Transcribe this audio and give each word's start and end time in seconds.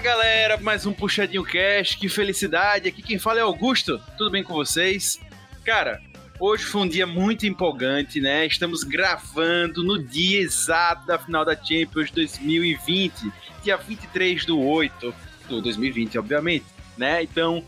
galera, 0.00 0.56
mais 0.56 0.86
um 0.86 0.94
Puxadinho 0.94 1.44
Cast, 1.44 1.98
que 1.98 2.08
felicidade, 2.08 2.88
aqui 2.88 3.02
quem 3.02 3.18
fala 3.18 3.38
é 3.38 3.42
Augusto, 3.42 4.00
tudo 4.16 4.30
bem 4.30 4.42
com 4.42 4.54
vocês? 4.54 5.20
Cara, 5.62 6.00
hoje 6.38 6.64
foi 6.64 6.80
um 6.80 6.88
dia 6.88 7.06
muito 7.06 7.46
empolgante, 7.46 8.18
né? 8.18 8.46
Estamos 8.46 8.82
gravando 8.82 9.84
no 9.84 10.02
dia 10.02 10.40
exato 10.40 11.06
da 11.06 11.18
final 11.18 11.44
da 11.44 11.54
Champions 11.54 12.10
2020, 12.12 13.30
dia 13.62 13.76
23 13.76 14.46
do 14.46 14.58
8 14.58 15.14
do 15.50 15.60
2020, 15.60 16.18
obviamente, 16.18 16.64
né? 16.96 17.22
Então, 17.22 17.62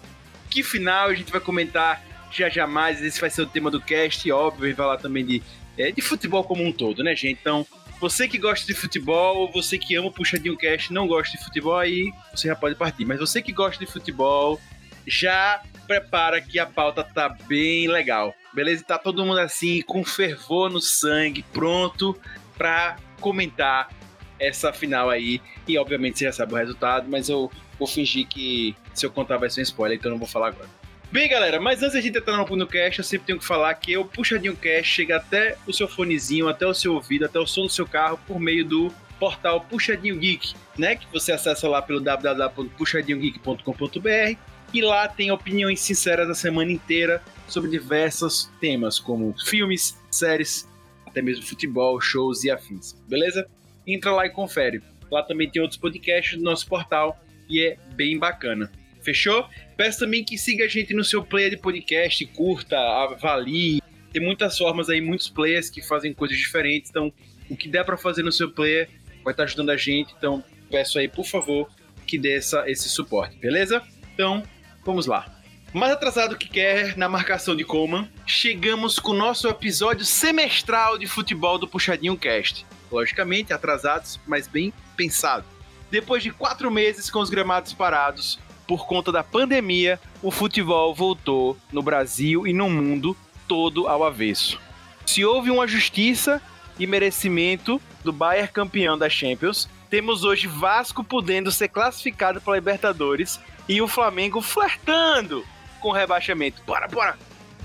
que 0.49 0.63
final 0.63 1.11
a 1.11 1.15
gente 1.15 1.31
vai 1.31 1.41
comentar 1.41 2.03
já 2.31 2.49
jamais, 2.49 3.03
esse 3.03 3.21
vai 3.21 3.29
ser 3.29 3.43
o 3.43 3.47
tema 3.47 3.71
do 3.71 3.79
cast, 3.79 4.33
óbvio, 4.33 4.71
e 4.71 4.75
falar 4.75 4.97
também 4.97 5.27
de, 5.27 5.43
é, 5.77 5.91
de 5.93 6.01
futebol 6.01 6.43
como 6.45 6.65
um 6.65 6.73
todo, 6.73 7.05
né, 7.05 7.15
gente? 7.15 7.39
Então, 7.43 7.67
você 8.03 8.27
que 8.27 8.37
gosta 8.37 8.67
de 8.67 8.75
futebol, 8.75 9.49
você 9.53 9.79
que 9.79 9.95
ama 9.95 10.09
o 10.09 10.13
Puxadinho 10.13 10.57
Cast 10.57 10.93
não 10.93 11.07
gosta 11.07 11.39
de 11.39 11.45
futebol, 11.45 11.79
aí 11.79 12.13
você 12.35 12.49
já 12.49 12.57
pode 12.57 12.75
partir. 12.75 13.05
Mas 13.05 13.21
você 13.21 13.41
que 13.41 13.53
gosta 13.53 13.79
de 13.79 13.89
futebol, 13.89 14.61
já 15.07 15.63
prepara 15.87 16.41
que 16.41 16.59
a 16.59 16.67
pauta 16.67 17.05
tá 17.05 17.29
bem 17.29 17.87
legal. 17.87 18.35
Beleza? 18.53 18.83
Tá 18.83 18.99
todo 18.99 19.25
mundo 19.25 19.39
assim, 19.39 19.83
com 19.83 20.05
fervor 20.05 20.69
no 20.69 20.81
sangue, 20.81 21.45
pronto 21.53 22.21
pra 22.59 22.97
comentar 23.21 23.89
essa 24.37 24.73
final 24.73 25.09
aí. 25.09 25.41
E 25.69 25.79
obviamente 25.79 26.19
você 26.19 26.25
já 26.25 26.33
sabe 26.33 26.55
o 26.55 26.57
resultado, 26.57 27.09
mas 27.09 27.29
eu 27.29 27.53
vou 27.79 27.87
fingir 27.87 28.27
que 28.27 28.75
se 28.93 29.07
eu 29.07 29.13
contar 29.13 29.37
vai 29.37 29.49
ser 29.49 29.61
um 29.61 29.63
spoiler, 29.63 29.97
então 29.97 30.11
eu 30.11 30.15
não 30.15 30.19
vou 30.19 30.29
falar 30.29 30.49
agora. 30.49 30.69
Bem, 31.13 31.29
galera, 31.29 31.61
mas 31.61 31.81
antes 31.83 32.03
de 32.03 32.09
entrar 32.09 32.39
no, 32.39 32.57
no 32.57 32.67
cast, 32.67 33.01
eu 33.01 33.05
sempre 33.05 33.27
tenho 33.27 33.39
que 33.39 33.45
falar 33.45 33.75
que 33.75 33.95
o 33.99 34.05
Puxadinho 34.07 34.57
Cast 34.57 34.91
chega 34.91 35.19
até 35.19 35.59
o 35.67 35.73
seu 35.73 35.87
fonezinho, 35.87 36.49
até 36.49 36.67
o 36.67 36.73
seu 36.73 36.95
ouvido, 36.95 37.27
até 37.27 37.39
o 37.39 37.47
som 37.47 37.65
do 37.65 37.69
seu 37.69 37.87
carro, 37.87 38.19
por 38.27 38.41
meio 38.41 38.65
do 38.65 38.91
portal 39.21 39.61
Puxadinho 39.61 40.19
Geek, 40.19 40.55
né? 40.79 40.97
Que 40.97 41.07
você 41.13 41.31
acessa 41.31 41.69
lá 41.69 41.83
pelo 41.83 42.01
www.puxadinhogeek.com.br 42.01 44.39
e 44.73 44.81
lá 44.81 45.07
tem 45.07 45.31
opiniões 45.31 45.81
sinceras 45.81 46.31
a 46.31 46.35
semana 46.35 46.73
inteira 46.73 47.23
sobre 47.47 47.71
diversos 47.71 48.51
temas, 48.59 48.99
como 48.99 49.35
filmes, 49.45 50.03
séries, 50.11 50.67
até 51.07 51.21
mesmo 51.21 51.45
futebol, 51.45 52.01
shows 52.01 52.43
e 52.43 52.51
afins, 52.51 52.95
beleza? 53.07 53.47
Entra 53.87 54.13
lá 54.13 54.25
e 54.25 54.31
confere. 54.31 54.81
Lá 55.11 55.23
também 55.23 55.51
tem 55.51 55.61
outros 55.61 55.79
podcasts 55.79 56.39
do 56.39 56.43
nosso 56.43 56.67
portal 56.67 57.23
e 57.51 57.61
é 57.61 57.77
bem 57.95 58.19
bacana. 58.19 58.73
Fechou? 59.03 59.47
Peço 59.77 60.01
também 60.01 60.25
que 60.25 60.37
siga 60.37 60.65
a 60.65 60.69
gente 60.69 60.95
no 60.95 61.05
seu 61.05 61.25
player 61.25 61.51
de 61.51 61.57
podcast, 61.57 62.25
curta, 62.27 62.77
avalie. 62.79 63.81
Tem 64.13 64.23
muitas 64.23 64.57
formas 64.59 64.91
aí, 64.91 65.01
muitos 65.01 65.29
players 65.29 65.71
que 65.71 65.83
fazem 65.83 66.13
coisas 66.13 66.37
diferentes. 66.37 66.91
Então, 66.91 67.13
o 67.49 67.57
que 67.57 67.69
der 67.69 67.85
para 67.85 67.97
fazer 67.97 68.23
no 68.23 68.33
seu 68.33 68.51
player 68.51 68.89
vai 69.25 69.33
estar 69.33 69.43
tá 69.43 69.45
ajudando 69.45 69.71
a 69.71 69.77
gente. 69.77 70.15
Então, 70.17 70.45
peço 70.71 70.99
aí, 70.99 71.09
por 71.09 71.25
favor, 71.25 71.71
que 72.07 72.19
dê 72.19 72.37
essa, 72.37 72.69
esse 72.71 72.89
suporte, 72.89 73.37
beleza? 73.37 73.83
Então, 74.15 74.43
vamos 74.85 75.07
lá. 75.07 75.43
Mais 75.73 75.91
atrasado 75.91 76.37
que 76.37 76.49
quer, 76.49 76.99
na 76.99 77.09
marcação 77.09 77.57
de 77.57 77.65
Coman, 77.65 78.07
chegamos 78.27 78.99
com 78.99 79.13
o 79.13 79.17
nosso 79.17 79.49
episódio 79.49 80.05
semestral 80.05 80.99
de 80.99 81.07
futebol 81.07 81.59
do 81.59 81.67
Puxadinho 81.67 82.17
Cast. 82.17 82.67
Logicamente, 82.91 83.55
atrasados, 83.55 84.21
mas 84.27 84.47
bem 84.47 84.71
pensado. 84.99 85.47
Depois 85.91 86.23
de 86.23 86.31
quatro 86.31 86.71
meses 86.71 87.11
com 87.11 87.21
os 87.21 87.31
gramados 87.31 87.73
parados, 87.73 88.39
por 88.67 88.87
conta 88.87 89.11
da 89.11 89.23
pandemia, 89.23 89.99
o 90.23 90.31
futebol 90.31 90.95
voltou 90.95 91.57
no 91.73 91.83
Brasil 91.83 92.47
e 92.47 92.53
no 92.53 92.69
mundo 92.71 93.17
todo 93.49 93.89
ao 93.89 94.05
avesso. 94.05 94.61
Se 95.07 95.25
houve 95.25 95.51
uma 95.51 95.67
justiça 95.67 96.41
e 96.79 96.87
merecimento 96.87 97.81
do 98.03 98.13
Bayern 98.13 98.51
campeão 98.51 98.97
da 98.97 99.09
Champions, 99.09 99.69
temos 99.91 100.25
hoje 100.25 100.47
Vasco 100.47 101.05
podendo 101.05 101.53
ser 101.53 101.69
classificado 101.69 102.41
para 102.41 102.55
a 102.55 102.57
Libertadores 102.57 103.39
e 103.69 103.83
o 103.83 103.89
Flamengo 103.89 104.41
flertando 104.41 105.45
com 105.81 105.91
o 105.91 105.93
rebaixamento. 105.93 106.63
Bora, 106.65 106.89
bora! 106.89 107.19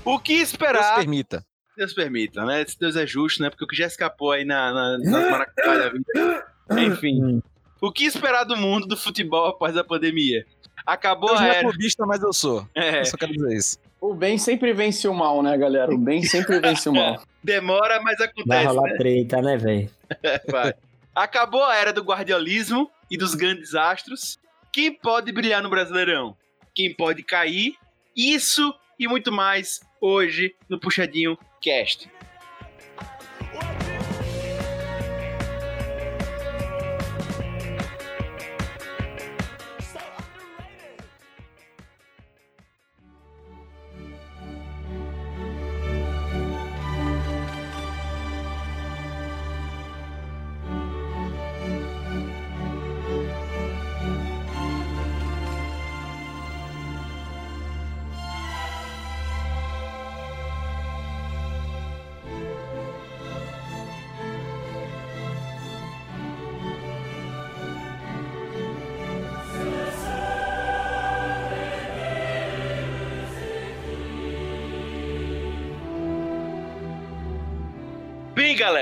O 0.04 0.18
que 0.18 0.34
esperar? 0.34 0.82
Deus 0.82 0.96
permita. 0.96 1.44
Deus 1.76 1.92
permita, 1.92 2.44
né? 2.44 2.64
Se 2.66 2.78
Deus 2.78 2.96
é 2.96 3.06
justo, 3.06 3.42
né? 3.42 3.50
Porque 3.50 3.64
o 3.64 3.66
que 3.66 3.76
já 3.76 3.86
escapou 3.86 4.32
aí 4.32 4.44
na, 4.44 4.98
na, 4.98 4.98
da 4.98 5.88
vida. 5.90 6.46
Enfim. 6.76 7.42
O 7.80 7.92
que 7.92 8.04
esperar 8.04 8.44
do 8.44 8.56
mundo 8.56 8.86
do 8.86 8.96
futebol 8.96 9.46
após 9.46 9.76
a 9.76 9.84
pandemia? 9.84 10.44
Acabou 10.88 11.28
eu 11.28 11.36
a 11.36 11.46
era. 11.46 11.58
Eu 11.58 11.68
clubista, 11.68 12.06
mas 12.06 12.22
eu 12.22 12.32
sou. 12.32 12.66
É. 12.74 13.00
Eu 13.00 13.04
só 13.04 13.18
quero 13.18 13.32
dizer 13.32 13.54
isso. 13.54 13.78
O 14.00 14.14
bem 14.14 14.38
sempre 14.38 14.72
vence 14.72 15.06
o 15.06 15.12
mal, 15.12 15.42
né, 15.42 15.54
galera? 15.58 15.92
O 15.92 15.98
bem 15.98 16.22
sempre 16.22 16.58
vence 16.60 16.88
o 16.88 16.94
mal. 16.94 17.22
Demora, 17.44 18.00
mas 18.00 18.16
Vai 18.16 18.28
acontece. 18.28 18.66
rolar 18.66 18.90
Né? 18.92 18.96
treta, 18.96 19.42
né, 19.42 19.56
velho? 19.58 19.90
Vai. 20.50 20.72
Acabou 21.14 21.62
a 21.62 21.76
era 21.76 21.92
do 21.92 22.02
guardiolismo 22.02 22.90
e 23.10 23.18
dos 23.18 23.34
grandes 23.34 23.74
astros. 23.74 24.38
Quem 24.72 24.90
pode 24.94 25.30
brilhar 25.30 25.62
no 25.62 25.68
Brasileirão? 25.68 26.34
Quem 26.74 26.94
pode 26.94 27.22
cair? 27.22 27.74
Isso 28.16 28.74
e 28.98 29.06
muito 29.06 29.30
mais 29.30 29.80
hoje 30.00 30.54
no 30.70 30.80
Puxadinho 30.80 31.36
Cast. 31.60 32.08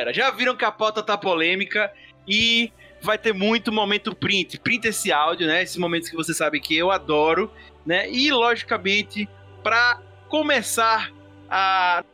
Galera, 0.06 0.12
já 0.12 0.31
viram 0.31 0.56
que 0.56 0.65
a 0.65 0.71
pauta 0.71 1.03
tá 1.03 1.17
polêmica 1.17 1.93
e 2.27 2.72
vai 3.00 3.19
ter 3.19 3.33
muito 3.33 3.72
momento 3.72 4.15
print. 4.15 4.59
Print 4.61 4.87
esse 4.87 5.12
áudio, 5.12 5.47
né? 5.47 5.62
Esses 5.62 5.77
momentos 5.77 6.09
que 6.09 6.17
você 6.17 6.34
sabe 6.34 6.61
que 6.61 6.77
eu 6.77 6.91
adoro, 6.91 7.50
né? 7.84 8.11
E, 8.11 8.31
logicamente, 8.31 9.28
para 9.62 10.00
começar 10.28 11.11
a 11.49 12.05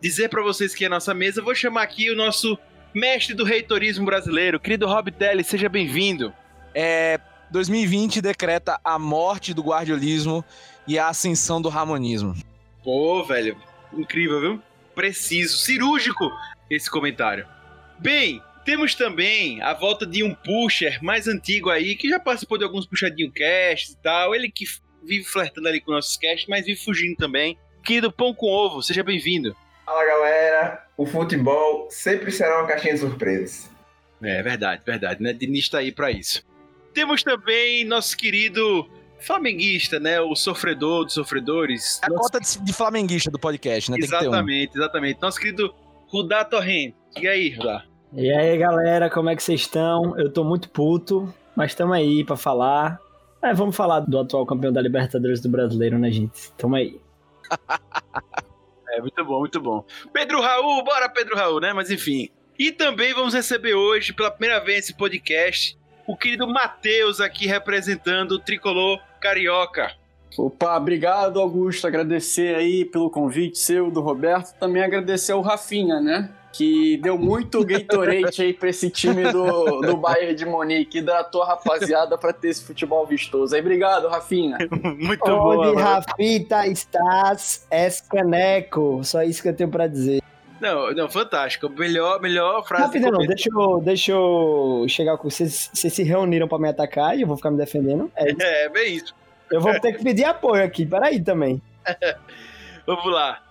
dizer 0.00 0.28
para 0.28 0.42
vocês 0.42 0.74
que 0.74 0.84
é 0.84 0.86
a 0.86 0.90
nossa 0.90 1.12
mesa, 1.14 1.42
vou 1.42 1.54
chamar 1.54 1.82
aqui 1.82 2.10
o 2.10 2.16
nosso 2.16 2.58
mestre 2.94 3.34
do 3.34 3.44
reitorismo 3.44 4.06
brasileiro, 4.06 4.58
querido 4.58 4.86
Rob 4.86 5.10
Telly, 5.10 5.44
seja 5.44 5.68
bem-vindo. 5.68 6.32
É, 6.74 7.18
2020 7.50 8.20
decreta 8.20 8.80
a 8.84 8.98
morte 8.98 9.52
do 9.52 9.62
guardiolismo 9.62 10.44
e 10.86 10.98
a 10.98 11.08
ascensão 11.08 11.60
do 11.60 11.68
ramonismo. 11.68 12.34
Pô, 12.82 13.22
velho, 13.24 13.56
incrível, 13.92 14.40
viu? 14.40 14.62
Preciso, 14.94 15.58
cirúrgico 15.58 16.30
esse 16.70 16.90
comentário. 16.90 17.46
Bem, 17.98 18.42
temos 18.64 18.94
também 18.94 19.60
a 19.62 19.72
volta 19.74 20.04
de 20.06 20.22
um 20.22 20.34
pusher 20.34 21.02
mais 21.02 21.26
antigo 21.26 21.70
aí, 21.70 21.96
que 21.96 22.08
já 22.08 22.20
participou 22.20 22.58
de 22.58 22.64
alguns 22.64 22.86
puxadinho 22.86 23.32
casts 23.32 23.90
e 23.92 23.96
tal. 24.02 24.34
Ele 24.34 24.50
que 24.50 24.64
vive 25.02 25.24
flertando 25.24 25.68
ali 25.68 25.80
com 25.80 25.92
nossos 25.92 26.16
casts, 26.16 26.46
mas 26.48 26.66
vive 26.66 26.78
fugindo 26.80 27.16
também. 27.16 27.58
Querido 27.82 28.12
Pão 28.12 28.34
com 28.34 28.46
Ovo, 28.46 28.82
seja 28.82 29.02
bem-vindo. 29.02 29.56
Fala 29.86 30.04
galera, 30.04 30.86
o 30.98 31.06
futebol 31.06 31.88
sempre 31.90 32.30
será 32.30 32.58
uma 32.58 32.68
caixinha 32.68 32.92
de 32.94 33.00
surpresas. 33.00 33.70
É 34.22 34.42
verdade, 34.42 34.82
verdade, 34.84 35.22
né? 35.22 35.32
Diniz 35.32 35.68
tá 35.68 35.78
aí 35.78 35.90
pra 35.92 36.10
isso. 36.10 36.42
Temos 36.92 37.22
também 37.22 37.84
nosso 37.84 38.16
querido 38.16 38.90
flamenguista, 39.20 39.98
né? 40.00 40.20
O 40.20 40.34
sofredor 40.34 41.04
dos 41.04 41.14
sofredores. 41.14 42.00
É 42.02 42.06
a 42.06 42.08
Nosso- 42.10 42.22
cota 42.22 42.40
de, 42.40 42.64
de 42.64 42.72
flamenguista 42.72 43.30
do 43.30 43.38
podcast, 43.38 43.90
né? 43.90 43.96
Tem 43.96 44.04
que 44.04 44.10
ter 44.10 44.16
um. 44.16 44.20
Exatamente, 44.28 44.76
exatamente. 44.76 45.22
Nosso 45.22 45.38
querido 45.38 45.74
Rudá 46.08 46.44
Torrent. 46.44 46.94
E 47.20 47.28
aí, 47.28 47.54
Rudá? 47.54 47.84
E 48.14 48.32
aí, 48.32 48.56
galera, 48.56 49.10
como 49.10 49.28
é 49.28 49.36
que 49.36 49.42
vocês 49.42 49.60
estão? 49.60 50.18
Eu 50.18 50.32
tô 50.32 50.42
muito 50.42 50.70
puto, 50.70 51.32
mas 51.54 51.72
estamos 51.72 51.94
aí 51.94 52.24
pra 52.24 52.36
falar. 52.36 52.98
É, 53.42 53.52
vamos 53.52 53.76
falar 53.76 54.00
do 54.00 54.18
atual 54.18 54.46
campeão 54.46 54.72
da 54.72 54.80
Libertadores 54.80 55.40
do 55.40 55.48
Brasileiro, 55.48 55.98
né, 55.98 56.10
gente? 56.10 56.50
Tamo 56.52 56.76
aí. 56.76 56.98
É, 58.90 59.02
muito 59.02 59.22
bom, 59.22 59.40
muito 59.40 59.60
bom. 59.60 59.84
Pedro 60.14 60.40
Raul, 60.40 60.82
bora 60.82 61.10
Pedro 61.10 61.36
Raul, 61.36 61.60
né? 61.60 61.74
Mas 61.74 61.90
enfim. 61.90 62.30
E 62.58 62.72
também 62.72 63.12
vamos 63.12 63.34
receber 63.34 63.74
hoje, 63.74 64.14
pela 64.14 64.30
primeira 64.30 64.64
vez 64.64 64.78
nesse 64.78 64.94
podcast, 64.94 65.78
o 66.06 66.16
querido 66.16 66.48
Matheus 66.48 67.20
aqui 67.20 67.46
representando 67.46 68.32
o 68.32 68.38
tricolor 68.38 68.98
carioca. 69.20 69.94
Opa, 70.36 70.76
obrigado, 70.76 71.40
Augusto. 71.40 71.86
Agradecer 71.86 72.54
aí 72.54 72.84
pelo 72.84 73.10
convite 73.10 73.58
seu, 73.58 73.90
do 73.90 74.00
Roberto. 74.00 74.54
Também 74.58 74.82
agradecer 74.82 75.32
ao 75.32 75.40
Rafinha, 75.40 76.00
né? 76.00 76.30
Que 76.52 76.96
deu 76.96 77.18
muito 77.18 77.64
Gatorade 77.64 78.42
aí 78.42 78.52
pra 78.52 78.70
esse 78.70 78.90
time 78.90 79.30
do, 79.30 79.80
do 79.82 79.96
Bayern 79.96 80.34
de 80.34 80.46
Munique, 80.46 80.98
hidratou 80.98 81.42
a 81.42 81.48
rapaziada 81.48 82.16
pra 82.16 82.32
ter 82.32 82.48
esse 82.48 82.64
futebol 82.64 83.06
vistoso. 83.06 83.54
Aí, 83.54 83.60
obrigado, 83.60 84.08
Rafinha. 84.08 84.56
Muito 84.82 85.24
bom. 85.24 85.58
Onde 85.58 85.74
mano. 85.74 85.78
Rafita 85.78 86.66
estás, 86.66 87.66
es 87.70 88.00
caneco. 88.00 89.00
Só 89.04 89.22
isso 89.22 89.42
que 89.42 89.48
eu 89.48 89.54
tenho 89.54 89.70
pra 89.70 89.86
dizer. 89.86 90.22
Não, 90.60 90.92
não, 90.92 91.08
fantástico. 91.08 91.68
Melhor, 91.68 92.20
melhor 92.20 92.66
frase 92.66 92.98
Rapidão, 92.98 93.18
de 93.20 93.26
deixa 93.28 93.48
eu, 93.52 93.80
deixa 93.80 94.12
eu 94.12 94.84
chegar 94.88 95.16
com 95.16 95.30
vocês. 95.30 95.70
Vocês 95.72 95.92
se 95.92 96.02
reuniram 96.02 96.48
pra 96.48 96.58
me 96.58 96.68
atacar 96.68 97.16
e 97.16 97.22
eu 97.22 97.28
vou 97.28 97.36
ficar 97.36 97.50
me 97.50 97.56
defendendo. 97.56 98.10
É, 98.16 98.30
isso. 98.30 98.38
É, 98.42 98.68
bem 98.68 98.94
isso. 98.96 99.14
Eu 99.50 99.60
vou 99.60 99.78
ter 99.80 99.92
que 99.92 100.04
pedir 100.04 100.24
apoio 100.24 100.62
aqui. 100.62 100.86
Peraí 100.86 101.22
também. 101.22 101.60
Vamos 102.86 103.12
lá. 103.12 103.42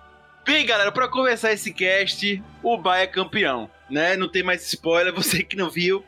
Bem, 0.45 0.65
galera, 0.65 0.91
pra 0.91 1.07
começar 1.07 1.51
esse 1.51 1.73
cast, 1.73 2.41
o 2.63 2.77
Bahia 2.77 3.03
é 3.03 3.07
campeão, 3.07 3.69
né? 3.89 4.15
Não 4.15 4.29
tem 4.29 4.44
mais 4.44 4.65
spoiler, 4.65 5.11
você 5.15 5.44
que 5.44 5.57
não 5.57 5.69
viu, 5.69 6.03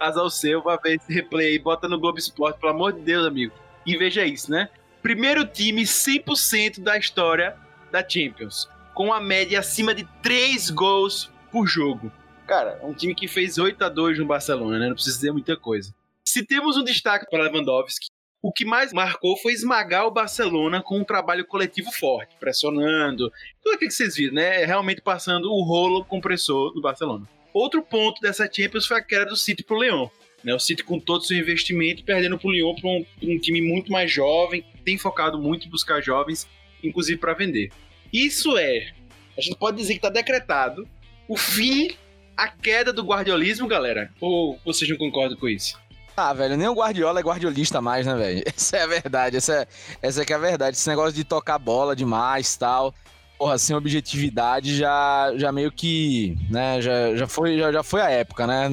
azar 0.00 0.24
o 0.24 0.30
seu, 0.30 0.62
vai 0.62 0.78
ver 0.82 0.96
esse 0.96 1.12
replay 1.12 1.48
aí, 1.48 1.58
bota 1.58 1.86
no 1.86 2.00
Globo 2.00 2.18
Esporte, 2.18 2.58
pelo 2.58 2.72
amor 2.72 2.92
de 2.92 3.00
Deus, 3.00 3.26
amigo. 3.26 3.52
E 3.84 3.96
veja 3.96 4.24
isso, 4.24 4.50
né? 4.50 4.70
Primeiro 5.02 5.46
time 5.46 5.82
100% 5.82 6.80
da 6.80 6.96
história 6.96 7.54
da 7.92 8.06
Champions, 8.06 8.68
com 8.94 9.12
a 9.12 9.20
média 9.20 9.60
acima 9.60 9.94
de 9.94 10.04
3 10.22 10.70
gols 10.70 11.30
por 11.52 11.66
jogo. 11.66 12.10
Cara, 12.46 12.80
um 12.82 12.94
time 12.94 13.14
que 13.14 13.28
fez 13.28 13.58
8 13.58 13.84
a 13.84 13.88
2 13.88 14.18
no 14.18 14.26
Barcelona, 14.26 14.78
né? 14.78 14.88
Não 14.88 14.94
precisa 14.94 15.16
dizer 15.16 15.32
muita 15.32 15.56
coisa. 15.56 15.94
Se 16.24 16.44
temos 16.44 16.76
um 16.76 16.82
destaque 16.82 17.26
para 17.30 17.44
Lewandowski, 17.44 18.08
o 18.46 18.52
que 18.52 18.64
mais 18.64 18.92
marcou 18.92 19.36
foi 19.36 19.52
esmagar 19.52 20.06
o 20.06 20.10
Barcelona 20.12 20.80
com 20.80 21.00
um 21.00 21.04
trabalho 21.04 21.44
coletivo 21.44 21.90
forte, 21.90 22.36
pressionando, 22.38 23.28
tudo 23.60 23.74
aquilo 23.74 23.88
que 23.88 23.96
vocês 23.96 24.14
viram, 24.14 24.34
né? 24.34 24.64
Realmente 24.64 25.00
passando 25.00 25.50
o 25.52 25.64
rolo 25.64 26.04
compressor 26.04 26.72
do 26.72 26.80
Barcelona. 26.80 27.28
Outro 27.52 27.82
ponto 27.82 28.20
dessa 28.20 28.48
Champions 28.48 28.86
foi 28.86 28.98
a 28.98 29.02
queda 29.02 29.26
do 29.26 29.36
City 29.36 29.64
pro 29.64 29.76
Leão. 29.76 30.08
Né? 30.44 30.54
O 30.54 30.60
City 30.60 30.84
com 30.84 31.00
todo 31.00 31.22
o 31.22 31.24
seu 31.24 31.36
investimento 31.36 32.04
perdendo 32.04 32.38
pro 32.38 32.52
Lyon 32.52 32.76
para 32.76 32.88
um, 32.88 33.04
um 33.20 33.36
time 33.36 33.60
muito 33.60 33.90
mais 33.90 34.12
jovem, 34.12 34.64
tem 34.84 34.96
focado 34.96 35.42
muito 35.42 35.66
em 35.66 35.70
buscar 35.70 36.00
jovens, 36.00 36.48
inclusive 36.84 37.18
para 37.18 37.34
vender. 37.34 37.72
Isso 38.12 38.56
é, 38.56 38.92
a 39.36 39.40
gente 39.40 39.56
pode 39.56 39.76
dizer 39.76 39.94
que 39.94 39.98
está 39.98 40.08
decretado 40.08 40.88
o 41.26 41.36
fim, 41.36 41.96
a 42.36 42.46
queda 42.46 42.92
do 42.92 43.02
guardiolismo, 43.02 43.66
galera? 43.66 44.08
Ou 44.20 44.56
vocês 44.64 44.88
não 44.88 44.96
concordam 44.96 45.36
com 45.36 45.48
isso? 45.48 45.84
Ah, 46.16 46.32
velho, 46.32 46.56
nem 46.56 46.66
o 46.66 46.74
Guardiola 46.74 47.20
é 47.20 47.22
guardiolista 47.22 47.82
mais, 47.82 48.06
né, 48.06 48.14
velho? 48.14 48.42
Essa 48.46 48.78
é 48.78 48.82
a 48.82 48.86
verdade, 48.86 49.36
essa 49.36 49.52
é, 49.52 49.66
essa 50.00 50.22
é 50.22 50.24
que 50.24 50.32
é 50.32 50.36
a 50.36 50.38
verdade. 50.38 50.76
Esse 50.76 50.88
negócio 50.88 51.12
de 51.12 51.24
tocar 51.24 51.58
bola 51.58 51.94
demais 51.94 52.56
tal, 52.56 52.94
porra, 53.38 53.58
sem 53.58 53.76
objetividade 53.76 54.76
já, 54.76 55.32
já 55.36 55.52
meio 55.52 55.70
que, 55.70 56.36
né, 56.50 56.80
já, 56.80 57.14
já, 57.14 57.26
foi, 57.26 57.58
já, 57.58 57.70
já 57.70 57.82
foi 57.82 58.00
a 58.00 58.10
época, 58.10 58.46
né? 58.46 58.68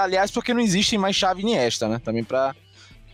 Aliás, 0.00 0.30
porque 0.30 0.54
não 0.54 0.60
existe 0.60 0.96
mais 0.96 1.16
chave 1.16 1.42
Iniesta, 1.42 1.88
né? 1.88 1.98
Também 1.98 2.22
pra 2.22 2.54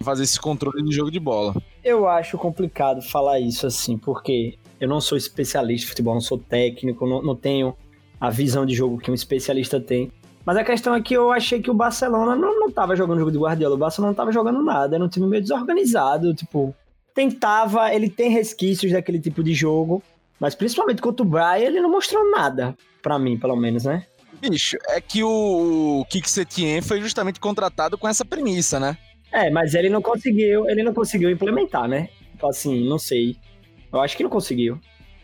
fazer 0.03 0.25
esse 0.25 0.39
controle 0.39 0.83
do 0.83 0.93
jogo 0.93 1.11
de 1.11 1.21
bola. 1.21 1.55
Eu 1.83 2.07
acho 2.07 2.37
complicado 2.37 3.01
falar 3.01 3.41
isso 3.41 3.67
assim, 3.67 3.97
porque 3.97 4.59
eu 4.79 4.89
não 4.89 5.01
sou 5.01 5.17
especialista 5.17 5.87
de 5.87 5.91
futebol, 5.91 6.15
não 6.15 6.21
sou 6.21 6.39
técnico, 6.39 7.07
não, 7.07 7.23
não 7.23 7.37
tenho 7.37 7.75
a 8.21 8.29
visão 8.29 8.67
de 8.67 8.75
jogo 8.75 8.99
que 8.99 9.11
um 9.11 9.15
especialista 9.15 9.81
tem. 9.81 10.11
Mas 10.51 10.57
a 10.57 10.65
questão 10.65 10.97
é 10.97 11.01
que 11.01 11.15
eu 11.15 11.31
achei 11.31 11.63
que 11.63 11.71
o 11.71 11.75
Barcelona 11.75 12.35
não, 12.35 12.59
não 12.59 12.73
tava 12.73 12.97
jogando 12.97 13.21
jogo 13.21 13.31
de 13.31 13.39
Guardiola, 13.39 13.77
o 13.77 13.79
Barcelona 13.79 14.11
não 14.11 14.17
tava 14.17 14.33
jogando 14.33 14.61
nada, 14.61 14.97
era 14.97 15.05
um 15.05 15.09
time 15.09 15.25
meio 15.29 15.41
desorganizado, 15.41 16.35
tipo, 16.35 16.75
tentava, 17.15 17.95
ele 17.95 18.11
tem 18.11 18.31
resquícios 18.31 18.91
daquele 18.91 19.21
tipo 19.21 19.45
de 19.45 19.55
jogo, 19.55 20.03
mas 20.41 20.57
principalmente 20.57 21.01
contra 21.01 21.25
o 21.25 21.29
Bayern 21.29 21.67
ele 21.67 21.81
não 21.81 21.89
mostrou 21.89 22.33
nada, 22.33 22.77
pra 23.01 23.17
mim, 23.17 23.39
pelo 23.39 23.55
menos, 23.55 23.85
né? 23.85 24.05
Bicho, 24.41 24.77
é 24.89 25.01
que 25.01 25.23
o 25.23 26.05
Kik 26.11 26.29
Setien 26.29 26.83
foi 26.83 27.01
justamente 27.01 27.39
contratado 27.39 27.97
com 27.97 28.09
essa 28.09 28.25
premissa, 28.25 28.81
né? 28.81 28.99
É, 29.31 29.51
mas 29.51 29.75
ele 29.75 29.89
não 29.89 30.03
conseguiu, 30.03 30.69
ele 30.69 30.83
não 30.83 30.93
conseguiu 30.93 31.31
implementar, 31.31 31.87
né? 31.87 32.09
Então, 32.35 32.49
assim, 32.49 32.89
não 32.89 32.99
sei. 32.99 33.37
Eu 33.93 34.01
acho 34.01 34.17
que 34.17 34.25
não 34.25 34.31
conseguiu. 34.31 34.81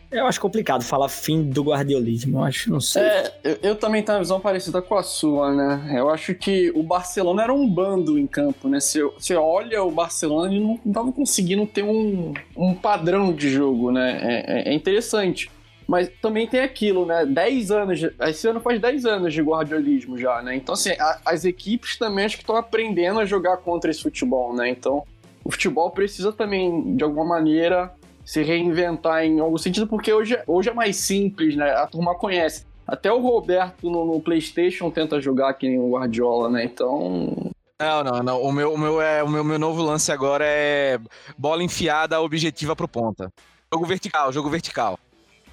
Eu 0.09 0.25
acho 0.25 0.39
complicado 0.39 0.83
falar 0.83 1.09
fim 1.09 1.43
do 1.43 1.63
guardiolismo, 1.63 2.37
eu 2.39 2.43
acho, 2.43 2.71
não 2.71 2.79
sei. 2.79 3.01
É, 3.03 3.33
eu, 3.43 3.57
eu 3.61 3.75
também 3.75 4.01
tenho 4.01 4.17
uma 4.17 4.23
visão 4.23 4.39
parecida 4.39 4.81
com 4.81 4.95
a 4.95 5.03
sua, 5.03 5.53
né? 5.53 5.93
Eu 5.99 6.09
acho 6.09 6.33
que 6.33 6.71
o 6.73 6.81
Barcelona 6.81 7.43
era 7.43 7.53
um 7.53 7.67
bando 7.67 8.17
em 8.17 8.25
campo, 8.25 8.69
né? 8.69 8.79
Você, 8.79 9.03
você 9.03 9.35
olha 9.35 9.83
o 9.83 9.91
Barcelona 9.91 10.53
e 10.53 10.59
não, 10.61 10.79
não 10.85 10.93
tava 10.93 11.11
conseguindo 11.11 11.65
ter 11.65 11.83
um, 11.83 12.33
um 12.55 12.73
padrão 12.73 13.33
de 13.33 13.49
jogo, 13.49 13.91
né? 13.91 14.19
É, 14.23 14.69
é- 14.69 14.69
é 14.69 14.73
interessante. 14.73 15.51
Mas 15.85 16.09
também 16.21 16.47
tem 16.47 16.61
aquilo, 16.61 17.05
né? 17.05 17.25
10 17.25 17.71
anos. 17.71 18.01
Esse 18.21 18.47
ano 18.47 18.59
faz 18.61 18.79
10 18.79 19.05
anos 19.05 19.33
de 19.33 19.41
guardiolismo 19.41 20.17
já, 20.17 20.41
né? 20.41 20.55
Então, 20.55 20.73
assim, 20.73 20.91
a- 20.99 21.19
as 21.25 21.43
equipes 21.45 21.97
também 21.97 22.25
acho 22.25 22.37
que 22.37 22.43
estão 22.43 22.55
aprendendo 22.57 23.19
a 23.19 23.25
jogar 23.25 23.57
contra 23.57 23.91
esse 23.91 24.01
futebol, 24.03 24.53
né? 24.53 24.69
Então, 24.69 25.03
o 25.43 25.51
futebol 25.51 25.89
precisa 25.91 26.31
também, 26.33 26.95
de 26.95 27.03
alguma 27.03 27.25
maneira, 27.25 27.91
se 28.27 28.43
reinventar 28.43 29.23
em 29.23 29.39
algum 29.39 29.57
sentido, 29.57 29.87
porque 29.87 30.11
hoje, 30.11 30.37
hoje 30.45 30.67
é 30.67 30.73
mais 30.73 30.97
simples, 30.97 31.55
né? 31.55 31.71
A 31.71 31.87
turma 31.87 32.13
conhece. 32.13 32.65
Até 32.85 33.09
o 33.09 33.21
Roberto 33.21 33.89
no, 33.89 34.03
no 34.03 34.19
PlayStation 34.19 34.91
tenta 34.91 35.21
jogar 35.21 35.53
que 35.53 35.69
nem 35.69 35.79
o 35.79 35.91
Guardiola, 35.91 36.49
né? 36.49 36.65
Então. 36.65 37.53
Não, 37.79 38.03
não, 38.03 38.23
não. 38.23 38.41
O 38.41 38.51
meu, 38.51 38.73
o 38.73 38.77
meu, 38.77 39.01
é, 39.01 39.23
o 39.23 39.29
meu, 39.29 39.45
meu 39.45 39.57
novo 39.57 39.81
lance 39.81 40.11
agora 40.11 40.43
é 40.45 40.99
bola 41.37 41.63
enfiada 41.63 42.19
objetiva 42.19 42.75
pro 42.75 42.85
ponta. 42.85 43.31
Jogo 43.71 43.85
vertical, 43.85 44.33
jogo 44.33 44.49
vertical. 44.49 44.99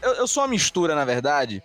Eu, 0.02 0.14
eu 0.14 0.26
sou 0.26 0.42
uma 0.42 0.48
mistura, 0.48 0.96
na 0.96 1.04
verdade, 1.04 1.62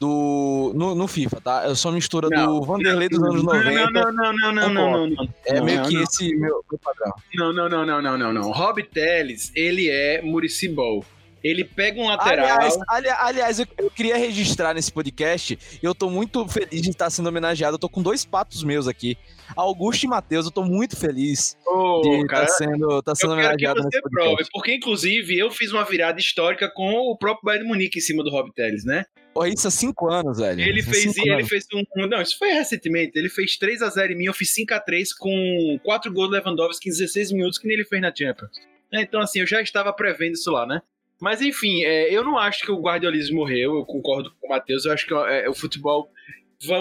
do. 0.00 0.72
No, 0.74 0.94
no 0.94 1.06
FIFA, 1.08 1.40
tá? 1.40 1.64
Eu 1.66 1.74
sou 1.76 1.92
mistura 1.92 2.28
do 2.28 2.62
Vanderlei 2.62 3.08
dos 3.08 3.22
anos 3.22 3.42
90. 3.42 3.90
Não, 3.90 4.12
não, 4.12 4.12
não, 4.12 4.32
não, 4.32 4.52
não, 4.52 4.74
não, 4.74 5.06
não. 5.08 5.28
É 5.44 5.60
meio 5.60 5.80
Não, 5.80 5.88
que 5.88 5.94
não. 5.94 6.02
esse 6.02 6.36
meu, 6.36 6.64
meu 6.70 6.78
padrão. 6.82 7.12
Não, 7.34 7.52
não, 7.52 7.68
não, 7.68 7.86
não, 7.86 8.02
não, 8.02 8.18
não, 8.18 8.32
não. 8.32 8.50
Rob 8.52 8.82
Teles, 8.82 9.50
ele 9.54 9.88
é 9.88 10.20
Muricy 10.22 10.68
Ball. 10.68 11.04
Ele 11.44 11.64
pega 11.64 12.00
um 12.00 12.06
lateral. 12.08 12.44
Aliás, 12.44 12.76
ali- 12.88 13.08
aliás 13.08 13.60
eu, 13.60 13.66
eu 13.78 13.88
queria 13.88 14.16
registrar 14.16 14.74
nesse 14.74 14.90
podcast, 14.90 15.56
eu 15.80 15.94
tô 15.94 16.10
muito 16.10 16.44
feliz 16.48 16.82
de 16.82 16.90
estar 16.90 17.08
sendo 17.08 17.28
homenageado. 17.28 17.76
Eu 17.76 17.78
tô 17.78 17.88
com 17.88 18.02
dois 18.02 18.24
patos 18.24 18.64
meus 18.64 18.88
aqui. 18.88 19.16
Augusto 19.54 20.02
e 20.04 20.08
Matheus, 20.08 20.46
eu 20.46 20.50
tô 20.50 20.64
muito 20.64 20.96
feliz 20.96 21.56
Ô, 21.64 22.00
de 22.00 22.08
estar 22.22 22.26
cara, 22.26 22.48
sendo, 22.48 23.00
tá 23.00 23.14
sendo 23.14 23.34
eu 23.34 23.36
quero 23.42 23.56
que 23.56 23.64
homenageado 23.64 23.82
você 23.82 24.02
prove, 24.02 24.44
porque 24.52 24.74
inclusive 24.74 25.38
eu 25.38 25.48
fiz 25.52 25.72
uma 25.72 25.84
virada 25.84 26.18
histórica 26.18 26.68
com 26.68 26.90
o 27.12 27.16
próprio 27.16 27.44
Bayern 27.44 27.68
Munique 27.68 27.98
em 27.98 28.02
cima 28.02 28.24
do 28.24 28.30
Rob 28.30 28.50
Teles, 28.52 28.84
né? 28.84 29.04
Porra, 29.36 29.48
isso 29.50 29.68
há 29.68 29.70
cinco 29.70 30.08
anos, 30.10 30.38
velho. 30.38 30.62
Ele 30.62 30.80
Há 30.80 30.84
fez, 30.84 31.14
ele 31.18 31.30
anos. 31.30 31.48
fez 31.48 31.66
um, 31.74 32.06
Não, 32.06 32.22
isso 32.22 32.38
foi 32.38 32.48
recentemente. 32.52 33.18
Ele 33.18 33.28
fez 33.28 33.58
3x0 33.58 34.12
em 34.12 34.16
mim, 34.16 34.24
eu 34.24 34.32
fiz 34.32 34.54
5x3 34.54 35.08
com 35.18 35.78
4 35.84 36.10
gols 36.10 36.30
do 36.30 36.34
Lewandowski 36.36 36.88
em 36.88 36.92
16 36.92 37.32
minutos, 37.32 37.58
que 37.58 37.66
nem 37.68 37.76
ele 37.76 37.84
fez 37.84 38.00
na 38.00 38.10
Champions. 38.14 38.50
É, 38.90 39.02
Então, 39.02 39.20
assim, 39.20 39.40
eu 39.40 39.46
já 39.46 39.60
estava 39.60 39.92
prevendo 39.92 40.32
isso 40.32 40.50
lá, 40.50 40.64
né? 40.66 40.80
Mas, 41.20 41.42
enfim, 41.42 41.84
é, 41.84 42.10
eu 42.10 42.24
não 42.24 42.38
acho 42.38 42.62
que 42.64 42.70
o 42.70 42.80
guardiolismo 42.80 43.36
morreu, 43.36 43.76
eu 43.76 43.84
concordo 43.84 44.32
com 44.40 44.46
o 44.46 44.50
Matheus. 44.50 44.86
Eu 44.86 44.92
acho 44.92 45.06
que 45.06 45.12
é, 45.12 45.46
o 45.50 45.54
futebol 45.54 46.10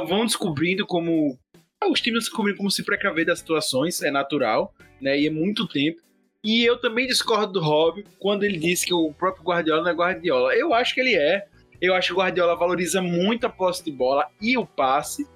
vão 0.08 0.26
descobrindo 0.26 0.86
como. 0.88 1.38
ah, 1.82 1.90
Os 1.90 2.00
times 2.00 2.24
descobrindo 2.24 2.58
como 2.58 2.72
se 2.72 2.84
precaver 2.84 3.26
das 3.26 3.40
situações, 3.40 4.02
é 4.02 4.10
natural, 4.10 4.74
né? 5.02 5.20
E 5.20 5.28
é 5.28 5.30
muito 5.30 5.68
tempo. 5.68 6.00
E 6.42 6.64
eu 6.64 6.78
também 6.80 7.06
discordo 7.06 7.52
do 7.52 7.60
Rob 7.60 8.06
quando 8.18 8.44
ele 8.44 8.58
disse 8.58 8.86
que 8.86 8.94
o 8.94 9.12
próprio 9.12 9.44
Guardiola 9.44 9.82
não 9.84 9.90
é 9.90 9.94
Guardiola. 9.94 10.56
Eu 10.56 10.74
acho 10.74 10.94
que 10.94 11.02
ele 11.02 11.16
é. 11.16 11.46
Eu 11.86 11.94
acho 11.94 12.08
que 12.08 12.14
o 12.14 12.18
Guardiola 12.18 12.56
valoriza 12.56 13.00
muito 13.00 13.46
a 13.46 13.50
posse 13.50 13.86
de 13.86 13.92
bola 13.92 14.28
e 14.42 14.58
o 14.58 14.66
passe. 14.66 15.28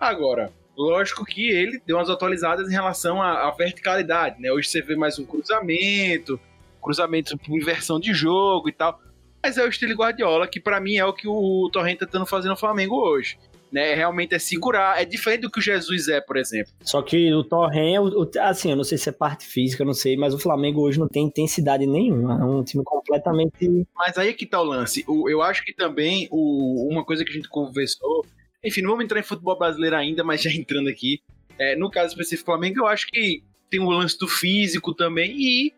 Agora, 0.00 0.50
lógico 0.74 1.22
que 1.22 1.50
ele 1.50 1.82
deu 1.84 1.98
umas 1.98 2.08
atualizadas 2.08 2.66
em 2.70 2.72
relação 2.72 3.20
à, 3.20 3.46
à 3.46 3.50
verticalidade, 3.50 4.40
né? 4.40 4.50
Hoje 4.50 4.68
você 4.68 4.80
vê 4.80 4.96
mais 4.96 5.18
um 5.18 5.26
cruzamento, 5.26 6.40
cruzamento 6.80 7.36
por 7.36 7.54
inversão 7.54 8.00
de 8.00 8.14
jogo 8.14 8.70
e 8.70 8.72
tal. 8.72 8.98
Mas 9.42 9.58
é 9.58 9.64
o 9.64 9.68
estilo 9.68 9.94
Guardiola, 9.94 10.48
que 10.48 10.58
pra 10.58 10.80
mim 10.80 10.96
é 10.96 11.04
o 11.04 11.12
que 11.12 11.28
o 11.28 11.68
Torrent 11.70 11.98
tá 11.98 12.06
tentando 12.06 12.24
fazer 12.24 12.48
no 12.48 12.56
Flamengo 12.56 12.96
hoje. 12.96 13.38
Né? 13.70 13.94
Realmente 13.94 14.34
é 14.34 14.38
segurar. 14.38 15.00
É 15.00 15.04
diferente 15.04 15.42
do 15.42 15.50
que 15.50 15.58
o 15.58 15.62
Jesus 15.62 16.08
é, 16.08 16.20
por 16.20 16.36
exemplo. 16.38 16.72
Só 16.82 17.02
que 17.02 17.32
o 17.34 17.44
Torren, 17.44 17.98
o- 17.98 18.22
o- 18.22 18.30
assim, 18.40 18.70
eu 18.70 18.76
não 18.76 18.84
sei 18.84 18.96
se 18.96 19.08
é 19.08 19.12
parte 19.12 19.44
física, 19.44 19.82
eu 19.82 19.86
não 19.86 19.92
sei, 19.94 20.16
mas 20.16 20.32
o 20.32 20.38
Flamengo 20.38 20.80
hoje 20.80 20.98
não 20.98 21.06
tem 21.08 21.24
intensidade 21.26 21.86
nenhuma. 21.86 22.40
É 22.40 22.44
um 22.44 22.64
time 22.64 22.82
completamente. 22.82 23.86
Mas 23.94 24.16
aí 24.16 24.28
é 24.30 24.32
que 24.32 24.46
tá 24.46 24.60
o 24.60 24.64
lance. 24.64 25.04
O- 25.06 25.28
eu 25.28 25.42
acho 25.42 25.64
que 25.64 25.74
também 25.74 26.28
o- 26.30 26.88
uma 26.90 27.04
coisa 27.04 27.24
que 27.24 27.30
a 27.30 27.34
gente 27.34 27.48
conversou. 27.48 28.24
Enfim, 28.64 28.80
não 28.82 28.90
vamos 28.90 29.04
entrar 29.04 29.20
em 29.20 29.22
futebol 29.22 29.58
brasileiro 29.58 29.96
ainda, 29.96 30.24
mas 30.24 30.42
já 30.42 30.50
entrando 30.50 30.88
aqui. 30.88 31.20
é, 31.60 31.74
no 31.74 31.90
caso 31.90 32.12
específico 32.12 32.44
do 32.44 32.54
Flamengo, 32.54 32.78
eu 32.78 32.86
acho 32.86 33.08
que 33.08 33.42
tem 33.68 33.80
o 33.80 33.90
lance 33.90 34.16
do 34.16 34.28
físico 34.28 34.94
também. 34.94 35.34
E 35.36 35.72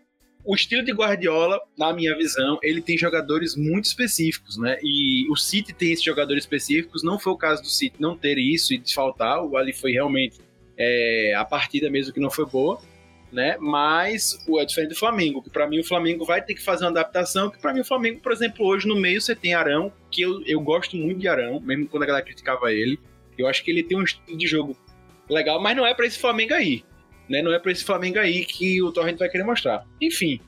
o 0.50 0.54
estilo 0.57 0.83
de 0.85 0.90
Guardiola, 0.92 1.61
na 1.78 1.92
minha 1.92 2.16
visão, 2.16 2.59
ele 2.61 2.83
tem 2.83 2.99
jogadores 2.99 3.54
muito 3.54 3.85
específicos, 3.85 4.59
né? 4.59 4.78
E 4.83 5.30
o 5.30 5.37
City 5.37 5.73
tem 5.73 5.92
esses 5.92 6.04
jogadores 6.04 6.42
específicos. 6.42 7.04
Não 7.04 7.21
foi 7.21 7.33
o 7.33 7.37
caso 7.37 7.62
do 7.62 7.69
City 7.69 7.95
não 8.00 8.16
ter 8.16 8.37
isso 8.37 8.75
e 8.75 8.78
desfaltar. 8.78 9.45
O 9.45 9.57
ali 9.57 9.73
foi 9.73 9.92
realmente 9.92 10.40
é, 10.76 11.35
a 11.37 11.45
partida 11.45 11.88
mesmo 11.88 12.12
que 12.12 12.19
não 12.19 12.33
foi 12.33 12.47
boa. 12.47 12.83
né? 13.30 13.57
Mas 13.61 14.45
o 14.49 14.61
é 14.61 14.64
diferente 14.64 14.90
do 14.90 14.97
Flamengo, 14.97 15.40
que 15.40 15.50
para 15.50 15.69
mim 15.69 15.78
o 15.78 15.85
Flamengo 15.85 16.25
vai 16.25 16.42
ter 16.42 16.54
que 16.54 16.62
fazer 16.62 16.83
uma 16.83 16.90
adaptação, 16.90 17.49
que 17.49 17.61
para 17.61 17.73
mim 17.73 17.80
o 17.80 17.85
Flamengo, 17.85 18.19
por 18.21 18.33
exemplo, 18.33 18.66
hoje 18.66 18.88
no 18.88 18.97
meio 18.97 19.21
você 19.21 19.37
tem 19.37 19.54
Arão, 19.54 19.92
que 20.11 20.23
eu, 20.23 20.42
eu 20.45 20.61
gosto 20.61 20.97
muito 20.97 21.21
de 21.21 21.28
Arão, 21.28 21.61
mesmo 21.61 21.87
quando 21.87 22.02
a 22.02 22.07
galera 22.07 22.25
criticava 22.25 22.73
ele. 22.73 22.99
Eu 23.38 23.47
acho 23.47 23.62
que 23.62 23.71
ele 23.71 23.85
tem 23.85 23.97
um 23.97 24.02
estilo 24.02 24.37
de 24.37 24.49
jogo 24.49 24.76
legal, 25.28 25.62
mas 25.62 25.76
não 25.76 25.87
é 25.87 25.95
para 25.95 26.07
esse 26.07 26.19
Flamengo 26.19 26.54
aí, 26.54 26.83
né? 27.31 27.41
Não 27.43 27.53
é 27.53 27.59
para 27.59 27.73
esse 27.73 27.85
Flamengo 27.85 28.19
aí 28.19 28.45
que 28.45 28.83
o 28.83 28.93
Torrent 28.93 29.19
vai 29.19 29.29
querer 29.29 29.45
mostrar. 29.45 29.87
Enfim. 30.01 30.41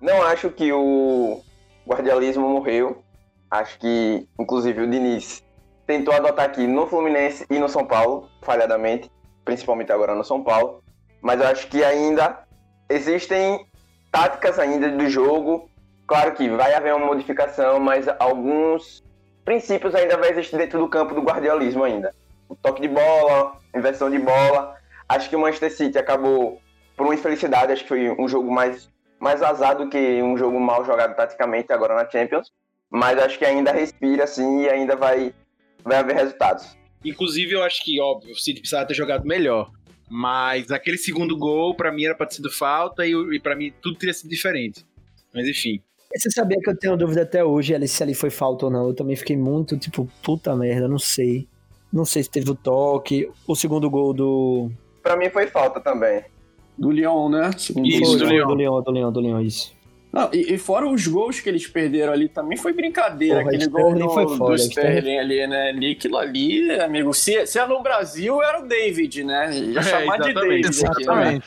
Não 0.00 0.22
acho 0.22 0.50
que 0.50 0.70
o 0.72 1.42
guardialismo 1.88 2.48
morreu. 2.48 3.02
Acho 3.50 3.78
que, 3.78 4.26
inclusive, 4.38 4.82
o 4.82 4.90
Diniz 4.90 5.42
tentou 5.86 6.12
adotar 6.14 6.44
aqui 6.46 6.66
no 6.66 6.86
Fluminense 6.86 7.46
e 7.48 7.58
no 7.58 7.68
São 7.68 7.86
Paulo, 7.86 8.28
falhadamente, 8.42 9.10
principalmente 9.44 9.90
agora 9.90 10.14
no 10.14 10.24
São 10.24 10.42
Paulo 10.42 10.82
mas 11.26 11.40
eu 11.40 11.48
acho 11.48 11.66
que 11.66 11.82
ainda 11.82 12.38
existem 12.88 13.66
táticas 14.12 14.60
ainda 14.60 14.88
do 14.90 15.08
jogo. 15.08 15.68
Claro 16.06 16.32
que 16.34 16.48
vai 16.48 16.72
haver 16.72 16.94
uma 16.94 17.06
modificação, 17.06 17.80
mas 17.80 18.06
alguns 18.20 19.02
princípios 19.44 19.92
ainda 19.96 20.16
vai 20.16 20.30
existir 20.30 20.56
dentro 20.56 20.78
do 20.78 20.88
campo 20.88 21.14
do 21.14 21.22
guardiolismo 21.22 21.82
ainda. 21.82 22.14
O 22.48 22.54
toque 22.54 22.80
de 22.80 22.86
bola, 22.86 23.58
inversão 23.74 24.08
de 24.08 24.20
bola. 24.20 24.75
Acho 25.08 25.28
que 25.28 25.36
o 25.36 25.40
Manchester 25.40 25.72
City 25.72 25.98
acabou, 25.98 26.60
por 26.96 27.06
uma 27.06 27.14
infelicidade, 27.14 27.72
acho 27.72 27.82
que 27.82 27.88
foi 27.88 28.10
um 28.10 28.28
jogo 28.28 28.50
mais, 28.50 28.90
mais 29.20 29.40
vazado 29.40 29.84
do 29.84 29.90
que 29.90 30.22
um 30.22 30.36
jogo 30.36 30.58
mal 30.58 30.84
jogado 30.84 31.14
taticamente 31.14 31.72
agora 31.72 31.94
na 31.94 32.08
Champions. 32.08 32.52
Mas 32.90 33.18
acho 33.18 33.38
que 33.38 33.44
ainda 33.44 33.72
respira 33.72 34.24
assim 34.24 34.62
e 34.62 34.68
ainda 34.68 34.96
vai, 34.96 35.34
vai 35.84 35.98
haver 35.98 36.16
resultados. 36.16 36.76
Inclusive, 37.04 37.52
eu 37.52 37.62
acho 37.62 37.84
que, 37.84 38.00
óbvio, 38.00 38.32
o 38.32 38.36
City 38.36 38.60
precisava 38.60 38.86
ter 38.86 38.94
jogado 38.94 39.26
melhor. 39.26 39.70
Mas 40.08 40.70
aquele 40.70 40.98
segundo 40.98 41.36
gol, 41.36 41.74
para 41.74 41.92
mim, 41.92 42.04
era 42.04 42.14
pra 42.14 42.26
ter 42.26 42.36
sido 42.36 42.50
falta 42.50 43.04
e, 43.04 43.12
e 43.12 43.40
para 43.40 43.56
mim 43.56 43.72
tudo 43.82 43.98
teria 43.98 44.14
sido 44.14 44.30
diferente. 44.30 44.84
Mas 45.34 45.48
enfim. 45.48 45.80
Você 46.14 46.30
sabia 46.30 46.56
que 46.60 46.70
eu 46.70 46.78
tenho 46.78 46.96
dúvida 46.96 47.22
até 47.22 47.44
hoje 47.44 47.74
se 47.88 48.02
ali 48.02 48.14
foi 48.14 48.30
falta 48.30 48.66
ou 48.66 48.70
não? 48.70 48.88
Eu 48.88 48.94
também 48.94 49.16
fiquei 49.16 49.36
muito, 49.36 49.76
tipo, 49.76 50.08
puta 50.22 50.54
merda, 50.54 50.88
não 50.88 50.98
sei. 50.98 51.46
Não 51.92 52.04
sei 52.04 52.22
se 52.22 52.30
teve 52.30 52.50
o 52.50 52.54
toque. 52.54 53.28
O 53.46 53.54
segundo 53.54 53.90
gol 53.90 54.14
do. 54.14 54.70
Pra 55.06 55.16
mim 55.16 55.30
foi 55.30 55.46
falta 55.46 55.78
também. 55.78 56.24
Do 56.76 56.90
Leão, 56.90 57.28
né? 57.28 57.52
Segundo 57.56 57.86
isso, 57.86 58.18
do 58.18 58.24
Leão. 58.24 58.48
Do 58.48 58.54
Leão, 58.54 58.82
do 58.82 58.90
Leão, 58.90 59.12
do 59.12 59.20
Leão, 59.20 59.40
isso. 59.40 59.72
Não, 60.12 60.28
e, 60.32 60.54
e, 60.54 60.58
fora 60.58 60.84
os 60.84 61.06
gols 61.06 61.38
que 61.38 61.48
eles 61.48 61.64
perderam 61.64 62.12
ali, 62.12 62.28
também 62.28 62.58
foi 62.58 62.72
brincadeira. 62.72 63.36
Porra, 63.36 63.50
aquele 63.50 63.68
gol 63.68 63.94
do, 63.94 64.10
foi 64.10 64.36
foda, 64.36 64.50
do 64.50 64.54
Sterling 64.56 65.18
ali, 65.18 65.46
né? 65.46 65.68
Ali, 65.68 65.92
aquilo 65.92 66.16
ali, 66.16 66.72
amigo, 66.80 67.14
se, 67.14 67.46
se 67.46 67.56
é 67.56 67.66
no 67.68 67.80
Brasil, 67.84 68.42
era 68.42 68.60
o 68.60 68.66
David, 68.66 69.22
né? 69.22 69.56
Ia 69.56 69.78
É, 69.78 69.82
chamar 69.84 70.18
de 70.18 70.30
exatamente, 70.30 70.34
David 70.34 70.66
aqui, 70.66 70.86
né? 70.86 71.00
Exatamente. 71.00 71.46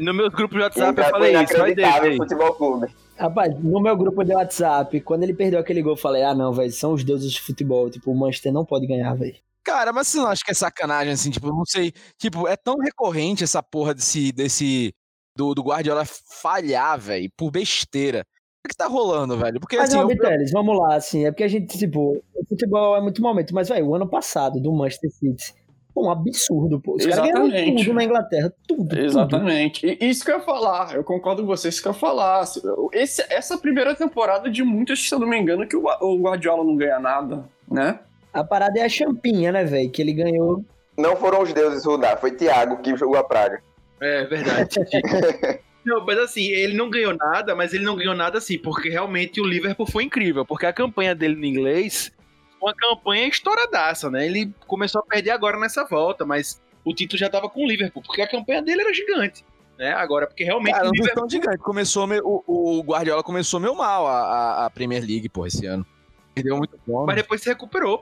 No 0.00 0.12
meus 0.12 0.34
grupos 0.34 0.56
de 0.56 0.64
WhatsApp 0.64 1.00
eu 1.00 1.04
falei 1.04 1.36
isso, 1.36 1.58
vai 1.58 1.74
David. 1.76 2.16
Futebol 2.16 2.54
Clube. 2.54 2.86
Rapaz, 3.16 3.56
no 3.62 3.80
meu 3.80 3.96
grupo 3.96 4.24
de 4.24 4.34
WhatsApp, 4.34 5.00
quando 5.02 5.22
ele 5.22 5.32
perdeu 5.32 5.60
aquele 5.60 5.80
gol, 5.80 5.92
eu 5.92 5.96
falei, 5.96 6.24
ah 6.24 6.34
não, 6.34 6.52
velho, 6.52 6.72
são 6.72 6.92
os 6.92 7.04
deuses 7.04 7.30
de 7.30 7.40
futebol. 7.40 7.88
Tipo, 7.88 8.10
o 8.10 8.16
Manchester 8.16 8.52
não 8.52 8.64
pode 8.64 8.84
ganhar, 8.84 9.14
velho. 9.14 9.36
Cara, 9.66 9.92
mas 9.92 10.06
você 10.06 10.18
não 10.18 10.28
acha 10.28 10.42
que 10.44 10.52
é 10.52 10.54
sacanagem, 10.54 11.12
assim, 11.12 11.28
tipo, 11.28 11.48
eu 11.48 11.52
não 11.52 11.64
sei. 11.66 11.92
Tipo, 12.16 12.46
é 12.46 12.56
tão 12.56 12.76
recorrente 12.76 13.42
essa 13.42 13.60
porra 13.60 13.92
desse. 13.92 14.30
desse 14.30 14.94
do, 15.36 15.54
do 15.54 15.62
Guardiola 15.62 16.04
falhar, 16.40 16.98
velho, 16.98 17.28
por 17.36 17.50
besteira. 17.50 18.24
O 18.64 18.68
que 18.68 18.76
tá 18.76 18.86
rolando, 18.86 19.36
velho? 19.36 19.58
Porque 19.60 19.76
Mas 19.76 19.90
assim. 19.90 19.98
não, 19.98 20.08
eu- 20.10 20.46
vamos 20.52 20.78
lá, 20.78 20.94
assim, 20.94 21.26
é 21.26 21.30
porque 21.32 21.42
a 21.44 21.48
gente, 21.48 21.76
tipo, 21.76 22.16
o 22.34 22.46
futebol 22.48 22.96
é 22.96 23.00
muito 23.00 23.20
momento, 23.20 23.52
mas, 23.54 23.68
velho, 23.68 23.86
o 23.88 23.94
ano 23.94 24.08
passado 24.08 24.60
do 24.60 24.72
Manchester 24.72 25.10
City, 25.10 25.52
pô, 25.92 26.06
um 26.06 26.10
absurdo, 26.10 26.80
pô. 26.80 26.94
Os 26.94 27.04
Exatamente. 27.04 27.84
tudo 27.84 27.94
na 27.94 28.04
Inglaterra, 28.04 28.52
tudo, 28.66 28.88
tudo. 28.88 28.98
Exatamente. 28.98 29.84
E 30.00 30.08
isso 30.08 30.24
que 30.24 30.30
eu 30.30 30.36
ia 30.36 30.42
falar, 30.42 30.94
eu 30.94 31.04
concordo 31.04 31.42
com 31.42 31.48
você, 31.48 31.68
isso 31.68 31.82
que 31.82 31.88
eu 31.88 31.92
ia 31.92 31.98
falar. 31.98 32.44
Esse, 32.92 33.22
essa 33.28 33.58
primeira 33.58 33.94
temporada 33.94 34.48
de 34.50 34.62
muitas, 34.62 35.00
se 35.06 35.12
eu 35.14 35.18
não 35.18 35.28
me 35.28 35.38
engano, 35.38 35.66
que 35.66 35.76
o 35.76 36.18
Guardiola 36.22 36.64
não 36.64 36.76
ganha 36.76 36.98
nada, 36.98 37.44
né? 37.70 37.98
A 38.40 38.44
parada 38.44 38.78
é 38.78 38.84
a 38.84 38.88
champinha, 38.88 39.50
né, 39.52 39.64
velho, 39.64 39.90
que 39.90 40.00
ele 40.02 40.12
ganhou. 40.12 40.64
Não 40.96 41.16
foram 41.16 41.42
os 41.42 41.52
deuses 41.52 41.84
Rudá, 41.84 42.16
foi 42.16 42.32
Thiago 42.32 42.78
que 42.82 42.96
jogou 42.96 43.16
a 43.18 43.24
praga. 43.24 43.62
É 44.00 44.24
verdade. 44.24 44.76
não, 45.84 46.04
mas 46.04 46.18
assim, 46.18 46.46
ele 46.48 46.74
não 46.76 46.90
ganhou 46.90 47.14
nada, 47.16 47.54
mas 47.54 47.72
ele 47.72 47.84
não 47.84 47.96
ganhou 47.96 48.14
nada 48.14 48.38
assim, 48.38 48.58
porque 48.58 48.88
realmente 48.88 49.40
o 49.40 49.44
Liverpool 49.46 49.86
foi 49.86 50.04
incrível, 50.04 50.44
porque 50.44 50.66
a 50.66 50.72
campanha 50.72 51.14
dele 51.14 51.34
no 51.36 51.44
inglês 51.44 52.12
foi 52.58 52.70
uma 52.70 52.74
campanha 52.74 53.26
estouradaça, 53.28 54.10
né? 54.10 54.26
Ele 54.26 54.52
começou 54.66 55.00
a 55.00 55.04
perder 55.04 55.30
agora 55.30 55.58
nessa 55.58 55.84
volta, 55.84 56.24
mas 56.24 56.60
o 56.84 56.94
título 56.94 57.18
já 57.18 57.28
tava 57.28 57.48
com 57.48 57.64
o 57.64 57.68
Liverpool, 57.68 58.02
porque 58.02 58.22
a 58.22 58.28
campanha 58.28 58.62
dele 58.62 58.80
era 58.82 58.92
gigante, 58.94 59.44
né? 59.78 59.92
Agora, 59.92 60.26
porque 60.26 60.44
realmente 60.44 60.72
Cara, 60.74 60.84
o 60.84 60.86
não 60.88 60.94
foi 60.94 61.00
Liverpool 61.02 61.22
tão 61.22 61.30
gigante. 61.30 61.58
Começou 61.58 62.06
meio- 62.06 62.22
o, 62.26 62.42
o 62.46 62.82
Guardiola 62.82 63.22
começou 63.22 63.60
meio 63.60 63.74
mal 63.74 64.06
a, 64.06 64.18
a, 64.20 64.66
a 64.66 64.70
Premier 64.70 65.02
League, 65.04 65.28
pô, 65.28 65.46
esse 65.46 65.66
ano. 65.66 65.86
Perdeu 66.34 66.56
muito 66.56 66.78
ponto. 66.86 67.06
mas 67.06 67.16
depois 67.16 67.40
se 67.42 67.48
recuperou. 67.48 68.00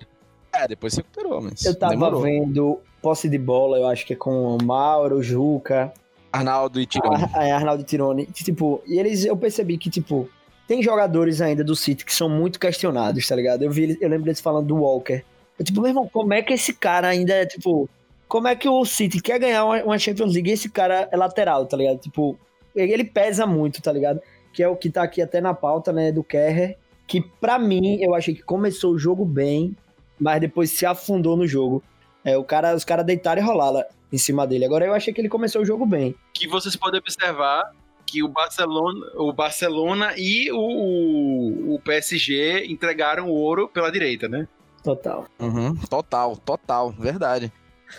É, 0.56 0.68
depois 0.68 0.92
se 0.94 1.00
recuperou, 1.00 1.40
mas. 1.40 1.64
Eu 1.64 1.74
tava 1.74 1.92
demorou. 1.92 2.22
vendo 2.22 2.80
posse 3.02 3.28
de 3.28 3.38
bola, 3.38 3.78
eu 3.78 3.86
acho 3.86 4.06
que 4.06 4.14
é 4.14 4.16
com 4.16 4.56
o 4.56 4.62
Mauro, 4.62 5.22
Juca, 5.22 5.92
Arnaldo 6.32 6.80
e 6.80 6.86
Tironi. 6.86 7.22
Ar- 7.22 7.46
é, 7.46 7.52
Arnaldo 7.52 7.82
e 7.82 7.84
Tirone. 7.84 8.26
Tipo, 8.26 8.82
e 8.86 8.98
eles, 8.98 9.24
eu 9.24 9.36
percebi 9.36 9.76
que, 9.78 9.88
tipo, 9.90 10.28
tem 10.66 10.82
jogadores 10.82 11.40
ainda 11.40 11.62
do 11.62 11.76
City 11.76 12.04
que 12.04 12.12
são 12.14 12.28
muito 12.28 12.58
questionados, 12.58 13.26
tá 13.28 13.36
ligado? 13.36 13.62
Eu 13.62 13.70
vi, 13.70 13.96
eu 14.00 14.08
lembro 14.08 14.24
deles 14.24 14.40
falando 14.40 14.66
do 14.66 14.76
Walker. 14.76 15.22
Eu, 15.58 15.64
tipo, 15.64 15.80
meu 15.80 15.90
irmão, 15.90 16.08
como 16.12 16.32
é 16.34 16.42
que 16.42 16.52
esse 16.54 16.72
cara 16.72 17.08
ainda 17.08 17.32
é, 17.34 17.46
tipo, 17.46 17.88
como 18.26 18.48
é 18.48 18.56
que 18.56 18.68
o 18.68 18.84
City 18.84 19.20
quer 19.20 19.38
ganhar 19.38 19.64
uma, 19.64 19.98
Champions 19.98 20.32
League 20.32 20.50
e 20.50 20.54
esse 20.54 20.68
cara 20.68 21.08
é 21.12 21.16
lateral, 21.16 21.66
tá 21.66 21.76
ligado? 21.76 21.98
Tipo, 21.98 22.36
ele 22.74 22.92
ele 22.92 23.04
pesa 23.04 23.46
muito, 23.46 23.80
tá 23.80 23.92
ligado? 23.92 24.20
Que 24.52 24.62
é 24.62 24.68
o 24.68 24.76
que 24.76 24.90
tá 24.90 25.02
aqui 25.02 25.20
até 25.22 25.40
na 25.40 25.54
pauta, 25.54 25.92
né, 25.92 26.10
do 26.10 26.24
Kerrer, 26.24 26.76
que 27.06 27.20
pra 27.20 27.58
mim, 27.58 27.98
eu 28.02 28.14
achei 28.14 28.34
que 28.34 28.42
começou 28.42 28.94
o 28.94 28.98
jogo 28.98 29.24
bem, 29.24 29.76
mas 30.24 30.40
depois 30.40 30.70
se 30.70 30.86
afundou 30.86 31.36
no 31.36 31.46
jogo. 31.46 31.82
É, 32.24 32.38
o 32.38 32.42
cara, 32.42 32.74
os 32.74 32.82
caras 32.82 33.04
deitaram 33.04 33.42
e 33.42 33.44
rolaram 33.44 33.84
em 34.10 34.16
cima 34.16 34.46
dele. 34.46 34.64
Agora 34.64 34.86
eu 34.86 34.94
achei 34.94 35.12
que 35.12 35.20
ele 35.20 35.28
começou 35.28 35.60
o 35.60 35.66
jogo 35.66 35.84
bem. 35.84 36.14
Que 36.32 36.48
vocês 36.48 36.74
podem 36.74 36.98
observar 36.98 37.70
que 38.06 38.22
o 38.22 38.28
Barcelona, 38.28 39.06
o 39.16 39.34
Barcelona 39.34 40.14
e 40.16 40.50
o, 40.50 40.56
o, 40.56 41.74
o 41.74 41.80
PSG 41.80 42.64
entregaram 42.70 43.28
o 43.28 43.34
ouro 43.34 43.68
pela 43.68 43.92
direita, 43.92 44.26
né? 44.26 44.48
Total. 44.82 45.26
Uhum, 45.38 45.76
total, 45.90 46.38
total, 46.38 46.90
verdade. 46.92 47.52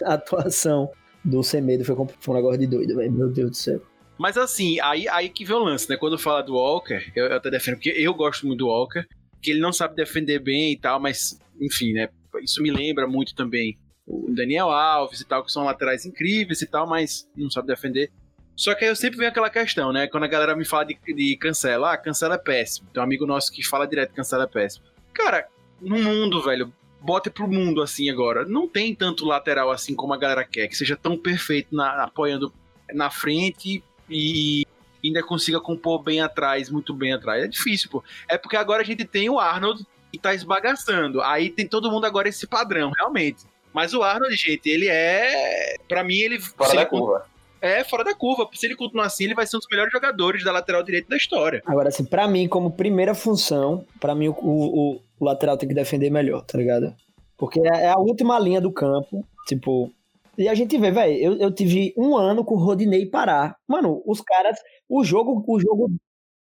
A 0.03 0.15
atuação 0.15 0.89
do 1.23 1.43
Semedo 1.43 1.85
foi, 1.85 1.95
foi 1.95 2.33
um 2.33 2.37
negócio 2.37 2.59
de 2.59 2.65
doido, 2.65 2.95
velho. 2.95 3.11
Meu 3.11 3.29
Deus 3.29 3.51
do 3.51 3.55
céu. 3.55 3.79
Mas 4.17 4.35
assim, 4.35 4.79
aí, 4.79 5.07
aí 5.09 5.29
que 5.29 5.45
vem 5.45 5.55
o 5.55 5.63
lance, 5.63 5.87
né? 5.87 5.95
Quando 5.95 6.17
fala 6.17 6.41
do 6.41 6.55
Walker, 6.55 7.11
eu, 7.15 7.27
eu 7.27 7.37
até 7.37 7.51
defendo, 7.51 7.75
porque 7.75 7.89
eu 7.89 8.15
gosto 8.15 8.47
muito 8.47 8.59
do 8.59 8.67
Walker, 8.67 9.05
que 9.43 9.51
ele 9.51 9.59
não 9.59 9.71
sabe 9.71 9.95
defender 9.95 10.39
bem 10.39 10.71
e 10.71 10.77
tal, 10.77 10.99
mas, 10.99 11.39
enfim, 11.59 11.93
né? 11.93 12.09
Isso 12.41 12.61
me 12.61 12.71
lembra 12.71 13.07
muito 13.07 13.33
também 13.33 13.77
o 14.05 14.27
Daniel 14.29 14.69
Alves 14.69 15.21
e 15.21 15.25
tal, 15.25 15.43
que 15.43 15.51
são 15.51 15.63
laterais 15.63 16.05
incríveis 16.05 16.61
e 16.61 16.67
tal, 16.67 16.87
mas 16.87 17.27
não 17.35 17.49
sabe 17.49 17.67
defender. 17.67 18.11
Só 18.55 18.73
que 18.73 18.85
aí 18.85 18.89
eu 18.89 18.95
sempre 18.95 19.17
venho 19.17 19.29
aquela 19.29 19.49
questão, 19.49 19.91
né? 19.91 20.07
Quando 20.07 20.23
a 20.23 20.27
galera 20.27 20.55
me 20.55 20.63
fala 20.63 20.85
de, 20.85 20.97
de 21.13 21.35
cancela, 21.37 21.91
ah, 21.91 21.97
cancela 21.97 22.35
é 22.35 22.37
péssimo. 22.37 22.87
Tem 22.93 23.01
um 23.01 23.03
amigo 23.03 23.25
nosso 23.25 23.51
que 23.51 23.65
fala 23.65 23.87
direto 23.87 24.13
cancela 24.13 24.43
é 24.43 24.47
péssimo. 24.47 24.85
Cara, 25.13 25.47
no 25.81 25.97
mundo, 25.97 26.41
velho, 26.41 26.71
bota 27.01 27.29
pro 27.29 27.47
mundo 27.47 27.81
assim 27.81 28.09
agora. 28.09 28.45
Não 28.45 28.67
tem 28.67 28.95
tanto 28.95 29.25
lateral 29.25 29.71
assim 29.71 29.93
como 29.93 30.13
a 30.13 30.17
galera 30.17 30.45
quer, 30.45 30.67
que 30.67 30.77
seja 30.77 30.95
tão 30.95 31.17
perfeito 31.17 31.75
na, 31.75 32.03
apoiando 32.03 32.53
na 32.93 33.09
frente 33.09 33.83
e 34.09 34.65
ainda 35.03 35.21
consiga 35.21 35.59
compor 35.59 36.01
bem 36.01 36.21
atrás, 36.21 36.69
muito 36.69 36.93
bem 36.93 37.13
atrás. 37.13 37.43
É 37.43 37.47
difícil, 37.47 37.89
pô. 37.89 38.03
É 38.29 38.37
porque 38.37 38.55
agora 38.55 38.81
a 38.81 38.85
gente 38.85 39.03
tem 39.03 39.29
o 39.29 39.39
Arnold 39.39 39.85
que 40.15 40.21
tá 40.23 40.33
esbagaçando. 40.33 41.21
Aí 41.21 41.49
tem 41.49 41.67
todo 41.67 41.91
mundo 41.91 42.05
agora 42.05 42.27
esse 42.29 42.47
padrão, 42.47 42.91
realmente. 42.97 43.43
Mas 43.73 43.93
o 43.93 44.01
Arnold, 44.03 44.35
gente, 44.35 44.69
ele 44.69 44.87
é. 44.87 45.75
Pra 45.87 46.03
mim, 46.03 46.17
ele. 46.17 46.39
Fora 46.39 46.73
da 46.73 46.81
ele 46.81 46.89
curva. 46.89 47.25
É, 47.61 47.83
fora 47.83 48.03
da 48.03 48.13
curva. 48.13 48.47
Se 48.53 48.65
ele 48.65 48.75
continuar 48.75 49.05
assim, 49.07 49.23
ele 49.25 49.33
vai 49.35 49.45
ser 49.47 49.57
um 49.57 49.59
dos 49.59 49.67
melhores 49.69 49.91
jogadores 49.91 50.43
da 50.43 50.51
lateral 50.51 50.83
direita 50.83 51.09
da 51.09 51.17
história. 51.17 51.61
Agora, 51.65 51.89
assim, 51.89 52.05
pra 52.05 52.27
mim, 52.27 52.47
como 52.47 52.71
primeira 52.71 53.13
função, 53.15 53.85
pra 53.99 54.13
mim 54.15 54.27
o, 54.29 54.35
o- 54.39 55.01
o 55.19 55.25
lateral 55.25 55.57
tem 55.57 55.67
que 55.67 55.75
defender 55.75 56.09
melhor, 56.09 56.41
tá 56.43 56.57
ligado? 56.57 56.93
Porque 57.37 57.59
é 57.59 57.83
é 57.85 57.89
a 57.89 57.97
última 57.97 58.37
linha 58.39 58.61
do 58.61 58.71
campo, 58.71 59.25
tipo. 59.47 59.91
E 60.37 60.47
a 60.49 60.53
gente 60.53 60.77
vê, 60.77 60.91
velho, 60.91 61.13
eu, 61.17 61.33
eu 61.37 61.51
tive 61.51 61.93
um 61.97 62.15
ano 62.15 62.43
com 62.43 62.55
o 62.55 62.59
Rodinei 62.59 63.05
parar. 63.05 63.55
Mano, 63.67 64.01
os 64.05 64.21
caras. 64.21 64.57
O 64.87 65.03
jogo, 65.03 65.43
o 65.47 65.59
jogo. 65.59 65.91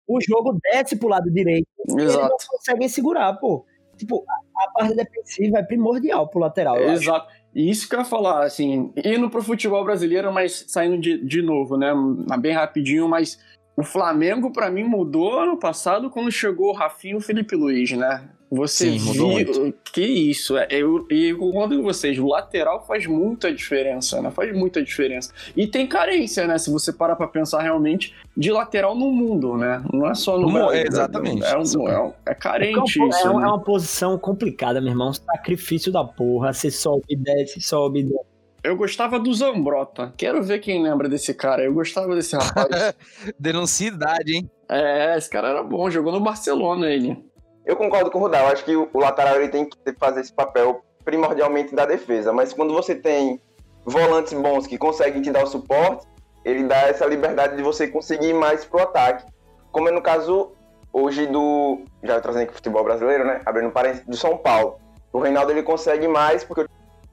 O 0.06 0.20
jogo 0.20 0.58
desce 0.62 0.96
pro 0.96 1.08
lado 1.08 1.30
direito. 1.30 1.66
E 1.88 1.92
eles 1.92 2.14
não 2.14 2.24
Exato. 2.24 2.46
conseguem 2.48 2.88
segurar, 2.88 3.32
pô. 3.34 3.64
Tipo, 3.96 4.24
a, 4.28 4.64
a 4.64 4.70
parte 4.72 4.96
defensiva 4.96 5.58
é 5.58 5.62
primordial 5.62 6.28
pro 6.28 6.40
lateral. 6.40 6.76
acho. 6.76 7.02
Exato. 7.04 7.32
E 7.54 7.70
isso 7.70 7.88
que 7.88 7.94
eu 7.94 8.00
ia 8.00 8.04
falar, 8.04 8.44
assim, 8.44 8.92
indo 9.04 9.28
pro 9.28 9.42
futebol 9.42 9.84
brasileiro, 9.84 10.32
mas 10.32 10.64
saindo 10.68 10.98
de, 10.98 11.24
de 11.24 11.42
novo, 11.42 11.76
né? 11.76 11.92
Bem 12.40 12.52
rapidinho, 12.52 13.06
mas 13.08 13.38
o 13.76 13.82
Flamengo, 13.82 14.50
pra 14.50 14.70
mim, 14.70 14.84
mudou 14.84 15.38
ano 15.38 15.58
passado 15.58 16.10
quando 16.10 16.30
chegou 16.32 16.70
o 16.70 16.74
Rafinha 16.74 17.14
e 17.14 17.16
o 17.16 17.20
Felipe 17.20 17.54
Luiz, 17.54 17.92
né? 17.92 18.28
Você 18.54 18.98
Sim, 18.98 19.00
mudou 19.00 19.36
viu. 19.36 19.74
Que 19.94 20.02
isso, 20.02 20.58
é, 20.58 20.66
eu, 20.70 21.06
e 21.10 21.28
eu 21.30 21.38
concordo 21.38 21.74
com 21.78 21.82
vocês, 21.82 22.18
o 22.18 22.26
lateral 22.26 22.84
faz 22.86 23.06
muita 23.06 23.50
diferença, 23.50 24.20
né? 24.20 24.30
Faz 24.30 24.54
muita 24.54 24.82
diferença. 24.82 25.32
E 25.56 25.66
tem 25.66 25.86
carência, 25.86 26.46
né? 26.46 26.58
Se 26.58 26.70
você 26.70 26.92
parar 26.92 27.16
pra 27.16 27.26
pensar 27.26 27.62
realmente, 27.62 28.14
de 28.36 28.52
lateral 28.52 28.94
no 28.94 29.10
mundo, 29.10 29.56
né? 29.56 29.82
Não 29.90 30.06
é 30.06 30.14
só 30.14 30.36
no 30.38 30.48
No- 30.48 30.52
Brasil. 30.52 30.84
exatamente. 30.86 31.42
É, 31.44 31.56
um- 31.56 31.88
é, 31.88 32.02
um- 32.02 32.12
é 32.26 32.34
carente 32.34 32.78
é, 33.02 33.08
isso. 33.08 33.28
uma, 33.30 33.40
né? 33.40 33.46
é 33.46 33.48
uma 33.48 33.58
posição 33.58 34.18
complicada, 34.18 34.82
meu 34.82 34.90
irmão. 34.90 35.08
Um 35.08 35.14
sacrifício 35.14 35.90
da 35.90 36.04
porra. 36.04 36.52
Você 36.52 36.70
sobe 36.70 37.04
e 37.08 37.16
desce, 37.16 37.58
sobe 37.62 38.00
e 38.00 38.02
desce. 38.02 38.26
Eu 38.62 38.76
gostava 38.76 39.18
do 39.18 39.32
Zambrota. 39.32 40.12
Quero 40.16 40.42
ver 40.42 40.58
quem 40.60 40.82
lembra 40.82 41.08
desse 41.08 41.32
cara. 41.32 41.64
Eu 41.64 41.72
gostava 41.72 42.14
desse 42.14 42.36
rapaz. 42.36 42.94
Denuncia 43.40 43.88
idade, 43.88 44.36
hein? 44.36 44.50
é, 44.68 45.16
esse 45.16 45.28
cara 45.30 45.48
era 45.48 45.62
bom, 45.62 45.90
jogou 45.90 46.12
no 46.12 46.20
Barcelona 46.20 46.90
ele. 46.90 47.16
Eu 47.64 47.76
concordo 47.76 48.10
com 48.10 48.18
o 48.18 48.22
Rudal, 48.22 48.48
acho 48.48 48.64
que 48.64 48.74
o, 48.74 48.88
lateral 48.94 49.36
ele 49.36 49.48
tem 49.48 49.64
que 49.64 49.76
fazer 49.98 50.20
esse 50.20 50.32
papel 50.32 50.82
primordialmente 51.04 51.74
da 51.74 51.86
defesa, 51.86 52.32
mas 52.32 52.52
quando 52.52 52.72
você 52.72 52.94
tem 52.94 53.40
volantes 53.84 54.32
bons 54.32 54.66
que 54.66 54.78
conseguem 54.78 55.22
te 55.22 55.30
dar 55.30 55.44
o 55.44 55.46
suporte, 55.46 56.06
ele 56.44 56.64
dá 56.64 56.88
essa 56.88 57.06
liberdade 57.06 57.56
de 57.56 57.62
você 57.62 57.86
conseguir 57.86 58.30
ir 58.30 58.34
mais 58.34 58.64
pro 58.64 58.82
ataque. 58.82 59.24
Como 59.70 59.88
é 59.88 59.92
no 59.92 60.02
caso 60.02 60.52
hoje 60.92 61.26
do, 61.26 61.84
já 62.02 62.20
trazendo 62.20 62.42
aqui 62.42 62.52
o 62.52 62.56
futebol 62.56 62.84
brasileiro, 62.84 63.24
né, 63.24 63.40
abrindo 63.46 63.70
parênteses, 63.70 64.06
do 64.06 64.16
São 64.16 64.36
Paulo. 64.36 64.78
O 65.12 65.18
Reinaldo 65.18 65.52
ele 65.52 65.62
consegue 65.62 66.06
mais 66.08 66.44
porque 66.44 66.66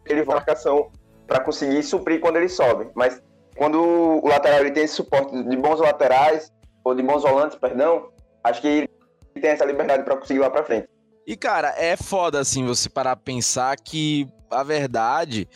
ele 0.06 0.24
vai 0.24 0.36
marcação 0.36 0.90
para 1.28 1.40
conseguir 1.40 1.84
suprir 1.84 2.20
quando 2.20 2.38
ele 2.38 2.50
sobe, 2.50 2.90
mas 2.96 3.22
quando 3.56 3.80
o 3.80 4.28
lateral 4.28 4.62
ele 4.62 4.72
tem 4.72 4.84
esse 4.84 4.96
suporte 4.96 5.44
de 5.44 5.58
bons 5.58 5.80
laterais 5.80 6.52
ou 6.84 6.96
de 6.96 7.04
bons 7.04 7.22
volantes, 7.22 7.58
perdão, 7.58 8.10
acho 8.44 8.62
que 8.62 8.90
tem 9.40 9.52
essa 9.52 9.66
liberdade 9.66 10.04
para 10.04 10.16
conseguir 10.18 10.40
ir 10.40 10.42
lá 10.44 10.50
para 10.50 10.64
frente. 10.64 10.88
E, 11.26 11.36
cara, 11.38 11.74
é 11.78 11.96
foda, 11.96 12.40
assim, 12.40 12.66
você 12.66 12.90
parar 12.90 13.16
pra 13.16 13.24
pensar 13.24 13.76
que 13.78 14.28
a 14.50 14.64
verdade. 14.64 15.48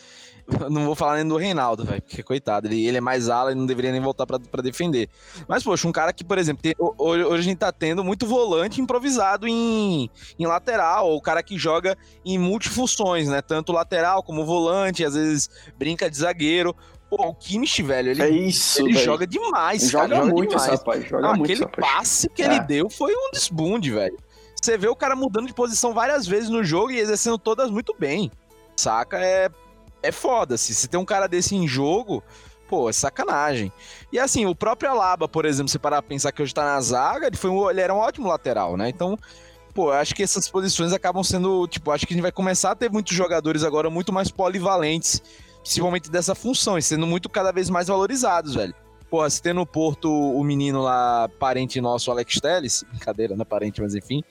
Não 0.70 0.84
vou 0.84 0.94
falar 0.94 1.16
nem 1.16 1.26
do 1.26 1.38
Reinaldo, 1.38 1.84
velho, 1.86 2.02
porque 2.02 2.22
coitado, 2.22 2.66
ele, 2.66 2.86
ele 2.86 2.98
é 2.98 3.00
mais 3.00 3.30
ala 3.30 3.50
e 3.50 3.54
não 3.54 3.64
deveria 3.64 3.90
nem 3.90 4.00
voltar 4.00 4.26
pra 4.26 4.62
defender. 4.62 5.08
Mas, 5.48 5.62
poxa, 5.62 5.88
um 5.88 5.92
cara 5.92 6.12
que, 6.12 6.22
por 6.22 6.36
exemplo, 6.36 6.62
tem- 6.62 6.74
ho- 6.78 6.94
hoje, 6.98 7.24
hoje 7.24 7.40
a 7.40 7.42
gente 7.44 7.56
tá 7.58 7.72
tendo 7.72 8.04
muito 8.04 8.26
volante 8.26 8.78
improvisado 8.78 9.48
em, 9.48 10.10
em 10.38 10.46
lateral, 10.46 11.08
ou 11.08 11.16
o 11.16 11.22
cara 11.22 11.42
que 11.42 11.56
joga 11.58 11.96
em 12.26 12.36
multifunções, 12.38 13.26
né? 13.26 13.40
Tanto 13.40 13.72
lateral 13.72 14.22
como 14.22 14.44
volante, 14.44 15.02
às 15.02 15.14
vezes 15.14 15.48
brinca 15.78 16.10
de 16.10 16.18
zagueiro. 16.18 16.76
Pô, 17.16 17.28
o 17.28 17.34
Kimmich, 17.34 17.82
velho, 17.82 18.10
ele, 18.10 18.22
É 18.22 18.28
isso, 18.30 18.80
ele 18.82 18.92
velho. 18.94 19.04
joga 19.04 19.26
demais, 19.26 19.90
Joga 19.90 20.08
cara, 20.08 20.24
muito 20.26 20.50
demais. 20.50 20.68
esse 20.68 20.76
rapaz. 20.76 21.08
Joga 21.08 21.22
Não, 21.22 21.36
muito 21.36 21.52
aquele 21.52 21.66
passe 21.80 22.28
que 22.28 22.42
É. 22.42 22.46
ele 22.46 22.60
deu 22.60 22.88
foi 22.90 23.12
um 23.14 23.30
desbunde, 23.32 23.90
velho. 23.90 24.16
Você 24.60 24.78
vê 24.78 24.88
o 24.88 24.96
cara 24.96 25.14
mudando 25.14 25.46
de 25.46 25.54
posição 25.54 25.92
várias 25.92 26.26
vezes 26.26 26.48
no 26.48 26.64
jogo 26.64 26.90
e 26.90 26.98
exercendo 26.98 27.38
todas 27.38 27.70
muito 27.70 27.94
bem. 27.98 28.30
Saca? 28.76 29.18
É, 29.18 29.48
é 30.02 30.10
foda. 30.10 30.56
Se 30.56 30.74
você 30.74 30.88
tem 30.88 30.98
um 30.98 31.04
cara 31.04 31.26
desse 31.28 31.54
em 31.54 31.68
jogo, 31.68 32.22
pô, 32.68 32.88
é 32.88 32.92
sacanagem. 32.92 33.70
E 34.10 34.18
assim, 34.18 34.46
o 34.46 34.54
próprio 34.54 34.90
Alaba, 34.90 35.28
por 35.28 35.44
exemplo, 35.44 35.68
se 35.68 35.78
parar 35.78 36.00
pra 36.02 36.08
pensar 36.08 36.32
que 36.32 36.42
hoje 36.42 36.54
tá 36.54 36.64
na 36.64 36.80
zaga, 36.80 37.26
ele, 37.26 37.36
foi 37.36 37.50
um, 37.50 37.68
ele 37.70 37.80
era 37.80 37.94
um 37.94 37.98
ótimo 37.98 38.26
lateral, 38.26 38.76
né? 38.76 38.88
Então, 38.88 39.18
pô, 39.74 39.90
eu 39.90 39.94
acho 39.98 40.14
que 40.14 40.22
essas 40.22 40.48
posições 40.48 40.92
acabam 40.92 41.22
sendo, 41.22 41.68
tipo, 41.68 41.90
acho 41.90 42.06
que 42.06 42.14
a 42.14 42.16
gente 42.16 42.22
vai 42.22 42.32
começar 42.32 42.70
a 42.70 42.74
ter 42.74 42.90
muitos 42.90 43.14
jogadores 43.14 43.62
agora 43.62 43.90
muito 43.90 44.12
mais 44.12 44.30
polivalentes, 44.30 45.22
principalmente 45.64 46.10
dessa 46.10 46.34
função, 46.34 46.76
e 46.76 46.82
sendo 46.82 47.06
muito 47.06 47.28
cada 47.30 47.50
vez 47.50 47.70
mais 47.70 47.88
valorizados, 47.88 48.54
velho. 48.54 48.74
Porra, 49.08 49.30
se 49.30 49.40
tem 49.40 49.54
no 49.54 49.66
Porto 49.66 50.10
o 50.10 50.44
menino 50.44 50.82
lá, 50.82 51.28
parente 51.38 51.80
nosso, 51.80 52.10
Alex 52.10 52.38
Telles, 52.38 52.84
brincadeira, 52.92 53.34
não 53.34 53.42
é 53.42 53.46
parente, 53.46 53.80
mas 53.80 53.94
enfim. 53.94 54.22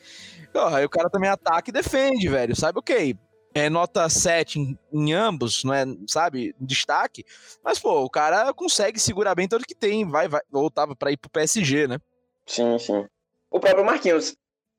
Porra, 0.53 0.77
aí 0.77 0.85
o 0.85 0.89
cara 0.89 1.09
também 1.09 1.29
ataca 1.29 1.71
e 1.71 1.73
defende, 1.73 2.29
velho. 2.29 2.55
Sabe 2.55 2.77
o 2.77 2.83
que? 2.83 3.17
É 3.55 3.67
nota 3.67 4.07
7 4.07 4.59
em, 4.59 4.79
em 4.91 5.13
ambos, 5.13 5.63
não 5.63 5.73
é, 5.73 5.85
sabe, 6.07 6.55
destaque. 6.59 7.25
Mas, 7.63 7.79
pô, 7.79 8.03
o 8.03 8.09
cara 8.09 8.53
consegue 8.53 8.99
segurar 8.99 9.33
bem 9.33 9.47
tudo 9.47 9.65
que 9.65 9.75
tem, 9.75 10.07
vai, 10.07 10.27
vai, 10.27 10.41
ou 10.51 10.69
tava 10.69 10.95
pra 10.95 11.11
ir 11.11 11.17
pro 11.17 11.31
PSG, 11.31 11.87
né? 11.87 11.97
Sim, 12.45 12.77
sim. 12.77 13.05
O 13.49 13.59
próprio 13.59 13.85
Marquinhos 13.85 14.35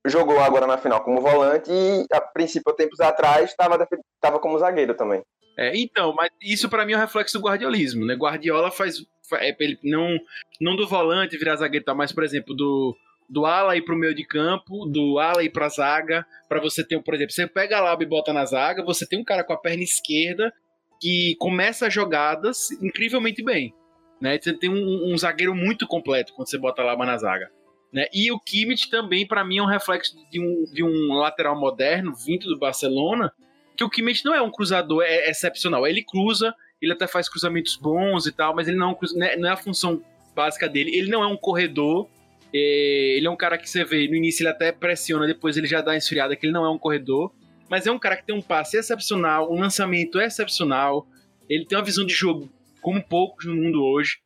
jogou 0.06 0.38
agora 0.38 0.66
na 0.66 0.78
final 0.78 1.02
como 1.02 1.20
volante 1.20 1.70
e, 1.70 2.06
a 2.12 2.20
princípio, 2.20 2.75
tempos 2.75 3.00
atrás, 3.00 3.50
estava 3.50 4.38
como 4.38 4.58
zagueiro 4.58 4.94
também. 4.94 5.23
É, 5.56 5.76
então, 5.76 6.12
mas 6.14 6.30
isso 6.42 6.68
pra 6.68 6.84
mim 6.84 6.92
é 6.92 6.96
um 6.96 7.00
reflexo 7.00 7.38
do 7.38 7.44
guardiolismo, 7.44 8.04
né? 8.04 8.14
Guardiola 8.14 8.70
faz, 8.70 8.98
fa- 9.28 9.38
é, 9.44 9.55
ele 9.61 9.78
não 9.85 10.18
não 10.61 10.74
do 10.76 10.87
volante 10.87 11.37
virar 11.38 11.57
zagueiro, 11.57 11.85
tal, 11.85 11.94
mas 11.96 12.12
por 12.12 12.24
exemplo 12.24 12.55
do 12.55 12.96
do 13.28 13.46
ala 13.46 13.74
ir 13.76 13.83
pro 13.83 13.96
meio 13.96 14.14
de 14.14 14.24
campo, 14.26 14.85
do 14.85 15.18
ala 15.18 15.42
ir 15.42 15.50
pra 15.50 15.68
zaga, 15.68 16.26
pra 16.48 16.61
você 16.61 16.87
ter, 16.87 17.00
por 17.02 17.14
exemplo, 17.14 17.33
você 17.33 17.46
pega 17.46 17.78
a 17.78 17.81
Laba 17.81 18.02
e 18.02 18.07
bota 18.07 18.33
na 18.35 18.44
zaga, 18.44 18.85
você 18.85 19.07
tem 19.09 19.18
um 19.18 19.24
cara 19.24 19.42
com 19.42 19.52
a 19.55 19.57
perna 19.57 19.83
esquerda 19.83 20.52
que 21.00 21.35
começa 21.38 21.88
jogadas 21.88 22.70
incrivelmente 22.83 23.42
bem, 23.42 23.72
né? 24.20 24.38
Você 24.38 24.52
tem 24.52 24.68
um, 24.68 25.11
um 25.12 25.16
zagueiro 25.16 25.55
muito 25.55 25.87
completo 25.87 26.35
quando 26.35 26.48
você 26.50 26.59
bota 26.59 26.83
a 26.83 26.85
Laba 26.85 27.07
na 27.07 27.16
zaga. 27.16 27.50
Né? 27.92 28.07
E 28.12 28.31
o 28.31 28.38
Kimmich 28.40 28.90
também, 28.90 29.26
pra 29.26 29.44
mim, 29.44 29.59
é 29.59 29.62
um 29.62 29.66
reflexo 29.66 30.14
de 30.31 30.40
um, 30.40 30.64
de 30.64 30.83
um 30.83 31.14
lateral 31.14 31.59
moderno, 31.59 32.12
vindo 32.14 32.46
do 32.48 32.59
Barcelona, 32.59 33.33
que 33.76 33.84
o 33.84 33.90
Kimmich 33.90 34.24
não 34.24 34.34
é 34.34 34.40
um 34.42 34.50
cruzador 34.50 35.02
é, 35.02 35.28
excepcional. 35.30 35.87
Ele 35.87 36.02
cruza, 36.02 36.54
ele 36.80 36.92
até 36.92 37.06
faz 37.06 37.28
cruzamentos 37.28 37.76
bons 37.76 38.26
e 38.26 38.32
tal, 38.32 38.54
mas 38.54 38.68
ele 38.68 38.76
não, 38.76 38.92
é 38.92 38.94
cruza- 38.94 39.18
não 39.18 39.26
é- 39.26 39.34
é 39.38 39.48
a 39.48 39.56
função 39.56 40.02
básica 40.34 40.68
dele. 40.68 40.94
Ele 40.96 41.10
não 41.10 41.22
é 41.22 41.26
um 41.26 41.37
corredor. 41.37 42.08
é, 42.56 43.16
ele 43.16 43.26
é 43.26 43.30
um 43.30 43.34
cara 43.37 43.58
que 43.58 43.68
você 43.68 43.84
vê, 43.84 44.06
no 44.06 44.14
início 44.14 44.42
ele 44.42 44.50
até 44.50 44.70
pressiona, 44.70 45.26
depois 45.26 45.56
ele 45.56 45.66
já 45.66 45.80
dá 45.80 45.96
esfriada, 45.96 46.37
que 46.37 46.46
ele 46.46 46.52
não 46.52 46.64
é 46.64 46.70
um 46.70 46.78
corredor. 46.78 47.32
Mas 47.68 47.84
é 47.87 47.90
um 47.90 47.98
cara 47.98 48.16
que 48.16 48.24
tem 48.24 48.34
um 48.34 48.40
passe 48.42 48.76
excepcional, 48.76 49.52
um 49.52 49.58
lançamento 49.58 50.20
excepcional. 50.20 51.04
Ele 51.48 51.64
tem 51.64 51.76
uma 51.76 51.84
visão 51.84 52.06
de 52.06 52.14
jogo 52.14 52.48
como 52.80 53.02
poucos 53.02 53.44
no 53.46 53.56
mundo 53.56 53.82
hoje. 53.82 54.18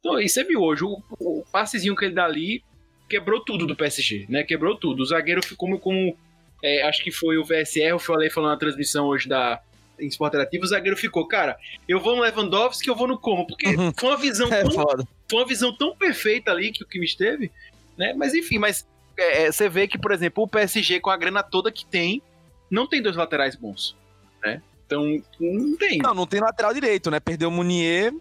Então, 0.00 0.18
e 0.20 0.28
você 0.28 0.42
viu 0.42 0.62
hoje, 0.62 0.82
o, 0.84 1.00
o 1.20 1.44
passezinho 1.52 1.94
que 1.94 2.04
ele 2.06 2.14
dá 2.14 2.24
ali 2.24 2.62
quebrou 3.08 3.38
tudo 3.44 3.66
do 3.66 3.76
PSG, 3.76 4.26
né? 4.28 4.42
Quebrou 4.42 4.74
tudo. 4.76 5.02
O 5.02 5.06
zagueiro 5.06 5.40
ficou 5.46 5.68
como, 5.68 5.78
como 5.78 6.16
é, 6.62 6.82
acho 6.82 7.02
que 7.02 7.10
foi 7.10 7.36
o 7.38 7.44
VSR, 7.44 7.90
eu 7.90 7.98
falei 7.98 8.30
falando 8.30 8.50
na 8.50 8.56
transmissão 8.56 9.06
hoje 9.06 9.28
da 9.28 9.60
em 9.98 10.08
Sport 10.08 10.28
Interativo, 10.34 10.62
o 10.64 10.66
zagueiro 10.66 10.94
ficou, 10.96 11.26
cara, 11.26 11.56
eu 11.88 11.98
vou 11.98 12.14
no 12.14 12.20
Lewandowski, 12.22 12.86
eu 12.86 12.94
vou 12.94 13.08
no 13.08 13.18
como, 13.18 13.46
porque 13.46 13.68
Uhum. 13.68 13.90
foi 13.98 14.10
uma 14.10 14.16
visão 14.18 14.46
É 14.52 14.60
tão, 14.62 14.70
foda. 14.70 15.08
foi 15.30 15.38
uma 15.40 15.46
visão 15.46 15.74
tão 15.74 15.96
perfeita 15.96 16.50
ali 16.50 16.70
que 16.70 16.82
o 16.84 16.86
Kimmich 16.86 17.16
teve, 17.16 17.50
né? 17.96 18.12
Mas 18.14 18.34
enfim, 18.34 18.58
mas 18.58 18.86
é, 19.16 19.44
é, 19.44 19.52
você 19.52 19.70
vê 19.70 19.88
que, 19.88 19.96
por 19.96 20.12
exemplo, 20.12 20.44
o 20.44 20.48
PSG 20.48 21.00
com 21.00 21.08
a 21.08 21.16
grana 21.16 21.42
toda 21.42 21.72
que 21.72 21.86
tem, 21.86 22.20
não 22.70 22.86
tem 22.86 23.00
dois 23.00 23.16
laterais 23.16 23.56
bons, 23.56 23.96
né? 24.44 24.60
Então, 24.86 25.02
não 25.40 25.76
tem. 25.78 25.96
Não, 25.98 26.14
não 26.14 26.26
tem 26.26 26.40
lateral 26.40 26.74
direito, 26.74 27.10
né? 27.10 27.18
Perdeu 27.18 27.48
o 27.48 27.50
Munier, 27.52 28.12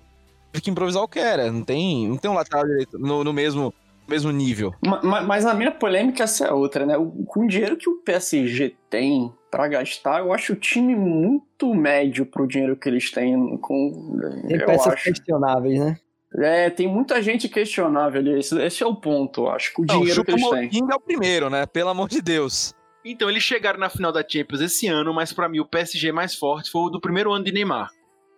teve 0.54 0.63
que 0.63 0.69
improvisar 0.71 1.04
o 1.04 1.08
que 1.10 1.19
era. 1.19 1.52
Não 1.52 1.62
tem, 1.62 2.08
não 2.08 2.17
tem 2.17 2.32
um 2.32 2.36
lateral 2.36 2.65
direito 2.65 2.98
no, 2.98 3.21
no 3.24 3.34
mesmo, 3.34 3.74
mesmo 4.08 4.32
nível. 4.32 4.74
Ma- 4.86 5.02
ma- 5.02 5.22
Mas 5.22 5.46
a 5.46 5.54
minha 5.54 5.72
polêmica 5.72 6.24
essa 6.24 6.46
é 6.48 6.52
outra, 6.52 6.86
né? 6.86 6.98
O- 6.98 7.12
Com 7.26 7.46
o 7.46 7.48
dinheiro 7.48 7.78
que 7.78 7.89
o 7.89 7.98
PSG 8.02 8.76
tem 8.89 9.34
pra 9.52 9.68
gastar, 9.68 10.20
eu 10.20 10.34
acho 10.34 10.54
o 10.54 10.56
time 10.56 10.96
muito 10.96 11.74
médio 11.74 12.26
pro 12.26 12.48
dinheiro 12.48 12.76
que 12.76 12.88
eles 12.89 13.12
têm. 13.12 13.58
Com, 13.58 14.18
Tem 14.48 14.60
eu 14.60 14.65
peças 14.65 14.94
acho. 14.94 15.04
questionáveis, 15.04 15.80
né? 15.80 15.98
É, 16.38 16.70
tem 16.70 16.86
muita 16.88 17.22
gente 17.22 17.48
questionável 17.48 18.20
ali. 18.20 18.39
Esse, 18.39 18.62
esse 18.62 18.84
é 18.84 18.86
o 18.86 18.96
ponto, 18.96 19.44
eu 19.44 19.50
acho. 19.50 19.74
Com 19.74 19.84
o 19.84 19.86
Não, 19.86 19.96
o 19.96 20.00
dinheiro 20.02 20.24
que 20.26 20.32
eles 20.32 20.41
têm. 20.41 20.52
Choupo-Moting 20.72 20.91
é 20.91 20.96
o 20.96 21.00
primeiro, 21.00 21.50
né? 21.50 21.65
Pelo 21.65 21.89
amor 21.89 22.10
de 22.10 22.22
Deus. 22.22 22.74
Então, 23.06 23.30
eles 23.30 23.44
chegaram 23.44 23.80
na 23.80 23.89
final 23.89 24.12
da 24.12 24.24
Champions 24.28 24.60
esse 24.62 24.88
ano, 24.88 25.13
mas 25.13 25.32
pra 25.32 25.48
mim 25.48 25.60
o 25.60 25.65
PSG 25.65 26.12
mais 26.12 26.36
forte 26.36 26.70
foi 26.72 26.82
o 26.82 26.89
do 26.89 27.00
primeiro 27.00 27.32
ano 27.32 27.46
de 27.46 27.52
Neymar. 27.54 27.89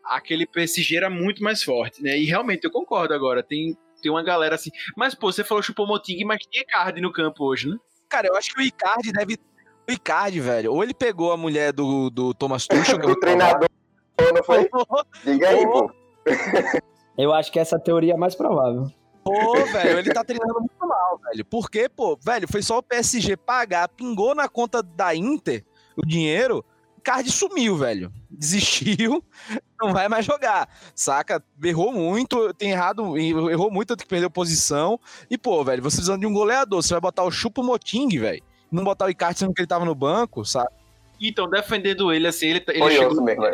Aquele 0.04 0.46
PSG 0.46 0.96
era 0.98 1.10
muito 1.10 1.44
mais 1.44 1.64
forte, 1.64 2.04
né? 2.04 2.18
E 2.20 2.26
realmente 2.26 2.64
eu 2.66 2.72
concordo 2.72 3.14
agora. 3.14 3.42
Tem, 3.42 3.76
tem 4.02 4.12
uma 4.12 4.24
galera 4.24 4.56
assim. 4.56 4.70
Mas, 4.96 5.16
pô, 5.16 5.32
você 5.32 5.44
falou 5.44 5.64
Choupo-Moting, 5.64 6.24
mas 6.26 6.40
tinha 6.40 6.64
Icardi 6.64 7.02
no 7.02 7.12
campo 7.12 7.46
hoje, 7.46 7.70
né? 7.70 7.78
Cara, 8.10 8.28
eu 8.28 8.36
acho 8.36 8.54
que 8.54 8.62
o 8.62 8.64
Icardi 8.64 9.12
deve. 9.12 9.38
O 9.88 9.92
Icardi, 9.92 10.40
velho, 10.40 10.74
ou 10.74 10.84
ele 10.84 10.94
pegou 10.94 11.32
a 11.32 11.38
mulher 11.38 11.72
do, 11.72 12.10
do 12.10 12.34
Thomas 12.34 12.68
Tuchel, 12.68 13.00
que 13.00 13.06
é 13.06 13.10
Do 13.10 13.20
treinador, 13.20 13.70
não 14.34 14.44
foi? 14.44 14.70
Diga 15.24 15.50
aí, 15.50 15.66
pô. 15.66 15.92
Eu 17.18 17.34
acho 17.34 17.52
que 17.52 17.58
essa 17.58 17.80
teoria 17.80 18.14
é 18.14 18.16
a 18.16 18.20
mais 18.20 18.36
provável. 18.36 18.92
Pô, 19.24 19.56
velho, 19.72 20.00
ele 20.00 20.14
tá 20.14 20.24
treinando 20.24 20.60
muito 20.60 20.88
mal, 20.88 21.20
velho. 21.24 21.44
Porque, 21.46 21.90
pô, 21.90 22.16
velho, 22.16 22.48
foi 22.48 22.62
só 22.62 22.78
o 22.78 22.84
PSG 22.84 23.36
pagar, 23.36 23.90
pingou 23.90 24.36
na 24.36 24.48
conta 24.48 24.84
da 24.84 25.16
Inter 25.16 25.66
o 25.98 26.06
dinheiro, 26.06 26.64
Icardi 27.08 27.32
sumiu, 27.32 27.78
velho. 27.78 28.12
Desistiu, 28.30 29.24
não 29.82 29.94
vai 29.94 30.10
mais 30.10 30.26
jogar, 30.26 30.68
saca? 30.94 31.42
Errou 31.64 31.94
muito, 31.94 32.54
tem 32.54 32.72
errado, 32.72 33.18
errou 33.18 33.72
muito, 33.72 33.96
tem 33.96 34.04
que 34.04 34.10
perder 34.10 34.30
posição. 34.30 35.00
E, 35.30 35.38
pô, 35.38 35.64
velho, 35.64 35.82
você 35.82 35.96
precisando 35.96 36.20
de 36.20 36.28
um 36.28 36.34
goleador, 36.34 36.84
você 36.84 36.94
vai 36.94 37.00
botar 37.00 37.24
o 37.24 37.32
Chupo 37.32 37.64
Moting, 37.64 38.20
velho. 38.20 38.44
Não 38.70 38.84
botar 38.84 39.06
o 39.06 39.10
Icardi 39.10 39.40
sendo 39.40 39.54
que 39.54 39.62
ele 39.62 39.68
tava 39.68 39.86
no 39.86 39.96
banco, 39.96 40.44
sabe? 40.44 40.70
Então, 41.20 41.50
defendendo 41.50 42.12
ele, 42.12 42.28
assim, 42.28 42.48
ele, 42.48 42.64
ele, 42.68 42.92
chegou, 42.92 43.24
mesmo, 43.24 43.46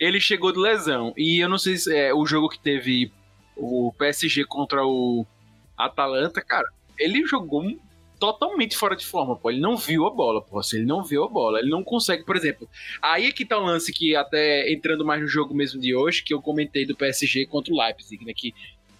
ele 0.00 0.20
chegou 0.20 0.52
de 0.52 0.58
lesão. 0.58 1.14
E 1.16 1.38
eu 1.38 1.48
não 1.48 1.58
sei 1.58 1.76
se 1.76 1.96
é 1.96 2.12
o 2.12 2.26
jogo 2.26 2.48
que 2.48 2.58
teve 2.58 3.12
o 3.56 3.94
PSG 3.96 4.44
contra 4.46 4.84
o 4.84 5.24
Atalanta, 5.78 6.42
cara, 6.42 6.68
ele 6.98 7.24
jogou 7.26 7.62
totalmente 8.22 8.76
fora 8.76 8.94
de 8.94 9.04
forma, 9.04 9.34
pô. 9.34 9.50
Ele 9.50 9.58
não 9.58 9.76
viu 9.76 10.06
a 10.06 10.10
bola, 10.10 10.40
pô. 10.40 10.60
Assim, 10.60 10.76
ele 10.76 10.86
não 10.86 11.02
viu 11.02 11.24
a 11.24 11.28
bola. 11.28 11.58
Ele 11.58 11.70
não 11.70 11.82
consegue, 11.82 12.24
por 12.24 12.36
exemplo. 12.36 12.68
Aí 13.02 13.26
é 13.26 13.32
que 13.32 13.44
tá 13.44 13.58
o 13.58 13.64
lance 13.64 13.92
que, 13.92 14.14
até 14.14 14.72
entrando 14.72 15.04
mais 15.04 15.20
no 15.20 15.26
jogo 15.26 15.52
mesmo 15.52 15.80
de 15.80 15.92
hoje, 15.92 16.22
que 16.22 16.32
eu 16.32 16.40
comentei 16.40 16.86
do 16.86 16.94
PSG 16.94 17.46
contra 17.46 17.74
o 17.74 17.76
Leipzig, 17.76 18.24
né? 18.24 18.32
Que, 18.32 18.54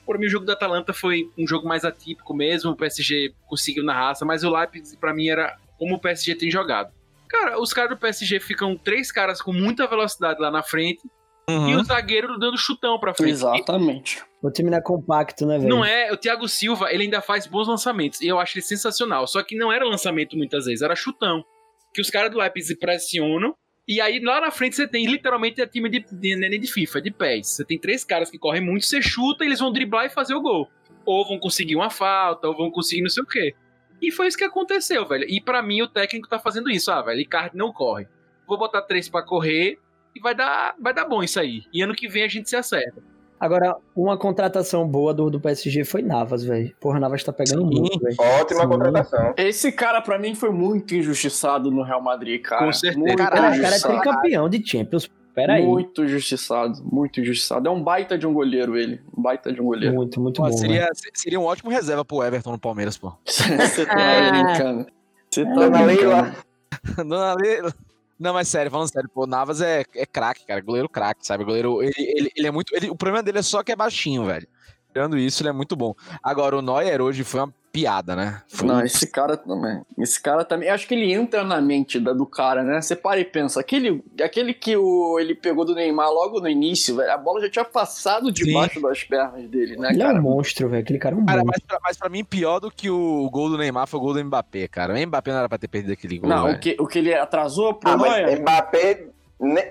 por 0.05 0.19
mim, 0.19 0.27
o 0.27 0.29
jogo 0.29 0.45
da 0.45 0.55
Atalanta 0.55 0.93
foi 0.93 1.31
um 1.39 1.47
jogo 1.47 1.69
mais 1.69 1.85
atípico 1.85 2.35
mesmo. 2.35 2.73
O 2.73 2.77
PSG 2.77 3.33
conseguiu 3.47 3.85
na 3.85 3.95
raça, 3.95 4.25
mas 4.25 4.43
o 4.43 4.51
Leipzig, 4.51 4.97
pra 4.97 5.15
mim, 5.15 5.29
era 5.29 5.57
como 5.79 5.95
o 5.95 6.01
PSG 6.01 6.35
tem 6.35 6.51
jogado. 6.51 6.93
Cara, 7.29 7.61
os 7.61 7.73
caras 7.73 7.91
do 7.91 7.97
PSG 7.97 8.41
ficam 8.41 8.77
três 8.77 9.13
caras 9.13 9.41
com 9.41 9.53
muita 9.53 9.87
velocidade 9.87 10.41
lá 10.41 10.51
na 10.51 10.65
frente 10.65 11.09
Uhum. 11.49 11.71
e 11.71 11.77
o 11.77 11.85
zagueiro 11.85 12.39
dando 12.39 12.57
chutão 12.57 12.99
pra 12.99 13.13
frente. 13.15 13.31
Exatamente. 13.31 14.23
O 14.41 14.51
time 14.51 14.71
não 14.71 14.79
é 14.79 14.81
compacto, 14.81 15.47
né, 15.47 15.59
velho? 15.59 15.69
Não 15.69 15.85
é, 15.85 16.13
o 16.13 16.17
Thiago 16.17 16.49
Silva, 16.49 16.93
ele 16.93 17.05
ainda 17.05 17.21
faz 17.21 17.47
bons 17.47 17.69
lançamentos, 17.69 18.21
e 18.21 18.29
eu 18.29 18.39
acho 18.39 18.57
ele 18.57 18.65
sensacional, 18.65 19.27
só 19.27 19.43
que 19.43 19.57
não 19.57 19.73
era 19.73 19.85
lançamento 19.85 20.37
muitas 20.37 20.67
vezes, 20.67 20.83
era 20.83 20.95
chutão. 20.95 21.45
Que 21.93 22.01
os 22.01 22.11
caras 22.11 22.31
do 22.31 22.39
Leipzig 22.39 22.79
pressionam, 22.79 23.55
e 23.87 24.01
aí 24.01 24.21
lá 24.21 24.41
na 24.41 24.51
frente 24.51 24.77
você 24.77 24.87
tem 24.87 25.07
literalmente 25.07 25.61
a 25.61 25.67
time 25.67 25.89
de, 25.89 26.05
de, 26.11 26.37
não 26.37 26.47
é 26.47 26.51
de 26.51 26.67
FIFA, 26.67 26.99
é 26.99 27.01
de 27.03 27.11
pés. 27.11 27.49
Você 27.49 27.65
tem 27.65 27.79
três 27.79 28.05
caras 28.05 28.31
que 28.31 28.39
correm 28.39 28.63
muito, 28.63 28.87
você 28.87 29.03
chuta, 29.03 29.45
eles 29.45 29.59
vão 29.59 29.73
driblar 29.73 30.07
e 30.07 30.11
fazer 30.11 30.35
o 30.35 30.41
gol. 30.41 30.69
Ou 31.05 31.27
vão 31.27 31.39
conseguir 31.39 31.75
uma 31.75 31.91
falta, 31.91 32.49
ou 32.49 32.57
vão 32.57 32.71
conseguir 32.71 33.03
não 33.03 33.11
sei 33.11 33.23
o 33.23 33.27
quê. 33.27 33.55
E 34.01 34.11
foi 34.11 34.29
isso 34.29 34.39
que 34.39 34.45
aconteceu, 34.45 35.07
velho. 35.07 35.27
E 35.29 35.41
pra 35.41 35.63
mim 35.63 35.83
o 35.83 35.89
técnico 35.89 36.29
tá 36.29 36.39
fazendo 36.39 36.71
isso, 36.71 36.91
ah, 36.91 37.03
velho, 37.03 37.21
Icardi 37.21 37.57
não 37.57 37.73
corre. 37.73 38.07
Vou 38.47 38.59
botar 38.59 38.83
três 38.83 39.09
pra 39.09 39.23
correr 39.23 39.79
e 40.15 40.21
vai 40.21 40.35
dar, 40.35 40.75
vai 40.81 40.93
dar 40.95 41.05
bom 41.05 41.23
isso 41.23 41.39
aí. 41.41 41.63
E 41.73 41.83
ano 41.83 41.95
que 41.95 42.09
vem 42.09 42.23
a 42.25 42.29
gente 42.29 42.49
se 42.49 42.57
acerta. 42.57 43.03
Agora, 43.41 43.77
uma 43.97 44.17
contratação 44.17 44.87
boa 44.87 45.13
do, 45.13 45.29
do 45.29 45.41
PSG 45.41 45.85
foi 45.85 46.01
Navas, 46.01 46.45
velho. 46.45 46.73
Porra, 46.81 47.01
Navas 47.01 47.25
tá 47.25 47.33
pegando 47.33 47.63
Sim. 47.63 47.81
muito, 47.81 47.99
velho. 47.99 48.17
Ótima 48.41 48.61
Sim. 48.61 48.69
contratação. 48.69 49.35
Esse 49.37 49.73
cara, 49.73 50.01
pra 50.01 50.17
mim, 50.17 50.35
foi 50.37 50.51
muito 50.51 50.95
injustiçado 50.95 51.69
no 51.69 51.83
Real 51.83 52.01
Madrid, 52.01 52.41
cara. 52.41 52.67
Com 52.67 52.73
certeza. 52.73 53.01
Muito 53.01 53.17
Cara, 53.19 53.35
o 53.35 53.61
cara 53.61 53.75
é 53.77 53.81
tricampeão 53.81 54.49
de 54.49 54.65
Champions. 54.65 55.11
Pera 55.35 55.55
aí. 55.55 55.65
Muito 55.67 56.05
injustiçado, 56.05 56.85
muito 56.85 57.19
injustiçado. 57.21 57.67
É 57.67 57.71
um 57.71 57.83
baita 57.83 58.17
de 58.19 58.27
um 58.27 58.35
goleiro 58.35 58.77
ele. 58.77 59.01
Um 59.17 59.23
baita 59.23 59.51
de 59.53 59.61
um 59.61 59.65
goleiro. 59.65 59.95
Muito, 59.97 60.21
muito 60.21 60.37
Pô, 60.43 60.49
bom. 60.49 60.57
seria, 60.57 60.89
seria 61.15 61.41
um 61.41 61.45
ótimo 61.45 61.71
reserva 61.71 62.05
pro 62.05 62.23
Everton 62.23 62.53
no 62.53 62.59
Palmeiras, 62.61 62.97
pô. 62.99 63.13
Você 63.27 63.87
tá 63.87 63.95
Ah. 63.97 64.31
brincando. 64.31 64.87
Você 65.31 65.45
tá 65.47 65.51
Dona 65.55 65.83
Leila. 65.85 66.23
brincando. 66.23 66.37
Dona 67.09 67.35
Leila. 67.35 67.75
Não, 68.23 68.33
mas 68.35 68.47
sério, 68.49 68.71
falando 68.71 68.89
sério, 68.89 69.11
pô, 69.13 69.25
o 69.25 69.27
Navas 69.27 69.61
é, 69.61 69.85
é 69.97 70.07
craque, 70.07 70.47
cara. 70.47 70.61
Goleiro 70.61 70.89
craque, 70.89 71.27
sabe? 71.27 71.45
Goleiro. 71.45 71.83
Ele, 71.83 71.93
ele, 71.99 72.31
ele 72.37 72.47
é 72.47 72.51
muito. 72.53 72.75
ele- 72.75 72.89
o 72.89 72.95
problema 72.97 73.21
dele 73.23 73.39
é 73.39 73.43
só 73.43 73.63
que 73.65 73.73
é 73.73 73.77
baixinho, 73.77 74.25
velho. 74.25 74.47
Tirando 74.93 75.19
isso, 75.19 75.43
ele 75.43 75.49
é 75.49 75.53
muito 75.53 75.75
bom. 75.75 75.93
Agora, 76.23 76.57
o 76.57 76.63
Neuer 76.63 77.01
hoje 77.01 77.25
foi 77.25 77.41
uma 77.41 77.55
piada, 77.73 78.15
né? 78.15 78.43
Foi 78.49 78.69
Não, 78.69 78.77
um- 78.77 78.81
esse 78.83 79.07
cara 79.07 79.37
também. 79.37 79.81
Esse 79.99 80.21
cara 80.21 80.45
também. 80.45 80.69
Acho 80.69 80.87
que 80.87 80.95
ele 80.95 81.11
entra 81.13 81.43
na 81.43 81.61
mente 81.61 81.99
da, 81.99 82.13
do 82.13 82.27
cara, 82.27 82.63
né? 82.63 82.81
Você 82.81 82.95
para 82.95 83.19
e 83.19 83.25
pensa. 83.25 83.59
Aquele, 83.61 84.05
aquele 84.23 84.53
que 84.53 84.77
o, 84.77 85.19
ele 85.19 85.35
pegou 85.35 85.65
do 85.65 85.75
Neymar 85.75 86.11
logo 86.11 86.39
no 86.41 86.49
início, 86.49 86.97
velho. 86.97 87.11
A 87.11 87.17
bola 87.17 87.41
já 87.41 87.49
tinha 87.51 87.65
passado 87.65 88.31
debaixo 88.31 88.81
das 88.81 89.03
pernas 89.05 89.49
dele, 89.49 89.77
né, 89.77 89.89
Ele 89.91 90.03
é 90.03 90.07
cara? 90.07 90.19
um 90.19 90.23
monstro, 90.23 90.69
velho. 90.69 90.83
Aquele 90.83 90.99
cara 90.99 91.15
é 91.17 91.19
um 91.19 91.25
Cara, 91.25 91.39
monstro. 91.45 91.53
mas 91.57 91.67
pra, 91.67 91.79
mas 91.83 91.97
pra 91.97 92.09
mim, 92.11 92.23
pior 92.25 92.61
do 92.61 92.71
que 92.71 92.91
o 92.91 93.29
gol 93.31 93.49
do 93.49 93.57
Neymar 93.57 93.87
foi 93.87 93.99
o 93.99 94.03
gol 94.03 94.13
do 94.15 94.23
Mbappé, 94.25 94.69
cara. 94.69 94.93
O 94.95 95.07
Mbappé 95.07 95.31
não 95.33 95.39
era 95.39 95.49
pra 95.49 95.57
ter 95.59 95.69
perdido 95.69 95.93
aquele 95.95 96.19
gol. 96.19 96.29
Não, 96.29 96.45
velho. 96.45 96.57
o 96.57 96.61
que, 96.61 96.77
o 96.79 96.87
que 96.87 96.99
ele 96.99 97.15
atrasou 97.15 97.73
pro 97.75 97.91
Ah, 97.91 97.97
mas. 97.97 98.39
Mbappé 98.39 99.07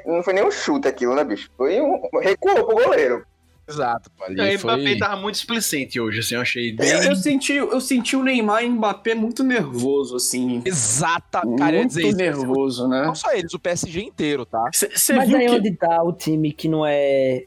não 0.06 0.22
foi 0.24 0.34
nem 0.34 0.44
um 0.46 0.52
chute 0.52 0.88
aquilo, 0.88 1.16
né, 1.16 1.24
bicho? 1.24 1.50
Foi 1.56 1.80
um. 1.80 2.02
Recuou 2.22 2.66
pro 2.66 2.76
goleiro. 2.84 3.24
Exato, 3.68 4.12
pô. 4.12 4.26
Ali 4.26 4.56
O 4.56 4.60
foi... 4.60 4.76
Mbappé 4.76 4.98
tava 4.98 5.22
muito 5.22 5.36
displicente 5.36 6.00
hoje, 6.00 6.20
assim, 6.20 6.36
eu 6.36 6.42
achei 6.42 6.74
bem. 6.74 6.90
Eu, 6.90 7.04
eu 7.04 7.16
senti, 7.16 7.54
eu 7.54 7.82
senti 7.82 8.16
o 8.16 8.24
Neymar 8.24 8.64
e 8.64 8.68
o 8.68 8.72
Mbappé 8.72 9.16
muito 9.16 9.44
nervoso, 9.44 10.16
assim. 10.16 10.62
Exata, 10.66 11.42
cara, 11.58 11.78
muito 11.78 11.88
dizer 11.88 12.14
nervoso, 12.16 12.88
né? 12.88 13.06
Não 13.06 13.16
só 13.16 13.32
eles, 13.34 13.54
o 13.54 13.60
PSG 13.60 14.02
inteiro, 14.02 14.46
tá? 14.46 14.70
Você 14.74 15.14
Mas 15.14 15.28
viu 15.28 15.38
aí 15.38 15.48
que. 15.48 15.52
onde 15.54 15.76
tá 15.76 16.04
o 16.04 16.12
time 16.14 16.52
que 16.52 16.68
não 16.68 16.86
é 16.86 17.46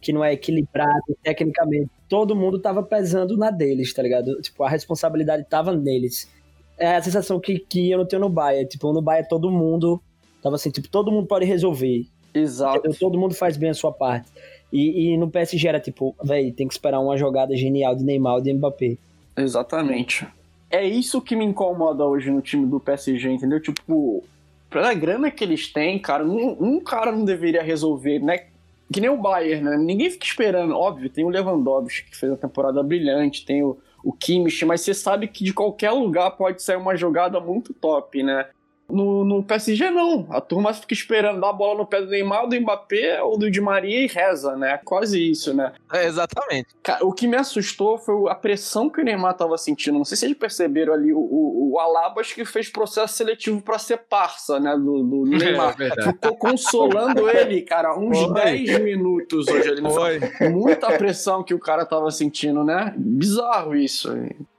que 0.00 0.12
não 0.12 0.24
é 0.24 0.32
equilibrado 0.32 1.16
tecnicamente? 1.22 1.90
Todo 2.08 2.36
mundo 2.36 2.60
tava 2.60 2.82
pesando 2.82 3.36
na 3.36 3.50
deles, 3.50 3.92
tá 3.92 4.02
ligado? 4.02 4.40
Tipo, 4.40 4.62
a 4.62 4.68
responsabilidade 4.68 5.44
tava 5.48 5.74
neles. 5.74 6.30
É 6.78 6.96
a 6.96 7.02
sensação 7.02 7.40
que, 7.40 7.58
que 7.58 7.90
eu 7.90 7.98
não 7.98 8.06
tenho 8.06 8.20
no 8.20 8.28
Bahia. 8.28 8.64
Tipo, 8.64 8.92
no 8.92 9.02
Bahia 9.02 9.26
todo 9.28 9.50
mundo 9.50 10.00
tava 10.40 10.54
assim, 10.54 10.70
tipo, 10.70 10.88
todo 10.88 11.10
mundo 11.10 11.26
pode 11.26 11.44
resolver. 11.44 12.06
Exato. 12.32 12.78
entendeu? 12.78 12.98
Todo 12.98 13.18
mundo 13.18 13.34
faz 13.34 13.56
bem 13.56 13.70
a 13.70 13.74
sua 13.74 13.90
parte. 13.90 14.30
E, 14.72 15.12
e 15.12 15.16
no 15.16 15.30
PSG 15.30 15.68
era 15.68 15.80
tipo, 15.80 16.14
velho, 16.22 16.52
tem 16.52 16.66
que 16.66 16.74
esperar 16.74 17.00
uma 17.00 17.16
jogada 17.16 17.56
genial 17.56 17.94
de 17.94 18.04
Neymar 18.04 18.34
ou 18.34 18.40
de 18.40 18.52
Mbappé. 18.52 18.96
Exatamente. 19.36 20.26
É 20.70 20.84
isso 20.84 21.20
que 21.20 21.36
me 21.36 21.44
incomoda 21.44 22.04
hoje 22.04 22.30
no 22.30 22.40
time 22.40 22.66
do 22.66 22.80
PSG, 22.80 23.30
entendeu? 23.30 23.60
Tipo, 23.60 24.24
pela 24.68 24.92
grana 24.94 25.30
que 25.30 25.44
eles 25.44 25.72
têm, 25.72 25.98
cara, 25.98 26.24
um, 26.24 26.56
um 26.60 26.80
cara 26.80 27.12
não 27.12 27.24
deveria 27.24 27.62
resolver, 27.62 28.18
né? 28.18 28.46
Que 28.92 29.00
nem 29.00 29.10
o 29.10 29.16
Bayern, 29.16 29.64
né? 29.64 29.76
Ninguém 29.76 30.10
fica 30.10 30.26
esperando. 30.26 30.74
Óbvio, 30.74 31.10
tem 31.10 31.24
o 31.24 31.28
Lewandowski, 31.28 32.10
que 32.10 32.16
fez 32.16 32.30
uma 32.30 32.38
temporada 32.38 32.82
brilhante, 32.82 33.44
tem 33.44 33.62
o, 33.62 33.78
o 34.02 34.12
Kimmich, 34.12 34.64
mas 34.64 34.80
você 34.80 34.94
sabe 34.94 35.28
que 35.28 35.44
de 35.44 35.52
qualquer 35.52 35.90
lugar 35.92 36.32
pode 36.32 36.62
sair 36.62 36.76
uma 36.76 36.96
jogada 36.96 37.40
muito 37.40 37.72
top, 37.74 38.22
né? 38.22 38.46
No, 38.88 39.24
no 39.24 39.42
PSG, 39.42 39.90
não. 39.90 40.26
A 40.30 40.40
turma 40.40 40.72
fica 40.72 40.94
esperando 40.94 41.40
dar 41.40 41.50
a 41.50 41.52
bola 41.52 41.78
no 41.78 41.86
pé 41.86 42.00
do 42.00 42.08
Neymar, 42.08 42.46
do 42.46 42.60
Mbappé 42.60 43.20
ou 43.22 43.36
do 43.36 43.50
Di 43.50 43.60
Maria 43.60 44.04
e 44.04 44.06
reza, 44.06 44.56
né? 44.56 44.78
Quase 44.84 45.30
isso, 45.30 45.52
né? 45.52 45.72
É, 45.92 46.06
exatamente. 46.06 46.68
Cara, 46.82 47.04
o 47.04 47.12
que 47.12 47.26
me 47.26 47.36
assustou 47.36 47.98
foi 47.98 48.30
a 48.30 48.34
pressão 48.34 48.88
que 48.88 49.00
o 49.00 49.04
Neymar 49.04 49.34
tava 49.34 49.58
sentindo. 49.58 49.98
Não 49.98 50.04
sei 50.04 50.16
se 50.16 50.26
vocês 50.26 50.38
perceberam 50.38 50.94
ali 50.94 51.12
o, 51.12 51.18
o, 51.18 51.72
o 51.72 51.80
Alabas 51.80 52.32
que 52.32 52.44
fez 52.44 52.68
processo 52.68 53.14
seletivo 53.14 53.60
pra 53.60 53.78
ser 53.78 53.98
parça, 54.08 54.60
né, 54.60 54.76
do, 54.76 55.02
do 55.02 55.24
Neymar. 55.36 55.74
É 55.74 55.76
verdade. 55.76 56.12
Ficou 56.12 56.36
consolando 56.36 57.28
ele, 57.28 57.62
cara, 57.62 57.98
uns 57.98 58.18
Foi. 58.18 58.34
10 58.34 58.78
minutos 58.80 59.48
hoje 59.48 59.80
no 59.80 59.90
Foi. 59.90 60.20
Muita 60.48 60.96
pressão 60.96 61.42
que 61.42 61.54
o 61.54 61.58
cara 61.58 61.84
tava 61.84 62.10
sentindo, 62.10 62.62
né? 62.62 62.94
Bizarro 62.96 63.74
isso. 63.74 64.10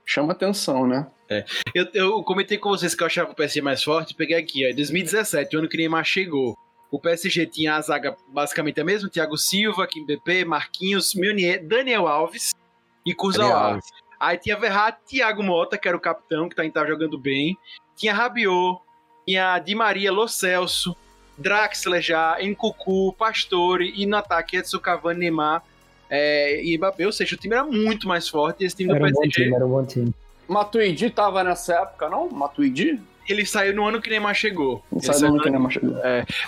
Chama 0.04 0.32
atenção, 0.32 0.86
né? 0.86 1.06
Eu, 1.74 1.86
eu 1.92 2.22
comentei 2.22 2.56
com 2.56 2.70
vocês 2.70 2.94
que 2.94 3.02
eu 3.02 3.06
achava 3.06 3.32
o 3.32 3.34
PSG 3.34 3.60
mais 3.60 3.82
forte, 3.82 4.14
peguei 4.14 4.36
aqui, 4.36 4.66
ó, 4.66 4.70
em 4.70 4.74
2017, 4.74 5.54
o 5.54 5.58
ano 5.58 5.68
que 5.68 5.76
o 5.76 5.78
Neymar 5.78 6.04
chegou. 6.04 6.56
O 6.90 6.98
PSG 6.98 7.46
tinha 7.46 7.74
a 7.74 7.80
zaga 7.82 8.16
basicamente 8.28 8.80
a 8.80 8.84
mesma, 8.84 9.10
Thiago 9.10 9.36
Silva, 9.36 9.86
Kimpembe, 9.86 10.44
Marquinhos, 10.46 11.14
Meunier, 11.14 11.62
Daniel 11.62 12.08
Alves 12.08 12.54
e 13.04 13.14
Kurzawa. 13.14 13.78
Aí 14.18 14.38
tinha 14.38 14.58
Verratti, 14.58 14.98
Thiago 15.06 15.42
Mota, 15.42 15.76
que 15.76 15.86
era 15.86 15.96
o 15.96 16.00
capitão, 16.00 16.48
que 16.48 16.56
tá, 16.56 16.68
tava 16.70 16.88
jogando 16.88 17.18
bem. 17.18 17.56
Tinha 17.94 18.14
Rabiot, 18.14 18.80
tinha 19.26 19.58
Di 19.58 19.74
Maria, 19.74 20.10
Lo 20.10 20.26
Celso, 20.26 20.96
Draxler 21.36 22.00
já, 22.00 22.38
Encucu, 22.40 23.12
Pastore 23.12 23.92
e 23.94 24.06
no 24.06 24.16
ataque 24.16 24.56
Edson 24.56 24.78
Cavani, 24.78 25.20
Neymar 25.20 25.62
é, 26.08 26.64
e 26.64 26.76
Mbappé. 26.78 27.04
Ou 27.04 27.12
seja, 27.12 27.36
o 27.36 27.38
time 27.38 27.54
era 27.54 27.64
muito 27.64 28.08
mais 28.08 28.28
forte 28.28 28.64
e 28.64 28.66
esse 28.66 28.76
time 28.76 28.88
do 28.88 28.96
Era 28.96 29.04
um 29.04 29.12
bom 29.12 29.20
PSG 29.20 29.42
time, 29.44 29.54
era 29.54 29.66
um 29.66 29.70
bom 29.70 29.84
time. 29.84 30.14
Matuidi 30.48 31.10
tava 31.10 31.44
nessa 31.44 31.74
época, 31.74 32.08
não? 32.08 32.28
Matuidi? 32.30 33.00
ele 33.28 33.44
saiu 33.44 33.74
no 33.74 33.86
ano 33.86 34.00
que 34.00 34.08
Neymar 34.08 34.34
chegou. 34.34 34.82
Não 34.90 34.98
Ele 34.98 35.06
saiu 35.12 35.30
no 35.34 35.40
que 35.42 35.48
ano- 35.48 35.56
ele 35.58 35.62
machucou. 35.62 35.96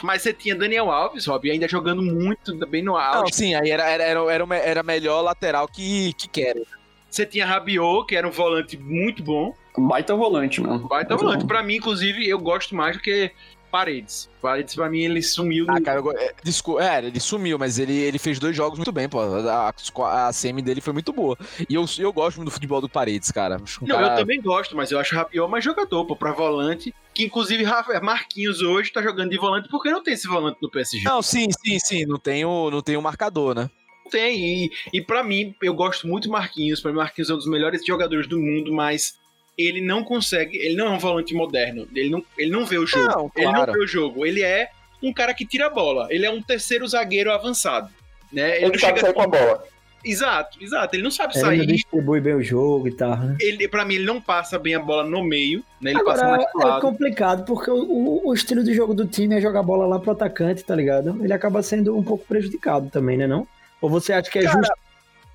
Mas 0.02 0.22
você 0.22 0.32
tinha 0.32 0.56
Daniel 0.56 0.90
Alves, 0.90 1.26
Rob, 1.26 1.50
ainda 1.50 1.68
jogando 1.68 2.00
muito 2.00 2.56
bem 2.66 2.82
no 2.82 2.92
Não, 2.92 2.98
auge. 2.98 3.34
sim, 3.34 3.54
aí 3.54 3.70
era, 3.70 3.82
era, 3.86 4.04
era, 4.32 4.56
era, 4.56 4.82
melhor 4.82 5.20
lateral 5.20 5.68
que, 5.68 6.14
que 6.14 6.26
querem. 6.26 6.64
Você 7.10 7.26
tinha 7.26 7.44
Rabiot, 7.44 8.06
que 8.06 8.16
era 8.16 8.26
um 8.26 8.30
volante 8.30 8.78
muito 8.78 9.22
bom. 9.22 9.54
Baita 9.76 10.14
volante, 10.16 10.60
mano. 10.62 10.88
Baita 10.88 11.14
volante. 11.16 11.44
Pra 11.44 11.62
mim, 11.62 11.74
inclusive, 11.76 12.26
eu 12.26 12.38
gosto 12.38 12.74
mais 12.74 12.96
do 12.96 13.02
que 13.02 13.30
Paredes. 13.70 14.28
Paredes, 14.42 14.74
pra 14.74 14.88
mim, 14.90 15.00
ele 15.00 15.22
sumiu. 15.22 15.66
Ah, 15.68 15.80
cara, 15.80 16.00
eu, 16.00 16.12
é, 16.12 16.32
desculpa, 16.42 16.82
é, 16.82 16.98
ele 17.06 17.20
sumiu, 17.20 17.58
mas 17.58 17.78
ele, 17.78 17.92
ele 17.94 18.18
fez 18.18 18.38
dois 18.38 18.56
jogos 18.56 18.78
muito 18.78 18.90
bem, 18.90 19.08
pô. 19.08 19.20
A, 19.20 19.72
a, 19.72 20.28
a 20.28 20.32
semi 20.32 20.60
dele 20.62 20.80
foi 20.80 20.92
muito 20.92 21.12
boa. 21.12 21.36
E 21.68 21.74
eu, 21.74 21.84
eu 21.98 22.12
gosto 22.12 22.38
muito 22.38 22.48
do 22.48 22.52
futebol 22.52 22.80
do 22.80 22.88
Paredes, 22.88 23.30
cara. 23.30 23.56
Um 23.82 23.86
Não, 23.86 23.96
cara- 23.96 24.14
eu 24.14 24.16
também 24.16 24.40
gosto, 24.40 24.76
mas 24.76 24.90
eu 24.90 24.98
acho 24.98 25.14
o 25.14 25.18
Rabiot 25.18 25.50
mais 25.50 25.64
jogador, 25.64 26.04
pô, 26.04 26.16
pra 26.16 26.32
volante. 26.32 26.94
Que, 27.14 27.24
inclusive, 27.24 27.62
Rafa- 27.64 28.00
Marquinhos 28.00 28.60
hoje 28.62 28.90
tá 28.92 29.02
jogando 29.02 29.30
de 29.30 29.38
volante 29.38 29.68
porque 29.68 29.90
não 29.90 30.02
tem 30.02 30.14
esse 30.14 30.26
volante 30.26 30.58
no 30.62 30.70
PSG. 30.70 31.02
Não, 31.04 31.20
sim, 31.22 31.46
sim, 31.64 31.78
sim. 31.78 32.06
Não 32.06 32.18
tem 32.18 32.44
o, 32.44 32.70
não 32.70 32.80
tem 32.82 32.96
o 32.96 33.02
marcador, 33.02 33.54
né? 33.54 33.70
Não 34.04 34.10
tem. 34.10 34.64
E, 34.66 34.70
e 34.92 35.00
para 35.02 35.22
mim, 35.22 35.54
eu 35.62 35.74
gosto 35.74 36.08
muito 36.08 36.24
do 36.28 36.32
Marquinhos. 36.32 36.80
Pra 36.80 36.90
mim, 36.90 36.98
Marquinhos 36.98 37.30
é 37.30 37.34
um 37.34 37.36
dos 37.36 37.46
melhores 37.46 37.84
jogadores 37.86 38.26
do 38.26 38.38
mundo, 38.40 38.72
mas 38.72 39.19
ele 39.66 39.80
não 39.80 40.02
consegue. 40.04 40.56
Ele 40.58 40.76
não 40.76 40.86
é 40.86 40.90
um 40.90 40.98
volante 40.98 41.34
moderno. 41.34 41.86
Ele 41.94 42.10
não, 42.10 42.24
ele 42.38 42.50
não 42.50 42.64
vê 42.64 42.78
o 42.78 42.86
jogo. 42.86 43.06
Não, 43.08 43.32
Ele 43.36 43.46
não 43.46 43.54
claro. 43.54 43.72
vê 43.72 43.78
o 43.78 43.86
jogo. 43.86 44.24
Ele 44.26 44.42
é 44.42 44.68
um 45.02 45.12
cara 45.12 45.32
que 45.34 45.44
tira 45.46 45.66
a 45.66 45.70
bola. 45.70 46.06
Ele 46.10 46.26
é 46.26 46.30
um 46.30 46.42
terceiro 46.42 46.86
zagueiro 46.86 47.32
avançado. 47.32 47.88
Né? 48.32 48.56
Ele, 48.56 48.64
Ele 48.66 48.72
não 48.72 48.78
sabe 48.78 48.98
chega. 48.98 49.00
sair 49.06 49.14
com 49.14 49.22
a 49.22 49.26
bola. 49.26 49.64
Exato, 50.02 50.56
exato. 50.62 50.96
Ele 50.96 51.02
não 51.02 51.10
sabe 51.10 51.34
Ele 51.34 51.42
não 51.42 51.48
sair. 51.50 51.66
distribui 51.66 52.20
bem 52.22 52.34
o 52.34 52.42
jogo 52.42 52.88
e 52.88 52.92
tal, 52.92 53.16
né? 53.18 53.36
Ele, 53.38 53.68
pra 53.68 53.84
mim, 53.84 53.96
ele 53.96 54.04
não 54.06 54.18
passa 54.18 54.58
bem 54.58 54.74
a 54.74 54.80
bola 54.80 55.04
no 55.04 55.22
meio. 55.22 55.62
Né? 55.78 55.90
Ele 55.90 56.02
passa 56.02 56.22
Agora, 56.24 56.36
mais 56.38 56.52
pro 56.52 56.62
é 56.62 56.64
lado. 56.64 56.80
complicado, 56.80 57.44
porque 57.44 57.70
o, 57.70 58.22
o- 58.24 58.32
estilo 58.32 58.64
de 58.64 58.72
jogo 58.72 58.94
do 58.94 59.04
time 59.06 59.34
é 59.36 59.40
jogar 59.42 59.62
bola 59.62 59.86
lá 59.86 59.98
pro 59.98 60.12
atacante, 60.12 60.64
tá 60.64 60.74
ligado? 60.74 61.22
Ele 61.22 61.32
acaba 61.34 61.62
sendo 61.62 61.94
um 61.98 62.02
pouco 62.02 62.24
prejudicado 62.24 62.88
também, 62.88 63.18
né 63.18 63.26
não? 63.26 63.46
Ou 63.78 63.90
você 63.90 64.14
acha 64.14 64.30
que 64.30 64.38
é 64.38 64.42
Cara, 64.42 64.56
justo 64.56 64.72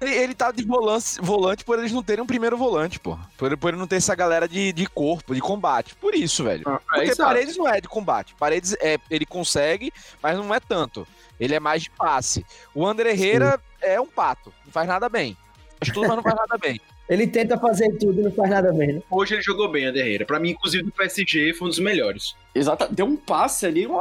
Ele, 0.01 0.13
ele 0.13 0.35
tá 0.35 0.51
de 0.51 0.63
volante, 0.63 1.21
volante 1.21 1.63
por 1.63 1.79
eles 1.79 1.91
não 1.91 2.03
terem 2.03 2.23
um 2.23 2.27
primeiro 2.27 2.57
volante, 2.57 2.99
pô. 2.99 3.17
Por, 3.37 3.55
por 3.57 3.69
ele 3.69 3.77
não 3.77 3.87
ter 3.87 3.95
essa 3.95 4.13
galera 4.13 4.47
de, 4.47 4.73
de 4.73 4.85
corpo, 4.87 5.33
de 5.33 5.39
combate. 5.39 5.95
Por 5.95 6.13
isso, 6.13 6.43
velho. 6.43 6.63
Ah, 6.67 6.73
é, 6.73 6.95
Porque 6.95 7.11
exato. 7.11 7.29
Paredes 7.29 7.57
não 7.57 7.67
é 7.67 7.79
de 7.79 7.87
combate. 7.87 8.35
Paredes 8.35 8.75
é, 8.81 8.97
ele 9.09 9.25
consegue, 9.25 9.91
mas 10.21 10.37
não 10.37 10.53
é 10.53 10.59
tanto. 10.59 11.07
Ele 11.39 11.55
é 11.55 11.59
mais 11.59 11.83
de 11.83 11.89
passe. 11.89 12.45
O 12.73 12.85
André 12.85 13.11
Herrera 13.11 13.59
é 13.81 13.99
um 13.99 14.07
pato. 14.07 14.53
Não 14.65 14.71
faz 14.71 14.87
nada 14.87 15.07
bem. 15.07 15.37
Faz 15.79 15.93
tudo, 15.93 16.07
mas 16.07 16.15
não 16.17 16.23
faz 16.23 16.35
nada 16.35 16.57
bem. 16.57 16.79
Ele 17.07 17.27
tenta 17.27 17.57
fazer 17.57 17.91
tudo 17.97 18.19
e 18.19 18.23
não 18.23 18.31
faz 18.31 18.49
nada 18.49 18.73
bem, 18.73 18.93
né? 18.93 19.01
Hoje 19.11 19.35
ele 19.35 19.41
jogou 19.41 19.69
bem, 19.69 19.85
Ander 19.85 20.05
Herrera. 20.05 20.25
Pra 20.25 20.39
mim, 20.39 20.49
inclusive, 20.51 20.83
do 20.83 20.91
PSG 20.91 21.53
foi 21.53 21.67
um 21.67 21.69
dos 21.69 21.79
melhores. 21.79 22.35
Exato, 22.53 22.87
deu 22.89 23.05
um 23.05 23.15
passe 23.15 23.65
ali, 23.65 23.85
um 23.85 23.95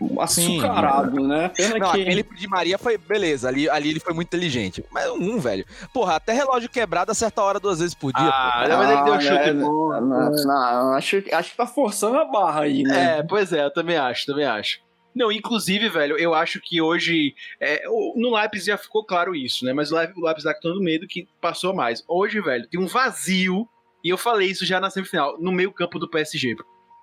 um 0.00 0.26
Sim. 0.26 0.56
açucarado, 0.58 1.26
né? 1.26 1.50
Pena 1.50 1.78
Não, 1.78 1.92
que. 1.92 2.02
aquele 2.02 2.22
de 2.22 2.48
Maria 2.48 2.78
foi 2.78 2.98
beleza. 2.98 3.48
Ali, 3.48 3.68
ali 3.68 3.90
ele 3.90 4.00
foi 4.00 4.12
muito 4.12 4.28
inteligente. 4.28 4.84
Mas 4.90 5.08
um, 5.10 5.38
velho. 5.38 5.64
Porra, 5.92 6.16
até 6.16 6.32
relógio 6.32 6.68
quebrado 6.68 7.12
a 7.12 7.42
hora 7.42 7.60
duas 7.60 7.78
vezes 7.78 7.94
por 7.94 8.12
dia. 8.12 8.28
Ah, 8.28 8.64
pô. 8.66 8.76
mas 8.76 8.90
ele 8.90 9.02
deu 9.02 9.20
chute 9.20 9.48
é, 9.48 9.54
bom. 9.54 10.00
Não, 10.00 10.30
não, 10.30 10.92
acho, 10.94 11.22
acho 11.32 11.50
que 11.50 11.56
tá 11.56 11.66
forçando 11.66 12.16
a 12.16 12.24
barra 12.24 12.62
aí, 12.62 12.82
né? 12.82 13.18
É, 13.18 13.22
pois 13.22 13.52
é, 13.52 13.64
eu 13.64 13.72
também 13.72 13.96
acho, 13.96 14.26
também 14.26 14.44
acho. 14.44 14.80
Não, 15.18 15.32
inclusive, 15.32 15.88
velho, 15.88 16.16
eu 16.16 16.32
acho 16.32 16.60
que 16.60 16.80
hoje. 16.80 17.34
é, 17.60 17.82
o- 17.88 18.14
no 18.16 18.30
Lápis 18.30 18.64
já 18.64 18.78
ficou 18.78 19.04
claro 19.04 19.34
isso, 19.34 19.64
né? 19.64 19.72
Mas 19.72 19.90
o 19.90 19.96
Lápis, 19.96 20.16
o 20.16 20.20
Lápis 20.20 20.44
tá 20.44 20.54
com 20.54 20.60
todo 20.60 20.80
medo 20.80 21.08
que 21.08 21.26
passou 21.40 21.74
mais. 21.74 22.04
Hoje, 22.06 22.40
velho, 22.40 22.68
tem 22.68 22.78
um 22.80 22.86
vazio, 22.86 23.68
e 24.04 24.08
eu 24.10 24.16
falei 24.16 24.48
isso 24.48 24.64
já 24.64 24.78
na 24.78 24.90
semifinal, 24.90 25.36
no 25.40 25.50
meio-campo 25.50 25.98
do 25.98 26.08
PSG. 26.08 26.54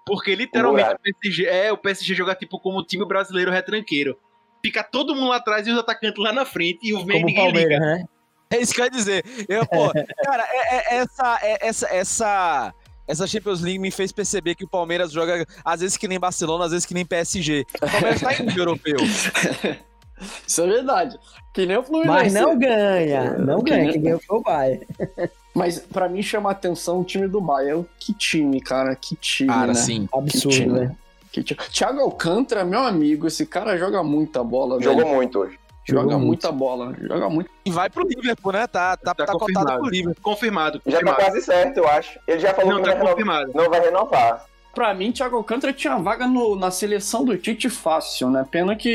Porque 0.05 0.33
literalmente 0.35 0.87
Ué. 0.89 0.95
o 0.95 0.99
PSG 0.99 1.45
é 1.45 1.71
o 1.73 1.77
PSG 1.77 2.13
joga 2.15 2.33
tipo 2.35 2.57
como 2.59 2.83
time 2.83 3.05
brasileiro 3.05 3.51
retranqueiro. 3.51 4.17
Fica 4.63 4.83
todo 4.83 5.13
mundo 5.13 5.27
lá 5.29 5.35
atrás 5.37 5.67
e 5.67 5.71
os 5.71 5.77
atacantes 5.77 6.23
lá 6.23 6.31
na 6.31 6.45
frente 6.45 6.79
e 6.87 6.93
o 6.93 7.03
meio 7.05 7.21
Como 7.25 7.47
o 7.49 7.51
liga. 7.51 7.79
Né? 7.79 8.05
É 8.51 8.57
isso 8.61 8.73
que 8.73 8.79
eu 8.81 8.85
ia 8.85 8.91
dizer. 8.91 9.25
Eu, 9.49 9.65
pô, 9.67 9.91
cara, 10.23 10.43
é- 10.49 10.75
é- 10.75 10.95
essa, 10.99 11.39
é- 11.41 11.67
essa, 11.67 11.87
essa, 11.93 12.73
essa 13.07 13.27
Champions 13.27 13.61
League 13.61 13.79
me 13.79 13.91
fez 13.91 14.11
perceber 14.11 14.55
que 14.55 14.63
o 14.63 14.67
Palmeiras 14.67 15.11
joga 15.11 15.45
às 15.63 15.81
vezes 15.81 15.97
que 15.97 16.07
nem 16.07 16.19
Barcelona, 16.19 16.65
às 16.65 16.71
vezes 16.71 16.85
que 16.85 16.93
nem 16.93 17.05
PSG. 17.05 17.65
O 17.81 17.89
Palmeiras 17.91 18.21
tá 18.21 18.33
em 18.33 18.57
europeu. 18.57 18.97
Isso 20.47 20.61
é 20.61 20.67
verdade. 20.67 21.17
Que 21.53 21.65
nem 21.65 21.77
o 21.77 21.83
Fluminense. 21.83 22.13
Mas 22.23 22.33
não 22.33 22.57
ganha. 22.57 23.33
Não 23.37 23.61
Que 23.61 23.71
ganha. 23.71 23.83
nem- 23.83 23.91
Quem 23.93 24.01
ganhou 24.01 24.21
foi 24.25 24.37
o 24.37 24.41
Bayern. 24.41 24.87
Mas 25.53 25.79
pra 25.79 26.07
mim 26.07 26.21
chama 26.21 26.49
a 26.49 26.51
atenção 26.53 27.01
o 27.01 27.03
time 27.03 27.27
do 27.27 27.41
Bayern. 27.41 27.85
Que 27.99 28.13
time, 28.13 28.61
cara. 28.61 28.95
Que 28.95 29.15
time, 29.15 29.49
Cara, 29.49 29.67
né? 29.67 29.73
sim. 29.73 30.07
Absurdo, 30.13 30.55
time. 30.55 30.79
né? 30.79 30.95
Que 31.31 31.43
time. 31.43 31.59
Thiago 31.71 31.99
Alcântara, 31.99 32.63
meu 32.63 32.79
amigo, 32.79 33.27
esse 33.27 33.45
cara 33.45 33.77
joga 33.77 34.01
muita 34.03 34.41
bola, 34.43 34.79
velho. 34.79 34.91
Jogou 34.97 35.15
muito 35.15 35.39
hoje. 35.39 35.59
Joga 35.87 36.11
muito. 36.17 36.25
muita 36.25 36.51
bola. 36.51 36.95
Joga 36.99 37.29
muito. 37.29 37.49
E 37.65 37.69
vai 37.71 37.89
pro 37.89 38.07
Liverpool, 38.07 38.51
né? 38.51 38.65
Tá, 38.67 38.97
tá, 38.97 39.13
Tá 39.13 39.25
tá, 39.25 39.33
cotado 39.33 39.39
confirmado. 39.53 39.79
pro 39.79 39.89
Liverpool. 39.89 40.23
Confirmado. 40.23 40.81
Já 40.85 40.91
tá 40.99 41.05
confirmado. 41.05 41.17
quase 41.31 41.41
certo, 41.45 41.77
eu 41.77 41.87
acho. 41.87 42.19
Ele 42.27 42.39
já 42.39 42.53
falou 42.53 42.71
Não, 42.71 42.77
que 42.77 42.83
tá 42.83 42.87
vai 42.89 42.95
renovar- 42.97 43.13
confirmado. 43.15 43.51
não 43.53 43.69
vai 43.69 43.79
renovar. 43.79 44.45
Pra 44.73 44.93
mim, 44.93 45.11
Thiago 45.11 45.37
Alcântara 45.37 45.71
tinha 45.71 45.95
vaga 45.97 46.27
no- 46.27 46.55
na 46.55 46.69
seleção 46.71 47.23
do 47.23 47.37
Tite 47.37 47.69
fácil, 47.69 48.29
né? 48.29 48.45
Pena 48.49 48.75
que 48.75 48.89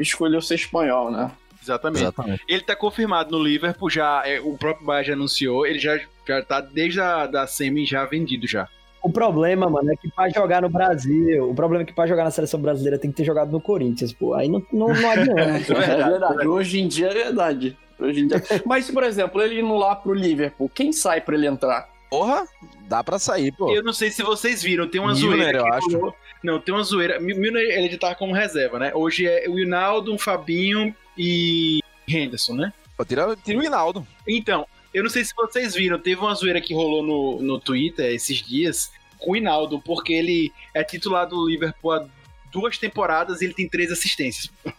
escolheu 0.00 0.40
ser 0.40 0.54
espanhol, 0.54 1.10
né? 1.10 1.30
Exatamente. 1.62 2.02
Exatamente. 2.02 2.42
Ele 2.48 2.60
tá 2.62 2.76
confirmado 2.76 3.36
no 3.36 3.42
Liverpool, 3.42 3.88
já 3.90 4.22
é, 4.26 4.38
o 4.38 4.56
próprio 4.56 4.86
Bayern 4.86 5.06
já 5.08 5.12
anunciou, 5.14 5.66
ele 5.66 5.78
já, 5.78 5.98
já 6.28 6.42
tá 6.44 6.60
desde 6.60 7.00
a 7.00 7.26
da 7.26 7.46
semi 7.46 7.86
já 7.86 8.04
vendido 8.04 8.46
já. 8.46 8.68
O 9.04 9.12
problema, 9.12 9.68
mano, 9.68 9.92
é 9.92 9.96
que 9.96 10.10
pra 10.10 10.28
jogar 10.30 10.62
no 10.62 10.68
Brasil, 10.70 11.50
o 11.50 11.54
problema 11.54 11.82
é 11.82 11.86
que 11.86 11.92
pra 11.92 12.06
jogar 12.06 12.24
na 12.24 12.30
seleção 12.30 12.58
brasileira 12.58 12.98
tem 12.98 13.10
que 13.10 13.16
ter 13.18 13.24
jogado 13.24 13.52
no 13.52 13.60
Corinthians, 13.60 14.12
pô. 14.12 14.32
Aí 14.34 14.48
não, 14.48 14.62
não, 14.72 14.88
não 14.88 15.10
adianta. 15.12 15.74
É 15.74 16.04
verdade. 16.10 16.48
Hoje 16.48 16.80
em 16.80 16.88
dia 16.88 17.08
é 17.08 17.14
verdade. 17.14 17.76
Hoje 18.00 18.20
em 18.20 18.26
dia. 18.28 18.42
Mas, 18.64 18.90
por 18.90 19.02
exemplo, 19.04 19.42
ele 19.42 19.60
indo 19.60 19.74
lá 19.76 19.94
pro 19.94 20.14
Liverpool, 20.14 20.70
quem 20.74 20.90
sai 20.92 21.20
pra 21.20 21.34
ele 21.34 21.46
entrar? 21.46 21.86
Porra, 22.10 22.44
dá 22.88 23.04
pra 23.04 23.18
sair, 23.18 23.52
pô. 23.52 23.70
Eu 23.74 23.82
não 23.82 23.92
sei 23.92 24.10
se 24.10 24.22
vocês 24.22 24.62
viram, 24.62 24.88
tem 24.88 25.00
uma 25.00 25.12
Milner, 25.12 25.36
zoeira 25.38 25.58
eu 25.58 25.64
que 25.64 25.70
acho. 25.70 25.96
rolou- 25.98 26.14
Não, 26.42 26.58
tem 26.60 26.74
uma 26.74 26.82
zoeira. 26.82 27.20
Mi- 27.20 27.34
Milner, 27.34 27.62
ele 27.62 27.90
já 27.90 27.98
tava 27.98 28.14
como 28.14 28.32
reserva, 28.32 28.78
né? 28.78 28.90
Hoje 28.94 29.26
é 29.26 29.46
o 29.48 29.58
Hinaldo, 29.58 30.16
Fabinho 30.16 30.94
e 31.18 31.80
Henderson, 32.08 32.54
né? 32.54 32.72
Pô, 32.96 33.04
tira, 33.04 33.36
tira 33.44 33.58
o 33.58 33.62
Hinaldo. 33.64 34.06
Então, 34.26 34.66
eu 34.94 35.02
não 35.02 35.10
sei 35.10 35.24
se 35.24 35.34
vocês 35.34 35.74
viram, 35.74 35.98
teve 35.98 36.20
uma 36.20 36.34
zoeira 36.34 36.60
que 36.60 36.72
rolou 36.72 37.02
no, 37.02 37.42
no 37.42 37.58
Twitter 37.60 38.06
esses 38.14 38.38
dias 38.38 38.90
com 39.18 39.32
o 39.32 39.36
Hinaldo, 39.36 39.80
porque 39.80 40.12
ele 40.12 40.52
é 40.72 40.82
titular 40.84 41.26
do 41.28 41.46
Liverpool 41.48 41.92
há 41.92 42.06
duas 42.52 42.78
temporadas 42.78 43.40
e 43.40 43.46
ele 43.46 43.54
tem 43.54 43.68
três 43.68 43.90
assistências. 43.90 44.50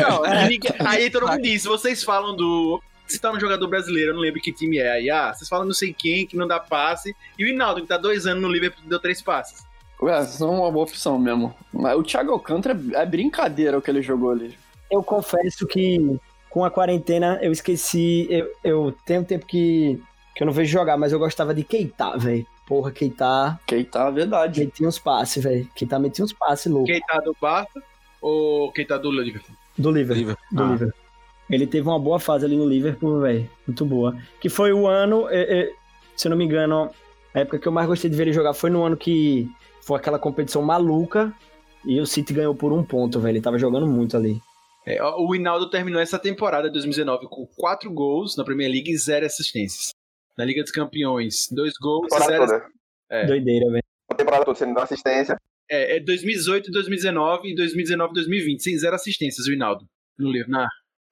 Não, 0.00 0.24
aí 0.24 0.48
ninguém- 0.48 0.72
aí 0.80 1.10
todo 1.10 1.26
mundo 1.26 1.42
disse, 1.42 1.66
vocês 1.66 2.02
falam 2.02 2.34
do. 2.36 2.82
Se 3.06 3.18
tá 3.18 3.30
no 3.32 3.38
jogador 3.38 3.68
brasileiro, 3.68 4.10
eu 4.10 4.14
não 4.14 4.22
lembro 4.22 4.40
que 4.40 4.50
time 4.50 4.78
é. 4.78 4.92
Aí, 4.92 5.10
ah, 5.10 5.30
vocês 5.32 5.46
falam 5.46 5.66
não 5.66 5.74
sei 5.74 5.92
quem, 5.92 6.26
que 6.26 6.36
não 6.38 6.46
dá 6.46 6.58
passe. 6.58 7.14
E 7.38 7.44
o 7.44 7.48
Hinaldo, 7.48 7.82
que 7.82 7.86
tá 7.86 7.98
dois 7.98 8.26
anos 8.26 8.42
no 8.42 8.48
Liverpool, 8.50 8.82
deu 8.88 8.98
três 8.98 9.20
passes. 9.20 9.62
Ué, 10.00 10.22
isso 10.22 10.42
é 10.42 10.46
uma 10.46 10.70
boa 10.72 10.84
opção 10.84 11.18
mesmo. 11.18 11.54
Mas 11.70 11.96
o 11.98 12.02
Thiago 12.02 12.32
Alcântara 12.32 12.78
é 12.94 13.04
brincadeira 13.04 13.76
o 13.76 13.82
que 13.82 13.90
ele 13.90 14.00
jogou 14.00 14.30
ali. 14.30 14.56
Eu 14.90 15.02
confesso 15.02 15.66
que 15.66 16.16
com 16.54 16.64
a 16.64 16.70
quarentena 16.70 17.40
eu 17.42 17.50
esqueci. 17.50 18.28
Eu, 18.30 18.48
eu 18.62 18.94
tenho 19.04 19.22
um 19.22 19.24
tempo 19.24 19.44
que, 19.44 20.00
que 20.36 20.40
eu 20.40 20.46
não 20.46 20.52
vejo 20.52 20.70
jogar, 20.70 20.96
mas 20.96 21.10
eu 21.12 21.18
gostava 21.18 21.52
de 21.52 21.64
Keita, 21.64 22.16
velho. 22.16 22.46
Porra, 22.64 22.92
Keita 22.92 23.58
Keita, 23.66 23.98
é 23.98 24.10
verdade. 24.12 24.60
metia 24.60 24.86
uns 24.86 24.96
passes, 24.96 25.42
velho. 25.42 25.68
Keita 25.74 25.98
metia 25.98 26.24
uns 26.24 26.32
passes 26.32 26.70
loucos. 26.70 26.92
Quem 26.92 27.00
tá 27.00 27.18
do 27.18 27.36
Barça 27.42 27.82
ou 28.22 28.72
tá 28.86 28.96
do 28.96 29.10
Liverpool? 29.10 29.56
Do 29.76 29.90
Liverpool. 29.90 30.16
Liverpool. 30.16 30.44
Do 30.52 30.62
Ah. 30.62 30.66
Liverpool. 30.70 31.00
Ele 31.50 31.66
teve 31.66 31.88
uma 31.88 31.98
boa 31.98 32.20
fase 32.20 32.44
ali 32.44 32.56
no 32.56 32.68
Liverpool, 32.68 33.20
velho. 33.20 33.50
Muito 33.66 33.84
boa. 33.84 34.16
Que 34.40 34.48
foi 34.48 34.72
o 34.72 34.86
ano, 34.86 35.26
é, 35.30 35.42
é, 35.42 35.72
se 36.16 36.28
eu 36.28 36.30
não 36.30 36.36
me 36.36 36.44
engano, 36.44 36.88
a 37.34 37.40
época 37.40 37.58
que 37.58 37.66
eu 37.66 37.72
mais 37.72 37.88
gostei 37.88 38.08
de 38.08 38.16
ver 38.16 38.22
ele 38.22 38.32
jogar 38.32 38.54
foi 38.54 38.70
no 38.70 38.84
ano 38.84 38.96
que 38.96 39.50
foi 39.82 39.98
aquela 39.98 40.20
competição 40.20 40.62
maluca 40.62 41.32
e 41.84 42.00
o 42.00 42.06
City 42.06 42.32
ganhou 42.32 42.54
por 42.54 42.72
um 42.72 42.84
ponto, 42.84 43.18
velho. 43.18 43.32
Ele 43.32 43.40
tava 43.42 43.58
jogando 43.58 43.88
muito 43.88 44.16
ali. 44.16 44.40
É, 44.86 45.02
o 45.02 45.34
Hinaldo 45.34 45.70
terminou 45.70 46.00
essa 46.00 46.18
temporada 46.18 46.70
2019 46.70 47.26
com 47.28 47.46
quatro 47.46 47.90
gols 47.90 48.36
na 48.36 48.44
Premier 48.44 48.70
League 48.70 48.90
e 48.90 48.96
zero 48.96 49.24
assistências. 49.24 49.94
Na 50.36 50.44
Liga 50.44 50.62
dos 50.62 50.72
Campeões, 50.72 51.48
dois 51.50 51.74
gols 51.80 52.06
e 52.06 52.10
Temporada 52.10 52.32
zero 52.32 52.46
toda. 52.46 52.66
É. 53.08 53.26
Doideira, 53.26 53.70
velho. 53.70 53.84
A 54.10 54.14
temporada 54.14 54.44
toda, 54.44 54.58
você 54.58 54.66
não 54.66 54.74
dá 54.74 54.82
assistência. 54.82 55.36
É, 55.70 55.96
é 55.96 56.00
2018, 56.00 56.70
2019 56.70 57.48
e 57.48 57.54
2019, 57.54 58.14
2020, 58.14 58.62
sem 58.62 58.76
zero 58.76 58.94
assistências, 58.94 59.46
o 59.46 59.52
Hinaldo, 59.52 59.86
no 60.18 60.30
livro. 60.30 60.50
Na... 60.50 60.68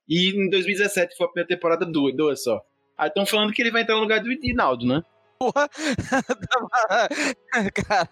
E 0.07 0.31
em 0.31 0.51
2017 0.51 1.17
foi 1.17 1.27
a 1.27 1.31
primeira 1.31 1.49
temporada, 1.49 1.87
duas, 1.87 2.15
duas 2.15 2.43
só. 2.43 2.61
Aí 2.99 3.09
estão 3.09 3.25
falando 3.25 3.53
que 3.53 3.63
ele 3.63 3.71
vai 3.71 3.83
entrar 3.83 3.95
no 3.95 4.03
lugar 4.03 4.21
do 4.21 4.31
Hinaldo, 4.31 4.87
né? 4.87 5.03
Porra. 5.39 5.69
Cara, 7.87 8.09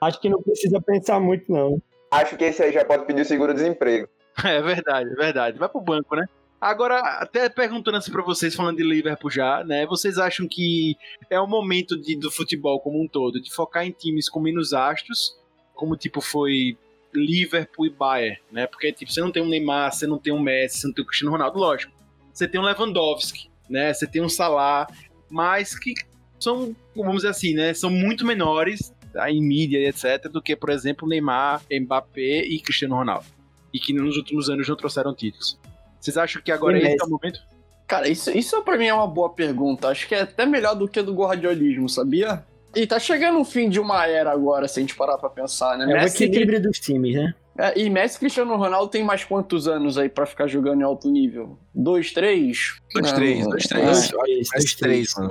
Acho 0.00 0.20
que 0.20 0.28
não 0.28 0.42
precisa 0.42 0.80
pensar 0.80 1.20
muito, 1.20 1.50
não. 1.50 1.82
Acho 2.10 2.36
que 2.36 2.44
esse 2.44 2.62
aí 2.62 2.72
já 2.72 2.84
pode 2.84 3.06
pedir 3.06 3.22
o 3.22 3.24
seguro-desemprego. 3.24 4.08
É 4.44 4.60
verdade, 4.62 5.10
é 5.10 5.14
verdade. 5.14 5.58
Vai 5.58 5.68
pro 5.68 5.80
banco, 5.80 6.16
né? 6.16 6.26
Agora, 6.60 7.00
até 7.18 7.48
perguntando 7.48 7.96
assim 7.96 8.12
pra 8.12 8.22
vocês, 8.22 8.54
falando 8.54 8.76
de 8.76 8.84
Liverpool 8.84 9.30
já, 9.30 9.64
né? 9.64 9.84
Vocês 9.84 10.16
acham 10.16 10.46
que 10.48 10.96
é 11.28 11.40
o 11.40 11.46
momento 11.46 12.00
de- 12.00 12.16
do 12.16 12.30
futebol 12.30 12.78
como 12.80 13.02
um 13.02 13.08
todo, 13.08 13.40
de 13.40 13.52
focar 13.52 13.84
em 13.84 13.90
times 13.90 14.28
com 14.28 14.40
menos 14.40 14.72
astros, 14.72 15.36
como 15.74 15.96
tipo 15.96 16.20
foi 16.20 16.76
Liverpool 17.12 17.86
e 17.86 17.90
Bayern, 17.90 18.38
né? 18.50 18.66
Porque 18.66 18.92
tipo, 18.92 19.10
você 19.10 19.20
não 19.20 19.32
tem 19.32 19.42
um 19.42 19.48
Neymar, 19.48 19.92
você 19.92 20.06
não 20.06 20.18
tem 20.18 20.32
um 20.32 20.40
Messi, 20.40 20.78
você 20.78 20.86
não 20.86 20.94
tem 20.94 21.02
o 21.02 21.06
Cristiano 21.06 21.32
Ronaldo, 21.32 21.58
lógico. 21.58 21.92
Você 22.32 22.46
tem 22.46 22.60
um 22.60 22.64
Lewandowski, 22.64 23.50
né? 23.68 23.92
Você 23.92 24.06
tem 24.06 24.22
um 24.22 24.28
Salah, 24.28 24.86
mas 25.28 25.76
que 25.76 25.92
são, 26.38 26.74
vamos 26.94 27.16
dizer 27.16 27.28
assim, 27.28 27.54
né? 27.54 27.74
São 27.74 27.90
muito 27.90 28.24
menores 28.24 28.94
tá, 29.12 29.28
em 29.30 29.42
mídia 29.42 29.78
e 29.78 29.86
etc. 29.88 30.30
do 30.30 30.40
que, 30.40 30.54
por 30.54 30.70
exemplo, 30.70 31.08
Neymar, 31.08 31.60
Mbappé 31.70 32.44
e 32.46 32.60
Cristiano 32.60 32.94
Ronaldo. 32.94 33.26
E 33.72 33.78
que 33.78 33.92
nos 33.92 34.16
últimos 34.16 34.48
anos 34.50 34.68
não 34.68 34.76
trouxeram 34.76 35.14
títulos. 35.14 35.58
Vocês 36.00 36.16
acham 36.16 36.42
que 36.42 36.50
agora 36.52 36.76
esse 36.76 36.86
é 36.86 36.90
Messi? 36.90 37.04
o 37.06 37.08
momento? 37.10 37.40
Cara, 37.86 38.08
isso, 38.08 38.30
isso 38.36 38.62
pra 38.62 38.76
mim 38.76 38.86
é 38.86 38.94
uma 38.94 39.06
boa 39.06 39.30
pergunta. 39.30 39.88
Acho 39.88 40.08
que 40.08 40.14
é 40.14 40.22
até 40.22 40.44
melhor 40.46 40.74
do 40.74 40.88
que 40.88 41.00
do 41.02 41.14
guardiolismo, 41.14 41.88
sabia? 41.88 42.44
E 42.74 42.86
tá 42.86 42.98
chegando 42.98 43.38
o 43.38 43.44
fim 43.44 43.68
de 43.68 43.78
uma 43.78 44.06
era 44.06 44.32
agora, 44.32 44.66
se 44.66 44.78
a 44.78 44.82
gente 44.82 44.94
parar 44.96 45.18
pra 45.18 45.28
pensar, 45.28 45.76
né? 45.76 45.84
É 45.84 45.88
o 45.88 46.00
Messi, 46.02 46.24
equilíbrio 46.24 46.62
dos 46.62 46.78
times, 46.78 47.14
né? 47.14 47.34
é, 47.58 47.78
e 47.78 47.90
Messi 47.90 48.16
e 48.16 48.20
Cristiano 48.20 48.56
Ronaldo 48.56 48.88
tem 48.90 49.04
mais 49.04 49.24
quantos 49.24 49.68
anos 49.68 49.98
aí 49.98 50.08
pra 50.08 50.24
ficar 50.24 50.46
jogando 50.46 50.80
em 50.80 50.84
alto 50.84 51.10
nível? 51.10 51.58
Dois, 51.74 52.12
três? 52.12 52.78
Dois, 52.94 53.06
Não, 53.08 53.14
três, 53.14 53.46
dois, 53.46 53.64
é. 53.64 53.68
três. 53.68 53.84
Dois, 53.84 54.08
três, 54.08 54.08
dois, 54.08 54.48
três, 54.48 54.74
três. 54.76 55.14
mano. 55.16 55.30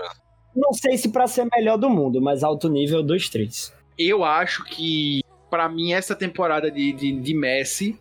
Não 0.56 0.74
sei 0.74 0.98
se 0.98 1.10
pra 1.10 1.26
ser 1.28 1.48
melhor 1.56 1.78
do 1.78 1.90
mundo, 1.90 2.22
mas 2.22 2.44
alto 2.44 2.70
nível 2.70 3.02
2-3. 3.04 3.72
Eu 3.98 4.24
acho 4.24 4.64
que, 4.66 5.24
pra 5.50 5.68
mim, 5.70 5.94
essa 5.94 6.14
temporada 6.16 6.70
de, 6.70 6.92
de, 6.92 7.20
de 7.20 7.34
Messi, 7.34 8.00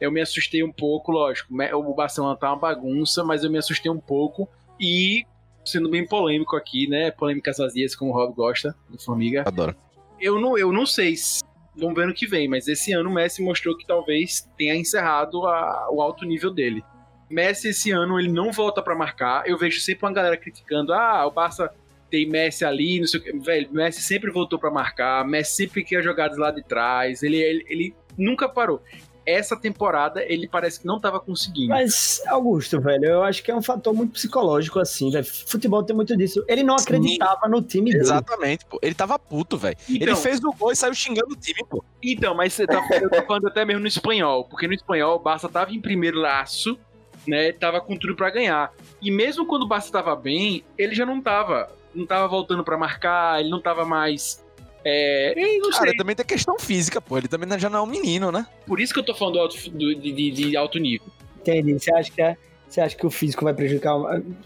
eu 0.00 0.10
me 0.10 0.20
assustei 0.20 0.62
um 0.64 0.72
pouco, 0.72 1.12
lógico. 1.12 1.52
O 1.74 1.94
Barcelona 1.94 2.36
tá 2.36 2.48
uma 2.50 2.56
bagunça, 2.58 3.22
mas 3.22 3.44
eu 3.44 3.50
me 3.50 3.58
assustei 3.58 3.90
um 3.90 4.00
pouco. 4.00 4.48
E, 4.80 5.24
sendo 5.64 5.90
bem 5.90 6.06
polêmico 6.06 6.56
aqui, 6.56 6.88
né? 6.88 7.10
Polêmicas 7.10 7.58
vazias, 7.58 7.94
como 7.94 8.10
o 8.10 8.14
Rob 8.14 8.34
gosta, 8.34 8.74
do 8.88 8.98
Formiga. 8.98 9.42
Adoro. 9.46 9.76
Eu 10.18 10.40
não, 10.40 10.56
eu 10.56 10.72
não 10.72 10.86
sei 10.86 11.16
se. 11.16 11.42
Vamos 11.76 11.94
ver 11.94 12.04
ano 12.04 12.14
que 12.14 12.26
vem, 12.26 12.48
mas 12.48 12.66
esse 12.66 12.92
ano 12.92 13.08
o 13.08 13.12
Messi 13.12 13.42
mostrou 13.42 13.76
que 13.76 13.86
talvez 13.86 14.48
tenha 14.58 14.74
encerrado 14.74 15.46
a- 15.46 15.88
o 15.90 16.00
alto 16.02 16.24
nível 16.24 16.50
dele. 16.50 16.82
Messi 17.30 17.68
esse 17.68 17.90
ano 17.92 18.18
ele 18.18 18.28
não 18.30 18.50
volta 18.50 18.82
para 18.82 18.94
marcar. 18.94 19.46
Eu 19.46 19.56
vejo 19.56 19.80
sempre 19.80 20.04
uma 20.04 20.12
galera 20.12 20.36
criticando: 20.36 20.92
ah, 20.92 21.24
o 21.26 21.30
Barça 21.30 21.72
tem 22.10 22.26
Messi 22.28 22.64
ali, 22.64 22.98
não 22.98 23.06
sei 23.06 23.20
o 23.20 23.22
que. 23.22 23.32
Velho, 23.38 23.68
Messi 23.72 24.02
sempre 24.02 24.30
voltou 24.32 24.58
para 24.58 24.70
marcar, 24.70 25.24
Messi 25.24 25.54
sempre 25.54 25.84
quer 25.84 26.02
jogadas 26.02 26.36
lá 26.38 26.50
de 26.50 26.62
trás, 26.62 27.22
ele, 27.22 27.36
ele, 27.36 27.64
ele 27.68 27.94
nunca 28.18 28.48
parou 28.48 28.82
essa 29.30 29.56
temporada 29.56 30.22
ele 30.22 30.48
parece 30.48 30.80
que 30.80 30.86
não 30.86 30.96
estava 30.96 31.20
conseguindo. 31.20 31.68
Mas, 31.68 32.22
Augusto, 32.26 32.80
velho, 32.80 33.04
eu 33.04 33.22
acho 33.22 33.42
que 33.42 33.50
é 33.50 33.56
um 33.56 33.62
fator 33.62 33.92
muito 33.94 34.12
psicológico, 34.12 34.78
assim, 34.78 35.10
velho. 35.10 35.24
Futebol 35.24 35.82
tem 35.82 35.94
muito 35.94 36.16
disso. 36.16 36.44
Ele 36.48 36.62
não 36.62 36.76
acreditava 36.76 37.40
Sim. 37.44 37.50
no 37.50 37.62
time 37.62 37.90
dele. 37.90 38.02
Exatamente, 38.02 38.64
pô. 38.66 38.78
Ele 38.82 38.94
tava 38.94 39.18
puto, 39.18 39.56
velho. 39.56 39.76
Então, 39.88 40.08
ele 40.08 40.16
fez 40.16 40.42
o 40.42 40.52
gol 40.52 40.72
e 40.72 40.76
saiu 40.76 40.94
xingando 40.94 41.32
o 41.32 41.36
time, 41.36 41.64
pô. 41.68 41.84
Então, 42.02 42.34
mas 42.34 42.52
você 42.52 42.66
tá 42.66 42.82
falando 43.26 43.48
até 43.48 43.64
mesmo 43.64 43.80
no 43.80 43.88
espanhol, 43.88 44.44
porque 44.44 44.66
no 44.66 44.74
espanhol 44.74 45.16
o 45.16 45.18
Barça 45.18 45.48
tava 45.48 45.72
em 45.72 45.80
primeiro 45.80 46.18
laço, 46.18 46.78
né? 47.26 47.52
Tava 47.52 47.80
com 47.80 47.96
tudo 47.96 48.16
para 48.16 48.30
ganhar. 48.30 48.72
E 49.00 49.10
mesmo 49.10 49.46
quando 49.46 49.64
o 49.64 49.68
Barça 49.68 49.92
tava 49.92 50.14
bem, 50.16 50.64
ele 50.76 50.94
já 50.94 51.04
não 51.04 51.20
tava. 51.20 51.70
Não 51.94 52.06
tava 52.06 52.28
voltando 52.28 52.62
para 52.62 52.78
marcar, 52.78 53.40
ele 53.40 53.50
não 53.50 53.60
tava 53.60 53.84
mais 53.84 54.44
é, 54.84 55.34
não 55.58 55.70
Cara, 55.70 55.94
também 55.96 56.16
tem 56.16 56.24
questão 56.24 56.58
física, 56.58 57.00
pô. 57.00 57.18
Ele 57.18 57.28
também 57.28 57.58
já 57.58 57.68
não 57.68 57.80
é 57.80 57.82
um 57.82 57.86
menino, 57.86 58.32
né? 58.32 58.46
Por 58.66 58.80
isso 58.80 58.92
que 58.92 59.00
eu 59.00 59.04
tô 59.04 59.14
falando 59.14 59.38
alto, 59.38 59.56
do, 59.70 59.94
de, 59.94 60.30
de, 60.30 60.56
alto 60.56 60.78
nível. 60.78 61.06
Entendi. 61.40 61.78
Você 61.78 61.92
acha 61.92 62.10
que 62.10 62.22
é. 62.22 62.36
Você 62.68 62.80
acha 62.80 62.96
que 62.96 63.04
o 63.04 63.10
físico 63.10 63.44
vai 63.44 63.52
prejudicar, 63.52 63.96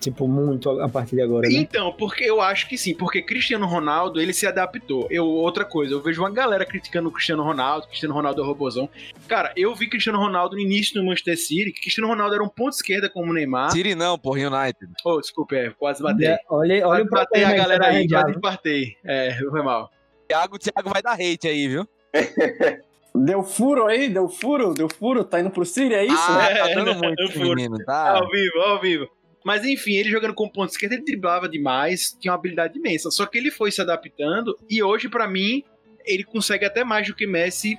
tipo, 0.00 0.26
muito 0.26 0.80
a 0.80 0.88
partir 0.88 1.14
de 1.14 1.20
agora, 1.20 1.46
né? 1.46 1.56
Então, 1.56 1.92
porque 1.92 2.24
eu 2.24 2.40
acho 2.40 2.66
que 2.66 2.78
sim, 2.78 2.94
porque 2.94 3.20
Cristiano 3.20 3.66
Ronaldo, 3.66 4.18
ele 4.18 4.32
se 4.32 4.46
adaptou. 4.46 5.06
Eu, 5.10 5.26
outra 5.26 5.62
coisa, 5.62 5.92
eu 5.92 6.00
vejo 6.00 6.22
uma 6.22 6.30
galera 6.30 6.64
criticando 6.64 7.10
o 7.10 7.12
Cristiano 7.12 7.42
Ronaldo, 7.42 7.86
Cristiano 7.86 8.14
Ronaldo 8.14 8.40
é 8.40 8.46
robôzão. 8.46 8.88
Cara, 9.28 9.52
eu 9.54 9.74
vi 9.74 9.90
Cristiano 9.90 10.18
Ronaldo 10.18 10.56
no 10.56 10.62
início 10.62 10.94
do 10.94 11.04
Manchester 11.04 11.36
City, 11.36 11.70
que 11.70 11.82
Cristiano 11.82 12.08
Ronaldo 12.08 12.34
era 12.34 12.42
um 12.42 12.48
ponto 12.48 12.72
esquerda 12.72 13.10
como 13.10 13.30
o 13.30 13.34
Neymar. 13.34 13.72
City 13.72 13.94
não, 13.94 14.18
por 14.18 14.38
United. 14.38 14.90
Oh, 15.04 15.20
desculpa, 15.20 15.56
é, 15.56 15.68
quase 15.68 16.02
batei. 16.02 16.28
É, 16.28 16.38
olha, 16.48 16.88
olha 16.88 17.06
quase 17.06 17.06
o 17.06 17.10
batei 17.10 17.44
a 17.44 17.52
galera 17.52 17.86
aí, 17.88 18.08
quase 18.08 18.40
partei. 18.40 18.96
É, 19.04 19.36
foi 19.50 19.62
mal. 19.62 19.90
Thiago, 20.34 20.58
Thiago 20.58 20.90
vai 20.90 21.00
dar 21.00 21.12
hate 21.12 21.46
aí, 21.46 21.68
viu? 21.68 21.88
Deu 23.14 23.44
furo 23.44 23.86
aí? 23.86 24.08
Deu 24.08 24.28
furo? 24.28 24.74
Deu 24.74 24.88
furo? 24.88 25.22
Tá 25.24 25.38
indo 25.38 25.50
pro 25.50 25.64
Siri, 25.64 25.94
é 25.94 26.04
isso? 26.04 26.16
Ah, 26.16 26.48
tá 26.52 26.74
dando 26.74 26.96
muito 26.96 27.32
furo. 27.32 27.54
menino, 27.54 27.78
tá? 27.84 28.18
Ao 28.18 28.28
vivo, 28.28 28.58
ao 28.58 28.80
vivo. 28.80 29.08
Mas 29.44 29.64
enfim, 29.64 29.92
ele 29.92 30.10
jogando 30.10 30.34
com 30.34 30.48
ponto 30.48 30.70
esquerdo, 30.70 30.94
ele 30.94 31.04
driblava 31.04 31.48
demais, 31.48 32.16
tinha 32.18 32.32
uma 32.32 32.38
habilidade 32.38 32.76
imensa. 32.76 33.12
Só 33.12 33.26
que 33.26 33.38
ele 33.38 33.52
foi 33.52 33.70
se 33.70 33.80
adaptando 33.80 34.58
e 34.68 34.82
hoje, 34.82 35.08
para 35.08 35.28
mim, 35.28 35.62
ele 36.04 36.24
consegue 36.24 36.64
até 36.64 36.82
mais 36.82 37.06
do 37.06 37.14
que 37.14 37.26
Messi, 37.26 37.78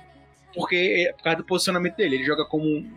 porque 0.54 1.08
é 1.08 1.12
por 1.12 1.24
causa 1.24 1.38
do 1.38 1.44
posicionamento 1.44 1.96
dele. 1.96 2.16
Ele 2.16 2.24
joga 2.24 2.46
como 2.46 2.90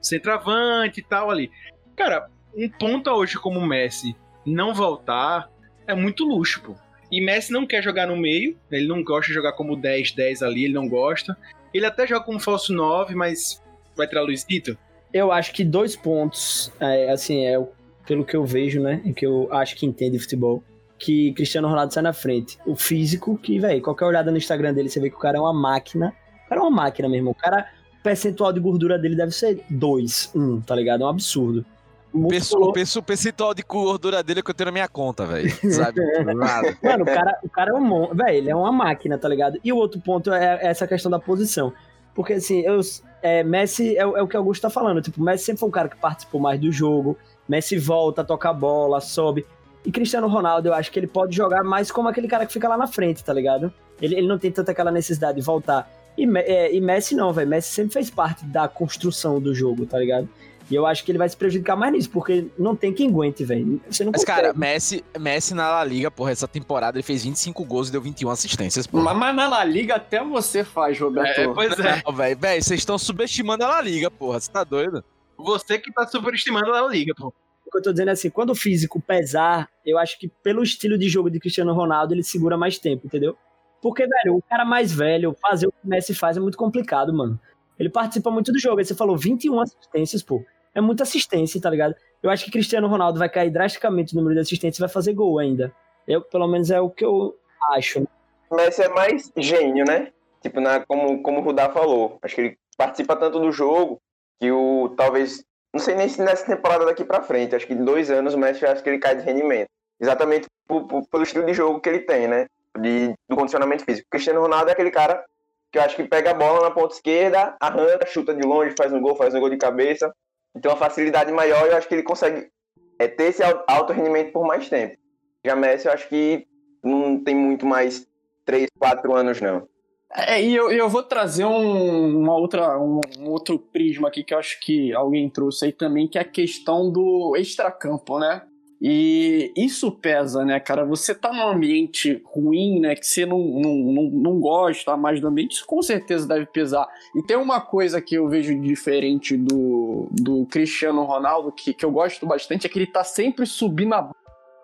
centroavante 0.00 1.00
e 1.00 1.02
tal 1.02 1.30
ali. 1.30 1.50
Cara, 1.96 2.28
um 2.54 2.68
ponta 2.68 3.12
hoje 3.12 3.36
como 3.38 3.66
Messi 3.66 4.14
não 4.46 4.72
voltar 4.72 5.50
é 5.84 5.94
muito 5.94 6.24
luxo, 6.24 6.62
pô. 6.62 6.76
E 7.10 7.20
Messi 7.20 7.52
não 7.52 7.66
quer 7.66 7.82
jogar 7.82 8.06
no 8.06 8.16
meio, 8.16 8.56
ele 8.70 8.86
não 8.86 9.02
gosta 9.02 9.28
de 9.28 9.34
jogar 9.34 9.52
como 9.52 9.76
10-10 9.76 10.42
ali, 10.42 10.64
ele 10.64 10.74
não 10.74 10.88
gosta. 10.88 11.36
Ele 11.74 11.86
até 11.86 12.06
joga 12.06 12.24
como 12.24 12.38
falso 12.38 12.72
9, 12.72 13.14
mas 13.14 13.62
vai 13.96 14.06
tirar 14.06 14.22
Luizito? 14.22 14.78
Eu 15.12 15.32
acho 15.32 15.52
que 15.52 15.64
dois 15.64 15.96
pontos, 15.96 16.72
é, 16.78 17.10
assim, 17.10 17.44
é 17.44 17.60
pelo 18.06 18.24
que 18.24 18.36
eu 18.36 18.44
vejo, 18.44 18.80
né, 18.80 19.02
que 19.14 19.26
eu 19.26 19.52
acho 19.52 19.76
que 19.76 19.86
entende 19.86 20.18
futebol, 20.18 20.62
que 20.98 21.32
Cristiano 21.32 21.68
Ronaldo 21.68 21.92
sai 21.92 22.02
na 22.02 22.12
frente. 22.12 22.58
O 22.66 22.76
físico, 22.76 23.36
que, 23.38 23.58
velho, 23.58 23.82
qualquer 23.82 24.04
olhada 24.04 24.30
no 24.30 24.36
Instagram 24.36 24.74
dele, 24.74 24.88
você 24.88 25.00
vê 25.00 25.08
que 25.08 25.16
o 25.16 25.18
cara 25.20 25.38
é 25.38 25.40
uma 25.40 25.52
máquina. 25.52 26.14
O 26.44 26.48
cara 26.48 26.60
é 26.60 26.64
uma 26.64 26.70
máquina 26.70 27.08
mesmo. 27.08 27.30
O 27.30 27.34
cara, 27.34 27.66
o 27.98 28.02
percentual 28.02 28.52
de 28.52 28.60
gordura 28.60 28.98
dele 28.98 29.16
deve 29.16 29.32
ser 29.32 29.64
2, 29.70 30.32
1, 30.34 30.40
um, 30.40 30.60
tá 30.60 30.76
ligado? 30.76 31.02
É 31.02 31.06
um 31.06 31.08
absurdo. 31.08 31.64
O, 32.12 32.28
o 32.28 33.02
percentual 33.02 33.54
de 33.54 33.62
gordura 33.62 34.22
dele 34.22 34.40
é 34.40 34.42
que 34.42 34.50
eu 34.50 34.54
tenho 34.54 34.66
na 34.66 34.72
minha 34.72 34.88
conta, 34.88 35.24
velho. 35.26 35.50
Sabe? 35.72 36.00
Nada. 36.34 36.76
Mano, 36.82 37.04
o 37.04 37.06
cara, 37.06 37.38
o 37.44 37.48
cara 37.48 37.70
é 37.70 37.74
um 37.74 38.14
Velho, 38.14 38.36
ele 38.36 38.50
é 38.50 38.56
uma 38.56 38.72
máquina, 38.72 39.16
tá 39.16 39.28
ligado? 39.28 39.58
E 39.62 39.72
o 39.72 39.76
outro 39.76 40.00
ponto 40.00 40.32
é 40.32 40.58
essa 40.62 40.86
questão 40.86 41.10
da 41.10 41.18
posição. 41.18 41.72
Porque, 42.14 42.34
assim, 42.34 42.60
eu, 42.60 42.80
é, 43.22 43.44
Messi 43.44 43.96
é, 43.96 44.00
é, 44.00 44.04
o 44.04 44.26
que 44.26 44.36
o 44.36 44.40
Augusto 44.40 44.62
tá 44.62 44.70
falando. 44.70 45.00
Tipo, 45.00 45.22
Messi 45.22 45.44
sempre 45.44 45.60
foi 45.60 45.68
um 45.68 45.72
cara 45.72 45.88
que 45.88 45.96
participou 45.96 46.40
mais 46.40 46.60
do 46.60 46.72
jogo. 46.72 47.16
Messi 47.48 47.78
volta, 47.78 48.24
toca 48.24 48.50
a 48.50 48.52
bola, 48.52 49.00
sobe. 49.00 49.46
E 49.84 49.92
Cristiano 49.92 50.26
Ronaldo, 50.28 50.68
eu 50.68 50.74
acho 50.74 50.90
que 50.90 50.98
ele 50.98 51.06
pode 51.06 51.34
jogar 51.34 51.62
mais 51.62 51.90
como 51.90 52.08
aquele 52.08 52.28
cara 52.28 52.44
que 52.44 52.52
fica 52.52 52.68
lá 52.68 52.76
na 52.76 52.86
frente, 52.86 53.24
tá 53.24 53.32
ligado? 53.32 53.72
Ele, 54.00 54.16
ele 54.16 54.26
não 54.26 54.38
tem 54.38 54.50
tanta 54.50 54.72
aquela 54.72 54.90
necessidade 54.90 55.38
de 55.38 55.44
voltar. 55.44 55.90
E, 56.18 56.26
é, 56.38 56.74
e 56.74 56.80
Messi 56.80 57.14
não, 57.14 57.32
velho. 57.32 57.48
Messi 57.48 57.72
sempre 57.72 57.92
fez 57.92 58.10
parte 58.10 58.44
da 58.44 58.68
construção 58.68 59.40
do 59.40 59.54
jogo, 59.54 59.86
tá 59.86 59.98
ligado? 59.98 60.28
E 60.70 60.74
eu 60.76 60.86
acho 60.86 61.04
que 61.04 61.10
ele 61.10 61.18
vai 61.18 61.28
se 61.28 61.36
prejudicar 61.36 61.74
mais 61.74 61.92
nisso, 61.92 62.10
porque 62.10 62.46
não 62.56 62.76
tem 62.76 62.92
quem 62.94 63.08
aguente, 63.08 63.44
velho. 63.44 63.80
Você 63.90 64.04
não 64.04 64.12
Mas, 64.12 64.22
consegue. 64.24 64.42
cara, 64.42 64.54
Messi, 64.54 65.04
Messi 65.18 65.52
na 65.52 65.68
La 65.68 65.82
Liga, 65.82 66.10
porra, 66.12 66.30
essa 66.30 66.46
temporada 66.46 66.96
ele 66.96 67.02
fez 67.02 67.24
25 67.24 67.64
gols 67.64 67.88
e 67.88 67.92
deu 67.92 68.00
21 68.00 68.30
assistências, 68.30 68.86
porra. 68.86 69.12
Mas, 69.12 69.34
na 69.34 69.48
La 69.48 69.64
Liga 69.64 69.96
até 69.96 70.22
você 70.22 70.62
faz, 70.62 70.98
Roberto. 71.00 71.40
É, 71.40 71.48
pois 71.52 71.72
é. 71.72 72.02
Velho, 72.12 72.38
velho, 72.38 72.62
vocês 72.62 72.80
estão 72.80 72.96
subestimando 72.96 73.64
a 73.64 73.68
La 73.68 73.80
Liga, 73.80 74.08
porra. 74.12 74.38
Você 74.38 74.50
tá 74.50 74.62
doido? 74.62 75.02
Você 75.36 75.76
que 75.76 75.92
tá 75.92 76.06
superestimando 76.06 76.72
a 76.72 76.82
La 76.82 76.88
Liga, 76.88 77.14
porra. 77.16 77.32
O 77.66 77.70
que 77.70 77.78
eu 77.78 77.82
tô 77.82 77.90
dizendo 77.90 78.10
é 78.10 78.12
assim, 78.12 78.30
quando 78.30 78.50
o 78.50 78.54
físico 78.54 79.00
pesar, 79.00 79.68
eu 79.84 79.98
acho 79.98 80.18
que 80.20 80.28
pelo 80.28 80.62
estilo 80.62 80.96
de 80.96 81.08
jogo 81.08 81.28
de 81.30 81.40
Cristiano 81.40 81.72
Ronaldo, 81.72 82.14
ele 82.14 82.22
segura 82.22 82.56
mais 82.56 82.78
tempo, 82.78 83.06
entendeu? 83.06 83.36
Porque, 83.82 84.06
velho, 84.06 84.36
o 84.36 84.42
cara 84.42 84.64
mais 84.64 84.92
velho, 84.92 85.34
fazer 85.40 85.66
o 85.66 85.72
que 85.72 85.78
o 85.84 85.88
Messi 85.88 86.14
faz 86.14 86.36
é 86.36 86.40
muito 86.40 86.58
complicado, 86.58 87.12
mano. 87.12 87.40
Ele 87.78 87.88
participa 87.88 88.30
muito 88.30 88.52
do 88.52 88.58
jogo. 88.58 88.78
Aí 88.78 88.84
você 88.84 88.94
falou 88.94 89.16
21 89.16 89.60
assistências, 89.60 90.22
pô 90.22 90.44
é 90.74 90.80
muita 90.80 91.02
assistência, 91.02 91.60
tá 91.60 91.70
ligado? 91.70 91.94
Eu 92.22 92.30
acho 92.30 92.44
que 92.44 92.50
Cristiano 92.50 92.88
Ronaldo 92.88 93.18
vai 93.18 93.28
cair 93.28 93.50
drasticamente 93.50 94.14
no 94.14 94.20
número 94.20 94.36
de 94.36 94.42
assistências 94.42 94.78
e 94.78 94.80
vai 94.80 94.88
fazer 94.88 95.14
gol 95.14 95.38
ainda. 95.38 95.74
Eu, 96.06 96.22
pelo 96.22 96.46
menos 96.46 96.70
é 96.70 96.80
o 96.80 96.90
que 96.90 97.04
eu 97.04 97.36
acho. 97.76 98.06
Messi 98.50 98.82
é 98.82 98.88
mais 98.88 99.32
gênio, 99.36 99.84
né? 99.84 100.12
Tipo, 100.42 100.60
na, 100.60 100.84
como, 100.84 101.22
como 101.22 101.40
o 101.40 101.42
Rudá 101.42 101.70
falou. 101.70 102.18
Acho 102.22 102.34
que 102.34 102.40
ele 102.40 102.58
participa 102.76 103.16
tanto 103.16 103.38
do 103.38 103.52
jogo 103.52 104.00
que 104.38 104.50
o 104.50 104.92
talvez. 104.96 105.44
Não 105.72 105.80
sei 105.80 105.94
nem 105.94 106.08
se 106.08 106.20
nessa 106.20 106.44
temporada 106.44 106.84
daqui 106.84 107.04
pra 107.04 107.22
frente. 107.22 107.54
Acho 107.54 107.66
que 107.66 107.74
em 107.74 107.84
dois 107.84 108.10
anos 108.10 108.34
o 108.34 108.38
Messi 108.38 108.66
acho 108.66 108.82
que 108.82 108.88
ele 108.88 108.98
cai 108.98 109.16
de 109.16 109.22
rendimento. 109.22 109.68
Exatamente 110.00 110.46
por, 110.66 110.86
por, 110.86 111.06
pelo 111.08 111.22
estilo 111.22 111.46
de 111.46 111.54
jogo 111.54 111.80
que 111.80 111.88
ele 111.88 112.00
tem, 112.00 112.26
né? 112.26 112.46
De, 112.78 113.14
do 113.28 113.36
condicionamento 113.36 113.84
físico. 113.84 114.06
O 114.06 114.10
Cristiano 114.10 114.40
Ronaldo 114.40 114.70
é 114.70 114.72
aquele 114.72 114.90
cara 114.90 115.24
que 115.70 115.78
eu 115.78 115.82
acho 115.82 115.94
que 115.94 116.04
pega 116.04 116.32
a 116.32 116.34
bola 116.34 116.62
na 116.62 116.70
ponta 116.72 116.94
esquerda, 116.94 117.56
arranca, 117.60 118.04
chuta 118.06 118.34
de 118.34 118.42
longe, 118.42 118.74
faz 118.76 118.92
um 118.92 119.00
gol, 119.00 119.14
faz 119.14 119.32
um 119.34 119.40
gol 119.40 119.50
de 119.50 119.56
cabeça 119.56 120.12
tem 120.60 120.70
uma 120.70 120.76
facilidade 120.76 121.30
maior 121.32 121.66
eu 121.66 121.76
acho 121.76 121.86
que 121.86 121.94
ele 121.94 122.02
consegue 122.02 122.50
é, 122.98 123.08
ter 123.08 123.24
esse 123.24 123.42
alto 123.42 123.92
rendimento 123.92 124.32
por 124.32 124.46
mais 124.46 124.68
tempo. 124.68 124.96
Já 125.44 125.56
Messi, 125.56 125.86
eu 125.86 125.92
acho 125.92 126.08
que 126.08 126.46
não 126.82 127.22
tem 127.22 127.34
muito 127.34 127.64
mais 127.64 128.06
3, 128.44 128.68
4 128.78 129.14
anos, 129.14 129.40
não. 129.40 129.68
É, 130.12 130.42
e 130.42 130.54
eu, 130.54 130.72
eu 130.72 130.88
vou 130.88 131.04
trazer 131.04 131.44
um, 131.44 132.18
uma 132.18 132.36
outra, 132.36 132.78
um, 132.78 133.00
um, 133.18 133.30
outro 133.30 133.58
prisma 133.58 134.08
aqui 134.08 134.24
que 134.24 134.34
eu 134.34 134.38
acho 134.38 134.58
que 134.60 134.92
alguém 134.92 135.30
trouxe 135.30 135.66
aí 135.66 135.72
também, 135.72 136.08
que 136.08 136.18
é 136.18 136.22
a 136.22 136.24
questão 136.24 136.90
do 136.90 137.36
extracampo, 137.36 138.18
né? 138.18 138.42
E 138.80 139.52
isso 139.54 139.92
pesa, 139.92 140.42
né, 140.42 140.58
cara? 140.58 140.86
Você 140.86 141.14
tá 141.14 141.30
num 141.30 141.46
ambiente 141.46 142.22
ruim, 142.24 142.80
né? 142.80 142.94
Que 142.94 143.06
você 143.06 143.26
não, 143.26 143.38
não, 143.38 143.74
não, 143.74 144.02
não 144.10 144.40
gosta 144.40 144.96
mais 144.96 145.20
do 145.20 145.28
ambiente, 145.28 145.52
isso 145.52 145.66
com 145.66 145.82
certeza 145.82 146.26
deve 146.26 146.46
pesar. 146.46 146.88
E 147.14 147.22
tem 147.22 147.36
uma 147.36 147.60
coisa 147.60 148.00
que 148.00 148.14
eu 148.14 148.26
vejo 148.26 148.58
diferente 148.58 149.36
do, 149.36 150.08
do 150.10 150.46
Cristiano 150.46 151.04
Ronaldo, 151.04 151.52
que, 151.52 151.74
que 151.74 151.84
eu 151.84 151.90
gosto 151.90 152.24
bastante, 152.26 152.66
é 152.66 152.70
que 152.70 152.78
ele 152.78 152.86
tá 152.86 153.04
sempre 153.04 153.44
subindo 153.44 153.94
a 153.94 154.10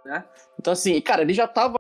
né? 0.07 0.25
Então, 0.59 0.73
assim, 0.73 0.99
cara, 1.01 1.23
ele 1.23 1.35
já 1.35 1.47
tava 1.47 1.79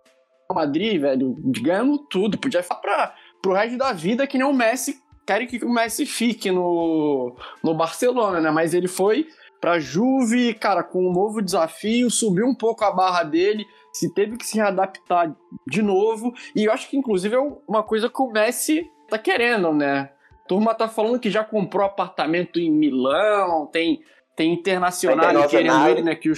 no 0.51 0.55
Madrid, 0.55 1.01
velho, 1.01 1.35
ganhando 1.62 1.96
tudo, 1.99 2.37
podia 2.37 2.62
ficar 2.62 2.75
pra, 2.77 3.14
pro 3.40 3.53
resto 3.53 3.79
da 3.79 3.92
vida 3.92 4.27
que 4.27 4.37
nem 4.37 4.46
o 4.46 4.53
Messi. 4.53 5.01
Querem 5.27 5.46
que 5.46 5.64
o 5.64 5.72
Messi 5.72 6.05
fique 6.05 6.51
no, 6.51 7.35
no 7.62 7.75
Barcelona, 7.75 8.40
né? 8.40 8.51
Mas 8.51 8.75
ele 8.75 8.88
foi 8.88 9.29
para 9.66 9.81
Juve, 9.81 10.55
cara, 10.55 10.85
com 10.85 11.09
um 11.09 11.12
novo 11.12 11.42
desafio, 11.42 12.09
subiu 12.09 12.46
um 12.46 12.55
pouco 12.55 12.85
a 12.85 12.92
barra 12.92 13.24
dele, 13.24 13.66
se 13.92 14.14
teve 14.14 14.37
que 14.37 14.46
se 14.46 14.59
readaptar 14.59 15.35
de 15.66 15.83
novo, 15.83 16.33
e 16.55 16.66
eu 16.66 16.72
acho 16.72 16.88
que 16.88 16.96
inclusive 16.96 17.35
é 17.35 17.40
uma 17.66 17.83
coisa 17.83 18.09
que 18.09 18.22
o 18.22 18.31
Messi 18.31 18.88
tá 19.09 19.18
querendo, 19.18 19.72
né? 19.72 20.11
A 20.44 20.46
turma 20.46 20.72
tá 20.72 20.87
falando 20.87 21.18
que 21.18 21.29
já 21.29 21.42
comprou 21.42 21.85
apartamento 21.85 22.61
em 22.61 22.70
Milão, 22.70 23.66
tem 23.66 24.05
tem 24.37 24.52
internacional 24.52 25.48
querendo 25.48 25.88
ele, 25.88 26.02
né, 26.02 26.14
que 26.14 26.31
o 26.31 26.35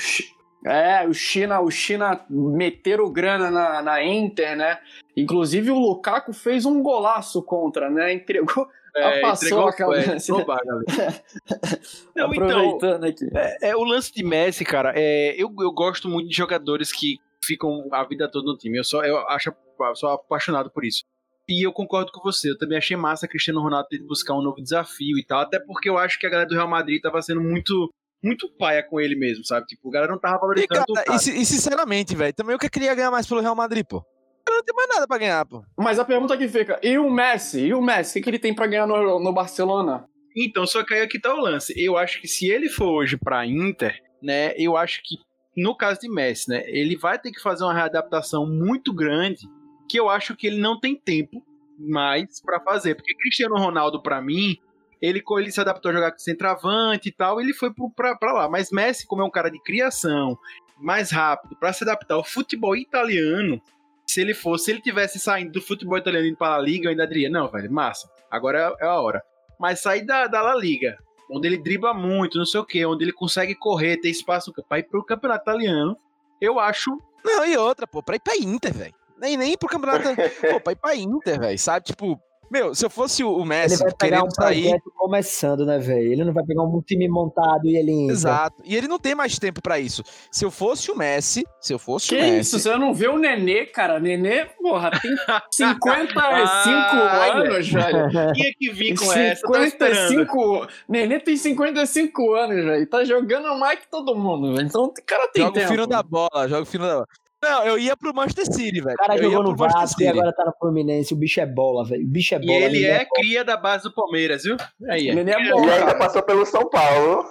é, 0.65 1.07
o 1.07 1.13
China, 1.13 1.61
o 1.61 1.71
China 1.71 2.25
meteram 2.31 3.13
grana 3.13 3.51
na, 3.51 3.83
na 3.83 4.03
Inter, 4.03 4.57
né? 4.57 4.79
Inclusive 5.15 5.71
o 5.71 5.79
Lukaku 5.79 6.33
fez 6.33 6.65
um 6.65 6.83
golaço 6.83 7.43
contra, 7.43 7.91
né? 7.91 8.11
Entregou, 8.15 8.67
é, 9.01 9.21
passou 9.21 9.69
aquela. 9.69 9.99
É, 9.99 10.19
Não, 12.17 12.27
Aproveitando 12.27 13.07
então, 13.07 13.09
aqui. 13.09 13.29
É, 13.35 13.71
é, 13.71 13.77
o 13.77 13.85
lance 13.85 14.13
de 14.13 14.23
Messi, 14.23 14.65
cara. 14.65 14.93
É, 14.95 15.35
eu, 15.37 15.55
eu 15.61 15.73
gosto 15.73 16.09
muito 16.09 16.29
de 16.29 16.37
jogadores 16.37 16.93
que 16.93 17.19
ficam 17.45 17.89
a 17.93 18.05
vida 18.05 18.31
toda 18.31 18.47
no 18.47 18.57
time. 18.57 18.79
Eu 18.79 18.85
só 18.85 19.05
eu 19.05 19.19
acho 19.29 19.53
sou 19.95 20.11
apaixonado 20.11 20.71
por 20.71 20.85
isso. 20.85 21.05
E 21.49 21.67
eu 21.67 21.73
concordo 21.73 22.13
com 22.13 22.21
você. 22.21 22.51
Eu 22.51 22.59
também 22.59 22.77
achei 22.77 22.97
massa 22.97 23.27
Cristiano 23.27 23.63
Ronaldo 23.63 23.89
ter 23.89 23.99
de 23.99 24.07
buscar 24.07 24.35
um 24.35 24.43
novo 24.43 24.63
desafio 24.63 25.19
e 25.19 25.25
tal. 25.25 25.41
Até 25.41 25.59
porque 25.59 25.89
eu 25.89 25.97
acho 25.97 26.19
que 26.19 26.27
a 26.27 26.31
galera 26.31 26.49
do 26.49 26.55
Real 26.55 26.69
Madrid 26.69 27.01
tava 27.01 27.23
sendo 27.23 27.41
muito 27.41 27.91
muito 28.23 28.49
paia 28.59 28.83
com 28.83 29.01
ele 29.01 29.15
mesmo, 29.15 29.45
sabe? 29.45 29.67
Tipo, 29.67 29.89
o 29.89 29.91
galera 29.91 30.11
não 30.11 30.19
tava 30.19 30.37
E, 30.37 30.41
valorizando 30.41 30.69
cara, 30.69 30.85
o 30.89 30.95
cara. 30.95 31.13
e, 31.13 31.41
e 31.41 31.47
sinceramente, 31.47 32.17
velho, 32.17 32.35
também 32.35 32.53
eu 32.53 32.59
que 32.59 32.69
queria 32.69 32.95
ganhar 32.95 33.13
mais 33.13 33.27
pelo 33.27 33.41
Real 33.41 33.55
Madrid, 33.55 33.87
pô. 33.87 34.05
Não 34.49 34.65
tenho 34.65 34.77
mais 34.77 34.89
nada 34.89 35.07
pra 35.07 35.19
ganhar, 35.19 35.45
pô. 35.47 35.63
Mas 35.77 35.99
a 35.99 36.05
pergunta 36.05 36.37
que 36.37 36.49
fica, 36.49 36.81
e 36.83 36.99
o 36.99 37.11
Messi? 37.11 37.67
E 37.67 37.75
o 37.75 37.83
Messi? 37.83 38.11
O 38.11 38.15
que, 38.15 38.23
que 38.23 38.31
ele 38.31 38.39
tem 38.39 38.55
pra 38.55 38.67
ganhar 38.67 38.87
no, 38.87 39.21
no 39.21 39.33
Barcelona? 39.33 40.09
Então, 40.37 40.67
só 40.67 40.85
que 40.85 40.95
aí 40.95 41.01
aqui 41.03 41.21
tá 41.21 41.35
o 41.35 41.41
lance. 41.41 41.75
Eu 41.77 41.97
acho 41.97 42.21
que 42.21 42.29
se 42.29 42.49
ele 42.49 42.69
for 42.69 42.89
hoje 42.89 43.17
pra 43.17 43.47
Inter, 43.47 44.01
né, 44.23 44.55
eu 44.57 44.77
acho 44.77 45.01
que 45.05 45.17
no 45.57 45.77
caso 45.77 46.01
de 46.01 46.09
Messi, 46.09 46.49
né, 46.51 46.63
ele 46.69 46.97
vai 46.97 47.19
ter 47.19 47.33
que 47.33 47.43
fazer 47.43 47.65
uma 47.65 47.75
readaptação 47.75 48.47
muito 48.47 48.93
grande, 48.93 49.49
que 49.89 49.99
eu 49.99 50.09
acho 50.09 50.37
que 50.37 50.47
ele 50.47 50.59
não 50.59 50.79
tem 50.79 50.95
tempo 50.95 51.43
mais 51.79 52.41
pra 52.41 52.61
fazer, 52.61 52.95
porque 52.95 53.15
Cristiano 53.15 53.57
Ronaldo 53.57 54.01
pra 54.01 54.23
mim, 54.23 54.57
ele 55.03 55.23
ele 55.39 55.51
se 55.51 55.61
adaptou 55.61 55.91
a 55.91 55.95
jogar 55.95 56.13
com 56.13 56.19
centroavante 56.19 57.09
e 57.09 57.13
tal, 57.13 57.41
ele 57.41 57.53
foi 57.53 57.73
pro, 57.73 57.91
pra, 57.91 58.17
pra 58.17 58.33
lá, 58.33 58.49
mas 58.49 58.71
Messi 58.71 59.07
como 59.07 59.23
é 59.23 59.25
um 59.25 59.31
cara 59.31 59.51
de 59.51 59.61
criação, 59.63 60.39
mais 60.77 61.11
rápido 61.11 61.57
pra 61.57 61.73
se 61.73 61.83
adaptar 61.83 62.15
ao 62.15 62.25
futebol 62.25 62.77
italiano, 62.77 63.61
se 64.09 64.23
ele 64.23 64.33
fosse, 64.33 64.65
se 64.65 64.71
ele 64.71 64.81
tivesse 64.81 65.21
saindo 65.21 65.53
do 65.53 65.61
futebol 65.61 65.99
italiano 65.99 66.27
indo 66.27 66.37
para 66.37 66.57
a 66.57 66.59
Liga, 66.59 66.87
eu 66.87 66.91
ainda 66.91 67.07
diria, 67.07 67.29
não, 67.29 67.47
velho, 67.51 67.71
massa, 67.71 68.11
agora 68.31 68.75
é 68.81 68.87
a 68.87 69.01
hora. 69.01 69.23
Mas 69.61 69.81
sair 69.81 70.05
da, 70.07 70.27
da 70.27 70.41
La 70.41 70.55
Liga, 70.55 70.97
onde 71.31 71.47
ele 71.47 71.59
dribla 71.59 71.93
muito, 71.93 72.39
não 72.39 72.47
sei 72.47 72.59
o 72.59 72.65
que, 72.65 72.85
onde 72.87 73.05
ele 73.05 73.13
consegue 73.13 73.55
correr, 73.55 73.99
ter 73.99 74.09
espaço 74.09 74.51
para 74.67 74.79
ir 74.79 74.85
pro 74.85 75.05
campeonato 75.05 75.43
italiano, 75.43 75.97
eu 76.41 76.59
acho. 76.59 76.91
Não, 77.23 77.45
e 77.45 77.57
outra, 77.59 77.87
pô, 77.87 78.03
pra 78.03 78.17
ir 78.17 78.21
pra 78.21 78.37
Inter, 78.37 78.73
velho. 78.73 78.95
Nem, 79.19 79.37
nem 79.37 79.59
pro 79.59 79.69
campeonato. 79.69 80.09
pô, 80.53 80.61
pra 80.61 80.73
ir 80.73 80.77
pra 80.77 80.97
Inter, 80.97 81.39
velho, 81.39 81.59
sabe? 81.59 81.85
Tipo, 81.85 82.19
meu, 82.51 82.75
se 82.75 82.85
eu 82.85 82.91
fosse 82.91 83.23
o 83.25 83.37
Ele 83.41 83.45
Messi 83.49 83.79
vai 83.83 83.93
pegar 83.95 84.19
um 84.19 84.29
querendo 84.29 84.35
sair. 84.35 84.63
projeto 84.63 84.93
começando, 84.97 85.67
né, 85.67 85.79
velho? 85.79 86.13
Ele 86.13 86.25
não 86.25 86.33
vai 86.33 86.45
pegar 86.45 86.63
um 86.63 86.81
time 86.83 87.09
montado 87.09 87.67
e 87.67 87.77
ele 87.77 87.93
entra. 87.93 88.13
Exato. 88.15 88.63
E 88.65 88.77
ele 88.77 88.89
não 88.89 88.99
tem 88.99 89.15
mais 89.15 89.39
tempo 89.39 89.61
pra 89.63 89.79
isso. 89.79 90.03
Se 90.31 90.45
eu 90.45 90.51
fosse 90.51 90.91
o 90.91 90.97
Messi, 90.97 91.45
se 91.61 91.73
eu 91.73 91.79
fosse 91.79 92.09
Que 92.09 92.17
o 92.17 92.19
Messi. 92.19 92.41
isso? 92.57 92.59
Você 92.61 92.77
não 92.77 92.93
vê 92.95 93.09
o 93.09 93.19
Nenê, 93.19 93.67
cara? 93.67 93.99
Nenê, 94.01 94.45
porra, 94.61 94.91
tem 94.91 95.11
55 95.53 96.19
Ai, 96.19 97.31
anos, 97.31 97.69
velho. 97.69 98.09
Tinha 98.33 98.53
que 98.59 98.71
vir 98.73 98.97
com 98.99 99.13
essa, 99.13 99.47
eu 99.47 99.53
tava 99.53 99.67
esperando. 99.67 100.09
55. 100.09 100.67
Nenê 100.89 101.21
tem 101.21 101.37
55 101.37 102.35
anos, 102.35 102.65
velho. 102.65 102.87
Tá 102.89 103.05
jogando 103.05 103.59
mais 103.59 103.81
que 103.81 103.89
todo 103.91 104.15
mundo, 104.15 104.55
velho. 104.55 104.67
Então 104.67 104.85
o 104.85 104.93
cara 105.07 105.29
tem 105.33 105.43
Joga 105.43 105.51
o 105.51 105.61
tempo. 105.61 105.69
fino 105.73 105.87
da 105.87 106.03
bola, 106.03 106.49
joga 106.49 106.63
o 106.63 106.67
fino 106.67 106.85
da 106.87 106.95
bola. 106.95 107.07
Não, 107.43 107.65
eu 107.65 107.79
ia 107.79 107.97
pro 107.97 108.13
Manchester 108.15 108.47
City, 108.53 108.81
velho. 108.81 108.95
O 108.95 108.97
cara 108.97 109.17
eu 109.17 109.31
jogou 109.31 109.45
no 109.45 109.57
Vasco 109.57 110.03
e 110.03 110.07
agora 110.09 110.33
tá 110.33 110.45
no 110.45 110.53
Fluminense. 110.59 111.15
O 111.15 111.17
bicho 111.17 111.41
é 111.41 111.47
bola, 111.47 111.85
velho. 111.85 112.05
O 112.05 112.09
bicho 112.09 112.35
é 112.35 112.39
E 112.39 112.47
bola. 112.47 112.59
ele 112.59 112.75
ninguém 112.79 112.91
é 112.91 113.05
cria 113.05 113.45
da 113.45 113.57
base 113.57 113.85
do 113.85 113.95
Palmeiras, 113.95 114.43
viu? 114.43 114.57
Aí, 114.91 115.09
é. 115.09 115.13
É 115.13 115.25
Cria- 115.25 115.53
bom, 115.55 115.65
E 115.65 115.71
ainda 115.71 115.87
cara. 115.87 115.99
passou 115.99 116.23
pelo 116.23 116.45
São 116.45 116.69
Paulo. 116.69 117.25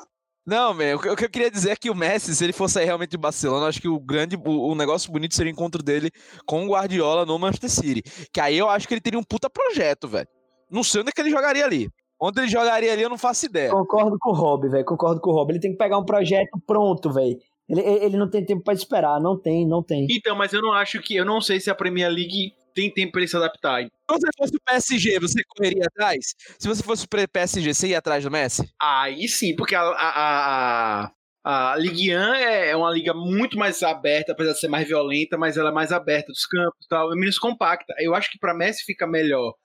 Não, 0.45 0.73
meu, 0.73 0.97
o 0.97 1.01
que- 1.01 1.25
eu 1.25 1.29
queria 1.29 1.51
dizer 1.51 1.71
é 1.71 1.75
que 1.75 1.89
o 1.89 1.95
Messi, 1.95 2.33
se 2.33 2.41
ele 2.41 2.53
fosse 2.53 2.75
sair 2.75 2.85
realmente 2.85 3.09
de 3.11 3.17
Barcelona, 3.17 3.65
eu 3.65 3.69
acho 3.69 3.81
que 3.81 3.87
o 3.89 3.99
grande, 3.99 4.37
o, 4.37 4.69
o 4.71 4.75
negócio 4.75 5.11
bonito 5.11 5.35
seria 5.35 5.51
o 5.51 5.53
encontro 5.53 5.83
dele 5.83 6.09
com 6.45 6.65
o 6.65 6.69
Guardiola 6.69 7.25
no 7.25 7.37
Manchester 7.37 7.69
City. 7.69 8.01
Que 8.31 8.39
aí 8.39 8.57
eu 8.57 8.69
acho 8.69 8.87
que 8.87 8.93
ele 8.93 9.01
teria 9.01 9.19
um 9.19 9.23
puta 9.23 9.49
projeto, 9.49 10.07
velho. 10.07 10.27
Não 10.71 10.83
sei 10.85 11.01
onde 11.01 11.09
é 11.09 11.11
que 11.11 11.19
ele 11.19 11.31
jogaria 11.31 11.65
ali. 11.65 11.89
Onde 12.19 12.39
ele 12.39 12.47
jogaria 12.47 12.91
ali, 12.93 13.01
eu 13.01 13.09
não 13.09 13.17
faço 13.17 13.45
ideia. 13.45 13.69
Concordo 13.69 14.17
com 14.19 14.31
o 14.31 14.33
Rob, 14.33 14.69
velho. 14.69 14.85
Concordo 14.85 15.19
com 15.21 15.29
o 15.29 15.33
Rob. 15.33 15.51
Ele 15.51 15.59
tem 15.59 15.71
que 15.73 15.77
pegar 15.77 15.97
um 15.99 16.05
projeto 16.05 16.57
pronto, 16.65 17.11
velho. 17.11 17.37
Ele, 17.69 17.81
ele 17.81 18.17
não 18.17 18.29
tem 18.29 18.45
tempo 18.45 18.63
pra 18.63 18.73
esperar. 18.73 19.19
Não 19.19 19.37
tem, 19.37 19.67
não 19.67 19.83
tem. 19.83 20.07
Então, 20.09 20.35
mas 20.35 20.53
eu 20.53 20.61
não 20.61 20.71
acho 20.71 21.01
que. 21.01 21.15
Eu 21.15 21.25
não 21.25 21.41
sei 21.41 21.59
se 21.59 21.69
a 21.69 21.75
Premier 21.75 22.09
League 22.09 22.53
tem 22.73 22.91
tempo 22.91 23.13
pra 23.13 23.21
ele 23.21 23.27
se 23.27 23.35
adaptar. 23.35 23.83
Se 23.83 23.89
você 24.07 24.27
fosse 24.37 24.55
o 24.55 24.61
PSG, 24.61 25.19
você 25.19 25.43
correria 25.43 25.85
atrás? 25.87 26.35
Se 26.59 26.67
você 26.67 26.83
fosse 26.83 27.05
o 27.05 27.27
PSG, 27.27 27.73
você 27.73 27.87
ia 27.87 27.97
atrás 27.97 28.23
do 28.23 28.29
Messi? 28.29 28.69
Aí 28.79 29.27
sim, 29.27 29.55
porque 29.55 29.73
a, 29.73 29.81
a, 29.81 31.11
a, 31.43 31.71
a 31.71 31.75
Ligue 31.75 32.15
1 32.15 32.19
é, 32.35 32.69
é 32.69 32.75
uma 32.75 32.91
liga 32.91 33.15
muito 33.15 33.57
mais 33.57 33.81
aberta, 33.81 34.31
apesar 34.31 34.53
de 34.53 34.59
ser 34.59 34.67
mais 34.67 34.87
violenta, 34.87 35.37
mas 35.39 35.57
ela 35.57 35.69
é 35.71 35.73
mais 35.73 35.91
aberta 35.91 36.31
dos 36.31 36.45
campos 36.45 36.85
e 36.85 36.87
tal, 36.87 37.11
é 37.11 37.15
menos 37.15 37.39
compacta. 37.39 37.95
Eu 37.97 38.13
acho 38.13 38.31
que 38.31 38.37
pra 38.37 38.53
Messi 38.53 38.83
fica 38.85 39.07
melhor, 39.07 39.55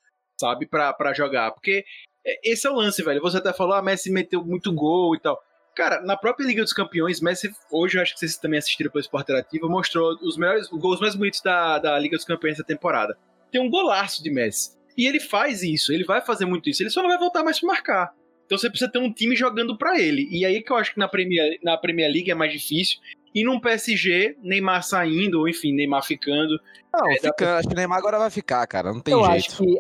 sabe, 0.41 0.67
pra, 0.67 0.95
pra 0.95 1.13
jogar. 1.13 1.53
Porque 1.53 1.85
esse 2.43 2.67
é 2.67 2.71
o 2.71 2.77
lance, 2.77 3.03
velho. 3.03 3.21
Você 3.21 3.37
até 3.37 3.53
falou, 3.53 3.75
ah, 3.75 3.83
Messi 3.83 4.11
meteu 4.11 4.43
muito 4.43 4.73
gol 4.73 5.15
e 5.15 5.21
tal. 5.21 5.39
Cara, 5.75 6.03
na 6.03 6.17
própria 6.17 6.47
Liga 6.47 6.63
dos 6.63 6.73
Campeões, 6.73 7.21
Messi, 7.21 7.51
hoje 7.71 7.97
eu 7.97 8.03
acho 8.03 8.13
que 8.13 8.21
vocês 8.21 8.37
também 8.37 8.59
assistiram 8.59 8.91
pelo 8.91 9.01
Esporte 9.01 9.25
Interativo, 9.25 9.69
mostrou 9.71 10.17
os 10.21 10.37
melhores 10.37 10.71
os 10.71 10.79
gols 10.79 11.01
mais 11.01 11.15
bonitos 11.15 11.41
da, 11.41 11.79
da 11.79 11.99
Liga 11.99 12.17
dos 12.17 12.27
Campeões 12.27 12.59
da 12.59 12.65
temporada. 12.65 13.17
Tem 13.51 13.61
um 13.61 13.71
golaço 13.71 14.23
de 14.23 14.31
Messi. 14.31 14.77
E 14.97 15.07
ele 15.07 15.19
faz 15.19 15.63
isso, 15.63 15.93
ele 15.93 16.05
vai 16.05 16.21
fazer 16.21 16.45
muito 16.45 16.69
isso. 16.69 16.83
Ele 16.83 16.91
só 16.91 17.01
não 17.01 17.09
vai 17.09 17.19
voltar 17.19 17.43
mais 17.43 17.59
pra 17.59 17.69
marcar. 17.69 18.13
Então 18.45 18.59
você 18.59 18.69
precisa 18.69 18.91
ter 18.91 18.99
um 18.99 19.11
time 19.11 19.35
jogando 19.35 19.77
pra 19.79 19.99
ele. 19.99 20.29
E 20.31 20.45
aí 20.45 20.63
que 20.63 20.71
eu 20.71 20.77
acho 20.77 20.93
que 20.93 20.99
na 20.99 21.09
Premier, 21.09 21.59
na 21.63 21.77
Premier 21.79 22.11
League 22.13 22.31
é 22.31 22.35
mais 22.35 22.53
difícil. 22.53 22.99
E 23.35 23.43
num 23.45 23.59
PSG, 23.59 24.37
Neymar 24.43 24.83
saindo, 24.83 25.41
ou 25.41 25.49
enfim, 25.49 25.73
Neymar 25.73 26.05
ficando. 26.05 26.61
Não, 26.93 27.11
É, 27.11 27.19
fica, 27.19 27.57
acho 27.57 27.69
que 27.69 27.75
o 27.75 27.77
Neymar 27.77 27.99
agora 27.99 28.19
vai 28.19 28.29
ficar, 28.29 28.67
cara. 28.67 28.93
Não 28.93 29.01
tem 29.01 29.15
eu 29.15 29.25
jeito. 29.25 29.47
acho 29.47 29.57
que 29.57 29.79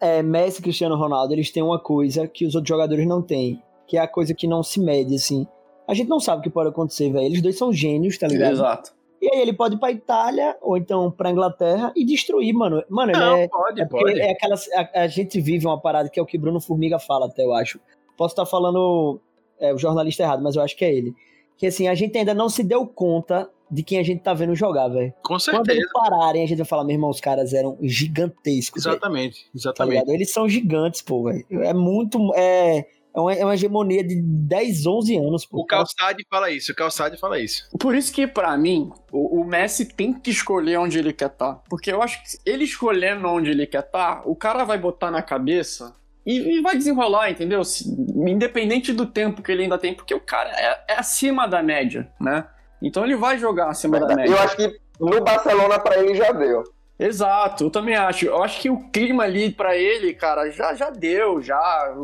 é, 0.00 0.22
Messi 0.22 0.60
e 0.60 0.62
Cristiano 0.62 0.94
Ronaldo, 0.94 1.32
eles 1.34 1.50
têm 1.50 1.62
uma 1.62 1.80
coisa 1.80 2.28
que 2.28 2.46
os 2.46 2.54
outros 2.54 2.68
jogadores 2.68 3.06
não 3.06 3.20
têm. 3.20 3.60
Que 3.92 3.98
é 3.98 4.00
a 4.00 4.08
coisa 4.08 4.32
que 4.32 4.46
não 4.48 4.62
se 4.62 4.80
mede, 4.80 5.14
assim. 5.16 5.46
A 5.86 5.92
gente 5.92 6.08
não 6.08 6.18
sabe 6.18 6.40
o 6.40 6.42
que 6.42 6.48
pode 6.48 6.70
acontecer, 6.70 7.12
velho. 7.12 7.26
Eles 7.26 7.42
dois 7.42 7.58
são 7.58 7.70
gênios, 7.70 8.16
tá 8.16 8.26
ligado? 8.26 8.52
Exato. 8.52 8.94
E 9.20 9.28
aí 9.30 9.38
ele 9.42 9.52
pode 9.52 9.74
ir 9.74 9.78
pra 9.78 9.90
Itália, 9.90 10.56
ou 10.62 10.78
então 10.78 11.10
pra 11.10 11.30
Inglaterra, 11.30 11.92
e 11.94 12.02
destruir, 12.02 12.54
mano. 12.54 12.82
Mano, 12.88 13.12
ele 13.12 13.18
Não, 13.20 13.36
é... 13.36 13.48
pode, 13.48 13.82
É 13.82 13.84
porque 13.84 14.04
pode. 14.06 14.18
é 14.22 14.30
aquela, 14.32 14.54
a, 14.74 15.02
a 15.02 15.06
gente 15.08 15.38
vive 15.42 15.66
uma 15.66 15.78
parada 15.78 16.08
que 16.08 16.18
é 16.18 16.22
o 16.22 16.24
que 16.24 16.38
Bruno 16.38 16.58
Formiga 16.58 16.98
fala, 16.98 17.26
até 17.26 17.44
eu 17.44 17.52
acho. 17.52 17.78
Posso 18.16 18.32
estar 18.32 18.46
falando 18.46 19.20
é, 19.60 19.74
o 19.74 19.76
jornalista 19.78 20.22
errado, 20.22 20.42
mas 20.42 20.56
eu 20.56 20.62
acho 20.62 20.74
que 20.74 20.86
é 20.86 20.94
ele. 20.94 21.12
Que 21.58 21.66
assim, 21.66 21.86
a 21.86 21.94
gente 21.94 22.16
ainda 22.16 22.32
não 22.32 22.48
se 22.48 22.62
deu 22.64 22.86
conta 22.86 23.50
de 23.70 23.82
quem 23.82 23.98
a 23.98 24.02
gente 24.02 24.22
tá 24.22 24.32
vendo 24.32 24.54
jogar, 24.54 24.88
velho. 24.88 25.12
Com 25.22 25.34
Quando 25.34 25.40
certeza. 25.42 25.72
eles 25.78 25.92
pararem, 25.92 26.42
a 26.42 26.46
gente 26.46 26.56
vai 26.58 26.66
falar, 26.66 26.84
meu 26.84 26.94
irmão, 26.94 27.10
os 27.10 27.20
caras 27.20 27.52
eram 27.52 27.76
gigantescos. 27.82 28.86
Exatamente, 28.86 29.44
Tá 29.44 29.50
exatamente. 29.54 29.94
ligado? 30.00 30.10
Eles 30.14 30.32
são 30.32 30.48
gigantes, 30.48 31.02
pô, 31.02 31.24
velho. 31.24 31.44
É 31.62 31.74
muito. 31.74 32.18
É, 32.34 32.86
é, 33.14 33.20
uma, 33.20 33.32
é 33.34 33.44
uma 33.44 33.54
hegemonia 33.54 34.02
de 34.02 34.20
10, 34.22 34.86
11 34.86 35.16
anos, 35.18 35.46
pô. 35.46 35.60
O 35.60 35.66
Calçade 35.66 36.24
fala 36.30 36.50
isso, 36.50 36.72
o 36.72 36.74
Calçade 36.74 37.16
fala 37.18 37.38
isso. 37.38 37.68
Por 37.78 37.94
isso 37.94 38.12
que, 38.12 38.26
pra 38.26 38.56
mim, 38.56 38.90
o, 39.10 39.40
o 39.40 39.44
Messi 39.44 39.84
tem 39.86 40.12
que 40.12 40.30
escolher 40.30 40.78
onde 40.78 40.98
ele 40.98 41.12
quer 41.12 41.26
estar. 41.28 41.62
Porque 41.68 41.92
eu 41.92 42.02
acho 42.02 42.22
que 42.22 42.38
ele 42.50 42.64
escolhendo 42.64 43.26
onde 43.28 43.50
ele 43.50 43.66
quer 43.66 43.80
estar, 43.80 44.22
o 44.26 44.34
cara 44.34 44.64
vai 44.64 44.78
botar 44.78 45.10
na 45.10 45.22
cabeça 45.22 45.94
e, 46.24 46.58
e 46.58 46.60
vai 46.62 46.76
desenrolar, 46.76 47.30
entendeu? 47.30 47.64
Se- 47.64 47.84
independente 48.26 48.92
do 48.92 49.06
tempo 49.06 49.42
que 49.42 49.50
ele 49.52 49.64
ainda 49.64 49.78
tem, 49.78 49.94
porque 49.94 50.14
o 50.14 50.20
cara 50.20 50.50
é, 50.50 50.92
é 50.94 50.98
acima 50.98 51.46
da 51.46 51.62
média, 51.62 52.10
né? 52.20 52.46
Então 52.80 53.04
ele 53.04 53.16
vai 53.16 53.38
jogar 53.38 53.68
acima 53.68 53.98
da 54.00 54.14
média. 54.14 54.32
Eu 54.32 54.38
acho 54.40 54.56
que 54.56 54.76
no 55.00 55.22
Barcelona 55.22 55.78
pra 55.78 55.98
ele 55.98 56.14
já 56.14 56.32
deu. 56.32 56.62
Exato, 57.02 57.64
eu 57.64 57.70
também 57.70 57.96
acho. 57.96 58.26
Eu 58.26 58.42
acho 58.42 58.60
que 58.60 58.70
o 58.70 58.88
clima 58.90 59.24
ali 59.24 59.50
pra 59.50 59.76
ele, 59.76 60.14
cara, 60.14 60.48
já, 60.50 60.72
já 60.74 60.88
deu, 60.88 61.42
já. 61.42 61.58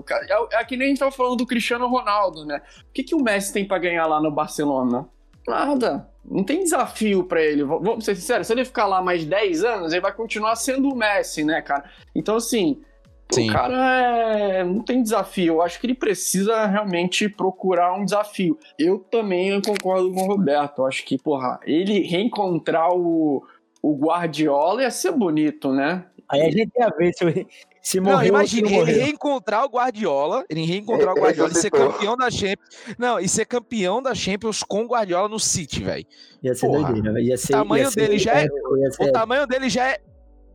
Cara, 0.05 0.27
é, 0.29 0.61
é 0.61 0.65
que 0.65 0.77
nem 0.77 0.87
a 0.87 0.89
gente 0.89 0.99
tava 0.99 1.13
falando 1.13 1.37
do 1.37 1.47
Cristiano 1.47 1.87
Ronaldo, 1.87 2.45
né? 2.45 2.61
O 2.81 2.93
que, 2.93 3.05
que 3.05 3.15
o 3.15 3.23
Messi 3.23 3.53
tem 3.53 3.65
pra 3.65 3.79
ganhar 3.79 4.07
lá 4.07 4.21
no 4.21 4.31
Barcelona? 4.31 5.09
Nada. 5.47 6.09
Não 6.25 6.43
tem 6.43 6.65
desafio 6.65 7.23
pra 7.25 7.41
ele. 7.41 7.63
Vamos 7.63 8.05
ser 8.05 8.17
sinceros, 8.17 8.49
se 8.49 8.53
ele 8.53 8.65
ficar 8.65 8.87
lá 8.87 9.01
mais 9.01 9.25
10 9.25 9.65
anos, 9.65 9.93
ele 9.93 10.03
vai 10.03 10.13
continuar 10.13 10.57
sendo 10.57 10.89
o 10.89 10.97
Messi, 10.97 11.45
né, 11.45 11.63
cara? 11.63 11.85
Então, 12.13 12.37
assim, 12.37 12.83
Sim. 13.31 13.49
o 13.49 13.53
cara 13.53 14.01
é... 14.01 14.65
não 14.65 14.83
tem 14.83 15.01
desafio. 15.01 15.55
Eu 15.55 15.63
acho 15.63 15.79
que 15.79 15.87
ele 15.87 15.95
precisa 15.95 16.67
realmente 16.67 17.29
procurar 17.29 17.95
um 17.95 18.05
desafio. 18.05 18.59
Eu 18.77 18.99
também 18.99 19.63
concordo 19.63 20.13
com 20.13 20.23
o 20.23 20.27
Roberto. 20.27 20.83
Eu 20.83 20.87
acho 20.87 21.05
que, 21.05 21.17
porra, 21.17 21.61
ele 21.65 22.01
reencontrar 22.01 22.91
o, 22.93 23.43
o 23.83 23.97
Guardiola 23.97 24.83
ia 24.83 24.91
ser 24.91 25.13
bonito, 25.13 25.73
né? 25.73 26.05
Aí 26.31 26.43
a 26.43 26.51
gente 26.51 26.71
tem 26.71 26.83
a 26.85 26.91
ver 26.91 27.13
se, 27.15 27.47
se 27.81 28.01
morreu 28.01 28.33
Não, 28.35 28.41
não 28.41 28.45
ele 28.45 28.63
morreu. 28.63 28.85
reencontrar 28.85 29.65
o 29.65 29.69
Guardiola, 29.69 30.45
ele 30.51 30.65
reencontrar 30.67 31.15
o 31.15 31.17
Ele 31.17 31.21
Guardiola 31.25 31.51
e 31.53 31.55
ser 31.55 31.71
campeão 31.71 32.17
da 32.17 32.31
Champions. 32.31 32.69
Não, 32.99 33.19
e 33.19 33.27
ser 33.29 33.47
campeão 33.47 34.03
da 34.03 34.15
Champions 34.15 34.63
com 34.63 34.85
o 34.85 34.89
Guardiola 34.89 35.27
no 35.29 35.41
City, 35.41 35.83
velho. 35.83 36.05
Ia 36.43 36.55
ser 36.55 36.67
Porra, 36.67 36.83
doideira, 36.85 37.13
velho. 37.15 37.27
Ia 37.27 37.37
ser, 37.39 37.53
tamanho 37.53 37.85
ia 37.85 37.91
ser, 37.91 38.01
dele 38.01 38.19
já 38.19 38.33
é- 38.35 38.43
ia 38.45 38.91
ser- 38.93 39.05
O 39.05 39.13
tamanho 39.13 39.47
dele 39.47 39.71
já 39.71 39.89
é, 39.89 39.99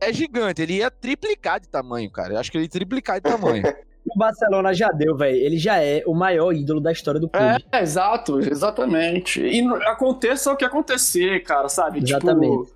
é 0.00 0.12
gigante, 0.12 0.62
ele 0.62 0.74
ia 0.74 0.90
triplicar 0.92 1.58
de 1.58 1.68
tamanho, 1.68 2.08
cara. 2.10 2.34
Eu 2.34 2.38
acho 2.38 2.52
que 2.52 2.56
ele 2.56 2.66
ia 2.66 2.70
triplicar 2.70 3.16
de 3.16 3.22
tamanho. 3.22 3.62
O 4.06 4.18
Barcelona 4.18 4.74
já 4.74 4.90
deu, 4.90 5.16
velho. 5.16 5.34
Ele 5.34 5.56
já 5.56 5.82
é 5.82 6.02
o 6.06 6.12
maior 6.12 6.52
ídolo 6.52 6.78
da 6.78 6.92
história 6.92 7.18
do 7.18 7.26
clube. 7.26 7.64
É, 7.72 7.80
exato, 7.80 8.38
exatamente. 8.38 9.40
E 9.40 9.66
aconteça 9.86 10.52
o 10.52 10.56
que 10.58 10.64
acontecer, 10.64 11.42
cara, 11.42 11.70
sabe? 11.70 12.00
Exatamente. 12.02 12.66
Tipo, 12.66 12.73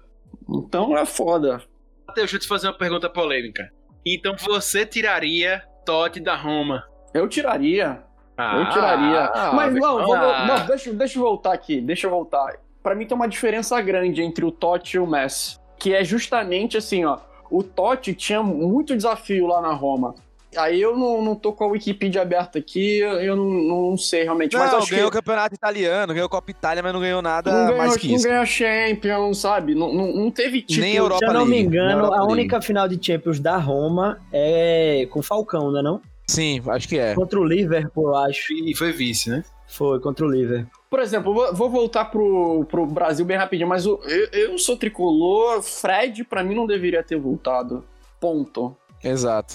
então 0.49 0.97
é 0.97 1.05
foda. 1.07 1.61
Deixa 2.15 2.37
eu 2.37 2.41
te 2.41 2.47
fazer 2.49 2.69
uma 2.69 2.79
pergunta 2.79 3.09
polêmica. 3.09 3.71
Então 4.07 4.35
você 4.39 4.87
tiraria 4.87 5.63
Totti 5.85 6.21
da 6.21 6.35
Roma? 6.35 6.83
Eu 7.13 7.29
tiraria. 7.29 8.03
Ah, 8.37 8.59
Eu 8.61 8.71
tiraria. 8.71 9.25
ah, 9.35 9.53
Mas 9.53 9.75
não, 9.75 9.99
ah. 9.99 10.05
vamos- 10.07 10.47
não, 10.61 10.67
deixa, 10.67 10.93
deixa 10.93 11.19
eu 11.19 11.23
voltar 11.23 11.53
aqui, 11.53 11.81
deixa 11.81 12.07
eu 12.07 12.11
voltar. 12.11 12.55
Pra 12.83 12.95
mim 12.95 13.05
tem 13.07 13.17
uma 13.17 13.29
diferença 13.29 13.81
grande 13.83 14.23
entre 14.23 14.45
o 14.45 14.53
Totti 14.53 14.97
e 14.97 15.01
o 15.01 15.07
Messi. 15.07 15.59
Que 15.79 15.93
é 15.95 16.05
justamente 16.05 16.77
assim, 16.77 17.05
ó. 17.05 17.19
O 17.51 17.63
Totti 17.63 18.15
tinha 18.15 18.43
muito 18.43 18.95
desafio 18.97 19.47
lá 19.47 19.61
na 19.61 19.73
Roma. 19.73 20.15
Aí 20.57 20.81
eu 20.81 20.97
não, 20.97 21.23
não 21.23 21.35
tô 21.35 21.53
com 21.53 21.65
a 21.65 21.67
Wikipedia 21.67 22.23
aberta 22.23 22.59
aqui, 22.59 22.99
eu 23.01 23.37
não, 23.37 23.45
não 23.45 23.97
sei 23.99 24.23
realmente. 24.23 24.55
Não, 24.55 24.61
mas 24.61 24.73
acho 24.73 24.91
ganhou 24.91 25.11
que 25.11 25.17
o 25.17 25.21
campeonato 25.21 25.55
italiano, 25.55 26.15
ganhou 26.15 26.27
a 26.27 26.31
Copa 26.31 26.51
Itália, 26.51 26.83
mas 26.83 26.93
não 26.93 27.01
ganhou 27.01 27.21
nada 27.21 27.53
não 27.53 27.67
ganhou, 27.67 27.79
mais 27.79 27.97
que 27.97 28.09
não 28.09 28.17
isso. 28.17 28.27
ganhou 28.27 28.47
Champions, 28.47 29.39
sabe? 29.39 29.75
Não, 29.75 29.93
não, 29.93 30.13
não 30.15 30.31
teve 30.31 30.63
título. 30.63 30.81
Nem 30.81 30.97
Europa 30.97 31.19
Se 31.19 31.25
eu 31.27 31.33
não 31.35 31.45
me 31.45 31.51
League, 31.51 31.67
engano, 31.67 31.87
na 31.87 31.93
Europa 31.93 32.15
a 32.15 32.19
League. 32.21 32.33
única 32.33 32.61
final 32.63 32.89
de 32.89 33.05
Champions 33.05 33.39
da 33.39 33.59
Roma 33.59 34.21
é 34.33 35.07
com 35.11 35.21
o 35.21 35.23
Falcão, 35.23 35.71
não 35.71 35.81
é 35.81 35.83
não? 35.83 36.01
Sim, 36.27 36.63
acho 36.69 36.89
que 36.89 36.99
é. 36.99 37.15
Contra 37.15 37.39
o 37.39 37.45
Liverpool, 37.45 38.09
eu 38.09 38.17
acho. 38.17 38.53
E 38.53 38.75
foi 38.75 38.93
vice, 38.93 39.31
né? 39.31 39.45
Foi, 39.67 40.01
contra 40.01 40.25
o 40.25 40.31
Liverpool. 40.31 40.71
Por 40.89 41.01
exemplo, 41.01 41.35
vou, 41.53 41.71
voltar 41.71 42.07
pro, 42.07 42.65
pro 42.71 42.87
Brasil 42.87 43.25
bem 43.25 43.37
rapidinho, 43.37 43.69
mas 43.69 43.85
eu, 43.85 44.01
eu 44.33 44.57
sou 44.59 44.79
tricolor, 44.79 45.63
Fred 45.63 46.25
pra 46.25 46.43
mim 46.43 46.55
não 46.55 46.67
deveria 46.67 47.03
ter 47.03 47.19
voltado. 47.19 47.85
Ponto. 48.19 48.75
Exato. 49.05 49.55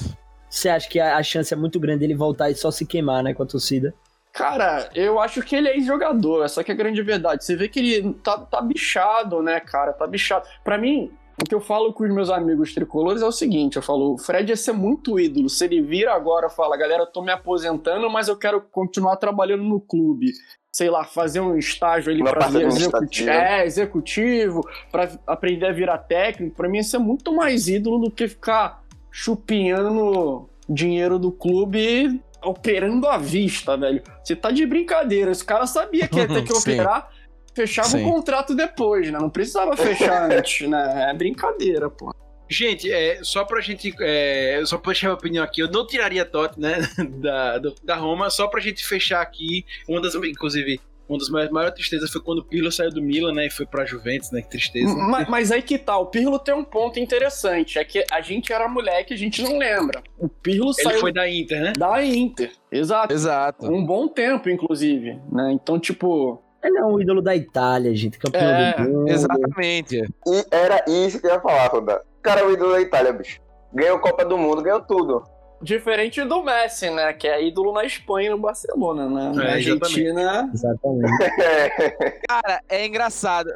Você 0.54 0.70
acha 0.70 0.88
que 0.88 1.00
a, 1.00 1.18
a 1.18 1.24
chance 1.24 1.52
é 1.52 1.58
muito 1.58 1.80
grande 1.80 2.02
dele 2.02 2.14
voltar 2.14 2.52
e 2.52 2.56
só 2.56 2.70
se 2.70 2.86
queimar, 2.86 3.24
né, 3.24 3.34
com 3.34 3.42
a 3.42 3.46
torcida? 3.46 3.92
Cara, 4.32 4.88
eu 4.94 5.20
acho 5.20 5.42
que 5.42 5.56
ele 5.56 5.68
é 5.68 5.76
ex-jogador, 5.76 6.46
essa 6.46 6.64
que 6.64 6.72
é 6.72 6.76
a 6.76 6.78
grande 6.78 7.02
verdade. 7.02 7.44
Você 7.44 7.56
vê 7.56 7.68
que 7.68 7.80
ele 7.80 8.14
tá, 8.16 8.38
tá 8.38 8.62
bichado, 8.62 9.42
né, 9.42 9.60
cara? 9.60 9.94
Tá 9.94 10.06
bichado. 10.06 10.48
Pra 10.64 10.78
mim, 10.78 11.12
o 11.42 11.44
que 11.44 11.56
eu 11.56 11.60
falo 11.60 11.92
com 11.92 12.04
os 12.04 12.14
meus 12.14 12.30
amigos 12.30 12.72
tricolores 12.72 13.24
é 13.24 13.26
o 13.26 13.32
seguinte: 13.32 13.78
eu 13.78 13.82
falo, 13.82 14.14
o 14.14 14.18
Fred 14.20 14.52
ia 14.52 14.56
ser 14.56 14.74
muito 14.74 15.20
ídolo. 15.20 15.50
Se 15.50 15.66
ele 15.66 15.82
vira 15.82 16.14
agora 16.14 16.46
e 16.46 16.52
fala, 16.52 16.78
galera, 16.78 17.02
eu 17.02 17.08
tô 17.08 17.24
me 17.24 17.32
aposentando, 17.32 18.08
mas 18.12 18.28
eu 18.28 18.38
quero 18.38 18.62
continuar 18.62 19.16
trabalhando 19.18 19.64
no 19.64 19.82
clube. 19.82 20.32
Sei 20.72 20.90
lá, 20.90 21.04
fazer 21.04 21.40
um 21.40 21.58
estágio 21.58 22.12
ali 22.12 22.24
parte 22.24 22.52
ver 22.52 22.66
executivo, 22.66 23.30
é, 23.30 23.66
executivo, 23.66 24.62
pra 24.92 25.10
aprender 25.26 25.68
a 25.68 25.72
virar 25.72 26.00
técnico. 26.00 26.56
Pra 26.56 26.70
mim, 26.70 26.78
ia 26.78 26.84
ser 26.84 26.98
muito 27.00 27.34
mais 27.34 27.68
ídolo 27.68 28.00
do 28.00 28.12
que 28.12 28.28
ficar 28.28 28.83
chupinhando 29.14 30.50
dinheiro 30.68 31.20
do 31.20 31.32
clube 31.32 32.20
operando 32.44 33.08
à 33.08 33.18
vista, 33.18 33.78
velho. 33.78 34.02
Você 34.24 34.36
tá 34.36 34.52
de 34.52 34.66
brincadeira. 34.66 35.32
Esse 35.32 35.46
cara 35.46 35.66
sabia 35.66 36.08
que 36.08 36.18
ia 36.18 36.28
ter 36.28 36.44
que 36.44 36.52
operar, 36.54 37.10
fechava 37.56 37.88
Sim. 37.90 38.04
o 38.06 38.12
contrato 38.12 38.54
depois, 38.56 39.10
né? 39.12 39.18
Não 39.20 39.30
precisava 39.30 39.78
fechar 39.78 40.30
antes, 40.32 40.68
né? 40.68 41.10
É 41.10 41.14
brincadeira, 41.14 41.90
pô. 41.90 42.14
Gente, 42.50 42.92
é, 42.92 43.20
só 43.24 43.46
pra 43.46 43.62
gente. 43.62 43.94
É, 44.02 44.62
só 44.66 44.78
pra 44.78 44.92
deixar 44.92 45.08
minha 45.08 45.16
opinião 45.18 45.44
aqui, 45.44 45.62
eu 45.62 45.72
não 45.72 45.88
tiraria 45.88 46.26
Totti, 46.26 46.60
né? 46.60 46.80
Da, 47.22 47.58
do- 47.60 47.76
da 47.84 47.96
Roma, 47.96 48.30
só 48.30 48.48
pra 48.48 48.60
gente 48.60 48.86
fechar 48.86 49.22
aqui. 49.22 49.66
Uma 49.88 50.02
das. 50.02 50.14
Inclusive, 50.16 50.80
uma 51.08 51.20
das 51.20 51.30
maiores, 51.30 51.52
maiores 51.52 51.76
tristezas 51.76 52.10
foi 52.12 52.22
quando 52.22 52.40
o 52.40 52.46
Pirlo 52.46 52.72
saiu 52.72 52.90
do 52.90 53.02
Milan, 53.02 53.34
né? 53.34 53.48
E 53.48 53.50
foi 53.50 53.66
pra 53.66 53.86
Juventus, 53.86 54.32
né? 54.32 54.42
Que 54.42 54.50
tristeza. 54.50 54.96
Mas, 54.96 55.28
mas 55.28 55.52
aí 55.52 55.62
que 55.62 55.78
tá, 55.78 55.98
o 55.98 56.06
Pirlo 56.08 56.40
tem 56.40 56.54
um 56.54 56.64
ponto 56.64 57.00
interessante. 57.00 57.78
É 57.78 57.84
que 57.84 58.04
a 58.12 58.22
gente 58.22 58.54
era 58.54 58.68
moleque, 58.68 59.14
a 59.14 59.18
gente 59.18 59.42
não 59.42 59.58
lembra. 59.58 60.02
O 60.18 60.30
Pirlo 60.30 60.72
Ele 60.78 60.84
saiu 60.84 61.00
foi 61.00 61.12
da 61.12 61.30
Inter, 61.30 61.62
né? 61.62 61.74
da 61.78 62.04
Inter. 62.04 62.52
Exato. 62.72 63.14
Exato. 63.14 63.66
Um 63.72 63.86
bom 63.86 64.08
tempo, 64.08 64.50
inclusive. 64.50 65.20
Né? 65.32 65.52
Então, 65.54 65.80
tipo. 65.80 66.42
Ele 66.64 66.78
é 66.78 66.86
um 66.86 67.00
ídolo 67.00 67.22
da 67.22 67.36
Itália, 67.36 67.94
gente, 67.94 68.18
campeão 68.18 68.42
É, 68.42 68.74
do 68.78 68.90
mundo. 68.90 69.10
Exatamente. 69.10 69.98
E 69.98 70.46
era 70.50 70.84
isso 70.88 71.20
que 71.20 71.28
eu 71.28 71.32
ia 71.32 71.42
falar, 71.42 71.68
Roda. 71.68 72.02
O 72.18 72.22
cara 72.22 72.40
é 72.40 72.46
o 72.46 72.52
ídolo 72.54 72.72
da 72.72 72.80
Itália, 72.80 73.12
bicho. 73.12 73.42
Ganhou 73.74 74.00
Copa 74.00 74.24
do 74.24 74.38
Mundo, 74.38 74.62
ganhou 74.62 74.80
tudo. 74.82 75.24
Diferente 75.64 76.22
do 76.24 76.44
Messi, 76.44 76.90
né? 76.90 77.14
Que 77.14 77.28
é 77.28 77.44
ídolo 77.48 77.72
na 77.74 77.86
Espanha 77.86 78.28
e 78.28 78.30
no 78.32 78.38
Barcelona, 78.38 79.08
né? 79.10 79.32
Na 79.34 79.44
É, 79.46 79.54
Argentina. 79.54 80.50
Exatamente. 80.54 81.18
Cara, 82.28 82.62
é 82.70 82.86
engraçado. 82.86 83.50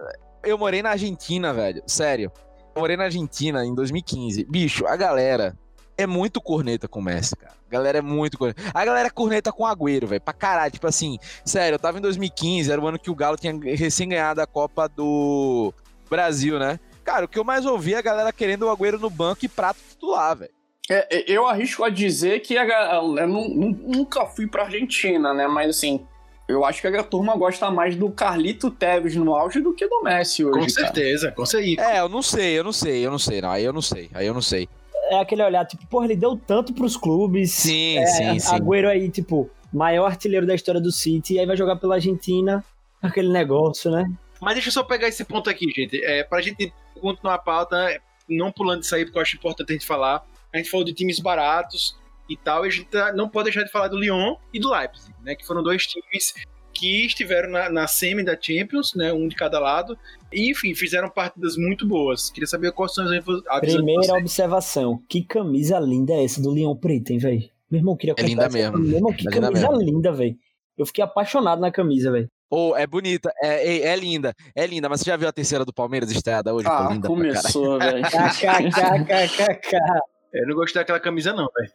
Eu 0.43 0.57
morei 0.57 0.81
na 0.81 0.91
Argentina, 0.91 1.53
velho. 1.53 1.83
Sério. 1.85 2.31
Eu 2.75 2.81
morei 2.81 2.95
na 2.95 3.03
Argentina 3.05 3.65
em 3.65 3.75
2015. 3.75 4.45
Bicho, 4.45 4.87
a 4.87 4.95
galera 4.95 5.53
é 5.97 6.07
muito 6.07 6.39
corneta 6.39 6.87
com 6.87 6.99
o 6.99 7.03
Messi, 7.03 7.35
cara. 7.35 7.53
A 7.67 7.71
galera 7.71 7.97
é 7.97 8.01
muito 8.01 8.37
corneta. 8.37 8.61
A 8.73 8.85
galera 8.85 9.07
é 9.07 9.11
corneta 9.11 9.51
com 9.51 9.63
o 9.63 9.65
Agüero, 9.65 10.07
velho. 10.07 10.21
Pra 10.21 10.33
caralho. 10.33 10.71
Tipo 10.71 10.87
assim, 10.87 11.17
sério, 11.43 11.75
eu 11.75 11.79
tava 11.79 11.97
em 11.97 12.01
2015, 12.01 12.71
era 12.71 12.79
o 12.79 12.87
ano 12.87 12.97
que 12.99 13.11
o 13.11 13.15
Galo 13.15 13.35
tinha 13.35 13.53
recém 13.75 14.07
ganhado 14.07 14.39
a 14.41 14.47
Copa 14.47 14.87
do 14.87 15.73
Brasil, 16.09 16.57
né? 16.57 16.79
Cara, 17.03 17.25
o 17.25 17.27
que 17.27 17.39
eu 17.39 17.43
mais 17.43 17.65
ouvi 17.65 17.93
é 17.93 17.97
a 17.97 18.01
galera 18.01 18.31
querendo 18.31 18.63
o 18.63 18.69
Agüero 18.69 18.99
no 18.99 19.09
banco 19.09 19.43
e 19.43 19.47
prato 19.49 19.79
titular, 19.89 20.37
velho. 20.37 20.51
É, 20.89 21.17
é, 21.17 21.23
eu 21.27 21.47
arrisco 21.47 21.83
a 21.83 21.89
dizer 21.89 22.39
que 22.39 22.57
a, 22.57 22.95
eu 22.95 23.27
nu- 23.27 23.49
nu- 23.49 23.79
nunca 23.87 24.25
fui 24.25 24.47
pra 24.47 24.63
Argentina, 24.63 25.33
né? 25.33 25.47
Mas 25.47 25.69
assim, 25.77 26.05
eu 26.47 26.63
acho 26.63 26.81
que 26.81 26.87
a 26.87 27.03
turma 27.03 27.35
gosta 27.35 27.69
mais 27.69 27.95
do 27.95 28.09
Carlito 28.09 28.71
Tevez 28.71 29.15
no 29.15 29.35
auge 29.35 29.59
do 29.59 29.73
que 29.73 29.85
do 29.87 30.01
Messi 30.01 30.45
hoje. 30.45 30.53
Com 30.53 30.59
cara. 30.59 30.69
certeza, 30.87 31.31
com 31.31 31.45
certeza. 31.45 31.81
É, 31.81 31.99
eu 31.99 32.07
não 32.07 32.21
sei, 32.21 32.57
eu 32.57 32.63
não 32.63 32.71
sei, 32.71 33.05
eu 33.05 33.11
não 33.11 33.19
sei. 33.19 33.41
Não, 33.41 33.49
aí 33.49 33.63
eu 33.65 33.73
não 33.73 33.81
sei, 33.81 34.09
aí 34.13 34.25
eu 34.25 34.33
não 34.33 34.41
sei. 34.41 34.69
É 35.09 35.19
aquele 35.19 35.43
olhar, 35.43 35.65
tipo, 35.65 35.85
porra, 35.87 36.05
ele 36.05 36.15
deu 36.15 36.35
tanto 36.37 36.73
pros 36.73 36.95
clubes. 36.97 37.51
Sim, 37.51 37.97
É, 37.97 38.05
sim, 38.05 38.39
sim. 38.39 38.55
Agüero 38.55 38.89
aí, 38.89 39.09
tipo, 39.09 39.49
maior 39.71 40.05
artilheiro 40.05 40.45
da 40.45 40.55
história 40.55 40.79
do 40.81 40.91
City, 40.91 41.33
e 41.35 41.39
aí 41.39 41.45
vai 41.45 41.55
jogar 41.57 41.75
pela 41.77 41.95
Argentina, 41.95 42.63
aquele 43.01 43.29
negócio, 43.29 43.91
né? 43.91 44.09
Mas 44.41 44.53
deixa 44.55 44.69
eu 44.69 44.73
só 44.73 44.83
pegar 44.83 45.07
esse 45.07 45.23
ponto 45.25 45.49
aqui, 45.49 45.65
gente. 45.75 46.01
É, 46.03 46.23
pra 46.23 46.41
gente 46.41 46.71
continuar 47.01 47.35
a 47.35 47.39
pauta, 47.39 47.77
né, 47.85 47.97
não 48.29 48.51
pulando 48.51 48.83
isso 48.83 48.93
aí, 48.95 49.03
porque 49.05 49.17
eu 49.17 49.21
acho 49.21 49.35
importante 49.35 49.69
a 49.69 49.73
gente 49.73 49.85
falar. 49.85 50.23
A 50.53 50.57
gente 50.57 50.69
falou 50.69 50.85
de 50.85 50.93
times 50.93 51.19
baratos 51.19 51.95
e 52.29 52.35
tal, 52.37 52.65
e 52.65 52.67
a 52.67 52.71
gente 52.71 52.87
tá- 52.89 53.13
não 53.13 53.29
pode 53.29 53.45
deixar 53.45 53.63
de 53.63 53.71
falar 53.71 53.87
do 53.87 53.97
Lyon 53.97 54.35
e 54.53 54.59
do 54.59 54.69
Leipzig, 54.69 55.13
né? 55.23 55.35
Que 55.35 55.45
foram 55.45 55.61
dois 55.63 55.85
times 55.87 56.33
que 56.73 57.05
estiveram 57.05 57.49
na, 57.49 57.69
na 57.69 57.87
semi 57.87 58.23
da 58.23 58.37
Champions, 58.39 58.93
né? 58.93 59.11
Um 59.11 59.27
de 59.27 59.35
cada 59.35 59.59
lado. 59.59 59.97
E, 60.31 60.51
enfim, 60.51 60.75
fizeram 60.75 61.09
partidas 61.09 61.57
muito 61.57 61.87
boas. 61.87 62.29
Queria 62.29 62.45
saber 62.47 62.71
quais 62.71 62.93
são 62.93 63.03
as 63.05 63.11
a 63.47 63.59
Primeira 63.59 64.13
observação. 64.13 65.01
Que 65.09 65.23
camisa 65.23 65.79
linda 65.79 66.13
é 66.13 66.23
essa 66.23 66.41
do 66.41 66.51
Leão 66.51 66.75
Preto, 66.75 67.11
hein, 67.11 67.17
velho? 67.17 67.49
Meu 67.71 67.79
irmão, 67.79 67.97
queria 67.97 68.13
É 68.17 68.21
linda 68.21 68.43
essa 68.45 68.57
mesmo. 68.57 68.71
camisa. 68.73 68.89
Meu 68.91 68.97
irmão, 68.99 69.13
que 69.13 69.27
É 69.27 69.31
linda 69.31 69.41
camisa 69.47 69.69
mesmo. 69.71 69.83
linda, 69.83 70.11
velho. 70.11 70.37
Eu 70.77 70.85
fiquei 70.85 71.03
apaixonado 71.03 71.59
na 71.59 71.71
camisa, 71.71 72.11
velho. 72.11 72.27
Ô, 72.49 72.75
é 72.77 72.85
bonita, 72.87 73.29
é, 73.41 73.67
é, 73.67 73.87
é 73.87 73.95
linda, 73.95 74.33
é 74.55 74.65
linda, 74.67 74.87
mas 74.87 75.01
você 75.01 75.09
já 75.09 75.17
viu 75.17 75.27
a 75.27 75.33
terceira 75.33 75.65
do 75.65 75.73
Palmeiras 75.73 76.09
estreada 76.11 76.53
hoje? 76.53 76.65
Pô, 76.65 76.71
Ah, 76.73 76.89
linda 76.93 77.07
começou, 77.07 77.77
velho. 77.79 78.03
KKKKK. 78.03 79.77
Eu 80.37 80.47
não 80.47 80.55
gostei 80.55 80.81
daquela 80.81 80.99
camisa, 80.99 81.33
não, 81.33 81.49
velho. 81.55 81.71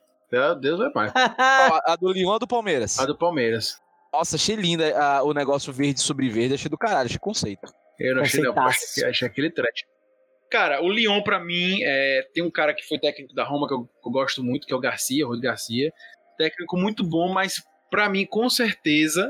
Deus, 0.61 0.81
é 0.81 0.91
mais. 0.95 1.13
Ó, 1.71 1.81
a 1.85 1.97
do 1.97 2.11
Lyon 2.11 2.29
ou 2.29 2.35
a 2.37 2.39
do 2.39 2.47
Palmeiras? 2.47 2.99
A 2.99 3.05
do 3.05 3.17
Palmeiras. 3.17 3.79
Nossa, 4.13 4.37
achei 4.37 4.57
linda 4.57 4.93
ah, 4.97 5.23
o 5.23 5.33
negócio 5.33 5.73
verde 5.73 6.01
sobre 6.01 6.29
verde, 6.29 6.55
achei 6.55 6.71
do 6.71 6.79
caralho, 6.79 7.07
achei 7.07 7.19
conceito. 7.19 7.73
Eu 7.99 8.15
não 8.15 8.23
achei, 8.23 8.43
não. 8.43 8.59
Achei, 8.59 9.05
achei 9.05 9.29
aquele 9.29 9.51
trash. 9.51 9.85
Cara, 10.51 10.83
o 10.83 10.91
Lyon, 10.91 11.23
pra 11.23 11.41
mim, 11.41 11.79
é, 11.83 12.29
tem 12.35 12.43
um 12.43 12.51
cara 12.51 12.75
que 12.75 12.87
foi 12.87 12.99
técnico 12.99 13.35
da 13.35 13.45
Roma 13.45 13.67
que 13.67 13.73
eu, 13.73 13.85
que 13.85 14.09
eu 14.09 14.13
gosto 14.13 14.45
muito, 14.45 14.67
que 14.67 14.73
é 14.73 14.77
o 14.77 14.81
Garcia, 14.81 15.25
o 15.25 15.29
Rodrigo 15.29 15.49
Garcia. 15.49 15.93
Técnico 16.37 16.77
muito 16.77 17.03
bom, 17.03 17.33
mas 17.33 17.63
pra 17.91 18.09
mim, 18.09 18.27
com 18.27 18.51
certeza, 18.51 19.27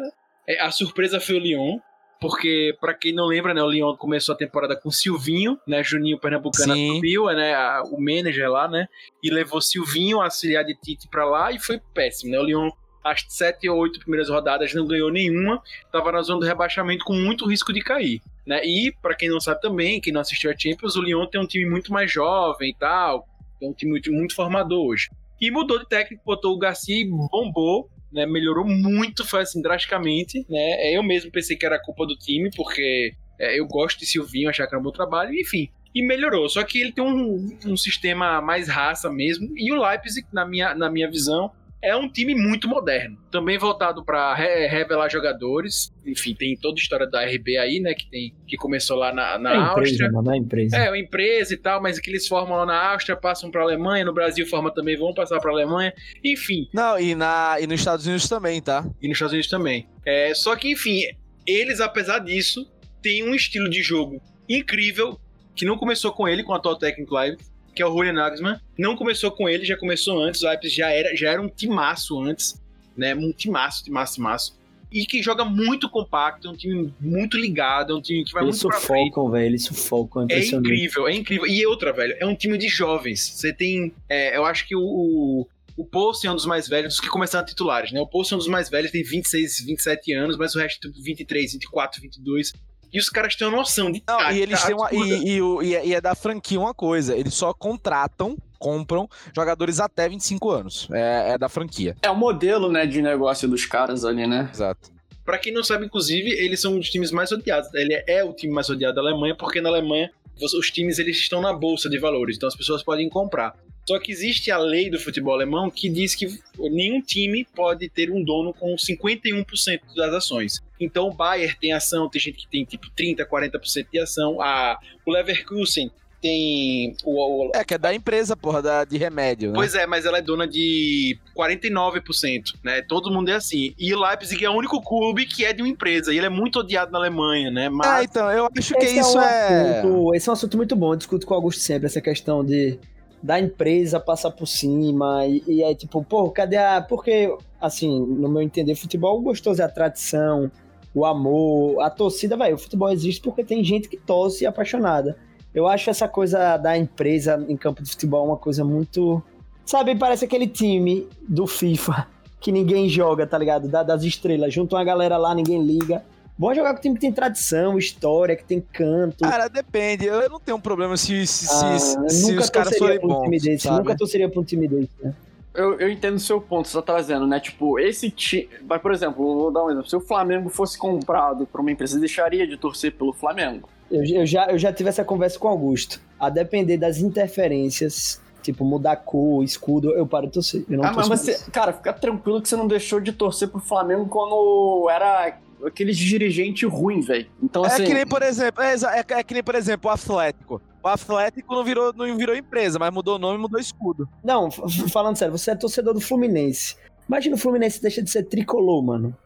é, 0.49 0.61
a 0.61 0.71
surpresa 0.71 1.21
foi 1.21 1.37
o 1.37 1.39
Lyon. 1.39 1.79
Porque, 2.23 2.75
pra 2.81 2.95
quem 2.95 3.13
não 3.13 3.27
lembra, 3.27 3.53
né, 3.53 3.63
o 3.63 3.69
Lyon 3.69 3.95
começou 3.97 4.35
a 4.35 4.39
temporada 4.39 4.75
com 4.75 4.91
Silvinho, 4.91 5.59
né? 5.67 5.83
Juninho 5.83 6.19
Pernambucano 6.19 6.73
Sim. 6.73 6.93
assumiu, 6.93 7.27
né? 7.27 7.55
a- 7.55 7.83
o 7.85 8.01
manager 8.01 8.49
lá, 8.51 8.67
né? 8.69 8.87
E 9.23 9.29
levou 9.31 9.61
Silvinho, 9.61 10.21
auxiliar 10.23 10.65
de 10.65 10.75
Tite, 10.75 11.09
pra 11.09 11.25
lá 11.25 11.53
e 11.53 11.59
foi 11.59 11.81
péssimo, 11.93 12.31
né? 12.33 12.39
O 12.39 12.45
Lyon, 12.45 12.71
as 13.05 13.25
sete 13.29 13.69
ou 13.69 13.77
oito 13.79 13.99
primeiras 13.99 14.29
rodadas, 14.31 14.73
não 14.73 14.87
ganhou 14.87 15.11
nenhuma 15.11 15.61
estava 15.85 16.13
na 16.13 16.23
zona 16.23 16.41
do 16.41 16.47
rebaixamento 16.47 17.05
com 17.05 17.15
muito 17.15 17.45
risco 17.47 17.73
de 17.73 17.81
cair. 17.83 18.23
Né? 18.47 18.65
E, 18.65 18.93
para 19.03 19.15
quem 19.15 19.29
não 19.29 19.41
sabe 19.41 19.61
também, 19.61 20.01
quem 20.01 20.13
não 20.13 20.21
assistiu 20.21 20.51
a 20.51 20.55
Champions, 20.57 20.97
o 20.97 21.03
Lyon 21.03 21.27
tem 21.27 21.41
um 21.41 21.47
time 21.47 21.69
muito 21.69 21.93
mais 21.93 22.11
jovem 22.11 22.71
e 22.71 22.75
tal, 22.75 23.27
tem 23.59 23.69
um 23.69 23.73
time 23.73 23.91
muito, 23.93 24.13
muito 24.13 24.35
formador 24.35 24.87
hoje. 24.87 25.09
E 25.41 25.51
mudou 25.51 25.79
de 25.79 25.89
técnico, 25.89 26.23
botou 26.25 26.55
o 26.55 26.59
Garcia 26.59 26.97
e 27.01 27.05
bombou, 27.05 27.89
né? 28.13 28.27
melhorou 28.27 28.67
muito, 28.67 29.27
foi 29.27 29.43
assim, 29.43 29.61
drasticamente. 29.63 30.45
Né? 30.49 30.95
Eu 30.95 31.03
mesmo 31.03 31.31
pensei 31.31 31.57
que 31.57 31.67
era 31.67 31.83
culpa 31.83 32.07
do 32.07 32.17
time, 32.17 32.51
porque 32.55 33.15
é, 33.39 33.59
eu 33.59 33.67
gosto 33.67 33.99
de 33.99 34.07
Silvinho, 34.07 34.49
achar 34.49 34.67
que 34.67 34.75
era 34.75 34.81
um 34.81 34.85
bom 34.85 34.93
trabalho, 34.93 35.35
enfim. 35.35 35.69
E 35.95 36.03
melhorou, 36.03 36.49
só 36.49 36.63
que 36.63 36.81
ele 36.81 36.93
tem 36.93 37.05
um, 37.05 37.59
um 37.67 37.77
sistema 37.77 38.41
mais 38.41 38.69
raça 38.69 39.11
mesmo. 39.11 39.53
E 39.57 39.71
o 39.73 39.83
Leipzig, 39.83 40.27
na 40.33 40.47
minha, 40.47 40.75
na 40.75 40.91
minha 40.91 41.11
visão, 41.11 41.51
é 41.83 41.97
um 41.97 42.09
time 42.09 42.35
muito 42.35 42.69
moderno. 42.69 43.19
Também 43.31 43.59
voltado 43.59 44.05
para 44.05 44.35
revelar 44.35 45.11
jogadores. 45.11 45.93
Enfim, 46.07 46.35
tem 46.35 46.57
toda 46.57 46.75
a 46.79 46.83
história 46.83 47.07
da 47.07 47.25
RB 47.25 47.59
aí, 47.59 47.81
né? 47.81 47.93
Que, 47.93 48.09
tem, 48.09 48.35
que 48.47 48.57
começou 48.57 48.97
lá 48.97 49.13
na, 49.13 49.39
na 49.39 49.51
É 49.51 49.57
empresa, 49.57 49.81
Áustria. 49.81 50.13
mano, 50.13 50.33
é 50.33 50.37
empresa. 50.37 50.77
É, 50.77 50.89
uma 50.89 50.99
empresa 50.99 51.55
e 51.55 51.57
tal, 51.57 51.83
mas 51.83 51.99
que 51.99 52.09
eles 52.11 52.29
formam 52.29 52.57
lá 52.59 52.67
na 52.67 52.93
Áustria, 52.93 53.17
passam 53.17 53.51
para 53.51 53.63
Alemanha, 53.63 54.05
no 54.05 54.15
Brasil 54.15 54.47
forma 54.47 54.73
também, 54.73 54.97
vão 54.97 55.13
passar 55.13 55.41
para 55.41 55.51
Alemanha. 55.51 55.93
Enfim, 56.25 56.69
Não, 56.73 56.99
e, 56.99 57.15
na, 57.15 57.57
e 57.61 57.67
nos 57.67 57.81
Estados 57.81 58.07
Unidos 58.07 58.29
também, 58.29 58.63
tá? 58.63 58.85
e 59.01 59.09
nos 59.09 59.17
Estados 59.17 59.33
Unidos 59.33 59.51
também. 59.51 59.89
É, 60.07 60.33
só 60.35 60.55
que, 60.55 60.71
enfim, 60.71 61.01
eles, 61.47 61.81
apesar 61.81 62.21
disso, 62.21 62.71
têm 63.03 63.29
um 63.29 63.35
estilo 63.35 63.69
de 63.69 63.83
jogo 63.83 64.21
incrível, 64.49 65.19
que 65.55 65.65
não 65.65 65.77
começou 65.77 66.13
com 66.13 66.29
ele, 66.29 66.43
com 66.45 66.53
o 66.53 66.55
atual 66.55 66.77
técnico 66.77 67.15
live, 67.15 67.37
que 67.75 67.83
é 67.83 67.87
o 67.87 67.91
Julian 67.91 68.13
Nagelsmann. 68.13 68.61
Não 68.79 68.97
começou 68.97 69.31
com 69.31 69.49
ele, 69.49 69.65
já 69.65 69.77
começou 69.77 70.23
antes, 70.23 70.43
o 70.43 70.49
Leipzig 70.49 70.77
já 70.77 70.91
era, 70.91 71.15
já 71.17 71.31
era 71.31 71.41
um 71.41 71.49
timaço 71.49 72.21
antes, 72.21 72.61
né? 72.97 73.15
Um 73.15 73.33
timaço, 73.33 73.85
timaço, 73.85 74.15
timaço. 74.15 74.63
E 74.93 75.07
que 75.07 75.23
joga 75.23 75.43
muito 75.43 75.89
compacto, 75.89 76.47
é 76.47 76.51
um 76.51 76.57
time 76.57 76.93
muito 77.01 77.39
ligado, 77.39 77.95
é 77.95 77.97
um 77.97 78.03
time 78.03 78.25
que 78.25 78.33
vai 78.33 78.43
Eles 78.43 78.63
muito 78.63 78.69
pra 78.69 78.79
frente. 78.79 79.09
sufocam, 79.09 79.31
velho. 79.31 79.47
Eles 79.47 79.65
sufocam. 79.65 80.27
É 80.29 80.35
É 80.35 80.45
incrível, 80.45 81.09
é 81.09 81.15
incrível. 81.15 81.47
E 81.47 81.67
outra, 81.67 81.93
velho, 81.95 82.15
é 82.21 82.27
um 82.27 82.35
time 82.35 82.59
de 82.59 82.69
jovens. 82.69 83.21
Você 83.21 83.55
tem. 83.55 83.93
é, 84.07 84.37
eu 84.37 84.45
acho 84.45 84.69
que 84.69 84.77
o, 84.77 84.83
o, 84.83 85.49
o 85.79 85.85
Post 85.87 86.27
é 86.27 86.31
um 86.31 86.35
dos 86.35 86.45
mais 86.45 86.69
velhos 86.69 86.93
dos 86.95 87.01
que 87.01 87.09
começaram 87.09 87.47
titulares, 87.47 87.91
né? 87.91 88.01
O 88.03 88.07
Post 88.07 88.35
é 88.35 88.37
um 88.37 88.39
dos 88.39 88.49
mais 88.49 88.69
velhos, 88.69 88.91
tem 88.91 89.03
26, 89.03 89.65
27 89.65 90.13
anos, 90.13 90.37
mas 90.37 90.55
o 90.55 90.59
resto 90.59 90.93
tem 90.93 91.03
23, 91.03 91.55
24, 91.55 92.03
22. 92.03 92.53
E 92.93 92.99
os 92.99 93.09
caras 93.09 93.35
têm 93.35 93.47
uma 93.49 93.57
noção 93.57 93.91
de 93.91 94.03
Não, 94.07 94.19
tática 94.19 94.35
e 94.35 94.41
eles 94.41 94.63
têm 94.63 94.75
uma. 94.75 94.93
E, 94.93 94.99
e, 94.99 95.39
e 95.39 95.75
é, 95.75 95.87
e 95.87 95.95
é 95.95 96.01
da 96.01 96.15
franquia 96.15 96.61
uma 96.61 96.75
coisa: 96.75 97.17
eles 97.17 97.35
só 97.35 97.55
contratam, 97.55 98.37
compram 98.59 99.09
jogadores 99.35 99.81
até 99.81 100.09
25 100.09 100.51
anos. 100.51 100.89
É, 100.93 101.33
é 101.33 101.39
da 101.39 101.49
franquia. 101.49 101.97
É 102.03 102.11
o 102.11 102.17
modelo, 102.17 102.71
né, 102.71 102.87
de 102.87 103.01
negócio 103.01 103.49
dos 103.49 103.65
caras 103.65 104.05
ali, 104.05 104.27
né? 104.27 104.51
Exato. 104.53 104.91
Pra 105.25 105.39
quem 105.39 105.53
não 105.53 105.63
sabe, 105.63 105.87
inclusive, 105.87 106.31
eles 106.31 106.61
são 106.61 106.75
um 106.75 106.79
dos 106.79 106.91
times 106.91 107.13
mais 107.13 107.31
odiados. 107.33 107.73
Ele 107.75 107.95
é 108.07 108.25
o 108.25 108.33
time 108.33 108.53
mais 108.53 108.69
odiado 108.69 108.97
da 108.97 109.01
Alemanha, 109.01 109.37
porque 109.37 109.61
na 109.61 109.69
Alemanha 109.69 110.11
os 110.41 110.53
os 110.53 110.71
times 110.71 110.99
eles 110.99 111.17
estão 111.17 111.41
na 111.41 111.53
bolsa 111.53 111.89
de 111.89 111.99
valores, 111.99 112.37
então 112.37 112.49
as 112.49 112.57
pessoas 112.57 112.83
podem 112.83 113.09
comprar. 113.09 113.55
Só 113.87 113.99
que 113.99 114.13
existe 114.13 114.51
a 114.51 114.59
lei 114.59 114.89
do 114.89 114.99
futebol 115.01 115.35
alemão 115.35 115.69
que 115.71 115.89
diz 115.89 116.15
que 116.15 116.27
nenhum 116.59 117.01
time 117.03 117.45
pode 117.55 117.89
ter 117.89 118.11
um 118.11 118.23
dono 118.23 118.53
com 118.55 118.75
51% 118.77 119.81
das 119.97 120.13
ações. 120.15 120.63
Então 120.79 121.09
o 121.09 121.13
Bayern 121.13 121.57
tem 121.61 121.73
ação, 121.73 122.09
tem 122.09 122.21
gente 122.21 122.39
que 122.39 122.49
tem 122.49 122.65
tipo 122.65 122.89
30, 122.95 123.27
40% 123.27 123.87
de 123.93 123.99
ação. 123.99 124.41
A, 124.41 124.79
o 125.05 125.11
Leverkusen 125.11 125.91
tem 126.21 126.95
o, 127.05 127.49
o- 127.49 127.51
É, 127.53 127.65
que 127.65 127.75
é 127.75 127.79
da 127.79 127.93
empresa, 127.93 128.37
porra, 128.37 128.63
da, 128.63 128.85
de 128.85 128.97
remédio. 128.97 129.49
Né? 129.49 129.55
Pois 129.57 129.75
é, 129.75 129.85
mas 129.89 130.05
ela 130.07 130.19
é 130.19 130.23
dona 130.23 130.47
de 130.47 131.19
49%, 131.37 132.55
né? 132.63 132.83
Todo 132.83 133.11
mundo 133.11 133.29
é 133.31 133.35
assim. 133.35 133.75
E 133.79 133.93
o 133.93 134.01
Leipzig 134.01 134.45
é 134.45 134.49
o 134.49 134.53
único 134.55 134.81
clube 134.81 135.27
que 135.27 135.45
é 135.45 135.53
de 135.53 135.63
uma 135.63 135.69
empresa. 135.69 136.13
E 136.13 136.19
ele 136.19 136.27
é 136.27 136.31
muito 136.31 136.61
odiado 136.61 136.93
na 136.93 136.99
Alemanha, 136.99 137.51
né? 137.51 137.67
Ah, 137.67 137.71
Mas 137.71 138.05
então, 138.05 138.31
eu 138.31 138.49
acho 138.57 138.75
que 138.75 138.85
Esse 138.85 138.99
isso 139.01 139.19
um 139.19 139.23
é. 139.23 139.79
assunto- 139.81 140.15
esse 140.15 140.29
é 140.29 140.31
um 140.31 140.35
assunto 140.35 140.57
muito 140.57 140.77
bom, 140.77 140.93
eu 140.93 140.97
discuto 140.97 141.27
com 141.27 141.35
o 141.35 141.37
Augusto 141.37 141.61
sempre, 141.61 141.87
essa 141.87 142.01
questão 142.01 142.45
de 142.45 142.79
da 143.23 143.39
empresa 143.39 144.01
passar 144.01 144.33
por 144.33 144.47
cima 144.47 145.25
e, 145.27 145.43
e 145.47 145.63
é 145.63 145.75
tipo, 145.75 146.03
pô, 146.05 146.29
cadê 146.31 146.57
a... 146.57 146.83
Porque, 146.83 147.33
assim, 147.61 148.01
no 148.01 148.29
meu 148.29 148.43
entender, 148.43 148.75
futebol 148.75 149.21
gostoso 149.21 149.63
é 149.63 149.65
a 149.65 149.69
tradição, 149.69 150.51
o 150.95 151.05
amor, 151.07 151.81
a 151.81 151.89
torcida, 151.89 152.37
vai, 152.37 152.53
o 152.53 152.59
futebol 152.59 152.91
existe 152.91 153.21
porque 153.23 153.45
tem 153.45 153.63
gente 153.63 153.89
que 153.89 153.97
torce 153.97 154.45
e 154.45 154.47
apaixonada. 154.47 155.17
Eu 155.55 155.69
acho 155.69 155.89
essa 155.89 156.09
coisa 156.09 156.57
da 156.57 156.77
empresa 156.77 157.45
em 157.49 157.57
campo 157.57 157.83
de 157.83 157.91
futebol 157.91 158.27
uma 158.27 158.37
coisa 158.37 158.65
muito... 158.65 159.23
Sabe, 159.65 159.95
parece 159.95 160.25
aquele 160.25 160.49
time 160.49 161.07
do 161.29 161.47
FIFA 161.47 162.09
que 162.41 162.51
ninguém 162.51 162.89
joga, 162.89 163.25
tá 163.27 163.39
ligado? 163.39 163.69
Da- 163.69 163.85
das 163.85 164.03
estrelas, 164.03 164.53
junta 164.53 164.75
uma 164.75 164.83
galera 164.83 165.17
lá, 165.17 165.33
ninguém 165.33 165.63
liga. 165.63 166.03
Bom 166.37 166.51
é 166.51 166.55
jogar 166.55 166.75
com 166.75 166.81
time 166.81 166.95
que 166.95 167.01
tem 167.03 167.13
tradição, 167.13 167.79
história, 167.79 168.35
que 168.35 168.45
tem 168.45 168.61
canto. 168.61 169.19
Cara, 169.23 169.49
depende. 169.49 170.07
Eu 170.07 170.29
não 170.29 170.41
tenho 170.41 170.57
um 170.57 170.61
problema 170.61 170.97
se, 170.97 171.27
se, 171.27 171.47
Ah, 171.51 171.79
se, 171.79 171.97
eu 171.99 172.09
se 172.11 172.37
os 172.37 172.51
caras 172.51 172.77
forem 172.79 172.97
um 172.99 173.23
time 173.23 173.37
bons. 173.39 173.43
desse. 173.43 173.65
sabe? 173.65 173.79
Nunca 173.79 173.97
torceria 173.97 174.29
pra 174.29 174.41
um 174.41 174.45
time 174.45 174.67
desse, 174.67 174.91
né? 175.03 175.15
Eu, 175.55 175.79
eu 175.79 175.91
entendo 175.91 176.17
o 176.17 176.21
seu 176.21 176.41
ponto, 176.41 176.67
você 176.67 176.75
tá 176.77 176.83
trazendo, 176.83 177.27
né? 177.27 177.39
Tipo, 177.39 177.79
esse 177.79 178.11
time. 178.11 178.49
Mas, 178.67 178.81
por 178.81 178.91
exemplo, 178.93 179.23
vou 179.23 179.51
dar 179.53 179.63
um 179.65 179.71
exemplo. 179.71 179.89
Se 179.89 179.95
o 179.95 180.01
Flamengo 180.01 180.49
fosse 180.49 180.79
comprado 180.79 181.47
por 181.47 181.61
uma 181.61 181.71
empresa, 181.71 181.93
você 181.95 182.01
deixaria 182.01 182.47
de 182.47 182.57
torcer 182.57 182.93
pelo 182.93 183.13
Flamengo. 183.13 183.69
Eu, 183.91 184.03
eu 184.03 184.25
já, 184.27 184.47
eu 184.47 184.59
já 184.59 184.73
tive 184.73 184.89
essa 184.89 185.05
conversa 185.05 185.39
com 185.39 185.47
o 185.47 185.51
Augusto. 185.51 186.01
A 186.19 186.31
depender 186.31 186.79
das 186.79 186.97
interferências, 186.99 188.21
tipo, 188.43 188.65
mudar 188.65 188.97
cor, 188.97 189.45
escudo, 189.45 189.91
eu 189.91 190.07
paro 190.07 190.27
de 190.27 190.33
torcer. 190.33 190.65
Eu 190.71 190.79
não 190.79 190.85
Ah, 190.85 190.93
mas 190.95 191.07
você. 191.09 191.39
Cara, 191.53 191.75
fica 191.75 191.93
tranquilo 191.93 192.41
que 192.41 192.49
você 192.49 192.57
não 192.57 192.67
deixou 192.67 192.99
de 192.99 193.13
torcer 193.13 193.49
pro 193.49 193.61
Flamengo 193.61 194.07
quando 194.07 194.89
era 194.89 195.37
aqueles 195.67 195.97
dirigente 195.97 196.67
ruim, 196.67 197.01
velho. 197.01 197.27
Então, 197.43 197.65
É 197.65 197.69
assim. 197.69 197.85
que 197.85 197.95
nem, 197.95 198.07
por 198.07 198.23
exemplo, 198.23 198.63
é, 198.63 198.75
é, 198.75 199.05
é 199.19 199.23
que 199.25 199.35
nem, 199.35 199.43
por 199.43 199.55
exemplo, 199.55 199.91
o 199.91 199.93
Atlético. 199.93 200.61
O 200.83 200.89
Atlético 200.89 201.55
não 201.55 201.63
virou, 201.65 201.93
não 201.95 202.17
virou 202.17 202.35
empresa, 202.35 202.79
mas 202.79 202.93
mudou 202.93 203.17
o 203.17 203.19
nome 203.19 203.39
e 203.39 203.41
mudou 203.41 203.61
escudo. 203.61 204.09
Não, 204.25 204.51
falando 204.51 205.17
sério, 205.17 205.37
você 205.37 205.53
é 205.53 205.55
torcedor 205.55 205.95
do 205.95 206.01
Fluminense. 206.01 206.77
Imagina 207.09 207.37
o 207.37 207.39
Fluminense 207.39 207.81
deixa 207.81 208.03
de 208.03 208.11
ser 208.11 208.25
tricolor, 208.25 208.83
mano. 208.83 209.17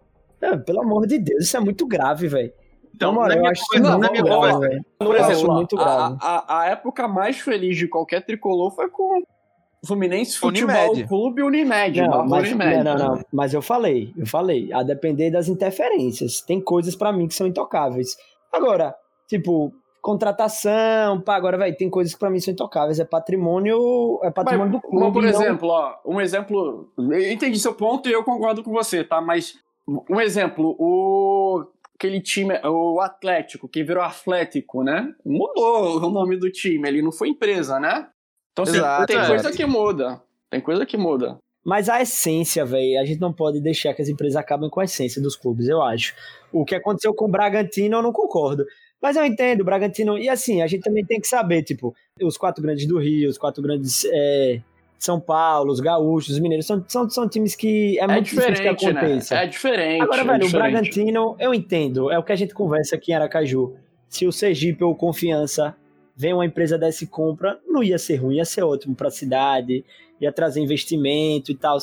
É, 0.41 0.57
pelo 0.57 0.83
amor 0.83 1.07
de 1.07 1.19
Deus, 1.19 1.45
isso 1.45 1.57
é 1.57 1.61
muito 1.61 1.87
grave, 1.87 2.29
velho. 2.29 2.53
então, 2.95 3.13
moral, 3.15 3.29
na 3.29 3.37
eu 3.37 3.47
acho 3.47 3.63
conversa, 3.67 3.91
não, 3.91 3.99
na 3.99 4.09
muito 4.09 4.23
minha 4.23 4.25
lá. 4.25 4.37
conversa, 4.37 4.59
grave. 4.61 4.85
Por 4.99 5.17
exemplo, 5.17 5.53
a, 5.53 5.85
grave. 5.85 6.17
a, 6.21 6.61
a 6.61 6.67
época 6.67 7.09
mais 7.09 7.39
feliz 7.41 7.77
de 7.79 7.89
qualquer 7.89 8.25
tricolor 8.25 8.71
foi 8.75 8.91
com 8.91 9.23
Fluminense 9.87 10.37
Futebol 10.39 10.75
Unimed. 10.91 11.09
Clube 11.09 11.43
Unimed. 11.43 12.01
Não, 12.01 12.09
Barra 12.11 12.27
mas, 12.29 12.49
Unimed. 12.53 12.85
não, 12.85 12.95
não, 12.97 13.15
não. 13.17 13.25
Mas 13.33 13.55
eu 13.55 13.63
falei, 13.63 14.13
eu 14.17 14.27
falei, 14.27 14.73
a 14.73 14.83
depender 14.83 15.31
das 15.31 15.49
interferências. 15.49 16.41
Tem 16.41 16.61
coisas 16.61 16.95
pra 16.97 17.13
mim 17.13 17.27
que 17.29 17.35
são 17.35 17.47
intocáveis. 17.47 18.17
Agora, 18.53 18.95
tipo, 19.29 19.73
contratação, 20.01 21.21
pá, 21.21 21.37
agora, 21.37 21.57
vai, 21.59 21.73
tem 21.73 21.89
coisas 21.91 22.13
que 22.15 22.19
pra 22.21 22.31
mim 22.31 22.41
são 22.41 22.53
intocáveis. 22.53 22.99
É 23.01 23.05
patrimônio, 23.05 24.19
é 24.23 24.31
patrimônio 24.31 24.73
do 24.73 24.81
clube. 24.81 25.05
Mas, 25.05 25.13
por 25.13 25.23
não- 25.23 25.29
exemplo, 25.31 25.69
ó, 25.69 25.95
um 26.07 26.21
exemplo. 26.21 26.89
Eu 26.99 27.33
entendi 27.33 27.59
seu 27.59 27.75
ponto 27.75 28.09
e 28.09 28.13
eu 28.13 28.25
concordo 28.25 28.63
com 28.63 28.73
você, 28.73 29.03
tá? 29.05 29.21
Mas 29.21 29.55
um 30.11 30.21
exemplo, 30.21 30.77
o 30.79 31.65
aquele 31.95 32.21
time, 32.21 32.53
o 32.63 33.01
Atlético, 33.01 33.67
que 33.67 33.83
virou 33.83 34.03
Atlético, 34.03 34.83
né? 34.83 35.09
Mudou 35.25 35.97
o 35.97 36.11
nome 36.11 36.37
do 36.37 36.51
time, 36.51 36.87
ele 36.87 37.01
não 37.01 37.11
foi 37.11 37.31
empresa, 37.31 37.81
né? 37.81 38.07
Então 38.57 38.63
assim, 38.63 38.79
Exato, 38.79 39.07
tem 39.07 39.19
é. 39.19 39.27
coisa 39.27 39.53
que 39.53 39.67
muda. 39.67 40.23
Tem 40.49 40.61
coisa 40.63 40.87
que 40.87 40.97
muda. 40.97 41.37
Mas 41.63 41.91
a 41.91 42.01
essência, 42.01 42.65
velho, 42.65 42.99
a 42.99 43.05
gente 43.05 43.21
não 43.21 43.33
pode 43.33 43.61
deixar 43.61 43.93
que 43.93 44.01
as 44.01 44.09
empresas 44.09 44.37
acabem 44.37 44.71
com 44.71 44.81
a 44.81 44.85
essência 44.85 45.21
dos 45.21 45.37
clubes, 45.37 45.69
eu 45.69 45.83
acho. 45.83 46.15
O 46.51 46.65
que 46.65 46.75
aconteceu 46.75 47.13
com 47.13 47.27
o 47.27 47.31
Bragantino, 47.31 47.99
eu 47.99 48.03
não 48.03 48.13
concordo. 48.13 48.65
Mas 49.03 49.15
eu 49.17 49.27
entendo, 49.27 49.61
o 49.61 49.65
Bragantino. 49.65 50.17
E 50.17 50.27
assim, 50.27 50.63
a 50.63 50.67
gente 50.67 50.83
também 50.85 51.05
tem 51.05 51.21
que 51.21 51.27
saber, 51.29 51.63
tipo, 51.65 51.95
os 52.23 52.39
quatro 52.39 52.63
grandes 52.63 52.87
do 52.87 52.99
Rio, 52.99 53.29
os 53.29 53.37
quatro 53.37 53.63
grandes. 53.63 54.07
é, 54.11 54.61
São 54.99 55.21
Paulo, 55.21 55.71
os 55.71 55.81
gaúchos, 55.81 56.31
os 56.37 56.41
mineiros, 56.41 56.67
são, 56.67 56.83
são, 56.89 57.11
são 57.11 57.29
times 57.29 57.55
que 57.55 57.99
é, 57.99 58.05
É, 58.05 58.07
muito 58.07 58.25
difícil 58.25 58.47
que 58.47 58.53
diferente, 58.53 58.85
né? 58.87 59.01
aconteça. 59.01 59.35
É 59.35 59.47
diferente. 59.47 60.03
Agora, 60.03 60.23
é 60.23 60.25
velho, 60.25 60.37
o 60.37 60.47
diferente. 60.47 60.71
Bragantino, 60.73 61.37
eu 61.39 61.53
entendo, 61.53 62.11
é 62.11 62.19
o 62.19 62.23
que 62.23 62.33
a 62.33 62.37
gente 62.37 62.55
conversa 62.55 62.97
aqui 62.97 63.13
em 63.13 63.15
Aracaju. 63.17 63.75
Se 64.09 64.25
o 64.27 64.33
Sergipe 64.33 64.83
ou 64.83 64.95
Confiança 64.95 65.77
vem 66.17 66.33
uma 66.33 66.47
empresa 66.47 66.79
dessa 66.79 67.05
e 67.05 67.07
compra, 67.07 67.61
não 67.67 67.83
ia 67.83 67.99
ser 67.99 68.17
ruim, 68.17 68.37
ia 68.37 68.45
ser 68.45 68.63
ótimo 68.63 68.95
pra 68.95 69.11
cidade, 69.11 69.85
ia 70.21 70.33
trazer 70.33 70.61
investimento 70.61 71.53
e 71.53 71.55
tal. 71.55 71.77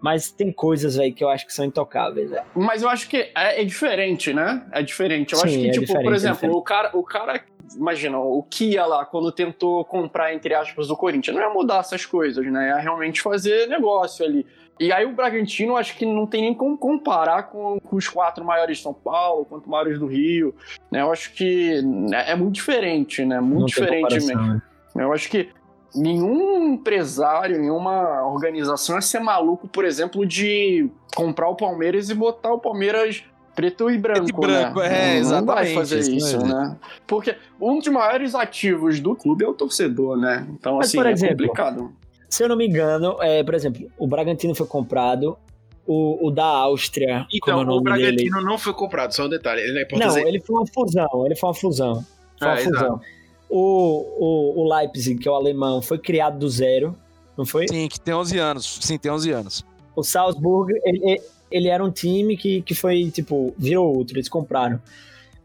Mas 0.00 0.30
tem 0.30 0.50
coisas, 0.50 0.96
velho, 0.96 1.12
que 1.12 1.22
eu 1.22 1.28
acho 1.28 1.44
que 1.44 1.52
são 1.52 1.64
intocáveis, 1.64 2.30
velho. 2.30 2.44
Mas 2.54 2.82
eu 2.82 2.88
acho 2.88 3.06
que 3.08 3.16
é, 3.34 3.60
é 3.60 3.64
diferente, 3.64 4.32
né? 4.32 4.66
É 4.72 4.82
diferente. 4.82 5.34
Eu 5.34 5.40
Sim, 5.40 5.46
acho 5.46 5.58
que, 5.58 5.68
é 5.68 5.70
tipo, 5.72 5.92
por 6.02 6.12
é 6.12 6.16
exemplo, 6.16 6.34
diferente. 6.36 6.56
o 6.56 6.62
cara, 6.62 6.90
o 6.94 7.02
cara. 7.02 7.44
Imagina, 7.76 8.18
o 8.18 8.42
Kia 8.42 8.84
lá, 8.84 9.04
quando 9.04 9.30
tentou 9.30 9.84
comprar, 9.84 10.34
entre 10.34 10.54
aspas, 10.54 10.90
o 10.90 10.96
Corinthians, 10.96 11.36
não 11.36 11.42
ia 11.42 11.50
mudar 11.50 11.80
essas 11.80 12.04
coisas, 12.04 12.44
né? 12.46 12.68
Ia 12.68 12.76
realmente 12.78 13.20
fazer 13.20 13.68
negócio 13.68 14.24
ali. 14.24 14.46
E 14.80 14.90
aí 14.90 15.04
o 15.04 15.12
Bragantino, 15.12 15.76
acho 15.76 15.94
que 15.94 16.06
não 16.06 16.26
tem 16.26 16.40
nem 16.40 16.54
como 16.54 16.76
comparar 16.78 17.42
com, 17.44 17.78
com 17.78 17.96
os 17.96 18.08
quatro 18.08 18.42
maiores 18.42 18.78
de 18.78 18.82
São 18.82 18.94
Paulo, 18.94 19.44
quanto 19.44 19.68
maiores 19.68 19.98
do 19.98 20.06
Rio. 20.06 20.54
Né? 20.90 21.02
Eu 21.02 21.12
acho 21.12 21.34
que 21.34 21.82
é, 22.14 22.32
é 22.32 22.34
muito 22.34 22.54
diferente, 22.54 23.22
né? 23.22 23.38
Muito 23.40 23.58
Não 23.60 23.66
diferente 23.66 24.14
mesmo. 24.14 24.40
né? 24.42 24.62
Eu 24.94 25.12
acho 25.12 25.28
que 25.28 25.50
nenhum 25.94 26.72
empresário, 26.72 27.58
nenhuma 27.60 28.24
organização 28.26 28.96
ia 28.96 29.02
ser 29.02 29.20
maluco, 29.20 29.68
por 29.68 29.84
exemplo, 29.84 30.24
de 30.24 30.88
comprar 31.14 31.50
o 31.50 31.56
Palmeiras 31.56 32.08
e 32.08 32.14
botar 32.14 32.52
o 32.54 32.58
Palmeiras 32.58 33.22
preto 33.54 33.90
e 33.90 33.98
branco, 33.98 34.28
e 34.28 34.32
branco, 34.32 34.80
né? 34.80 35.18
é, 35.18 35.20
Não 35.20 35.44
vai 35.44 35.64
exatamente, 35.66 35.74
fazer 35.74 35.98
isso 35.98 36.10
isso, 36.12 36.38
mesmo. 36.38 36.54
né? 36.54 36.76
Porque 37.06 37.36
um 37.60 37.78
dos 37.78 37.88
maiores 37.88 38.34
ativos 38.34 38.98
do 39.00 39.14
clube 39.14 39.44
é 39.44 39.48
o 39.48 39.52
torcedor, 39.52 40.16
né? 40.16 40.46
Então, 40.54 40.76
Mas, 40.76 40.86
assim, 40.88 40.96
por 40.96 41.06
é 41.06 41.12
exemplo, 41.12 41.36
complicado. 41.36 41.92
Se 42.30 42.42
eu 42.44 42.48
não 42.48 42.56
me 42.56 42.66
engano, 42.66 43.16
é, 43.20 43.42
por 43.42 43.54
exemplo, 43.54 43.90
o 43.98 44.06
Bragantino 44.06 44.54
foi 44.54 44.66
comprado, 44.66 45.36
o, 45.86 46.28
o 46.28 46.30
da 46.30 46.44
Áustria, 46.44 47.26
Então, 47.34 47.58
como 47.58 47.70
é 47.70 47.74
o 47.74 47.78
o 47.78 47.82
nome 47.82 47.92
dele? 47.92 48.02
Bragantino 48.24 48.40
não 48.42 48.56
foi 48.56 48.72
comprado, 48.72 49.12
só 49.14 49.24
um 49.26 49.28
detalhe. 49.28 49.60
Ele 49.62 49.78
é 49.80 49.82
importante 49.82 50.08
Não, 50.08 50.14
dizer. 50.14 50.26
ele 50.28 50.40
foi 50.40 50.56
uma 50.56 50.66
fusão, 50.66 51.26
ele 51.26 51.34
foi 51.36 51.48
uma 51.48 51.54
fusão. 51.54 52.04
Foi 52.38 52.48
uma 52.48 52.54
Ah, 52.54 52.58
fusão. 52.58 53.00
O, 53.48 54.58
o, 54.58 54.60
o 54.64 54.72
Leipzig, 54.76 55.18
que 55.20 55.28
é 55.28 55.30
o 55.30 55.34
alemão, 55.34 55.82
foi 55.82 55.98
criado 55.98 56.38
do 56.38 56.48
zero, 56.48 56.96
não 57.36 57.44
foi? 57.44 57.66
Sim, 57.68 57.88
que 57.88 58.00
tem 58.00 58.14
11 58.14 58.38
anos. 58.38 58.78
Sim, 58.80 58.96
tem 58.96 59.10
11 59.10 59.30
anos. 59.32 59.64
O 59.96 60.04
Salzburg, 60.04 60.72
ele, 60.84 61.20
ele 61.50 61.66
era 61.68 61.84
um 61.84 61.90
time 61.90 62.36
que, 62.36 62.62
que 62.62 62.74
foi, 62.76 63.10
tipo, 63.10 63.52
virou 63.58 63.96
outro, 63.96 64.16
eles 64.16 64.28
compraram. 64.28 64.80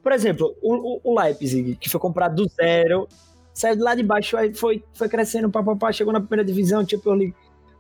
Por 0.04 0.12
exemplo, 0.12 0.56
o- 0.62 1.00
o 1.04 1.20
Leipzig, 1.20 1.76
que 1.78 1.90
foi 1.90 2.00
comprado 2.00 2.36
do 2.44 2.48
zero, 2.54 3.08
saiu 3.56 3.76
de 3.76 3.82
lá 3.82 3.96
de 3.96 4.04
baixo, 4.04 4.38
aí 4.38 4.54
foi, 4.54 4.84
foi 4.94 5.10
crescendo, 5.10 5.50
pá, 5.50 5.64
pá, 5.64 5.76
pá, 5.76 5.92
chegou 5.92 6.14
na 6.14 6.20
primeira 6.20 6.46
divisão, 6.46 6.88
Champions 6.88 7.18
League. 7.18 7.34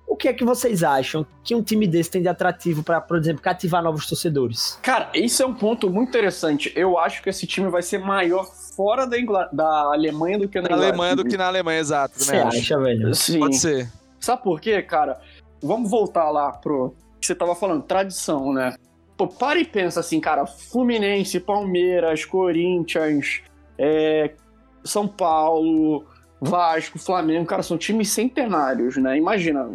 O 0.08 0.16
que 0.16 0.28
é 0.28 0.34
que 0.34 0.46
vocês 0.46 0.84
acham 0.84 1.26
que 1.44 1.54
um 1.56 1.62
time 1.64 1.86
desse 1.88 2.12
tem 2.12 2.22
de 2.22 2.28
atrativo 2.28 2.84
para, 2.84 3.02
por 3.02 3.18
exemplo, 3.18 3.42
cativar 3.42 3.84
novos 3.84 4.06
torcedores? 4.08 4.80
Cara, 4.82 5.10
isso 5.16 5.42
é 5.42 5.46
um 5.46 5.54
ponto 5.54 5.90
muito 5.90 6.10
interessante. 6.10 6.72
Eu 6.76 6.98
acho 6.98 7.22
que 7.24 7.30
esse 7.30 7.46
time 7.48 7.70
vai 7.70 7.82
ser 7.82 7.98
maior 7.98 8.46
fora 8.46 9.06
da, 9.08 9.20
Ingla- 9.20 9.50
da 9.52 9.66
Alemanha 9.92 10.38
do 10.40 10.48
que 10.48 10.62
na, 10.62 10.70
Na 10.70 10.76
Alemanha 10.76 11.16
do 11.16 11.26
que 11.26 11.36
na 11.36 11.48
Alemanha, 11.48 11.80
exato. 11.80 12.14
Você 12.24 12.36
acho. 12.38 12.58
acha, 12.60 12.80
velho? 12.80 13.14
Sim. 13.16 13.40
Pode 13.40 13.58
ser. 13.58 13.92
Sabe 14.20 14.44
por 14.44 14.62
quê, 14.62 14.80
cara? 14.84 15.20
Vamos 15.62 15.90
voltar 15.90 16.30
lá 16.30 16.52
pro 16.52 16.96
que 17.20 17.26
você 17.26 17.34
tava 17.34 17.56
falando, 17.56 17.82
tradição, 17.82 18.54
né? 18.54 18.76
Pô, 19.18 19.28
para 19.28 19.60
e 19.60 19.66
pensa 19.66 20.02
assim, 20.02 20.20
cara, 20.20 20.46
Fluminense, 20.46 21.40
Palmeiras, 21.40 22.24
Corinthians, 22.26 23.42
é, 23.78 24.36
São 24.86 25.08
Paulo, 25.08 26.06
Vasco, 26.40 27.00
Flamengo, 27.00 27.46
cara, 27.46 27.64
são 27.64 27.78
times 27.78 28.10
centenários, 28.10 28.98
né? 28.98 29.18
Imagina, 29.18 29.70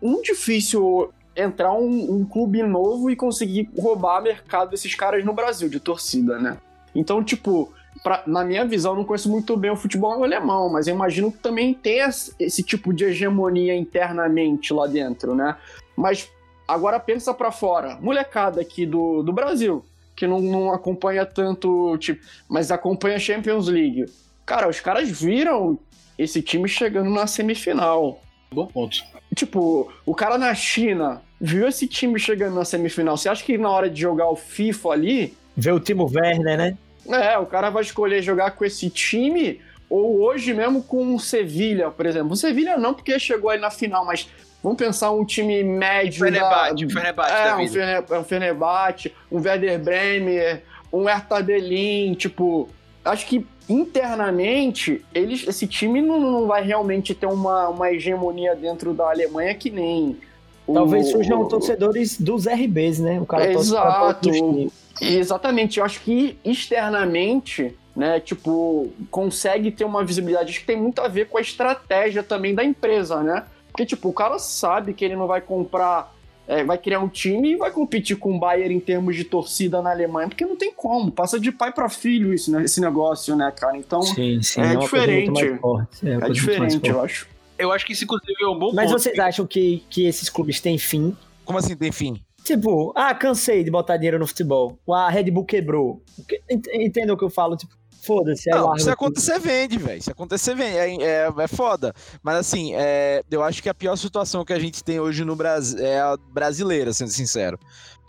um 0.00 0.22
difícil 0.22 1.12
entrar 1.36 1.72
um, 1.72 2.14
um, 2.14 2.24
clube 2.24 2.62
novo 2.62 3.10
e 3.10 3.16
conseguir 3.16 3.68
roubar 3.76 4.22
mercado 4.22 4.70
desses 4.70 4.94
caras 4.94 5.24
no 5.24 5.32
Brasil, 5.32 5.68
de 5.68 5.80
torcida, 5.80 6.38
né? 6.38 6.56
Então, 6.94 7.24
tipo, 7.24 7.72
pra, 8.02 8.22
na 8.26 8.44
minha 8.44 8.64
visão, 8.64 8.92
eu 8.92 8.98
não 8.98 9.04
conheço 9.04 9.28
muito 9.28 9.56
bem 9.56 9.70
o 9.70 9.76
futebol 9.76 10.22
alemão, 10.22 10.68
mas 10.68 10.86
eu 10.86 10.94
imagino 10.94 11.32
que 11.32 11.38
também 11.38 11.74
tem 11.74 12.00
esse 12.38 12.62
tipo 12.62 12.92
de 12.92 13.04
hegemonia 13.04 13.74
internamente 13.74 14.72
lá 14.72 14.86
dentro, 14.86 15.34
né? 15.34 15.56
Mas 15.96 16.30
agora 16.68 17.00
pensa 17.00 17.34
para 17.34 17.50
fora, 17.50 17.98
molecada 18.00 18.60
aqui 18.60 18.86
do, 18.86 19.22
do 19.22 19.32
Brasil, 19.32 19.84
que 20.14 20.26
não, 20.26 20.40
não 20.40 20.72
acompanha 20.72 21.26
tanto, 21.26 21.98
tipo, 21.98 22.24
mas 22.48 22.70
acompanha 22.70 23.16
a 23.16 23.20
Champions 23.20 23.66
League. 23.66 24.06
Cara, 24.46 24.68
os 24.68 24.80
caras 24.80 25.08
viram 25.08 25.78
esse 26.18 26.42
time 26.42 26.68
chegando 26.68 27.10
na 27.10 27.26
semifinal. 27.26 28.20
Bom 28.52 28.66
ponto. 28.66 28.98
Tipo, 29.34 29.92
o 30.06 30.14
cara 30.14 30.38
na 30.38 30.54
China 30.54 31.22
viu 31.40 31.66
esse 31.66 31.88
time 31.88 32.18
chegando 32.18 32.54
na 32.54 32.64
semifinal. 32.64 33.16
Você 33.16 33.28
acha 33.28 33.44
que 33.44 33.58
na 33.58 33.70
hora 33.70 33.90
de 33.90 34.00
jogar 34.00 34.28
o 34.28 34.36
FIFA 34.36 34.90
ali. 34.90 35.36
Vê 35.56 35.72
o 35.72 35.80
Timo 35.80 36.10
Werner, 36.12 36.56
né? 36.56 36.78
É, 37.08 37.36
o 37.38 37.46
cara 37.46 37.70
vai 37.70 37.82
escolher 37.82 38.22
jogar 38.22 38.52
com 38.52 38.64
esse 38.64 38.88
time 38.88 39.60
ou 39.90 40.22
hoje 40.22 40.54
mesmo 40.54 40.82
com 40.82 41.14
o 41.14 41.20
Sevilha, 41.20 41.90
por 41.90 42.06
exemplo. 42.06 42.32
O 42.32 42.36
Sevilha 42.36 42.76
não, 42.76 42.94
porque 42.94 43.18
chegou 43.18 43.50
aí 43.50 43.60
na 43.60 43.70
final, 43.70 44.04
mas 44.04 44.28
vamos 44.62 44.78
pensar 44.78 45.10
um 45.10 45.24
time 45.24 45.62
médio. 45.62 46.24
Fenerbahçe, 46.24 46.86
da... 46.86 46.92
Fenerbahçe 46.92 47.32
é, 47.32 47.44
da 47.44 47.56
vida. 47.56 48.20
um 48.20 48.24
Fenerbahçe, 48.24 49.14
um 49.30 49.40
Werder 49.40 49.78
Bremer, 49.78 50.62
um 50.92 51.04
Hertha 51.04 51.42
Berlin, 51.42 52.14
tipo, 52.14 52.68
acho 53.04 53.26
que 53.26 53.46
internamente 53.68 55.04
eles, 55.14 55.46
esse 55.46 55.66
time 55.66 56.02
não, 56.02 56.20
não 56.20 56.46
vai 56.46 56.62
realmente 56.62 57.14
ter 57.14 57.26
uma, 57.26 57.68
uma 57.68 57.90
hegemonia 57.90 58.54
dentro 58.54 58.92
da 58.92 59.10
Alemanha 59.10 59.54
que 59.54 59.70
nem 59.70 60.18
Talvez 60.72 61.10
surjam 61.10 61.46
torcedores 61.46 62.18
dos 62.18 62.46
RBs, 62.46 62.98
né? 62.98 63.20
O 63.20 63.26
cara 63.26 63.52
Exato. 63.52 64.30
Exatamente. 65.00 65.78
Eu 65.78 65.84
acho 65.84 66.00
que 66.00 66.38
externamente, 66.44 67.76
né, 67.94 68.18
tipo, 68.18 68.90
consegue 69.10 69.70
ter 69.70 69.84
uma 69.84 70.02
visibilidade. 70.04 70.50
Acho 70.50 70.60
que 70.60 70.66
tem 70.66 70.80
muito 70.80 71.00
a 71.00 71.08
ver 71.08 71.28
com 71.28 71.36
a 71.36 71.40
estratégia 71.40 72.22
também 72.22 72.54
da 72.54 72.64
empresa, 72.64 73.22
né? 73.22 73.44
Porque, 73.70 73.84
tipo, 73.84 74.08
o 74.08 74.12
cara 74.12 74.38
sabe 74.38 74.94
que 74.94 75.04
ele 75.04 75.16
não 75.16 75.26
vai 75.26 75.40
comprar 75.40 76.13
é, 76.46 76.62
vai 76.62 76.78
criar 76.78 77.00
um 77.00 77.08
time 77.08 77.52
e 77.52 77.56
vai 77.56 77.70
competir 77.70 78.16
com 78.16 78.36
o 78.36 78.38
Bayern 78.38 78.74
em 78.74 78.80
termos 78.80 79.16
de 79.16 79.24
torcida 79.24 79.80
na 79.80 79.90
Alemanha, 79.90 80.28
porque 80.28 80.44
não 80.44 80.56
tem 80.56 80.72
como, 80.72 81.10
passa 81.10 81.40
de 81.40 81.50
pai 81.50 81.72
para 81.72 81.88
filho 81.88 82.32
isso, 82.32 82.50
né, 82.50 82.64
esse 82.64 82.80
negócio, 82.80 83.34
né, 83.36 83.50
cara? 83.50 83.76
Então 83.76 84.02
sim, 84.02 84.42
sim, 84.42 84.60
é, 84.60 84.74
é, 84.74 84.76
diferente. 84.76 85.44
É, 86.04 86.26
é 86.26 86.30
diferente, 86.30 86.88
eu 86.88 87.00
acho. 87.02 87.28
Eu 87.58 87.70
acho 87.70 87.86
que 87.86 87.92
isso, 87.92 88.04
inclusive, 88.04 88.34
é 88.42 88.48
um 88.48 88.58
bom 88.58 88.72
Mas 88.74 88.90
ponto. 88.90 89.00
vocês 89.00 89.18
acham 89.18 89.46
que, 89.46 89.82
que 89.88 90.06
esses 90.06 90.28
clubes 90.28 90.60
têm 90.60 90.76
fim? 90.76 91.16
Como 91.44 91.58
assim 91.58 91.76
tem 91.76 91.92
fim? 91.92 92.20
Tipo, 92.42 92.92
ah, 92.94 93.14
cansei 93.14 93.64
de 93.64 93.70
botar 93.70 93.96
dinheiro 93.96 94.18
no 94.18 94.26
futebol. 94.26 94.78
A 94.90 95.08
Red 95.08 95.30
Bull 95.30 95.46
quebrou. 95.46 96.02
Entendeu 96.74 97.14
o 97.14 97.18
que 97.18 97.24
eu 97.24 97.30
falo? 97.30 97.56
Tipo, 97.56 97.72
Foda-se. 98.04 98.50
Não, 98.50 98.78
se 98.78 98.90
acontecer, 98.90 99.38
vende, 99.38 99.78
velho. 99.78 100.02
Se 100.02 100.10
acontecer, 100.10 100.54
vende. 100.54 100.76
É, 100.76 101.26
é, 101.26 101.32
é, 101.36 101.48
foda. 101.48 101.94
Mas 102.22 102.36
assim, 102.36 102.74
é, 102.74 103.22
eu 103.30 103.42
acho 103.42 103.62
que 103.62 103.68
a 103.68 103.74
pior 103.74 103.96
situação 103.96 104.44
que 104.44 104.52
a 104.52 104.58
gente 104.58 104.84
tem 104.84 105.00
hoje 105.00 105.24
no 105.24 105.34
Brasil 105.34 105.78
é 105.78 106.00
a 106.00 106.16
brasileira, 106.16 106.92
sendo 106.92 107.10
sincero. 107.10 107.58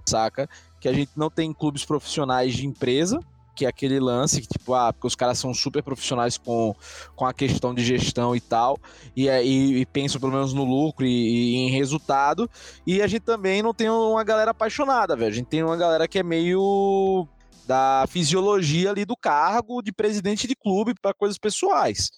Saca? 0.06 0.50
Que 0.80 0.88
a 0.88 0.94
gente 0.94 1.12
não 1.16 1.30
tem 1.30 1.54
clubes 1.54 1.86
profissionais 1.86 2.54
de 2.54 2.68
empresa, 2.68 3.20
que 3.56 3.66
é 3.66 3.70
aquele 3.70 4.00
lance 4.00 4.42
que, 4.42 4.48
tipo, 4.48 4.74
ah, 4.74 4.92
porque 4.92 5.08
os 5.08 5.16
caras 5.16 5.40
são 5.40 5.54
super 5.54 5.82
profissionais 5.82 6.38
com, 6.38 6.76
com 7.16 7.26
a 7.26 7.34
questão 7.34 7.74
de 7.74 7.84
gestão 7.84 8.36
e 8.36 8.42
tal, 8.42 8.78
e, 9.16 9.28
e, 9.30 9.80
e 9.80 9.86
pensam 9.86 10.20
pelo 10.20 10.34
menos 10.34 10.54
no 10.54 10.66
lucro 10.66 11.06
e, 11.06 11.10
e, 11.10 11.56
em 11.56 11.72
resultado, 11.72 12.50
e 12.86 13.02
a 13.02 13.08
gente 13.08 13.22
também 13.22 13.64
não 13.64 13.74
tem 13.74 13.90
uma 13.90 14.24
galera 14.24 14.52
apaixonada, 14.52 15.16
velho. 15.16 15.32
A 15.32 15.36
gente 15.36 15.48
tem 15.48 15.64
uma 15.64 15.78
galera 15.78 16.08
que 16.08 16.20
é 16.20 16.24
meio 16.24 17.28
da 17.66 18.06
fisiologia 18.08 18.92
ali 18.92 19.06
do 19.06 19.16
cargo 19.18 19.82
de 19.82 19.92
presidente 19.92 20.48
de 20.48 20.56
clube 20.56 20.94
para 21.02 21.14
coisas 21.14 21.38
pessoais. 21.38 22.10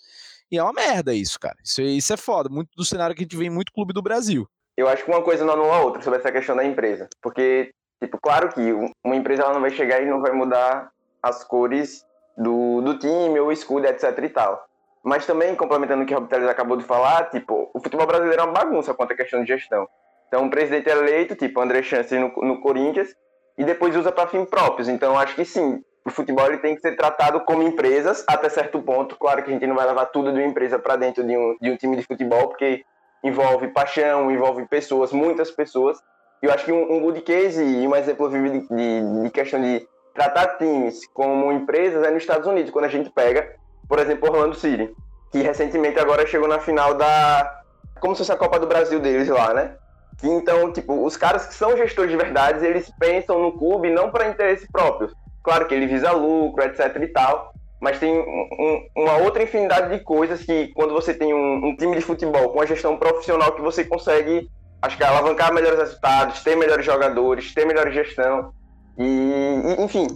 E 0.51 0.57
é 0.57 0.63
uma 0.63 0.73
merda 0.73 1.13
isso, 1.13 1.39
cara. 1.39 1.55
Isso, 1.63 1.81
isso 1.81 2.13
é 2.13 2.17
foda. 2.17 2.49
Muito 2.49 2.69
do 2.75 2.85
cenário 2.85 3.15
que 3.15 3.21
a 3.21 3.25
gente 3.25 3.35
vê 3.35 3.45
em 3.45 3.49
muito 3.49 3.71
clube 3.73 3.93
do 3.93 4.01
Brasil. 4.01 4.47
Eu 4.75 4.87
acho 4.87 5.03
que 5.03 5.11
uma 5.11 5.21
coisa 5.21 5.43
não 5.43 5.53
anula 5.53 5.77
a 5.77 5.81
outra 5.81 6.01
sobre 6.01 6.19
essa 6.19 6.31
questão 6.31 6.55
da 6.55 6.63
empresa. 6.63 7.09
Porque, 7.21 7.71
tipo, 8.01 8.17
claro 8.21 8.49
que 8.49 8.61
uma 9.03 9.15
empresa 9.15 9.43
ela 9.43 9.53
não 9.53 9.61
vai 9.61 9.71
chegar 9.71 10.01
e 10.01 10.05
não 10.05 10.21
vai 10.21 10.31
mudar 10.31 10.91
as 11.21 11.43
cores 11.43 12.05
do, 12.37 12.81
do 12.81 12.97
time, 12.97 13.39
ou 13.39 13.47
o 13.47 13.51
escudo, 13.51 13.87
etc 13.87 14.17
e 14.23 14.29
tal. 14.29 14.63
Mas 15.03 15.25
também, 15.25 15.55
complementando 15.55 16.03
o 16.03 16.05
que 16.05 16.13
o 16.13 16.19
Rob 16.19 16.33
acabou 16.49 16.77
de 16.77 16.83
falar, 16.83 17.29
tipo, 17.29 17.69
o 17.73 17.79
futebol 17.79 18.05
brasileiro 18.05 18.41
é 18.41 18.45
uma 18.45 18.53
bagunça 18.53 18.93
quanto 18.93 19.13
à 19.13 19.15
questão 19.15 19.41
de 19.41 19.47
gestão. 19.47 19.87
Então, 20.27 20.43
um 20.43 20.49
presidente 20.49 20.89
eleito, 20.89 21.35
tipo 21.35 21.61
André 21.61 21.81
Chance 21.81 22.13
no, 22.17 22.27
no 22.43 22.59
Corinthians, 22.59 23.15
e 23.57 23.63
depois 23.63 23.95
usa 23.95 24.11
para 24.11 24.27
fins 24.27 24.47
próprios. 24.47 24.87
Então, 24.87 25.17
acho 25.17 25.35
que 25.35 25.43
sim, 25.43 25.83
o 26.05 26.09
futebol 26.09 26.45
ele 26.45 26.59
tem 26.59 26.75
que 26.75 26.81
ser 26.81 26.95
tratado 26.95 27.41
como 27.41 27.63
empresas 27.63 28.23
até 28.27 28.47
certo 28.49 28.81
ponto. 28.81 29.17
Claro 29.17 29.43
que 29.43 29.49
a 29.49 29.53
gente 29.53 29.67
não 29.67 29.75
vai 29.75 29.85
levar 29.85 30.05
tudo 30.05 30.31
de 30.31 30.39
uma 30.39 30.47
empresa 30.47 30.79
para 30.79 30.95
dentro 30.95 31.23
de 31.23 31.35
um, 31.35 31.57
de 31.59 31.71
um 31.71 31.75
time 31.75 31.97
de 31.97 32.03
futebol, 32.03 32.47
porque 32.47 32.85
envolve 33.23 33.67
paixão, 33.69 34.31
envolve 34.31 34.65
pessoas, 34.67 35.11
muitas 35.11 35.51
pessoas. 35.51 35.97
Eu 36.41 36.51
acho 36.51 36.65
que 36.65 36.71
um, 36.71 36.93
um 36.93 37.01
good 37.01 37.21
case 37.21 37.61
e 37.61 37.87
um 37.87 37.95
exemplo 37.95 38.29
vivo 38.29 38.49
de, 38.49 38.67
de, 38.69 39.23
de, 39.23 39.29
questão 39.31 39.61
de 39.61 39.85
tratar 40.13 40.57
times 40.57 41.07
como 41.07 41.51
empresas 41.51 42.05
é 42.05 42.11
nos 42.11 42.23
Estados 42.23 42.47
Unidos, 42.47 42.71
quando 42.71 42.85
a 42.85 42.89
gente 42.89 43.09
pega, 43.09 43.55
por 43.89 43.99
exemplo, 43.99 44.29
Orlando 44.29 44.55
City, 44.55 44.93
que 45.31 45.39
recentemente 45.41 45.99
agora 45.99 46.25
chegou 46.25 46.47
na 46.47 46.59
final 46.59 46.93
da. 46.93 47.63
Como 47.99 48.15
se 48.15 48.19
fosse 48.19 48.31
a 48.31 48.37
Copa 48.37 48.59
do 48.59 48.67
Brasil 48.67 48.99
deles 48.99 49.27
lá, 49.27 49.53
né? 49.53 49.75
Então, 50.23 50.71
tipo, 50.71 51.05
os 51.05 51.15
caras 51.15 51.45
que 51.45 51.53
são 51.53 51.77
gestores 51.77 52.11
de 52.11 52.17
verdade, 52.17 52.65
eles 52.65 52.91
pensam 52.99 53.39
no 53.39 53.51
clube 53.51 53.89
não 53.89 54.09
para 54.09 54.29
interesse 54.29 54.67
próprio. 54.71 55.11
Claro 55.43 55.67
que 55.67 55.75
ele 55.75 55.87
visa 55.87 56.11
lucro, 56.11 56.63
etc 56.63 56.95
e 57.01 57.07
tal, 57.07 57.53
mas 57.79 57.99
tem 57.99 58.11
um, 58.11 58.87
uma 58.95 59.17
outra 59.17 59.43
infinidade 59.43 59.95
de 59.95 60.03
coisas 60.03 60.43
que 60.43 60.69
quando 60.69 60.93
você 60.93 61.13
tem 61.13 61.33
um, 61.33 61.67
um, 61.67 61.75
time 61.75 61.95
de 61.95 62.01
futebol 62.01 62.49
com 62.49 62.55
uma 62.59 62.65
gestão 62.65 62.97
profissional 62.97 63.53
que 63.53 63.61
você 63.61 63.83
consegue, 63.83 64.49
acho 64.81 64.97
que 64.97 65.03
alavancar 65.03 65.53
melhores 65.53 65.79
resultados, 65.79 66.43
ter 66.43 66.55
melhores 66.55 66.85
jogadores, 66.85 67.53
ter 67.53 67.65
melhor 67.65 67.91
gestão 67.91 68.51
e, 68.97 69.75
enfim, 69.79 70.07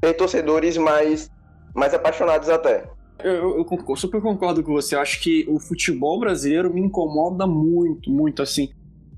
ter 0.00 0.14
torcedores 0.14 0.76
mais, 0.76 1.30
mais 1.74 1.94
apaixonados 1.94 2.48
até. 2.48 2.84
Eu, 3.22 3.60
eu, 3.60 3.66
eu, 3.88 3.96
super 3.96 4.20
concordo 4.20 4.62
com 4.62 4.72
você. 4.72 4.94
Eu 4.94 5.00
acho 5.00 5.22
que 5.22 5.46
o 5.48 5.58
futebol 5.58 6.18
brasileiro 6.20 6.72
me 6.72 6.80
incomoda 6.80 7.46
muito, 7.46 8.10
muito 8.10 8.42
assim. 8.42 8.70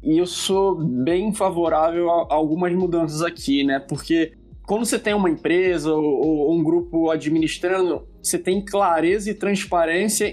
E 0.03 0.19
eu 0.19 0.27
sou 0.27 0.77
bem 0.77 1.35
favorável 1.35 2.11
a 2.11 2.35
algumas 2.35 2.73
mudanças 2.73 3.23
aqui, 3.23 3.65
né? 3.65 3.79
Porque 3.79 4.33
quando 4.67 4.85
você 4.85 4.99
tem 4.99 5.15
uma 5.15 5.31
empresa 5.31 5.93
ou, 5.93 6.05
ou 6.05 6.55
um 6.55 6.63
grupo 6.63 7.11
administrando, 7.11 8.07
você 8.23 8.39
tem 8.39 8.65
clareza 8.65 9.31
e 9.31 9.35
transparência 9.35 10.31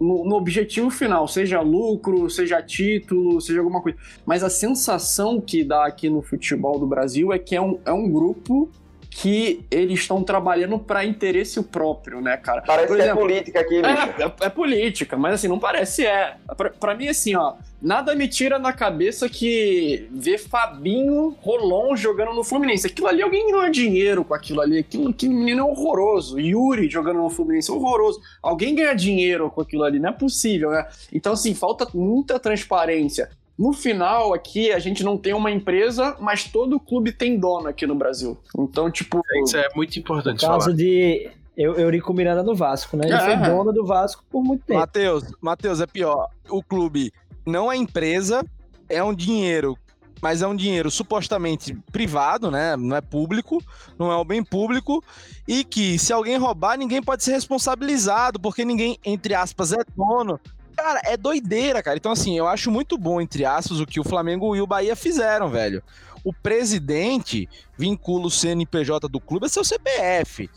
no, 0.00 0.24
no, 0.24 0.36
objetivo 0.36 0.90
final, 0.90 1.28
seja 1.28 1.60
lucro, 1.60 2.28
seja 2.28 2.62
título, 2.62 3.40
seja 3.40 3.60
alguma 3.60 3.80
coisa. 3.80 3.98
Mas 4.24 4.42
a 4.42 4.50
sensação 4.50 5.40
que 5.40 5.62
dá 5.62 5.86
aqui 5.86 6.08
no 6.08 6.22
futebol 6.22 6.78
do 6.78 6.86
Brasil 6.86 7.32
é 7.32 7.38
que 7.38 7.54
é 7.54 7.60
um, 7.60 7.78
é 7.84 7.92
um 7.92 8.10
grupo 8.10 8.70
que 9.18 9.64
eles 9.70 10.00
estão 10.00 10.22
trabalhando 10.22 10.78
para 10.78 11.02
interesse 11.02 11.62
próprio, 11.62 12.20
né, 12.20 12.36
cara? 12.36 12.60
Parece 12.60 12.88
Por 12.88 13.00
exemplo, 13.00 13.16
que 13.16 13.18
é 13.18 13.26
política 13.26 13.60
aqui, 13.60 13.80
bicho. 13.80 14.22
É, 14.22 14.24
é, 14.24 14.46
é, 14.46 14.48
política, 14.50 15.16
mas 15.16 15.34
assim, 15.36 15.48
não 15.48 15.58
parece 15.58 16.04
é. 16.04 16.36
Pra, 16.78 16.94
mim, 16.94 17.08
assim, 17.08 17.34
ó, 17.34 17.54
nada 17.80 18.14
me 18.14 18.28
tira 18.28 18.58
na 18.58 18.74
cabeça 18.74 19.26
que 19.26 20.06
ver 20.12 20.36
Fabinho 20.36 21.34
Rolon 21.40 21.96
jogando 21.96 22.34
no 22.34 22.44
Fluminense. 22.44 22.88
Aquilo 22.88 23.08
ali, 23.08 23.22
alguém 23.22 23.50
ganhou 23.50 23.70
dinheiro 23.70 24.22
com 24.22 24.34
aquilo 24.34 24.60
ali. 24.60 24.80
Aquilo, 24.80 25.08
aquele 25.08 25.32
menino 25.32 25.60
é 25.60 25.64
horroroso. 25.64 26.38
Yuri 26.38 26.90
jogando 26.90 27.16
no 27.16 27.30
Fluminense, 27.30 27.72
horroroso. 27.72 28.20
Alguém 28.42 28.74
ganha 28.74 28.94
dinheiro 28.94 29.50
com 29.50 29.62
aquilo 29.62 29.84
ali, 29.84 29.98
não 29.98 30.10
é 30.10 30.12
possível, 30.12 30.70
né? 30.72 30.86
Então, 31.10 31.32
assim, 31.32 31.54
falta 31.54 31.88
muita 31.94 32.38
transparência. 32.38 33.30
No 33.58 33.72
final, 33.72 34.34
aqui, 34.34 34.70
a 34.70 34.78
gente 34.78 35.02
não 35.02 35.16
tem 35.16 35.32
uma 35.32 35.50
empresa, 35.50 36.16
mas 36.20 36.44
todo 36.44 36.78
clube 36.78 37.10
tem 37.10 37.38
dono 37.38 37.68
aqui 37.68 37.86
no 37.86 37.94
Brasil. 37.94 38.38
Então, 38.58 38.90
tipo. 38.90 39.22
Isso 39.44 39.56
é 39.56 39.68
muito 39.74 39.98
importante. 39.98 40.42
No 40.42 40.48
caso 40.48 40.66
falar. 40.66 40.76
de 40.76 41.30
Eurico 41.56 42.12
Miranda 42.12 42.42
no 42.42 42.54
Vasco, 42.54 42.96
né? 42.96 43.06
Ele 43.06 43.14
é. 43.14 43.20
foi 43.20 43.48
dono 43.48 43.72
do 43.72 43.84
Vasco 43.84 44.22
por 44.30 44.44
muito 44.44 44.64
tempo. 44.64 44.78
Matheus, 44.78 45.24
Matheus, 45.40 45.80
é 45.80 45.86
pior. 45.86 46.28
O 46.50 46.62
clube 46.62 47.10
não 47.46 47.72
é 47.72 47.76
empresa, 47.76 48.44
é 48.90 49.02
um 49.02 49.14
dinheiro, 49.14 49.76
mas 50.20 50.42
é 50.42 50.46
um 50.46 50.54
dinheiro 50.54 50.90
supostamente 50.90 51.74
privado, 51.90 52.50
né? 52.50 52.76
Não 52.76 52.94
é 52.94 53.00
público, 53.00 53.62
não 53.98 54.12
é 54.12 54.16
um 54.18 54.24
bem 54.24 54.44
público, 54.44 55.02
e 55.48 55.64
que 55.64 55.98
se 55.98 56.12
alguém 56.12 56.36
roubar, 56.36 56.76
ninguém 56.76 57.02
pode 57.02 57.24
ser 57.24 57.32
responsabilizado, 57.32 58.38
porque 58.38 58.64
ninguém, 58.64 58.98
entre 59.04 59.34
aspas, 59.34 59.72
é 59.72 59.78
dono. 59.96 60.38
Cara, 60.76 61.00
é 61.04 61.16
doideira, 61.16 61.82
cara. 61.82 61.96
Então, 61.96 62.12
assim, 62.12 62.36
eu 62.36 62.46
acho 62.46 62.70
muito 62.70 62.98
bom, 62.98 63.20
entre 63.20 63.44
aspas, 63.44 63.80
o 63.80 63.86
que 63.86 63.98
o 63.98 64.04
Flamengo 64.04 64.54
e 64.54 64.60
o 64.60 64.66
Bahia 64.66 64.94
fizeram, 64.94 65.48
velho. 65.48 65.82
O 66.24 66.32
presidente 66.32 67.48
vincula 67.78 68.26
o 68.26 68.30
CNPJ 68.30 69.08
do 69.08 69.20
clube 69.20 69.46
a 69.46 69.48
seu 69.48 69.64
CPF. 69.64 70.50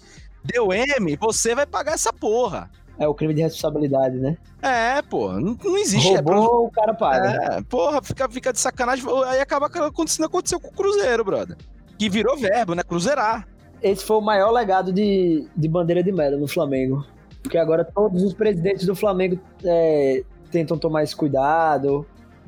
Deu 0.43 0.73
M, 0.73 1.15
você 1.17 1.53
vai 1.53 1.65
pagar 1.65 1.93
essa 1.93 2.11
porra. 2.11 2.69
É 2.97 3.07
o 3.07 3.13
crime 3.13 3.33
de 3.33 3.41
responsabilidade, 3.41 4.17
né? 4.17 4.37
É, 4.61 5.01
pô, 5.01 5.31
não, 5.33 5.57
não 5.63 5.77
existe. 5.77 6.07
Roubou, 6.13 6.33
é 6.33 6.37
pra- 6.37 6.41
o 6.49 6.71
cara 6.71 6.93
paga. 6.93 7.55
É, 7.57 7.61
porra, 7.61 8.01
fica, 8.01 8.27
fica 8.29 8.51
de 8.51 8.59
sacanagem. 8.59 9.05
Aí 9.27 9.39
acaba 9.39 9.67
acontecendo, 9.67 10.25
aconteceu 10.25 10.59
com 10.59 10.67
o 10.67 10.73
Cruzeiro, 10.73 11.23
brother. 11.23 11.55
Que 11.97 12.09
virou 12.09 12.35
verbo, 12.37 12.75
né? 12.75 12.83
Cruzeirar. 12.83 13.47
Esse 13.81 14.03
foi 14.03 14.17
o 14.17 14.21
maior 14.21 14.51
legado 14.51 14.91
de, 14.91 15.47
de 15.55 15.67
bandeira 15.69 16.03
de 16.03 16.11
merda 16.11 16.35
no 16.35 16.47
Flamengo. 16.47 17.05
Porque 17.41 17.57
agora 17.57 17.83
todos 17.83 18.23
os 18.23 18.33
presidentes 18.33 18.85
do 18.85 18.95
Flamengo 18.95 19.39
é, 19.63 20.23
tentam 20.51 20.77
tomar 20.77 21.03
esse 21.03 21.15
cuidado, 21.15 22.05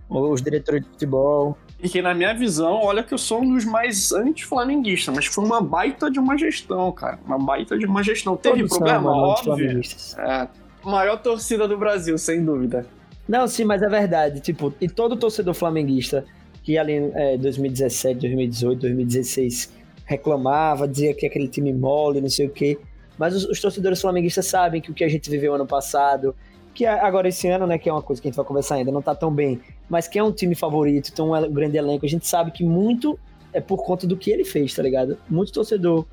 os 0.09 0.41
diretores 0.41 0.83
de 0.83 0.89
futebol. 0.89 1.57
E 1.81 1.89
que 1.89 2.01
na 2.01 2.13
minha 2.13 2.33
visão, 2.33 2.81
olha 2.83 3.01
que 3.01 3.13
eu 3.13 3.17
sou 3.17 3.41
um 3.41 3.53
dos 3.53 3.65
mais 3.65 4.11
anti-flamenguistas, 4.11 5.15
mas 5.15 5.25
foi 5.25 5.43
uma 5.43 5.61
baita 5.61 6.11
de 6.11 6.19
uma 6.19 6.37
gestão, 6.37 6.91
cara. 6.91 7.19
Uma 7.25 7.39
baita 7.39 7.77
de 7.77 7.85
uma 7.85 8.03
gestão. 8.03 8.35
Teve 8.35 8.57
Todos 8.57 8.69
são 8.69 8.77
problema? 8.79 9.11
Óbvio. 9.11 9.81
É, 10.19 10.47
maior 10.83 11.17
torcida 11.17 11.67
do 11.67 11.77
Brasil, 11.77 12.17
sem 12.17 12.43
dúvida. 12.43 12.85
Não, 13.27 13.47
sim, 13.47 13.63
mas 13.63 13.81
é 13.81 13.89
verdade. 13.89 14.41
Tipo, 14.41 14.73
e 14.79 14.87
todo 14.87 15.15
torcedor 15.15 15.53
flamenguista 15.53 16.25
que 16.63 16.77
ali 16.77 16.93
em 16.93 17.11
é, 17.15 17.37
2017, 17.37 18.19
2018, 18.19 18.81
2016 18.81 19.73
reclamava, 20.05 20.87
dizia 20.87 21.13
que 21.13 21.25
aquele 21.25 21.47
time 21.47 21.73
mole, 21.73 22.21
não 22.21 22.29
sei 22.29 22.45
o 22.45 22.49
quê. 22.49 22.77
Mas 23.21 23.35
os, 23.35 23.45
os 23.45 23.61
torcedores 23.61 24.01
flamenguistas 24.01 24.47
sabem 24.47 24.81
que 24.81 24.89
o 24.89 24.95
que 24.95 25.03
a 25.03 25.07
gente 25.07 25.29
viveu 25.29 25.53
ano 25.53 25.67
passado, 25.67 26.35
que 26.73 26.87
agora 26.87 27.27
esse 27.27 27.47
ano, 27.47 27.67
né, 27.67 27.77
que 27.77 27.87
é 27.87 27.93
uma 27.93 28.01
coisa 28.01 28.19
que 28.19 28.27
a 28.27 28.31
gente 28.31 28.35
vai 28.35 28.43
conversar 28.43 28.75
ainda, 28.75 28.91
não 28.91 28.99
tá 28.99 29.13
tão 29.13 29.31
bem, 29.31 29.61
mas 29.87 30.07
que 30.07 30.17
é 30.17 30.23
um 30.23 30.31
time 30.31 30.55
favorito, 30.55 31.13
tem 31.13 31.23
um 31.23 31.53
grande 31.53 31.77
elenco, 31.77 32.03
a 32.03 32.09
gente 32.09 32.25
sabe 32.25 32.49
que 32.49 32.63
muito 32.63 33.19
é 33.53 33.61
por 33.61 33.85
conta 33.85 34.07
do 34.07 34.17
que 34.17 34.31
ele 34.31 34.43
fez, 34.43 34.73
tá 34.73 34.81
ligado? 34.81 35.19
Muito 35.29 35.53
torcedor 35.53 36.03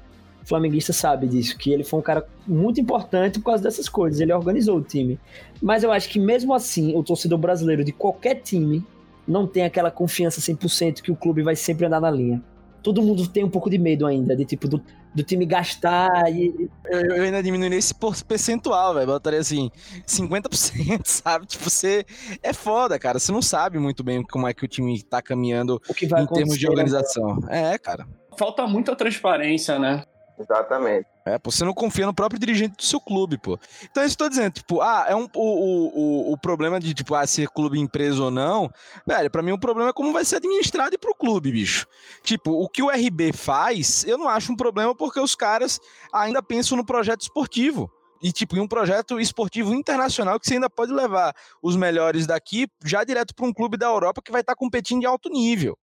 flamenguista 0.44 0.92
sabe 0.92 1.26
disso, 1.26 1.56
que 1.56 1.72
ele 1.72 1.82
foi 1.82 1.98
um 1.98 2.02
cara 2.02 2.26
muito 2.46 2.78
importante 2.78 3.38
por 3.38 3.46
causa 3.46 3.62
dessas 3.62 3.88
coisas, 3.88 4.20
ele 4.20 4.34
organizou 4.34 4.76
o 4.76 4.82
time. 4.82 5.18
Mas 5.62 5.82
eu 5.82 5.90
acho 5.90 6.10
que 6.10 6.20
mesmo 6.20 6.52
assim, 6.52 6.94
o 6.94 7.02
torcedor 7.02 7.38
brasileiro 7.38 7.82
de 7.82 7.92
qualquer 7.92 8.34
time 8.42 8.84
não 9.26 9.46
tem 9.46 9.64
aquela 9.64 9.90
confiança 9.90 10.42
100% 10.42 11.00
que 11.00 11.10
o 11.10 11.16
clube 11.16 11.42
vai 11.42 11.56
sempre 11.56 11.86
andar 11.86 12.02
na 12.02 12.10
linha. 12.10 12.42
Todo 12.88 13.02
mundo 13.02 13.28
tem 13.28 13.44
um 13.44 13.50
pouco 13.50 13.68
de 13.68 13.76
medo 13.76 14.06
ainda, 14.06 14.34
de 14.34 14.46
tipo, 14.46 14.66
do, 14.66 14.82
do 15.14 15.22
time 15.22 15.44
gastar 15.44 16.32
e... 16.32 16.70
Eu, 16.86 17.16
eu 17.16 17.22
ainda 17.22 17.42
diminuiria 17.42 17.78
esse 17.78 17.94
percentual, 18.26 18.94
velho. 18.94 19.06
Botaria 19.06 19.40
assim, 19.40 19.70
50%, 20.06 21.02
sabe? 21.04 21.44
Tipo, 21.44 21.68
você. 21.68 22.06
É 22.42 22.54
foda, 22.54 22.98
cara. 22.98 23.18
Você 23.18 23.30
não 23.30 23.42
sabe 23.42 23.78
muito 23.78 24.02
bem 24.02 24.22
como 24.22 24.48
é 24.48 24.54
que 24.54 24.64
o 24.64 24.68
time 24.68 25.02
tá 25.02 25.20
caminhando 25.20 25.78
o 25.86 25.92
que 25.92 26.06
vai 26.06 26.22
em 26.22 26.26
termos 26.26 26.56
de 26.56 26.64
né? 26.64 26.70
organização. 26.70 27.40
É, 27.50 27.76
cara. 27.76 28.08
Falta 28.38 28.66
muita 28.66 28.96
transparência, 28.96 29.78
né? 29.78 30.02
Exatamente. 30.38 31.06
É, 31.26 31.38
pô, 31.38 31.50
você 31.50 31.64
não 31.64 31.74
confia 31.74 32.06
no 32.06 32.14
próprio 32.14 32.38
dirigente 32.38 32.76
do 32.76 32.82
seu 32.82 33.00
clube, 33.00 33.36
pô. 33.36 33.58
Então, 33.82 34.04
isso 34.04 34.16
que 34.16 34.22
eu 34.22 34.26
tô 34.26 34.30
dizendo, 34.30 34.52
tipo, 34.52 34.80
ah, 34.80 35.04
é 35.08 35.14
um, 35.14 35.28
o, 35.34 36.30
o, 36.30 36.32
o, 36.32 36.38
problema 36.38 36.78
de, 36.78 36.94
tipo, 36.94 37.14
ah, 37.14 37.26
ser 37.26 37.48
clube 37.48 37.78
empresa 37.78 38.22
ou 38.22 38.30
não, 38.30 38.70
velho, 39.06 39.30
pra 39.30 39.42
mim 39.42 39.52
o 39.52 39.58
problema 39.58 39.90
é 39.90 39.92
como 39.92 40.12
vai 40.12 40.24
ser 40.24 40.36
administrado 40.36 40.94
e 40.94 40.98
pro 40.98 41.14
clube, 41.14 41.52
bicho. 41.52 41.86
Tipo, 42.22 42.52
o 42.52 42.68
que 42.68 42.82
o 42.82 42.90
RB 42.90 43.32
faz, 43.32 44.04
eu 44.04 44.16
não 44.16 44.28
acho 44.28 44.52
um 44.52 44.56
problema 44.56 44.94
porque 44.94 45.20
os 45.20 45.34
caras 45.34 45.80
ainda 46.12 46.42
pensam 46.42 46.76
no 46.76 46.86
projeto 46.86 47.22
esportivo. 47.22 47.90
E, 48.20 48.32
tipo, 48.32 48.56
em 48.56 48.60
um 48.60 48.66
projeto 48.66 49.20
esportivo 49.20 49.72
internacional 49.74 50.40
que 50.40 50.46
você 50.46 50.54
ainda 50.54 50.68
pode 50.68 50.92
levar 50.92 51.34
os 51.62 51.76
melhores 51.76 52.26
daqui 52.26 52.66
já 52.84 53.04
direto 53.04 53.34
pra 53.34 53.46
um 53.46 53.52
clube 53.52 53.76
da 53.76 53.86
Europa 53.86 54.20
que 54.20 54.32
vai 54.32 54.40
estar 54.40 54.56
competindo 54.56 55.00
de 55.00 55.06
alto 55.06 55.28
nível, 55.28 55.78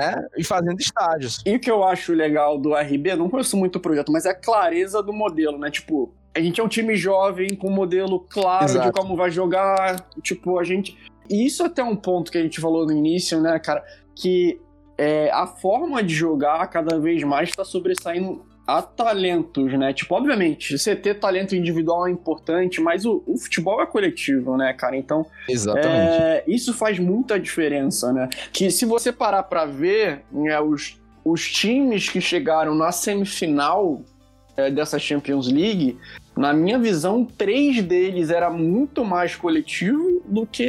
né? 0.00 0.26
E 0.36 0.42
fazendo 0.42 0.80
estágios. 0.80 1.42
E 1.44 1.54
o 1.54 1.60
que 1.60 1.70
eu 1.70 1.84
acho 1.84 2.14
legal 2.14 2.58
do 2.58 2.74
RB, 2.74 3.14
não 3.16 3.28
conheço 3.28 3.56
muito 3.56 3.76
o 3.76 3.80
projeto, 3.80 4.10
mas 4.10 4.24
é 4.24 4.30
a 4.30 4.34
clareza 4.34 5.02
do 5.02 5.12
modelo, 5.12 5.58
né? 5.58 5.70
Tipo, 5.70 6.10
a 6.34 6.40
gente 6.40 6.58
é 6.60 6.64
um 6.64 6.68
time 6.68 6.96
jovem 6.96 7.54
com 7.54 7.68
um 7.68 7.74
modelo 7.74 8.20
claro 8.20 8.66
de 8.66 8.72
Exato. 8.72 8.92
como 8.92 9.14
vai 9.14 9.30
jogar. 9.30 10.08
Tipo, 10.22 10.58
a 10.58 10.64
gente. 10.64 10.96
E 11.28 11.44
isso 11.44 11.62
até 11.62 11.84
um 11.84 11.94
ponto 11.94 12.32
que 12.32 12.38
a 12.38 12.42
gente 12.42 12.60
falou 12.60 12.86
no 12.86 12.92
início, 12.92 13.40
né, 13.40 13.58
cara? 13.58 13.84
Que 14.16 14.58
é, 14.96 15.30
a 15.30 15.46
forma 15.46 16.02
de 16.02 16.14
jogar 16.14 16.66
cada 16.68 16.98
vez 16.98 17.22
mais 17.22 17.50
está 17.50 17.64
sobressaindo 17.64 18.44
a 18.78 18.82
talentos, 18.82 19.72
né? 19.78 19.92
Tipo, 19.92 20.14
obviamente, 20.14 20.78
você 20.78 20.94
ter 20.94 21.14
talento 21.14 21.56
individual 21.56 22.06
é 22.06 22.10
importante, 22.10 22.80
mas 22.80 23.04
o, 23.04 23.22
o 23.26 23.36
futebol 23.36 23.82
é 23.82 23.86
coletivo, 23.86 24.56
né, 24.56 24.72
cara? 24.72 24.96
Então, 24.96 25.26
Exatamente. 25.48 26.22
é, 26.22 26.44
isso 26.46 26.72
faz 26.72 26.98
muita 26.98 27.38
diferença, 27.38 28.12
né? 28.12 28.28
Que 28.52 28.70
se 28.70 28.84
você 28.84 29.10
parar 29.12 29.42
pra 29.44 29.64
ver, 29.64 30.22
né, 30.30 30.60
os, 30.60 31.00
os 31.24 31.50
times 31.50 32.08
que 32.08 32.20
chegaram 32.20 32.74
na 32.74 32.92
semifinal 32.92 34.02
é, 34.56 34.70
dessa 34.70 34.98
Champions 34.98 35.48
League, 35.48 35.98
na 36.36 36.52
minha 36.52 36.78
visão, 36.78 37.24
três 37.24 37.82
deles 37.82 38.30
era 38.30 38.50
muito 38.50 39.04
mais 39.04 39.34
coletivo 39.34 40.22
do 40.24 40.46
que 40.46 40.68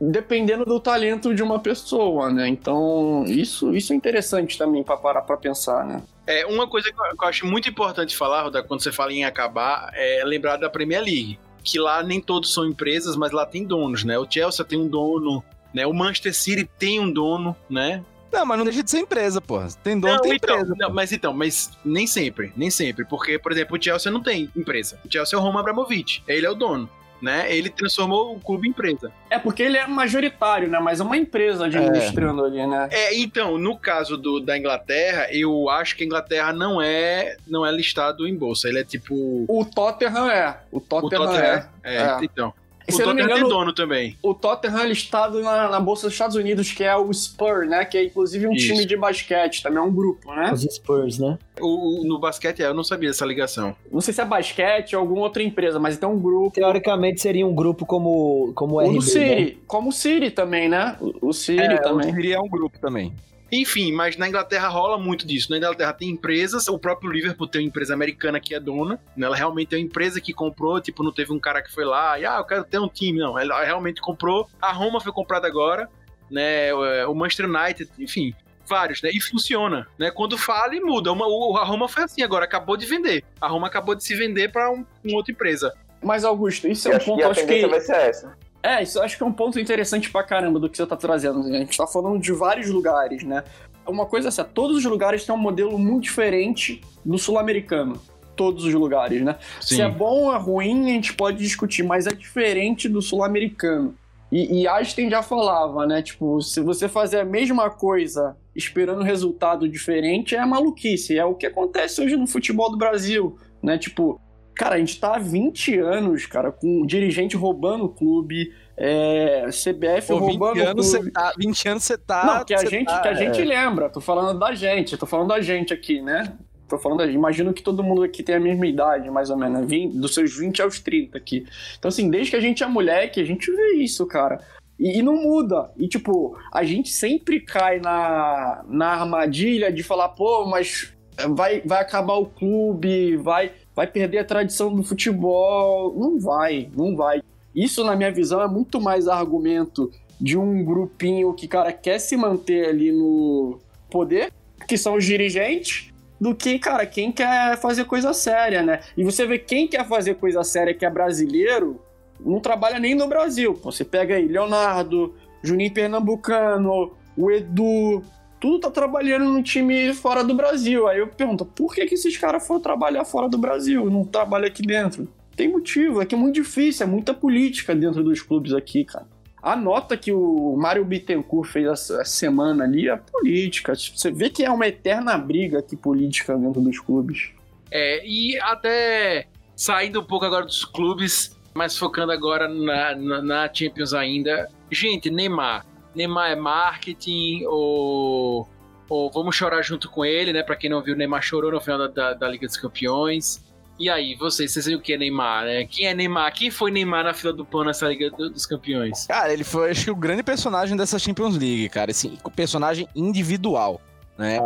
dependendo 0.00 0.64
do 0.64 0.80
talento 0.80 1.34
de 1.34 1.42
uma 1.42 1.58
pessoa, 1.58 2.30
né? 2.30 2.48
Então, 2.48 3.24
isso, 3.26 3.76
isso 3.76 3.92
é 3.92 3.96
interessante 3.96 4.56
também 4.56 4.82
pra 4.82 4.96
parar 4.96 5.20
pra 5.20 5.36
pensar, 5.36 5.84
né? 5.84 6.02
É, 6.30 6.46
uma 6.46 6.68
coisa 6.68 6.92
que 6.92 7.00
eu, 7.00 7.16
que 7.16 7.24
eu 7.24 7.28
acho 7.28 7.44
muito 7.44 7.68
importante 7.68 8.16
falar, 8.16 8.42
Roda, 8.42 8.62
quando 8.62 8.80
você 8.80 8.92
fala 8.92 9.12
em 9.12 9.24
acabar, 9.24 9.90
é 9.94 10.22
lembrar 10.24 10.56
da 10.56 10.70
Premier 10.70 11.02
League. 11.02 11.40
Que 11.64 11.78
lá 11.78 12.04
nem 12.04 12.20
todos 12.20 12.54
são 12.54 12.64
empresas, 12.64 13.16
mas 13.16 13.32
lá 13.32 13.44
tem 13.44 13.64
donos, 13.64 14.04
né? 14.04 14.16
O 14.16 14.30
Chelsea 14.30 14.64
tem 14.64 14.78
um 14.78 14.86
dono, 14.86 15.42
né? 15.74 15.84
O 15.86 15.92
Manchester 15.92 16.32
City 16.32 16.70
tem 16.78 17.00
um 17.00 17.10
dono, 17.10 17.56
né? 17.68 18.04
Não, 18.32 18.46
mas 18.46 18.58
não 18.58 18.64
deixa 18.64 18.82
de 18.82 18.90
ser 18.90 19.00
empresa, 19.00 19.40
pô. 19.40 19.60
Tem 19.82 19.98
dono, 19.98 20.20
tem 20.20 20.34
então, 20.34 20.54
empresa. 20.54 20.74
não, 20.78 20.90
mas 20.90 21.12
então, 21.12 21.32
mas 21.32 21.76
nem 21.84 22.06
sempre, 22.06 22.52
nem 22.56 22.70
sempre. 22.70 23.04
Porque, 23.04 23.36
por 23.36 23.50
exemplo, 23.50 23.76
o 23.76 23.82
Chelsea 23.82 24.12
não 24.12 24.22
tem 24.22 24.48
empresa. 24.56 25.00
O 25.04 25.12
Chelsea 25.12 25.36
é 25.36 25.40
o 25.40 25.42
Roman 25.42 25.60
Abramovich, 25.60 26.22
ele 26.28 26.46
é 26.46 26.50
o 26.50 26.54
dono, 26.54 26.88
né? 27.20 27.52
Ele 27.54 27.68
transformou 27.70 28.34
o 28.34 28.40
clube 28.40 28.66
em 28.66 28.70
empresa. 28.70 29.12
É 29.28 29.38
porque 29.38 29.62
ele 29.62 29.76
é 29.76 29.86
majoritário, 29.86 30.68
né? 30.68 30.78
Mas 30.78 31.00
é 31.00 31.02
uma 31.02 31.16
empresa 31.16 31.66
administrando 31.66 32.44
ali, 32.44 32.66
né? 32.66 32.88
É, 32.90 33.16
então, 33.16 33.58
no 33.58 33.76
caso 33.76 34.16
do, 34.16 34.40
da 34.40 34.56
Inglaterra, 34.56 35.28
eu 35.30 35.68
acho 35.68 35.96
que 35.96 36.02
a 36.02 36.06
Inglaterra 36.06 36.52
não 36.52 36.80
é, 36.80 37.36
não 37.46 37.64
é 37.64 37.70
listado 37.70 38.26
em 38.26 38.34
bolsa. 38.34 38.68
Ele 38.68 38.80
é 38.80 38.84
tipo. 38.84 39.44
O 39.48 39.64
Tottenham 39.64 40.28
é. 40.30 40.58
O 40.70 40.78
O 40.78 40.80
Tottenham, 40.80 41.26
Tottenham 41.26 41.44
é. 41.44 41.68
é. 41.82 41.96
É. 41.96 42.18
então. 42.22 42.52
O 42.90 42.96
se 42.96 43.02
Tottenham 43.02 43.26
tem 43.28 43.36
engano, 43.36 43.48
dono 43.48 43.72
também. 43.72 44.16
o 44.22 44.34
Tottenham 44.34 44.78
é 44.80 44.86
listado 44.86 45.40
na, 45.42 45.68
na 45.68 45.80
Bolsa 45.80 46.06
dos 46.06 46.12
Estados 46.14 46.36
Unidos, 46.36 46.70
que 46.72 46.84
é 46.84 46.94
o 46.96 47.12
Spur, 47.12 47.66
né? 47.66 47.84
Que 47.84 47.98
é 47.98 48.04
inclusive 48.04 48.46
um 48.46 48.52
Isso. 48.52 48.66
time 48.72 48.84
de 48.84 48.96
basquete, 48.96 49.62
também 49.62 49.78
é 49.78 49.82
um 49.82 49.92
grupo, 49.92 50.32
né? 50.34 50.52
Os 50.52 50.62
Spurs, 50.62 51.18
né? 51.18 51.38
O, 51.60 52.02
o- 52.02 52.04
no 52.06 52.18
basquete, 52.18 52.62
é, 52.62 52.66
eu 52.66 52.74
não 52.74 52.84
sabia 52.84 53.08
dessa 53.10 53.24
ligação. 53.26 53.74
Não 53.92 54.00
sei 54.00 54.12
se 54.14 54.20
é 54.20 54.24
basquete 54.24 54.94
ou 54.96 55.00
alguma 55.00 55.22
outra 55.22 55.42
empresa, 55.42 55.78
mas 55.78 55.96
tem 55.98 56.08
um 56.08 56.18
grupo. 56.18 56.50
Teoricamente 56.54 57.20
seria 57.20 57.46
um 57.46 57.54
grupo 57.54 57.84
como, 57.86 58.52
como 58.54 58.74
o 58.74 58.78
O 58.78 58.80
RB, 58.80 58.98
do 58.98 59.18
né? 59.18 59.52
Como 59.66 59.90
o 59.90 59.92
City 59.92 60.30
também, 60.30 60.68
né? 60.68 60.96
O, 61.00 61.28
o 61.28 61.32
City 61.32 61.60
É, 61.60 61.76
também. 61.78 62.10
o 62.10 62.14
Siri 62.14 62.32
é 62.32 62.40
um 62.40 62.48
grupo 62.48 62.78
também. 62.78 63.12
Enfim, 63.52 63.92
mas 63.92 64.16
na 64.16 64.28
Inglaterra 64.28 64.68
rola 64.68 64.96
muito 64.98 65.26
disso. 65.26 65.50
Na 65.50 65.56
Inglaterra 65.56 65.92
tem 65.92 66.08
empresas, 66.08 66.68
o 66.68 66.78
próprio 66.78 67.10
Liverpool 67.10 67.48
tem 67.48 67.62
uma 67.62 67.68
empresa 67.68 67.94
americana 67.94 68.38
que 68.38 68.54
é 68.54 68.60
dona, 68.60 69.00
né? 69.16 69.26
ela 69.26 69.36
realmente 69.36 69.74
é 69.74 69.78
uma 69.78 69.84
empresa 69.84 70.20
que 70.20 70.32
comprou, 70.32 70.80
tipo, 70.80 71.02
não 71.02 71.12
teve 71.12 71.32
um 71.32 71.38
cara 71.38 71.62
que 71.62 71.72
foi 71.72 71.84
lá 71.84 72.18
e, 72.18 72.24
ah, 72.24 72.36
eu 72.38 72.44
quero 72.44 72.64
ter 72.64 72.78
um 72.78 72.88
time, 72.88 73.18
não. 73.18 73.38
Ela 73.38 73.64
realmente 73.64 74.00
comprou. 74.00 74.48
A 74.60 74.72
Roma 74.72 75.00
foi 75.00 75.12
comprada 75.12 75.46
agora, 75.46 75.88
né? 76.30 76.72
O 76.74 77.10
o 77.10 77.14
Manchester 77.14 77.46
United, 77.46 77.90
enfim, 77.98 78.34
vários, 78.70 79.02
né? 79.02 79.10
E 79.12 79.20
funciona, 79.20 79.86
né? 79.98 80.10
Quando 80.10 80.38
fala 80.38 80.74
e 80.74 80.80
muda. 80.80 81.10
Uma, 81.12 81.26
o, 81.26 81.56
a 81.56 81.64
Roma 81.64 81.88
foi 81.88 82.04
assim 82.04 82.22
agora, 82.22 82.44
acabou 82.44 82.76
de 82.76 82.86
vender. 82.86 83.24
A 83.40 83.48
Roma 83.48 83.66
acabou 83.66 83.94
de 83.96 84.04
se 84.04 84.14
vender 84.14 84.52
para 84.52 84.70
um, 84.70 84.86
uma 85.04 85.16
outra 85.16 85.32
empresa. 85.32 85.74
Mas, 86.02 86.24
Augusto, 86.24 86.68
isso 86.68 86.88
é 86.88 86.92
um 86.92 86.96
acho 86.96 87.04
que 87.04 87.10
ponto, 87.10 87.24
a 87.24 87.30
acho 87.30 87.46
que. 87.46 87.66
vai 87.66 87.80
ser 87.80 87.96
essa. 87.96 88.38
É, 88.62 88.82
isso 88.82 88.98
eu 88.98 89.02
acho 89.02 89.16
que 89.16 89.22
é 89.22 89.26
um 89.26 89.32
ponto 89.32 89.58
interessante 89.58 90.10
pra 90.10 90.22
caramba 90.22 90.58
do 90.58 90.68
que 90.68 90.76
você 90.76 90.86
tá 90.86 90.96
trazendo. 90.96 91.40
A 91.40 91.58
gente 91.58 91.76
tá 91.76 91.86
falando 91.86 92.20
de 92.20 92.32
vários 92.32 92.68
lugares, 92.68 93.22
né? 93.22 93.42
Uma 93.86 94.06
coisa 94.06 94.28
é 94.28 94.30
essa, 94.30 94.44
todos 94.44 94.76
os 94.76 94.84
lugares 94.84 95.24
têm 95.24 95.34
um 95.34 95.38
modelo 95.38 95.78
muito 95.78 96.04
diferente 96.04 96.80
do 97.04 97.18
sul-americano. 97.18 98.00
Todos 98.36 98.64
os 98.64 98.72
lugares, 98.72 99.22
né? 99.22 99.36
Se 99.60 99.80
é 99.82 99.88
bom 99.88 100.24
ou 100.24 100.34
é 100.34 100.38
ruim, 100.38 100.90
a 100.90 100.94
gente 100.94 101.14
pode 101.14 101.38
discutir, 101.38 101.82
mas 101.82 102.06
é 102.06 102.12
diferente 102.12 102.88
do 102.88 103.02
sul-americano. 103.02 103.94
E, 104.30 104.62
e 104.62 104.68
Einstein 104.68 105.10
já 105.10 105.22
falava, 105.22 105.86
né? 105.86 106.02
Tipo, 106.02 106.40
se 106.40 106.60
você 106.60 106.88
fazer 106.88 107.20
a 107.20 107.24
mesma 107.24 107.68
coisa 107.68 108.36
esperando 108.54 109.02
resultado 109.02 109.68
diferente, 109.68 110.36
é 110.36 110.46
maluquice. 110.46 111.18
É 111.18 111.24
o 111.24 111.34
que 111.34 111.46
acontece 111.46 112.00
hoje 112.00 112.16
no 112.16 112.26
futebol 112.26 112.70
do 112.70 112.78
Brasil, 112.78 113.36
né? 113.62 113.76
Tipo, 113.76 114.20
cara, 114.60 114.74
a 114.74 114.78
gente 114.78 115.00
tá 115.00 115.14
há 115.14 115.18
20 115.18 115.78
anos, 115.78 116.26
cara, 116.26 116.52
com 116.52 116.82
um 116.82 116.86
dirigente 116.86 117.34
roubando 117.34 117.86
o 117.86 117.88
clube, 117.88 118.52
é, 118.76 119.46
CBF 119.46 120.08
Pô, 120.08 120.20
20 120.20 120.30
roubando 120.32 120.58
o 120.58 120.68
anos 120.68 120.94
clube. 120.94 121.10
tá. 121.12 121.32
20 121.38 121.68
anos 121.70 121.84
você 121.84 121.96
tá. 121.96 122.26
Não, 122.26 122.44
que 122.44 122.52
a, 122.52 122.64
gente, 122.66 122.84
tá- 122.84 123.00
que 123.00 123.08
a 123.08 123.14
gente 123.14 123.40
é. 123.40 123.44
lembra. 123.46 123.88
Tô 123.88 124.02
falando 124.02 124.38
da 124.38 124.54
gente, 124.54 124.98
tô 124.98 125.06
falando 125.06 125.28
da 125.28 125.40
gente 125.40 125.72
aqui, 125.72 126.02
né? 126.02 126.34
Tô 126.68 126.78
falando 126.78 126.98
da 126.98 127.06
gente. 127.06 127.16
Imagino 127.16 127.54
que 127.54 127.62
todo 127.62 127.82
mundo 127.82 128.02
aqui 128.02 128.22
tem 128.22 128.34
a 128.34 128.40
mesma 128.40 128.66
idade, 128.66 129.10
mais 129.10 129.30
ou 129.30 129.36
menos, 129.38 129.60
né? 129.60 129.66
20 129.66 129.96
dos 129.96 130.12
seus 130.12 130.36
20 130.36 130.60
aos 130.60 130.78
30 130.78 131.16
aqui. 131.16 131.46
Então, 131.78 131.88
assim, 131.88 132.10
desde 132.10 132.32
que 132.32 132.36
a 132.36 132.40
gente 132.40 132.62
é 132.62 132.66
moleque, 132.66 133.18
a 133.18 133.24
gente 133.24 133.50
vê 133.50 133.76
isso, 133.76 134.06
cara. 134.06 134.44
E, 134.78 134.98
e 134.98 135.02
não 135.02 135.14
muda. 135.14 135.70
E, 135.78 135.88
tipo, 135.88 136.36
a 136.52 136.64
gente 136.64 136.90
sempre 136.90 137.40
cai 137.40 137.80
na, 137.80 138.62
na 138.68 138.88
armadilha 138.88 139.72
de 139.72 139.82
falar, 139.82 140.10
pô, 140.10 140.44
mas 140.44 140.92
vai, 141.28 141.60
vai 141.62 141.80
acabar 141.80 142.14
o 142.14 142.26
clube, 142.26 143.16
vai, 143.16 143.52
vai 143.80 143.86
perder 143.86 144.18
a 144.18 144.24
tradição 144.24 144.74
do 144.74 144.82
futebol. 144.82 145.98
Não 145.98 146.20
vai, 146.20 146.68
não 146.76 146.94
vai. 146.94 147.22
Isso, 147.54 147.82
na 147.82 147.96
minha 147.96 148.12
visão, 148.12 148.42
é 148.42 148.46
muito 148.46 148.78
mais 148.78 149.08
argumento 149.08 149.90
de 150.20 150.36
um 150.36 150.62
grupinho 150.62 151.32
que, 151.32 151.48
cara, 151.48 151.72
quer 151.72 151.98
se 151.98 152.14
manter 152.14 152.68
ali 152.68 152.92
no 152.92 153.58
poder, 153.90 154.30
que 154.68 154.76
são 154.76 154.96
os 154.96 155.04
dirigentes, 155.06 155.94
do 156.20 156.34
que, 156.34 156.58
cara, 156.58 156.84
quem 156.84 157.10
quer 157.10 157.56
fazer 157.56 157.86
coisa 157.86 158.12
séria, 158.12 158.62
né? 158.62 158.80
E 158.98 159.02
você 159.02 159.26
vê 159.26 159.38
quem 159.38 159.66
quer 159.66 159.88
fazer 159.88 160.16
coisa 160.16 160.44
séria 160.44 160.74
que 160.74 160.84
é 160.84 160.90
brasileiro, 160.90 161.80
não 162.20 162.38
trabalha 162.38 162.78
nem 162.78 162.94
no 162.94 163.08
Brasil. 163.08 163.58
Você 163.64 163.82
pega 163.82 164.16
aí 164.16 164.28
Leonardo, 164.28 165.14
Juninho 165.42 165.72
Pernambucano, 165.72 166.92
o 167.16 167.30
Edu, 167.30 168.02
tudo 168.40 168.60
tá 168.60 168.70
trabalhando 168.70 169.26
no 169.26 169.42
time 169.42 169.92
fora 169.92 170.24
do 170.24 170.34
Brasil. 170.34 170.88
Aí 170.88 170.98
eu 170.98 171.06
pergunto, 171.06 171.44
por 171.44 171.74
que, 171.74 171.84
que 171.86 171.94
esses 171.94 172.16
caras 172.16 172.46
foram 172.46 172.60
trabalhar 172.60 173.04
fora 173.04 173.28
do 173.28 173.36
Brasil 173.36 173.90
não 173.90 174.04
trabalham 174.04 174.48
aqui 174.48 174.62
dentro? 174.62 175.06
Tem 175.36 175.48
motivo, 175.48 176.00
é 176.00 176.06
que 176.06 176.14
é 176.14 176.18
muito 176.18 176.34
difícil, 176.34 176.84
é 176.84 176.88
muita 176.88 177.14
política 177.14 177.74
dentro 177.74 178.02
dos 178.02 178.20
clubes 178.22 178.52
aqui, 178.52 178.84
cara. 178.84 179.06
A 179.42 179.56
nota 179.56 179.96
que 179.96 180.12
o 180.12 180.54
Mário 180.56 180.84
Bittencourt 180.84 181.50
fez 181.50 181.66
essa 181.66 182.04
semana 182.04 182.64
ali 182.64 182.88
é 182.88 182.96
política. 182.96 183.74
Você 183.74 184.10
vê 184.10 184.28
que 184.28 184.44
é 184.44 184.50
uma 184.50 184.68
eterna 184.68 185.16
briga 185.16 185.60
aqui 185.60 185.76
política 185.76 186.36
dentro 186.36 186.60
dos 186.60 186.78
clubes. 186.78 187.30
É, 187.70 188.06
e 188.06 188.38
até 188.40 189.28
saindo 189.56 190.00
um 190.00 190.04
pouco 190.04 190.26
agora 190.26 190.44
dos 190.44 190.64
clubes, 190.64 191.34
mas 191.54 191.76
focando 191.76 192.12
agora 192.12 192.48
na, 192.48 192.94
na, 192.94 193.22
na 193.22 193.50
Champions 193.52 193.94
ainda. 193.94 194.48
Gente, 194.70 195.10
Neymar. 195.10 195.64
Neymar 195.94 196.30
é 196.30 196.36
marketing 196.36 197.44
ou, 197.46 198.48
ou 198.88 199.10
vamos 199.10 199.34
chorar 199.34 199.62
junto 199.62 199.90
com 199.90 200.04
ele, 200.04 200.32
né? 200.32 200.42
Pra 200.42 200.56
quem 200.56 200.70
não 200.70 200.82
viu, 200.82 200.96
Neymar 200.96 201.22
chorou 201.22 201.52
no 201.52 201.60
final 201.60 201.78
da, 201.78 201.86
da, 201.88 202.14
da 202.14 202.28
Liga 202.28 202.46
dos 202.46 202.56
Campeões. 202.56 203.44
E 203.78 203.88
aí, 203.88 204.14
vocês, 204.14 204.52
vocês 204.52 204.66
sabem 204.66 204.78
o 204.78 204.82
que 204.82 204.92
é 204.92 204.98
Neymar, 204.98 205.46
né? 205.46 205.64
Quem 205.64 205.86
é 205.86 205.94
Neymar? 205.94 206.34
Quem 206.34 206.50
foi 206.50 206.70
Neymar 206.70 207.02
na 207.02 207.14
fila 207.14 207.32
do 207.32 207.46
pão 207.46 207.64
nessa 207.64 207.88
Liga 207.88 208.10
dos 208.10 208.44
Campeões? 208.44 209.06
Cara, 209.06 209.32
ele 209.32 209.42
foi, 209.42 209.70
acho 209.70 209.84
que, 209.84 209.90
o 209.90 209.96
grande 209.96 210.22
personagem 210.22 210.76
dessa 210.76 210.98
Champions 210.98 211.34
League, 211.38 211.70
cara. 211.70 211.90
Assim, 211.90 212.18
personagem 212.36 212.86
individual, 212.94 213.80
né? 214.20 214.38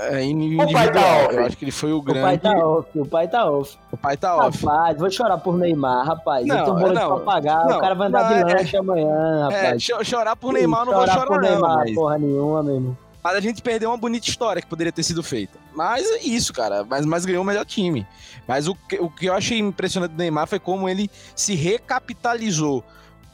É, 0.00 0.22
individual. 0.24 0.72
pai 0.72 0.92
tá 0.92 1.00
off. 1.00 1.34
Eu 1.36 1.44
acho 1.46 1.56
que 1.56 1.64
ele 1.64 1.70
foi 1.72 1.92
o 1.92 1.98
O 1.98 2.04
pai 2.04 2.14
grande... 2.14 2.38
tá 2.40 2.50
off, 2.66 2.98
o 2.98 3.06
pai 3.06 3.28
tá 3.28 3.50
off. 3.50 3.78
O 3.92 3.96
pai 3.96 4.16
tá 4.16 4.36
off. 4.36 4.66
Rapaz, 4.66 4.98
vou 4.98 5.10
chorar 5.10 5.38
por 5.38 5.56
Neymar, 5.56 6.04
rapaz. 6.06 6.46
Não, 6.46 6.58
eu 6.58 6.64
tô 6.64 6.74
não, 6.92 7.20
pagar, 7.20 7.64
não, 7.66 7.76
o 7.76 7.80
cara 7.80 7.94
vai 7.94 8.08
andar 8.08 8.28
de 8.44 8.50
é- 8.50 8.54
lanche 8.56 8.76
amanhã, 8.76 9.48
É, 9.50 9.66
rapaz. 9.66 9.82
cho- 9.82 10.02
chorar 10.04 10.34
por 10.36 10.52
Neymar 10.52 10.80
eu 10.80 10.86
não 10.86 10.94
vou 10.94 11.06
Chorar 11.06 11.26
por 11.26 11.40
não, 11.40 11.48
Neymar, 11.48 11.76
mas... 11.78 11.94
porra 11.94 12.18
nenhuma 12.18 12.62
mesmo. 12.62 12.98
Mas 13.22 13.36
a 13.36 13.40
gente 13.40 13.60
perdeu 13.62 13.90
uma 13.90 13.98
bonita 13.98 14.26
história 14.26 14.60
que 14.62 14.66
poderia 14.68 14.90
ter 14.92 15.02
sido 15.02 15.22
feita. 15.22 15.58
Mas 15.74 16.10
é 16.10 16.22
isso, 16.24 16.52
cara. 16.54 16.84
Mas, 16.88 17.04
mas 17.04 17.24
ganhou 17.26 17.42
o 17.42 17.46
melhor 17.46 17.66
time. 17.66 18.06
Mas 18.48 18.66
o 18.66 18.74
que, 18.74 18.96
o 18.98 19.10
que 19.10 19.26
eu 19.26 19.34
achei 19.34 19.58
impressionante 19.58 20.12
do 20.12 20.16
Neymar 20.18 20.46
foi 20.48 20.58
como 20.58 20.88
ele 20.88 21.10
se 21.36 21.54
recapitalizou 21.54 22.82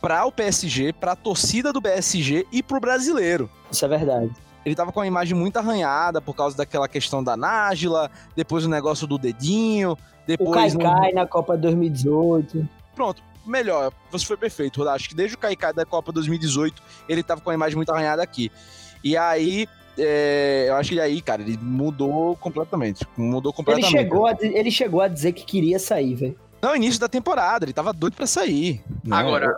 para 0.00 0.26
o 0.26 0.32
PSG, 0.32 0.92
para 0.92 1.12
a 1.12 1.16
torcida 1.16 1.72
do 1.72 1.80
PSG 1.80 2.46
e 2.52 2.62
pro 2.64 2.80
brasileiro. 2.80 3.48
Isso 3.70 3.84
é 3.84 3.88
verdade. 3.88 4.30
Ele 4.66 4.74
tava 4.74 4.90
com 4.90 5.00
a 5.00 5.06
imagem 5.06 5.36
muito 5.38 5.56
arranhada 5.58 6.20
por 6.20 6.34
causa 6.34 6.56
daquela 6.56 6.88
questão 6.88 7.22
da 7.22 7.36
Nájila, 7.36 8.10
depois 8.34 8.64
o 8.64 8.68
negócio 8.68 9.06
do 9.06 9.16
dedinho, 9.16 9.92
O 9.92 9.98
depois. 10.26 10.74
no- 10.74 10.80
Kaikai 10.80 11.12
na 11.12 11.24
Copa 11.24 11.56
2018. 11.56 12.68
Pronto, 12.92 13.22
melhor. 13.46 13.92
Você 14.10 14.26
foi 14.26 14.36
perfeito, 14.36 14.78
Rodar. 14.78 14.96
Acho 14.96 15.08
que 15.08 15.14
desde 15.14 15.36
o 15.36 15.38
Kaikai 15.38 15.72
da 15.72 15.86
Copa 15.86 16.10
2018, 16.10 16.82
ele 17.08 17.22
tava 17.22 17.40
com 17.40 17.50
a 17.50 17.54
imagem 17.54 17.76
muito 17.76 17.92
arranhada 17.92 18.24
aqui. 18.24 18.50
E 19.04 19.16
aí, 19.16 19.68
é, 19.96 20.66
eu 20.68 20.74
acho 20.74 20.90
que 20.90 21.00
aí, 21.00 21.20
cara, 21.22 21.42
ele 21.42 21.56
mudou 21.62 22.34
completamente. 22.34 23.06
Mudou 23.16 23.50
Ele 23.50 23.56
completamente. 23.56 23.90
chegou, 23.92 24.26
a, 24.26 24.36
ele 24.40 24.70
chegou 24.72 25.00
a 25.00 25.06
dizer 25.06 25.32
que 25.32 25.44
queria 25.44 25.78
sair, 25.78 26.14
velho. 26.16 26.36
Não, 26.66 26.74
início 26.74 27.00
da 27.00 27.08
temporada, 27.08 27.64
ele 27.64 27.72
tava 27.72 27.92
doido 27.92 28.14
pra 28.14 28.26
sair. 28.26 28.80
né? 29.04 29.16
Agora, 29.16 29.56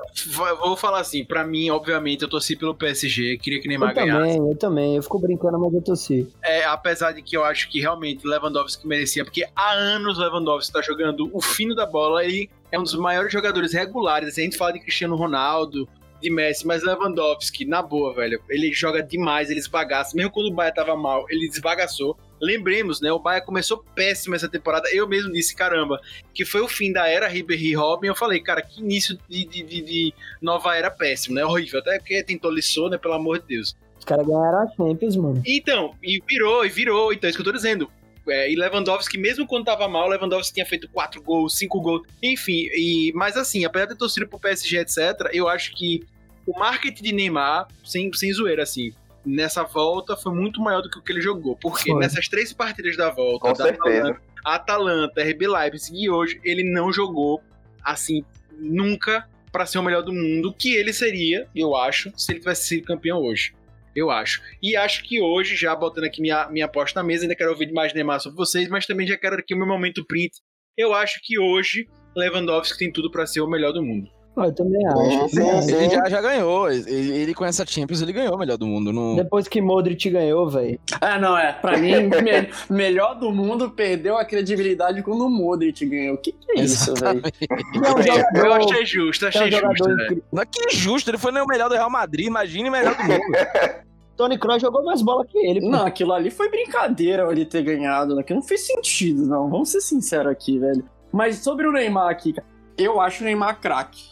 vou 0.60 0.76
falar 0.76 1.00
assim, 1.00 1.24
pra 1.24 1.42
mim, 1.42 1.70
obviamente, 1.70 2.22
eu 2.22 2.28
torci 2.28 2.54
pelo 2.54 2.74
PSG, 2.74 3.38
queria 3.38 3.60
que 3.62 3.66
Neymar 3.66 3.90
Eu 3.92 3.94
ganhasse. 3.94 4.34
também, 4.34 4.50
eu 4.50 4.56
também. 4.58 4.96
Eu 4.96 5.02
fico 5.02 5.18
brincando, 5.18 5.58
mas 5.58 5.72
eu 5.72 5.80
torci. 5.80 6.28
É, 6.42 6.64
apesar 6.64 7.12
de 7.12 7.22
que 7.22 7.34
eu 7.34 7.42
acho 7.44 7.70
que 7.70 7.80
realmente 7.80 8.26
Lewandowski 8.26 8.86
merecia, 8.86 9.24
porque 9.24 9.46
há 9.56 9.72
anos 9.72 10.18
Lewandowski 10.18 10.70
tá 10.70 10.82
jogando 10.82 11.30
o 11.32 11.40
fino 11.40 11.74
da 11.74 11.86
bola, 11.86 12.22
ele 12.22 12.50
é 12.70 12.78
um 12.78 12.82
dos 12.82 12.94
maiores 12.94 13.32
jogadores 13.32 13.72
regulares. 13.72 14.36
A 14.36 14.42
gente 14.42 14.58
fala 14.58 14.74
de 14.74 14.80
Cristiano 14.80 15.16
Ronaldo, 15.16 15.88
de 16.20 16.30
Messi, 16.30 16.66
mas 16.66 16.82
Lewandowski, 16.82 17.64
na 17.64 17.80
boa, 17.80 18.12
velho, 18.12 18.42
ele 18.50 18.70
joga 18.72 19.02
demais, 19.02 19.48
ele 19.50 19.60
esbagaça. 19.60 20.14
Mesmo 20.14 20.30
quando 20.30 20.48
o 20.48 20.52
Bahia 20.54 20.74
tava 20.74 20.94
mal, 20.94 21.24
ele 21.30 21.48
desbagaçou. 21.48 22.18
Lembremos, 22.40 23.00
né? 23.00 23.10
O 23.12 23.18
Bahia 23.18 23.40
começou 23.40 23.84
péssimo 23.94 24.34
essa 24.34 24.48
temporada. 24.48 24.88
Eu 24.92 25.08
mesmo 25.08 25.32
disse, 25.32 25.54
caramba, 25.54 26.00
que 26.34 26.44
foi 26.44 26.60
o 26.60 26.68
fim 26.68 26.92
da 26.92 27.08
era 27.08 27.26
Ribéry 27.28 27.74
Robin. 27.74 28.08
Eu 28.08 28.14
falei, 28.14 28.40
cara, 28.40 28.62
que 28.62 28.80
início 28.80 29.18
de, 29.28 29.44
de, 29.44 29.62
de- 29.62 29.80
de 29.82 30.14
nova 30.40 30.76
era 30.76 30.90
péssimo, 30.90 31.34
né? 31.34 31.44
Horrível. 31.44 31.80
Até 31.80 31.98
porque 31.98 32.22
tentou 32.22 32.50
liçou, 32.50 32.88
né? 32.88 32.96
Pelo 32.98 33.14
amor 33.14 33.40
de 33.40 33.46
Deus. 33.46 33.76
Os 33.98 34.04
caras 34.04 34.26
ganharam 34.26 34.60
a 34.62 34.68
Champions, 34.76 35.16
mano. 35.16 35.42
Então, 35.44 35.94
e 36.02 36.22
virou, 36.26 36.64
e 36.64 36.68
virou. 36.68 37.12
Então, 37.12 37.26
é 37.26 37.30
isso 37.30 37.38
que 37.38 37.42
eu 37.42 37.52
tô 37.52 37.56
dizendo. 37.56 37.90
É, 38.28 38.52
e 38.52 38.56
Lewandowski, 38.56 39.16
mesmo 39.16 39.46
quando 39.46 39.64
tava 39.64 39.88
mal, 39.88 40.06
Lewandowski 40.08 40.52
tinha 40.52 40.66
feito 40.66 40.86
4 40.90 41.22
gols, 41.22 41.56
5 41.56 41.80
gols, 41.80 42.02
enfim. 42.22 42.68
E, 42.74 43.10
mas 43.14 43.36
assim, 43.38 43.64
apesar 43.64 43.86
de 43.86 43.92
ter 43.94 43.98
torcido 43.98 44.28
pro 44.28 44.38
PSG, 44.38 44.78
etc., 44.80 45.30
eu 45.32 45.48
acho 45.48 45.74
que 45.74 46.04
o 46.46 46.58
marketing 46.58 47.02
de 47.02 47.12
Neymar, 47.12 47.66
sem, 47.82 48.12
sem 48.12 48.30
zoeira, 48.32 48.62
assim, 48.62 48.92
nessa 49.24 49.62
volta 49.62 50.16
foi 50.16 50.32
muito 50.32 50.60
maior 50.60 50.80
do 50.80 50.90
que 50.90 50.98
o 50.98 51.02
que 51.02 51.12
ele 51.12 51.20
jogou. 51.20 51.56
Porque 51.56 51.90
Foi. 51.90 52.00
nessas 52.00 52.28
três 52.28 52.52
partidas 52.52 52.96
da 52.96 53.10
volta, 53.10 53.40
Com 53.40 53.52
da 53.52 53.64
certeza. 53.64 53.98
Atalanta, 53.98 54.22
Atalanta, 54.44 55.22
RB 55.22 55.48
Leipzig 55.48 56.04
e 56.04 56.10
hoje, 56.10 56.40
ele 56.44 56.64
não 56.64 56.92
jogou, 56.92 57.42
assim, 57.82 58.24
nunca 58.58 59.28
pra 59.52 59.66
ser 59.66 59.78
o 59.78 59.82
melhor 59.82 60.02
do 60.02 60.12
mundo, 60.12 60.52
que 60.52 60.74
ele 60.74 60.92
seria, 60.92 61.48
eu 61.54 61.74
acho, 61.74 62.12
se 62.16 62.32
ele 62.32 62.40
tivesse 62.40 62.66
sido 62.66 62.84
campeão 62.84 63.18
hoje. 63.18 63.54
Eu 63.94 64.10
acho. 64.10 64.40
E 64.62 64.76
acho 64.76 65.02
que 65.02 65.20
hoje, 65.20 65.56
já 65.56 65.74
botando 65.74 66.04
aqui 66.04 66.20
minha, 66.20 66.48
minha 66.48 66.66
aposta 66.66 67.00
na 67.00 67.06
mesa, 67.06 67.24
ainda 67.24 67.34
quero 67.34 67.50
ouvir 67.50 67.72
mais 67.72 67.92
Neymar 67.92 68.20
sobre 68.20 68.36
vocês, 68.36 68.68
mas 68.68 68.86
também 68.86 69.06
já 69.06 69.16
quero 69.16 69.36
aqui 69.36 69.54
o 69.54 69.58
meu 69.58 69.66
momento 69.66 70.04
print. 70.06 70.36
Eu 70.76 70.94
acho 70.94 71.18
que 71.22 71.38
hoje 71.38 71.88
Lewandowski 72.14 72.78
tem 72.78 72.92
tudo 72.92 73.10
pra 73.10 73.26
ser 73.26 73.40
o 73.40 73.48
melhor 73.48 73.72
do 73.72 73.82
mundo. 73.82 74.08
Ó, 74.38 74.44
Eu 74.44 74.54
também 74.54 74.86
acho. 74.86 75.28
Sim, 75.30 75.62
sim, 75.62 75.74
Ele 75.74 75.88
sim. 75.90 75.94
já, 75.96 76.08
já 76.08 76.20
ganhou. 76.20 76.70
Ele, 76.70 77.10
ele 77.12 77.34
com 77.34 77.44
essa 77.44 77.64
Champions, 77.66 78.00
ele 78.00 78.12
ganhou 78.12 78.34
o 78.34 78.38
melhor 78.38 78.56
do 78.56 78.66
mundo. 78.66 78.92
Não... 78.92 79.16
Depois 79.16 79.48
que 79.48 79.60
Modric 79.60 80.08
ganhou, 80.10 80.48
velho. 80.48 80.78
Ah, 81.00 81.18
não, 81.18 81.36
é. 81.36 81.52
Pra 81.52 81.76
mim, 81.76 81.92
me- 82.22 82.48
melhor 82.70 83.14
do 83.18 83.30
mundo 83.32 83.70
perdeu 83.70 84.16
a 84.16 84.24
credibilidade 84.24 85.02
quando 85.02 85.26
o 85.26 85.30
Modric 85.30 85.84
ganhou. 85.86 86.14
O 86.14 86.18
que, 86.18 86.32
que 86.32 86.52
é 86.58 86.62
isso, 86.62 86.94
velho? 86.94 87.22
É 87.24 88.38
um 88.40 88.44
Eu 88.46 88.52
achei 88.54 88.86
justo, 88.86 89.24
é 89.24 89.26
um 89.26 89.28
achei 89.30 89.50
jogador 89.50 89.76
justo. 89.76 89.88
né? 89.88 90.04
incrível. 90.04 90.24
Não 90.32 90.42
é 90.42 90.46
que 90.46 90.64
injusto, 90.74 91.10
ele 91.10 91.18
foi 91.18 91.32
nem 91.32 91.42
o 91.42 91.46
melhor 91.46 91.68
do 91.68 91.74
Real 91.74 91.90
Madrid, 91.90 92.26
imagine 92.26 92.68
o 92.68 92.72
melhor 92.72 92.96
do 92.96 93.02
mundo. 93.04 93.20
Tony 94.16 94.36
Kroos 94.36 94.60
jogou 94.60 94.82
mais 94.84 95.00
bola 95.00 95.24
que 95.24 95.38
ele. 95.38 95.60
pô. 95.60 95.68
Não, 95.68 95.86
aquilo 95.86 96.12
ali 96.12 96.28
foi 96.28 96.48
brincadeira 96.50 97.30
ele 97.30 97.44
ter 97.44 97.62
ganhado. 97.62 98.16
né? 98.16 98.22
Aquilo 98.22 98.40
não 98.40 98.46
fez 98.46 98.66
sentido, 98.66 99.24
não. 99.26 99.48
Vamos 99.48 99.68
ser 99.70 99.80
sinceros 99.80 100.32
aqui, 100.32 100.58
velho. 100.58 100.84
Mas 101.12 101.36
sobre 101.38 101.68
o 101.68 101.72
Neymar 101.72 102.10
aqui, 102.10 102.32
cara, 102.32 102.46
eu 102.76 103.00
acho 103.00 103.22
o 103.22 103.24
Neymar 103.26 103.60
craque. 103.60 104.02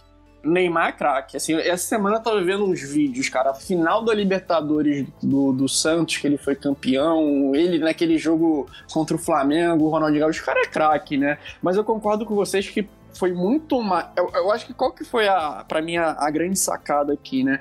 Neymar 0.46 0.88
é 0.88 0.92
craque. 0.92 1.36
Assim, 1.36 1.54
essa 1.54 1.86
semana 1.86 2.16
eu 2.16 2.22
tava 2.22 2.42
vendo 2.42 2.64
uns 2.64 2.80
vídeos, 2.82 3.28
cara. 3.28 3.54
Final 3.54 4.04
da 4.04 4.14
Libertadores 4.14 5.06
do, 5.22 5.52
do 5.52 5.68
Santos, 5.68 6.16
que 6.16 6.26
ele 6.26 6.38
foi 6.38 6.54
campeão. 6.54 7.54
Ele 7.54 7.78
naquele 7.78 8.16
jogo 8.18 8.68
contra 8.92 9.16
o 9.16 9.18
Flamengo, 9.18 9.84
o 9.84 9.88
Ronaldinho 9.88 10.20
Gaúcho. 10.20 10.42
O 10.42 10.46
cara 10.46 10.60
é 10.60 10.66
craque, 10.66 11.16
né? 11.16 11.38
Mas 11.62 11.76
eu 11.76 11.84
concordo 11.84 12.24
com 12.24 12.34
vocês 12.34 12.68
que 12.68 12.88
foi 13.16 13.32
muito 13.32 13.82
mais. 13.82 14.06
Eu, 14.16 14.30
eu 14.34 14.52
acho 14.52 14.66
que 14.66 14.74
qual 14.74 14.92
que 14.92 15.04
foi 15.04 15.26
a, 15.26 15.64
pra 15.66 15.82
mim, 15.82 15.96
a, 15.96 16.16
a 16.18 16.30
grande 16.30 16.58
sacada 16.58 17.12
aqui, 17.12 17.42
né? 17.42 17.60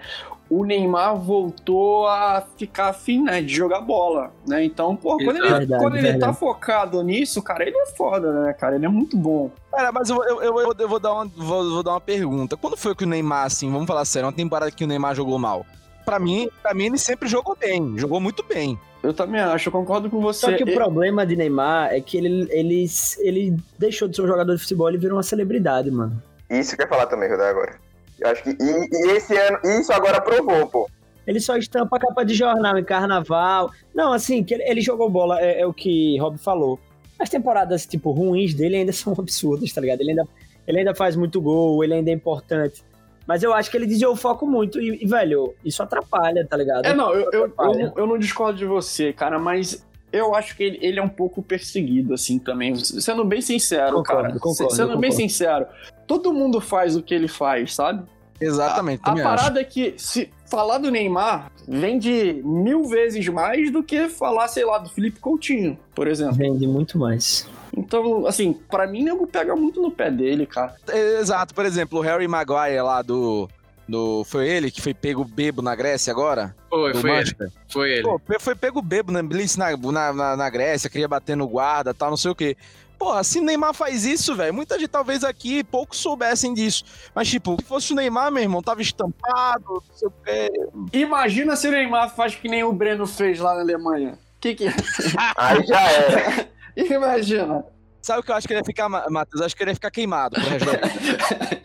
O 0.50 0.64
Neymar 0.64 1.16
voltou 1.18 2.08
a 2.08 2.44
ficar 2.56 2.90
afim, 2.90 3.24
né, 3.24 3.42
de 3.42 3.54
jogar 3.54 3.82
bola, 3.82 4.32
né? 4.48 4.64
Então, 4.64 4.96
pô, 4.96 5.18
quando 5.18 5.38
ele, 5.38 5.50
Verdade, 5.50 5.82
quando 5.84 5.96
ele 5.98 6.18
tá 6.20 6.32
focado 6.34 7.02
nisso, 7.02 7.42
cara, 7.42 7.64
ele 7.68 7.76
é 7.76 7.86
foda, 7.88 8.32
né, 8.44 8.54
cara? 8.54 8.76
Ele 8.76 8.86
é 8.86 8.90
muito 8.90 9.18
bom. 9.18 9.50
Cara, 9.72 9.92
mas 9.92 10.10
eu, 10.10 10.24
eu, 10.24 10.42
eu, 10.42 10.74
eu 10.78 10.88
vou, 10.88 11.00
dar 11.00 11.14
uma, 11.14 11.26
vou, 11.26 11.70
vou 11.72 11.84
dar 11.84 11.92
uma 11.92 12.02
pergunta. 12.02 12.56
Quando 12.56 12.78
foi 12.78 12.94
que 12.94 13.04
o 13.04 13.08
Neymar, 13.08 13.46
assim, 13.46 13.72
vamos 13.72 13.88
falar 13.88 14.06
sério, 14.06 14.28
uma 14.28 14.34
temporada 14.34 14.70
que 14.72 14.84
o 14.84 14.88
Neymar 14.88 15.16
jogou 15.16 15.40
mal? 15.40 15.66
Pra 16.06 16.20
mim, 16.20 16.48
pra 16.62 16.76
mim 16.76 16.86
ele 16.86 17.00
sempre 17.00 17.28
jogou 17.28 17.56
bem, 17.56 17.98
jogou 17.98 18.20
muito 18.20 18.44
bem. 18.44 18.80
Eu 19.02 19.14
também 19.14 19.42
acho, 19.42 19.70
eu 19.70 19.74
concordo 19.74 20.10
com 20.10 20.20
você. 20.22 20.42
Só 20.46 20.54
que 20.56 20.64
o 20.64 20.70
E- 20.70 20.74
problema 20.76 21.26
de 21.26 21.36
Neymar 21.36 21.92
é 21.92 22.00
que 22.00 22.18
ele, 22.18 22.48
ele, 22.52 22.86
ele 23.20 23.58
deixou 23.80 24.08
de 24.08 24.16
ser 24.16 24.22
um 24.22 24.28
jogador 24.28 24.54
de 24.56 24.62
futebol 24.62 24.92
e 24.92 24.98
virou 24.98 25.18
uma 25.18 25.24
celebridade, 25.24 25.90
mano. 25.90 26.22
Isso 26.50 26.76
que 26.76 26.82
eu 26.84 26.86
ia 26.86 26.90
falar 26.90 27.08
também, 27.08 27.30
Rodar, 27.30 27.50
agora. 27.50 27.80
Eu 28.20 28.30
acho 28.30 28.44
que. 28.44 28.50
E, 28.52 28.90
e 28.92 29.12
esse 29.12 29.36
ano, 29.38 29.60
isso 29.64 29.92
agora 29.92 30.22
provou, 30.22 30.68
pô. 30.68 30.90
Ele 31.26 31.40
só 31.40 31.58
estampa 31.58 31.98
a 31.98 32.00
capa 32.00 32.24
de 32.24 32.36
jornal 32.36 32.78
em 32.78 32.84
carnaval. 32.84 33.72
Não, 33.94 34.14
assim, 34.14 34.44
que 34.44 34.54
ele, 34.54 34.64
ele 34.64 34.82
jogou 34.82 35.10
bola, 35.10 35.42
é, 35.42 35.62
é 35.62 35.66
o 35.66 35.74
que 35.74 36.18
Rob 36.20 36.38
falou. 36.38 36.80
As 37.20 37.30
temporadas, 37.30 37.86
tipo, 37.86 38.12
ruins 38.12 38.54
dele 38.54 38.78
ainda 38.78 38.92
são 38.94 39.14
absurdas, 39.18 39.72
tá 39.74 39.82
ligado? 39.82 40.02
Ele 40.02 40.12
ainda, 40.12 40.28
ele 40.68 40.80
ainda 40.80 40.94
faz 40.94 41.16
muito 41.16 41.42
gol, 41.42 41.84
ele 41.84 41.96
ainda 41.96 42.12
é 42.12 42.14
importante. 42.14 42.84
Mas 43.28 43.42
eu 43.42 43.54
acho 43.54 43.72
que 43.72 43.78
ele 43.78 43.88
desviou 43.88 44.14
o 44.14 44.16
foco 44.16 44.46
muito 44.46 44.80
e, 44.80 45.04
e, 45.04 45.08
velho, 45.08 45.56
isso 45.66 45.82
atrapalha, 45.82 46.46
tá 46.48 46.56
ligado? 46.56 46.86
É, 46.86 46.94
não, 46.94 47.12
eu, 47.12 47.32
eu, 47.32 47.54
eu, 47.58 47.94
eu 47.98 48.08
não 48.08 48.20
discordo 48.20 48.60
de 48.60 48.66
você, 48.66 49.12
cara, 49.12 49.40
mas 49.40 49.84
eu 50.18 50.34
acho 50.36 50.56
que 50.56 50.64
ele, 50.64 50.80
ele 50.82 51.00
é 51.00 51.04
um 51.04 51.10
pouco 51.10 51.42
perseguido, 51.42 52.14
assim, 52.14 52.40
também. 52.40 52.76
Sendo 52.76 53.24
bem 53.26 53.42
sincero, 53.42 53.98
Concordo, 53.98 54.24
cara. 54.30 54.40
concordo, 54.40 54.74
sendo 54.76 54.98
bem 54.98 55.10
concordo. 55.12 55.16
sincero, 55.16 55.66
todo 56.08 56.34
mundo 56.34 56.60
faz 56.62 56.96
o 56.96 57.02
que 57.02 57.14
ele 57.14 57.28
faz, 57.28 57.74
sabe? 57.76 58.04
Exatamente, 58.40 59.00
A, 59.04 59.04
a 59.04 59.10
também 59.12 59.24
acho. 59.26 59.36
parada 59.36 59.62
é 59.62 59.64
que, 59.64 59.94
se 59.98 60.30
falar 60.46 60.78
do 60.78 60.92
Neymar, 60.92 61.50
vende 61.68 62.42
mil 62.44 62.84
vezes 62.84 63.26
mais 63.30 63.72
do 63.72 63.82
que 63.82 64.10
falar, 64.10 64.48
sei 64.50 64.66
lá, 64.66 64.78
do 64.78 64.90
Felipe 64.90 65.20
Coutinho, 65.20 65.78
por 65.96 66.06
exemplo. 66.08 66.36
Vende 66.36 66.68
muito 66.68 66.98
mais. 67.00 67.48
Então, 67.78 68.26
assim, 68.26 68.54
pra 68.70 68.88
mim, 68.88 69.04
nego 69.04 69.26
pega 69.28 69.56
muito 69.56 69.82
no 69.82 69.90
pé 69.92 70.10
dele, 70.12 70.46
cara. 70.46 70.76
Exato, 71.20 71.54
por 71.54 71.66
exemplo, 71.66 72.00
o 72.00 72.02
Harry 72.02 72.28
Maguire 72.28 72.82
lá 72.82 73.02
do. 73.02 73.50
Do 73.88 74.24
foi 74.26 74.48
ele 74.50 74.72
que 74.72 74.82
foi 74.82 74.94
pego 74.94 75.24
bebo 75.24 75.62
na 75.62 75.76
Grécia 75.76 76.12
agora? 76.12 76.56
Foi, 76.70 76.94
foi 76.94 77.10
ele. 77.10 77.18
Manchester? 77.20 77.52
Foi 77.70 77.92
ele. 77.92 78.04
Pô, 78.04 78.20
foi 78.40 78.56
pego 78.56 78.82
bebo 78.82 79.12
na 79.12 79.22
Blitz 79.22 79.56
na, 79.58 79.76
na, 79.78 80.14
na, 80.14 80.36
na 80.38 80.50
Grécia, 80.50 80.90
queria 80.90 81.08
bater 81.08 81.36
no 81.38 81.48
guarda 81.48 81.94
tal, 81.94 82.10
não 82.10 82.18
sei 82.18 82.32
o 82.32 82.36
quê. 82.36 82.58
Porra, 82.98 83.24
se 83.26 83.40
o 83.40 83.44
Neymar 83.44 83.74
faz 83.74 84.06
isso, 84.06 84.34
velho, 84.36 84.54
muita 84.54 84.80
gente 84.80 84.88
talvez 84.88 85.22
aqui 85.24 85.64
poucos 85.66 86.00
soubessem 86.00 86.54
disso. 86.54 86.86
Mas, 87.14 87.28
tipo, 87.30 87.58
se 87.60 87.68
fosse 87.68 87.92
o 87.92 87.96
Neymar, 87.96 88.32
meu 88.32 88.42
irmão, 88.42 88.64
tava 88.64 88.82
estampado, 88.82 89.66
não 89.68 89.96
sei 89.96 90.08
o 90.08 90.14
quê. 90.24 90.52
Imagina 90.98 91.58
se 91.58 91.68
o 91.68 91.72
Neymar 91.72 92.16
faz 92.16 92.36
que 92.36 92.48
nem 92.48 92.64
o 92.64 92.72
Breno 92.72 93.06
fez 93.06 93.38
lá 93.40 93.54
na 93.54 93.60
Alemanha. 93.62 94.18
Que 94.40 94.56
que... 94.56 94.68
Aí 95.36 95.68
já 95.68 95.82
era. 95.82 96.48
Imagina. 96.78 97.66
Sabe 98.02 98.20
o 98.20 98.24
que 98.24 98.32
eu 98.32 98.36
acho 98.36 98.48
que 98.48 98.54
ele 98.54 98.62
ia 98.62 98.66
ficar, 98.66 98.88
Ma- 98.88 99.06
Matheus? 99.10 99.42
Eu 99.42 99.46
acho 99.46 99.56
que 99.56 99.64
ele 99.64 99.72
ia 99.72 99.76
ficar 99.76 99.92
queimado 99.92 100.36
pro 100.40 100.50
resto 100.50 100.66
da 100.66 100.88
vida. 100.88 101.62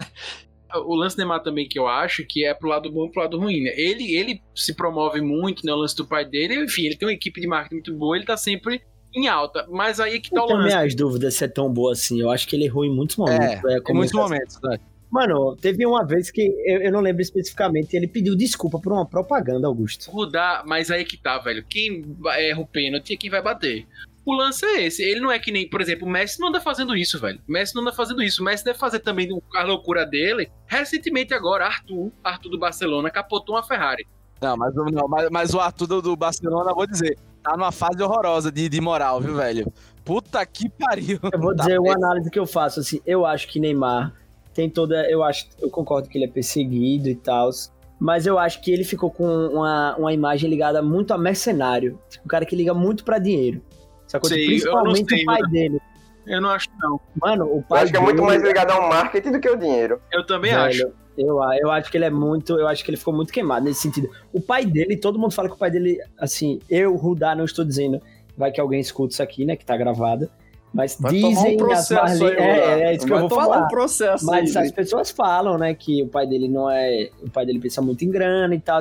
O 0.75 0.95
lance 0.95 1.17
Neymar 1.17 1.43
também 1.43 1.69
que 1.69 1.79
eu 1.79 1.87
acho 1.87 2.25
que 2.27 2.45
é 2.45 2.55
pro 2.55 2.69
lado 2.69 2.91
bom 2.91 3.07
e 3.07 3.11
pro 3.11 3.23
lado 3.23 3.39
ruim, 3.39 3.63
né? 3.63 3.73
Ele, 3.77 4.15
ele 4.15 4.43
se 4.55 4.75
promove 4.75 5.21
muito, 5.21 5.65
né? 5.65 5.73
O 5.73 5.77
lance 5.77 5.97
do 5.97 6.07
pai 6.07 6.25
dele, 6.25 6.65
enfim, 6.65 6.87
ele 6.87 6.97
tem 6.97 7.09
uma 7.09 7.15
equipe 7.15 7.41
de 7.41 7.47
marketing 7.47 7.75
muito 7.75 7.95
boa, 7.95 8.17
ele 8.17 8.27
tá 8.27 8.37
sempre 8.37 8.81
em 9.15 9.29
alta. 9.29 9.67
Mas 9.69 10.01
aí 10.01 10.17
é 10.17 10.21
que 10.21 10.31
tá 10.31 10.41
Eu 10.41 10.45
o 10.45 10.47
tenho 10.47 10.59
lance. 10.61 10.77
minhas 10.77 10.95
dúvidas 10.95 11.35
se 11.35 11.45
é 11.45 11.49
tão 11.49 11.73
boa 11.73 11.93
assim. 11.93 12.21
Eu 12.21 12.31
acho 12.31 12.47
que 12.47 12.57
ele 12.57 12.65
errou 12.65 12.85
em 12.85 12.95
muitos 12.95 13.17
momentos. 13.17 13.47
É, 13.47 13.63
né, 13.63 13.81
em 13.89 13.95
muitos 13.95 14.15
momentos, 14.15 14.59
né? 14.63 14.79
Mano, 15.11 15.57
teve 15.57 15.85
uma 15.85 16.07
vez 16.07 16.31
que 16.31 16.41
eu, 16.65 16.83
eu 16.83 16.93
não 16.93 17.01
lembro 17.01 17.21
especificamente, 17.21 17.97
ele 17.97 18.07
pediu 18.07 18.37
desculpa 18.37 18.79
por 18.79 18.93
uma 18.93 19.05
propaganda, 19.05 19.67
Augusto. 19.67 20.09
Rudar, 20.09 20.63
mas 20.65 20.89
aí 20.89 21.03
é 21.03 21.05
que 21.05 21.17
tá, 21.17 21.37
velho. 21.39 21.65
Quem 21.69 22.05
erra 22.39 22.61
o 22.61 22.67
pênalti 22.67 23.15
é 23.15 23.17
quem 23.17 23.29
vai 23.29 23.43
bater. 23.43 23.87
O 24.25 24.35
lance 24.35 24.65
é 24.65 24.85
esse. 24.85 25.03
Ele 25.03 25.21
não 25.21 25.31
é 25.33 25.39
que 25.39 25.51
nem, 25.51 25.69
por 25.69 25.81
exemplo, 25.81 26.07
o 26.07 26.11
Messi 26.11 26.39
não 26.41 26.49
anda 26.49 26.61
fazendo 26.61 26.95
isso, 26.97 27.19
velho. 27.19 27.41
O 27.49 27.53
Messi 27.53 27.75
não 27.75 27.83
anda 27.83 27.93
fazendo 27.93 28.23
isso. 28.23 28.43
O 28.43 28.45
Messi 28.45 28.65
deve 28.65 28.79
fazer 28.79 29.01
também 29.01 29.29
a 29.55 29.63
loucura 29.63 30.05
dele. 30.07 30.51
Recentemente 30.67 31.33
agora, 31.35 31.67
Arthur, 31.67 32.13
Arthur 32.23 32.51
do 32.51 32.59
Barcelona, 32.59 33.11
capotou 33.11 33.55
uma 33.57 33.63
Ferrari. 33.63 34.07
Não, 34.41 34.57
mas, 34.57 34.77
o- 34.77 34.85
não, 34.87 35.09
mas, 35.09 35.29
mas 35.31 35.55
o 35.55 35.61
Arthur 35.61 35.87
do, 35.87 36.03
do 36.03 36.17
Barcelona, 36.17 36.73
vou 36.75 36.87
dizer, 36.87 37.19
tá 37.43 37.57
numa 37.57 37.73
fase 37.73 38.03
horrorosa 38.03 38.51
de, 38.53 38.69
de 38.69 38.81
moral, 38.81 39.21
viu, 39.21 39.35
velho? 39.37 39.73
Puta 40.05 40.45
que 40.47 40.69
pariu. 40.69 41.19
Eu 41.33 41.39
vou 41.41 41.55
Tá 41.57 41.65
dizer 41.65 41.79
uma 41.81 41.95
análise 41.95 42.31
que 42.31 42.39
eu 42.39 42.47
faço, 42.47 42.81
assim, 42.81 43.01
eu 43.07 43.25
acho 43.27 43.49
que 43.49 43.59
Neymar 43.61 44.15
tem 44.55 44.69
toda, 44.69 45.09
eu 45.11 45.23
acho, 45.23 45.47
eu 45.61 45.69
concordo 45.71 46.09
que 46.09 46.17
ele 46.19 46.25
é 46.25 46.29
perseguido 46.29 47.09
e 47.09 47.15
tal, 47.15 47.51
mas 47.99 48.27
eu 48.27 48.39
acho 48.39 48.61
que 48.63 48.71
ele 48.71 48.83
ficou 48.83 49.11
com 49.11 49.25
uma, 49.49 49.95
uma 49.97 50.13
imagem 50.13 50.49
ligada 50.49 50.81
muito 50.83 51.13
a 51.13 51.19
mercenário, 51.19 51.99
tipo, 52.09 52.25
um 52.25 52.29
cara 52.29 52.47
que 52.47 52.57
liga 52.57 52.73
muito 52.75 53.05
pra 53.05 53.19
dinheiro. 53.19 53.63
Sacou? 54.11 54.29
Sei, 54.29 54.43
eu 54.43 54.49
Principalmente 54.49 55.09
sei, 55.09 55.23
o 55.23 55.27
pai 55.27 55.41
mano. 55.41 55.53
dele. 55.53 55.81
Eu 56.27 56.41
não 56.41 56.51
acho, 56.51 56.69
não. 56.81 57.01
Mano, 57.23 57.45
o 57.47 57.59
Eu 57.59 57.63
pai 57.63 57.83
acho 57.85 57.93
que 57.93 57.97
é 57.99 58.01
muito 58.01 58.23
mais 58.23 58.43
ligado 58.43 58.71
ao 58.73 58.89
marketing 58.89 59.31
do 59.33 59.41
que 59.41 59.47
ao 59.49 59.57
dinheiro. 59.57 60.01
Eu 60.13 60.27
também 60.27 60.51
Velho, 60.53 60.65
acho. 60.65 60.93
Eu, 61.17 61.39
eu 61.61 61.71
acho 61.71 61.91
que 61.91 61.97
ele 61.97 62.07
é 62.07 62.11
muito. 62.11 62.59
Eu 62.59 62.67
acho 62.67 62.85
que 62.85 62.91
ele 62.91 62.97
ficou 62.97 63.15
muito 63.15 63.33
queimado 63.33 63.65
nesse 63.65 63.83
sentido. 63.83 64.11
O 64.33 64.41
pai 64.41 64.65
dele, 64.67 64.97
todo 64.97 65.17
mundo 65.19 65.33
fala 65.33 65.49
que 65.49 65.55
o 65.55 65.59
pai 65.59 65.71
dele, 65.71 65.99
assim, 66.19 66.59
eu, 66.69 66.97
Rudá, 66.97 67.37
não 67.37 67.45
estou 67.45 67.65
dizendo, 67.65 68.01
vai 68.37 68.51
que 68.51 68.61
alguém 68.61 68.81
escuta 68.81 69.13
isso 69.13 69.23
aqui, 69.23 69.45
né? 69.45 69.55
Que 69.55 69.65
tá 69.65 69.77
gravado. 69.77 70.29
Mas 70.73 70.97
Vai 70.99 71.13
tomar 71.13 71.27
um 71.29 71.31
dizem 71.31 71.51
as 71.55 71.57
processo 71.57 72.27
aí, 72.27 72.33
é, 72.37 72.81
é, 72.83 72.95
isso 72.95 73.07
que 73.07 73.13
eu 73.13 73.17
Vai 73.17 73.21
vou 73.21 73.29
tomar 73.29 73.43
falar. 73.45 73.65
um 73.65 73.69
processo 73.69 74.27
Mas 74.27 74.57
aí, 74.57 74.67
as 74.67 74.73
pessoas 74.73 75.11
falam, 75.11 75.59
né, 75.59 75.75
que 75.75 76.01
o 76.03 76.07
pai 76.07 76.27
dele 76.27 76.49
não 76.49 76.71
é. 76.71 77.11
O 77.23 77.31
pai 77.31 77.45
dele 77.45 77.59
pensa 77.59 77.81
muito 77.83 78.05
em 78.05 78.11
grana 78.11 78.55
e 78.55 78.61
tal. 78.61 78.81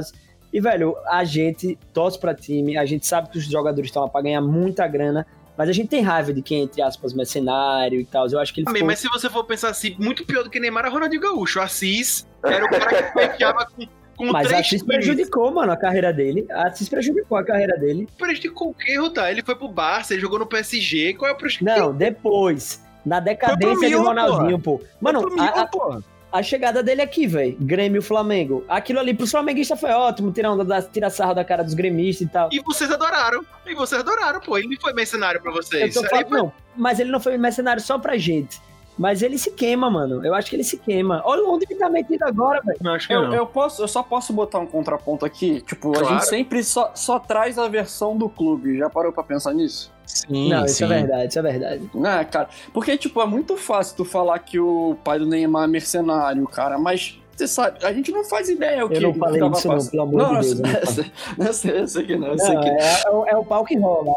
E, 0.51 0.59
velho, 0.59 0.95
a 1.07 1.23
gente 1.23 1.77
torce 1.93 2.19
pra 2.19 2.33
time, 2.33 2.77
a 2.77 2.85
gente 2.85 3.05
sabe 3.05 3.29
que 3.29 3.37
os 3.37 3.45
jogadores 3.45 3.89
estão 3.89 4.03
lá 4.03 4.09
pra 4.09 4.21
ganhar 4.21 4.41
muita 4.41 4.87
grana, 4.87 5.25
mas 5.55 5.69
a 5.69 5.71
gente 5.73 5.89
tem 5.89 6.01
raiva 6.01 6.33
de 6.33 6.41
quem, 6.41 6.63
entre 6.63 6.81
aspas, 6.81 7.13
mercenário 7.13 7.99
e 7.99 8.05
tal. 8.05 8.27
Eu 8.27 8.39
acho 8.39 8.53
que 8.53 8.61
ele 8.61 8.65
Também, 8.65 8.79
ficou... 8.79 8.87
mas 8.87 8.99
se 8.99 9.09
você 9.09 9.29
for 9.29 9.43
pensar 9.43 9.69
assim, 9.69 9.95
muito 9.99 10.25
pior 10.25 10.43
do 10.43 10.49
que 10.49 10.59
Neymar 10.59 10.85
era 10.85 10.93
Ronaldinho 10.93 11.21
Gaúcho. 11.21 11.59
O 11.59 11.61
Assis 11.61 12.25
era 12.43 12.65
o 12.65 12.69
cara 12.69 13.03
que 13.03 13.19
fechava 13.19 13.65
com, 13.65 13.85
com 14.17 14.31
Mas 14.31 14.47
três 14.47 14.65
Assis 14.65 14.81
prejudicou, 14.81 15.51
mano, 15.51 15.71
a 15.71 15.77
carreira 15.77 16.11
dele. 16.13 16.47
A 16.49 16.67
Assis 16.67 16.87
prejudicou 16.89 17.37
a 17.37 17.43
carreira 17.43 17.77
dele. 17.77 18.07
Prejudicou 18.17 18.69
o 18.69 18.73
quê, 18.73 18.97
Rudá? 18.97 19.29
Ele 19.29 19.43
foi 19.43 19.55
pro 19.55 19.67
Barça, 19.67 20.13
ele 20.13 20.21
jogou 20.21 20.39
no 20.39 20.47
PSG. 20.47 21.13
Qual 21.15 21.29
é 21.29 21.33
o 21.33 21.37
prejuízo? 21.37 21.65
Não, 21.65 21.93
depois. 21.93 22.81
Na 23.05 23.19
decadência 23.19 23.87
de 23.89 23.95
Milan, 23.95 24.03
Ronaldinho, 24.03 24.59
pô. 24.59 24.81
Mano, 24.99 25.27
a, 25.39 25.61
a- 25.61 25.67
porra. 25.67 26.03
A 26.31 26.43
chegada 26.43 26.83
dele 26.83 27.01
aqui, 27.01 27.25
velho. 27.27 27.57
Grêmio 27.59 28.01
Flamengo. 28.01 28.63
Aquilo 28.69 28.99
ali 28.99 29.13
pros 29.13 29.31
flamenguistas 29.31 29.79
foi 29.79 29.91
ótimo, 29.91 30.31
tirar, 30.31 30.51
onda 30.51 30.63
da, 30.63 30.81
tirar 30.81 31.09
sarro 31.09 31.33
da 31.33 31.43
cara 31.43 31.63
dos 31.63 31.73
gremistas 31.73 32.27
e 32.27 32.29
tal. 32.31 32.49
E 32.51 32.59
vocês 32.61 32.91
adoraram. 32.91 33.43
E 33.65 33.73
vocês 33.75 33.99
adoraram, 34.01 34.39
pô. 34.39 34.57
Ele 34.57 34.77
foi 34.79 34.93
mercenário 34.93 35.41
pra 35.41 35.51
Eu 35.51 35.55
vocês. 35.55 35.93
tô 35.93 36.01
Aí 36.01 36.07
falando, 36.09 36.27
foi- 36.29 36.37
não, 36.37 36.53
mas 36.77 36.99
ele 36.99 37.11
não 37.11 37.19
foi 37.19 37.37
mercenário 37.37 37.81
só 37.81 37.97
pra 37.97 38.17
gente. 38.17 38.59
Mas 38.97 39.21
ele 39.23 39.37
se 39.37 39.51
queima, 39.51 39.89
mano. 39.89 40.25
Eu 40.25 40.35
acho 40.35 40.49
que 40.49 40.57
ele 40.57 40.63
se 40.63 40.77
queima. 40.77 41.21
Olha 41.23 41.43
onde 41.47 41.65
ele 41.69 41.79
tá 41.79 41.89
metido 41.89 42.23
agora, 42.23 42.59
velho. 42.61 42.77
Eu, 43.09 43.33
eu, 43.33 43.45
posso, 43.47 43.81
eu 43.81 43.87
só 43.87 44.03
posso 44.03 44.33
botar 44.33 44.59
um 44.59 44.65
contraponto 44.67 45.25
aqui. 45.25 45.61
Tipo, 45.61 45.91
a 45.95 45.99
Claro. 45.99 46.07
gente 46.15 46.25
sempre 46.27 46.61
só, 46.63 46.91
só 46.93 47.17
traz 47.17 47.57
a 47.57 47.69
versão 47.69 48.17
do 48.17 48.27
clube. 48.27 48.77
Já 48.77 48.89
parou 48.89 49.13
pra 49.13 49.23
pensar 49.23 49.53
nisso? 49.53 49.89
Sim, 50.09 50.49
não, 50.49 50.65
isso 50.65 50.75
sim. 50.75 50.83
é 50.85 50.87
verdade, 50.87 51.27
isso 51.29 51.39
é 51.39 51.41
verdade. 51.41 51.89
Né, 51.93 52.23
cara? 52.25 52.49
Porque, 52.73 52.97
tipo, 52.97 53.21
é 53.21 53.25
muito 53.27 53.55
fácil 53.55 53.95
tu 53.95 54.03
falar 54.03 54.39
que 54.39 54.59
o 54.59 54.97
pai 55.03 55.19
do 55.19 55.25
Neymar 55.27 55.65
é 55.65 55.67
mercenário, 55.67 56.45
cara, 56.47 56.79
mas 56.79 57.19
você 57.35 57.47
sabe, 57.47 57.85
a 57.85 57.93
gente 57.93 58.11
não 58.11 58.23
faz 58.25 58.49
ideia 58.49 58.79
o 58.85 58.89
Eu 58.89 58.89
que 58.89 58.99
não 58.99 59.13
falei 59.13 59.41
isso, 59.41 59.67
não, 59.67 59.85
pelo 59.87 60.01
amor 60.03 60.17
não, 60.17 60.39
de 60.41 60.55
Deus, 60.55 60.59
eu 60.59 60.65
não 60.65 60.73
eu 60.79 60.87
sei- 60.87 61.11
eu 61.37 61.53
sei, 61.53 61.79
eu 61.81 61.87
sei 61.87 62.03
que 62.05 62.15
não, 62.17 62.27
eu 62.29 62.39
sei 62.39 62.53
Não, 62.55 62.61
que 62.61 62.69
é, 62.69 63.01
é 63.05 63.09
o- 63.11 63.25
é 63.27 63.37
o 63.37 63.45
pau 63.45 63.63
que 63.63 63.77
rola. 63.77 64.11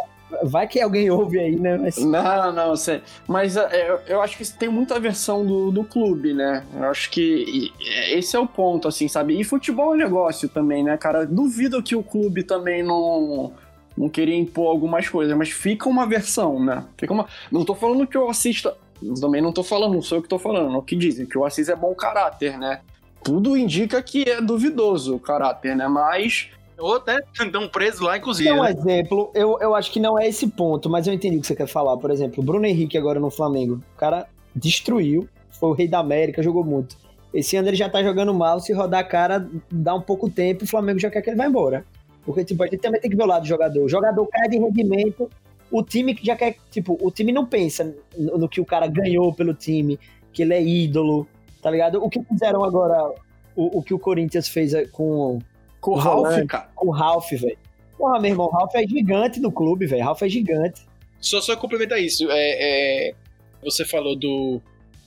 Vai 0.44 0.66
que 0.66 0.80
alguém 0.80 1.10
ouve 1.10 1.38
aí, 1.38 1.56
né? 1.56 1.76
Mas... 1.76 1.98
Não, 1.98 2.52
não, 2.52 2.74
sei. 2.74 3.02
Mas 3.28 3.54
é, 3.54 3.90
eu, 3.90 4.00
eu 4.08 4.22
acho 4.22 4.38
que 4.38 4.50
tem 4.54 4.66
muita 4.66 4.98
versão 4.98 5.44
do, 5.44 5.70
do 5.70 5.84
clube, 5.84 6.32
né? 6.32 6.64
Eu 6.74 6.84
acho 6.84 7.10
que 7.10 7.70
é, 7.86 8.18
esse 8.18 8.34
é 8.34 8.38
o 8.40 8.46
ponto, 8.46 8.88
assim, 8.88 9.08
sabe? 9.08 9.38
E 9.38 9.44
futebol 9.44 9.94
é 9.94 9.98
negócio 9.98 10.48
também, 10.48 10.82
né, 10.82 10.96
cara? 10.96 11.26
Duvido 11.26 11.82
que 11.82 11.94
o 11.94 12.02
clube 12.02 12.42
também 12.42 12.82
não, 12.82 13.52
não 13.96 14.08
queria 14.08 14.36
impor 14.36 14.68
algumas 14.68 15.08
coisas, 15.08 15.36
mas 15.36 15.50
fica 15.50 15.88
uma 15.88 16.06
versão, 16.06 16.62
né? 16.62 16.84
Fica 16.96 17.12
uma... 17.12 17.26
Não 17.50 17.64
tô 17.64 17.74
falando 17.74 18.06
que 18.06 18.16
eu 18.16 18.28
assista. 18.28 18.76
Também 19.20 19.42
não 19.42 19.52
tô 19.52 19.62
falando, 19.62 19.94
não 19.94 20.02
sou 20.02 20.18
eu 20.18 20.22
que 20.22 20.28
tô 20.28 20.38
falando. 20.38 20.76
O 20.76 20.82
que 20.82 20.94
dizem, 20.94 21.26
que 21.26 21.36
o 21.36 21.44
Assis 21.44 21.68
é 21.68 21.76
bom 21.76 21.94
caráter, 21.94 22.56
né? 22.56 22.80
Tudo 23.22 23.56
indica 23.56 24.02
que 24.02 24.28
é 24.28 24.40
duvidoso 24.40 25.16
o 25.16 25.20
caráter, 25.20 25.76
né? 25.76 25.88
Mas. 25.88 26.50
Ou 26.78 26.96
até 26.96 27.20
estão 27.32 27.68
presos 27.68 28.00
lá, 28.00 28.16
inclusive. 28.16 28.48
Tem 28.48 28.58
um 28.58 28.62
né? 28.62 28.70
exemplo, 28.70 29.30
eu, 29.34 29.58
eu 29.60 29.74
acho 29.74 29.90
que 29.92 30.00
não 30.00 30.18
é 30.18 30.28
esse 30.28 30.48
ponto, 30.48 30.88
mas 30.90 31.06
eu 31.06 31.12
entendi 31.12 31.36
o 31.36 31.40
que 31.40 31.46
você 31.46 31.54
quer 31.54 31.68
falar. 31.68 31.96
Por 31.96 32.10
exemplo, 32.10 32.42
o 32.42 32.46
Bruno 32.46 32.66
Henrique 32.66 32.98
agora 32.98 33.20
no 33.20 33.30
Flamengo. 33.30 33.80
O 33.94 33.98
cara 33.98 34.26
destruiu, 34.54 35.28
foi 35.50 35.70
o 35.70 35.72
rei 35.72 35.86
da 35.86 35.98
América, 35.98 36.42
jogou 36.42 36.64
muito. 36.64 36.96
Esse 37.32 37.56
ano 37.56 37.68
ele 37.68 37.76
já 37.76 37.88
tá 37.88 38.02
jogando 38.02 38.34
mal, 38.34 38.60
se 38.60 38.72
rodar 38.72 39.00
a 39.00 39.04
cara, 39.04 39.48
dá 39.70 39.94
um 39.94 40.00
pouco 40.00 40.28
tempo, 40.28 40.64
o 40.64 40.66
Flamengo 40.66 40.98
já 40.98 41.10
quer 41.10 41.22
que 41.22 41.30
ele 41.30 41.36
vá 41.36 41.46
embora. 41.46 41.84
Porque, 42.24 42.44
tipo, 42.44 42.62
a 42.62 42.66
gente 42.66 42.80
também 42.80 43.00
tem 43.00 43.10
que 43.10 43.16
ver 43.16 43.24
o 43.24 43.26
lado 43.26 43.42
do 43.42 43.48
jogador. 43.48 43.84
O 43.84 43.88
jogador 43.88 44.26
cai 44.26 44.48
de 44.48 44.58
rendimento, 44.58 45.28
o 45.70 45.82
time 45.82 46.14
que 46.14 46.24
já 46.24 46.36
quer, 46.36 46.56
tipo, 46.70 46.96
o 47.00 47.10
time 47.10 47.32
não 47.32 47.46
pensa 47.46 47.94
no, 48.16 48.38
no 48.38 48.48
que 48.48 48.60
o 48.60 48.64
cara 48.64 48.86
ganhou 48.86 49.32
pelo 49.34 49.54
time, 49.54 49.98
que 50.32 50.42
ele 50.42 50.54
é 50.54 50.62
ídolo, 50.62 51.26
tá 51.60 51.70
ligado? 51.70 52.02
O 52.02 52.08
que 52.08 52.22
fizeram 52.24 52.62
agora, 52.64 53.12
o, 53.56 53.78
o 53.78 53.82
que 53.82 53.92
o 53.94 53.98
Corinthians 53.98 54.48
fez 54.48 54.72
é, 54.74 54.86
com 54.86 55.40
Com 55.80 55.92
o 55.92 55.94
Ralf, 55.94 56.22
volante. 56.28 56.46
cara. 56.46 56.68
o 56.76 56.90
Ralph, 56.90 57.30
velho. 57.30 57.58
Porra, 57.98 58.20
meu 58.20 58.30
irmão, 58.30 58.46
o 58.46 58.50
Ralph 58.50 58.74
é 58.74 58.86
gigante 58.86 59.40
no 59.40 59.50
clube, 59.50 59.86
velho. 59.86 60.04
Ralph 60.04 60.22
é 60.22 60.28
gigante. 60.28 60.82
Só, 61.20 61.40
só 61.40 61.56
complementar 61.56 62.00
isso. 62.00 62.28
É, 62.30 63.08
é, 63.10 63.14
você 63.62 63.84
falou 63.84 64.16
do, 64.16 64.60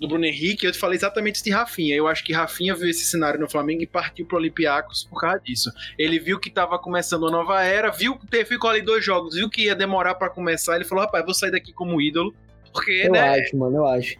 do 0.06 0.10
Bruno 0.10 0.26
Henrique, 0.26 0.65
eu 0.65 0.72
te 0.72 0.77
falei 0.77 0.95
exatamente 0.98 1.36
isso 1.36 1.44
de 1.44 1.52
Rafinha. 1.52 1.95
Eu 1.95 2.07
acho 2.07 2.23
que 2.23 2.32
Rafinha 2.34 2.76
viu 2.76 2.90
esse 2.90 3.06
cenário 3.06 3.40
no 3.40 3.49
Flamengo 3.49 3.82
e 3.84 3.88
partiu 3.88 4.26
pro 4.26 4.38
Olympiacos 4.38 5.03
por 5.03 5.19
causa 5.19 5.40
disso. 5.40 5.72
Ele 5.98 6.19
viu 6.19 6.40
que 6.40 6.49
tava 6.49 6.77
começando 6.80 7.23
uma 7.23 7.32
nova 7.32 7.61
era, 7.64 7.90
viu 7.91 8.18
que 8.18 8.27
teve- 8.27 8.45
ficou 8.45 8.69
ali 8.69 8.82
dois 8.82 9.03
jogos, 9.03 9.36
viu 9.36 9.49
que 9.49 9.64
ia 9.65 9.76
demorar 9.76 10.15
pra 10.15 10.30
começar. 10.30 10.76
Ele 10.76 10.86
falou: 10.86 11.03
rapaz, 11.03 11.23
vou 11.26 11.34
sair 11.34 11.52
daqui 11.52 11.73
como 11.73 12.02
ídolo. 12.02 12.34
Porque, 12.73 13.03
Eu 13.06 13.11
né? 13.11 13.40
acho, 13.40 13.56
mano, 13.57 13.77
eu 13.77 13.86
acho. 13.88 14.15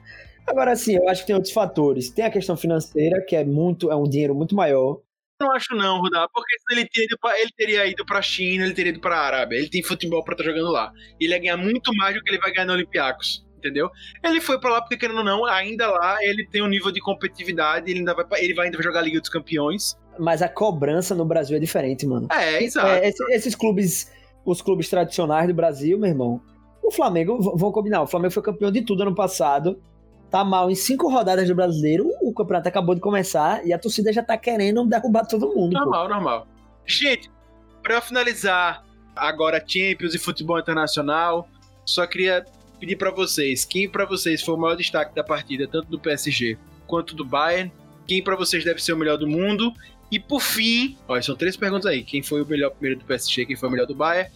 Agora 0.48 0.76
sim, 0.76 0.96
eu 0.96 1.10
acho 1.10 1.22
que 1.22 1.28
tem 1.28 1.36
outros 1.36 1.54
fatores. 1.54 2.10
Tem 2.10 2.24
a 2.26 2.30
questão 2.32 2.56
financeira, 2.56 3.22
que 3.26 3.36
é 3.36 3.44
muito, 3.44 3.92
é 3.92 3.96
um 3.96 4.04
dinheiro 4.04 4.34
muito 4.36 4.56
maior. 4.56 5.02
Não 5.42 5.52
acho 5.52 5.76
não, 5.76 6.00
Rudá, 6.00 6.30
porque 6.34 6.56
senão 6.60 6.80
ele 6.82 6.90
teria, 6.90 7.06
ido 7.08 7.18
pra, 7.20 7.42
ele 7.42 7.52
teria 7.58 7.86
ido 7.88 8.06
pra 8.06 8.22
China, 8.22 8.64
ele 8.64 8.74
teria 8.74 8.92
ido 8.92 9.02
pra 9.02 9.18
Arábia. 9.20 9.58
Ele 9.58 9.68
tem 9.70 9.84
futebol 9.84 10.24
pra 10.24 10.34
estar 10.34 10.46
jogando 10.46 10.72
lá. 10.72 10.94
Ele 11.20 11.34
ia 11.34 11.40
ganhar 11.40 11.58
muito 11.58 11.94
mais 11.96 12.16
do 12.16 12.22
que 12.24 12.30
ele 12.32 12.40
vai 12.40 12.54
ganhar 12.54 12.66
no 12.68 12.72
Olympiacos, 12.74 13.45
entendeu? 13.66 13.90
Ele 14.24 14.40
foi 14.40 14.60
pra 14.60 14.70
lá 14.72 14.82
porque, 14.82 14.98
querendo 14.98 15.18
ou 15.18 15.24
não, 15.24 15.46
ainda 15.46 15.88
lá 15.90 16.18
ele 16.24 16.46
tem 16.48 16.62
um 16.62 16.68
nível 16.68 16.92
de 16.92 17.00
competitividade, 17.02 17.90
ele 17.90 18.00
ainda 18.00 18.14
vai, 18.14 18.26
ele 18.44 18.54
vai 18.54 18.66
ainda 18.68 18.82
jogar 18.82 19.00
a 19.00 19.04
Liga 19.04 19.20
dos 19.20 19.30
Campeões. 19.30 19.98
Mas 20.20 20.42
a 20.42 20.48
cobrança 20.50 21.14
no 21.16 21.26
Brasil 21.26 21.58
é 21.58 21.60
diferente, 21.60 22.06
mano. 22.06 22.28
É, 22.32 22.64
exato. 22.64 22.88
É, 22.88 23.08
esse- 23.08 23.24
esses 23.34 23.56
clubes 23.56 24.12
os 24.46 24.62
clubes 24.62 24.88
tradicionais 24.90 25.48
do 25.48 25.54
Brasil, 25.56 25.98
meu 25.98 26.08
irmão, 26.10 26.40
o 26.84 26.92
Flamengo, 26.92 27.38
v- 27.42 27.52
vamos 27.58 27.74
combinar, 27.74 28.04
o 28.04 28.08
Flamengo 28.08 28.32
foi 28.32 28.44
campeão 28.44 28.72
de 28.72 28.84
tudo 28.84 29.02
ano 29.02 29.16
passado. 29.16 29.82
Tá 30.30 30.44
mal 30.44 30.70
em 30.70 30.76
cinco 30.76 31.10
rodadas 31.10 31.48
do 31.48 31.56
brasileiro, 31.56 32.08
o 32.22 32.32
campeonato 32.34 32.68
acabou 32.70 32.94
de 32.94 33.02
começar 33.02 33.66
e 33.66 33.74
a 33.74 33.80
torcida 33.80 34.14
já 34.14 34.22
tá 34.22 34.38
querendo 34.38 34.86
derrubar 34.86 35.26
todo 35.26 35.48
mundo. 35.48 35.74
pô. 35.74 35.80
Normal, 35.80 36.10
normal. 36.10 36.48
Gente, 36.86 37.32
pra 37.82 38.00
finalizar 38.02 38.84
agora 39.16 39.64
Champions 39.66 40.14
e 40.14 40.20
futebol 40.20 40.60
internacional, 40.60 41.48
só 41.86 42.06
queria 42.06 42.46
pedir 42.76 42.96
pra 42.98 43.12
vocês, 43.12 43.66
quem 43.66 43.90
pra 43.90 44.06
vocês 44.06 44.42
foi 44.42 44.56
o 44.56 44.58
maior 44.58 44.76
destaque 44.76 45.16
da 45.16 45.24
partida, 45.24 45.68
tanto 45.68 45.90
do 45.90 46.00
PSG 46.00 46.58
quanto 46.86 47.16
do 47.16 47.26
Bayern? 47.26 47.72
Quem 48.08 48.24
pra 48.24 48.36
vocês 48.36 48.64
deve 48.64 48.84
ser 48.84 48.94
o 48.94 48.98
melhor 48.98 49.18
do 49.18 49.28
mundo? 49.28 49.74
E 50.12 50.20
por 50.20 50.42
fim, 50.42 50.98
são 51.22 51.36
três 51.36 51.58
perguntas 51.58 51.88
aí. 51.88 52.04
Quem 52.04 52.22
foi 52.22 52.42
o 52.42 52.46
melhor 52.46 52.70
primeiro 52.72 53.00
do 53.00 53.06
PSG, 53.06 53.46
quem 53.46 53.56
foi 53.56 53.70
o 53.70 53.72
melhor 53.72 53.88
do 53.88 53.96
Bayern? 53.96 54.32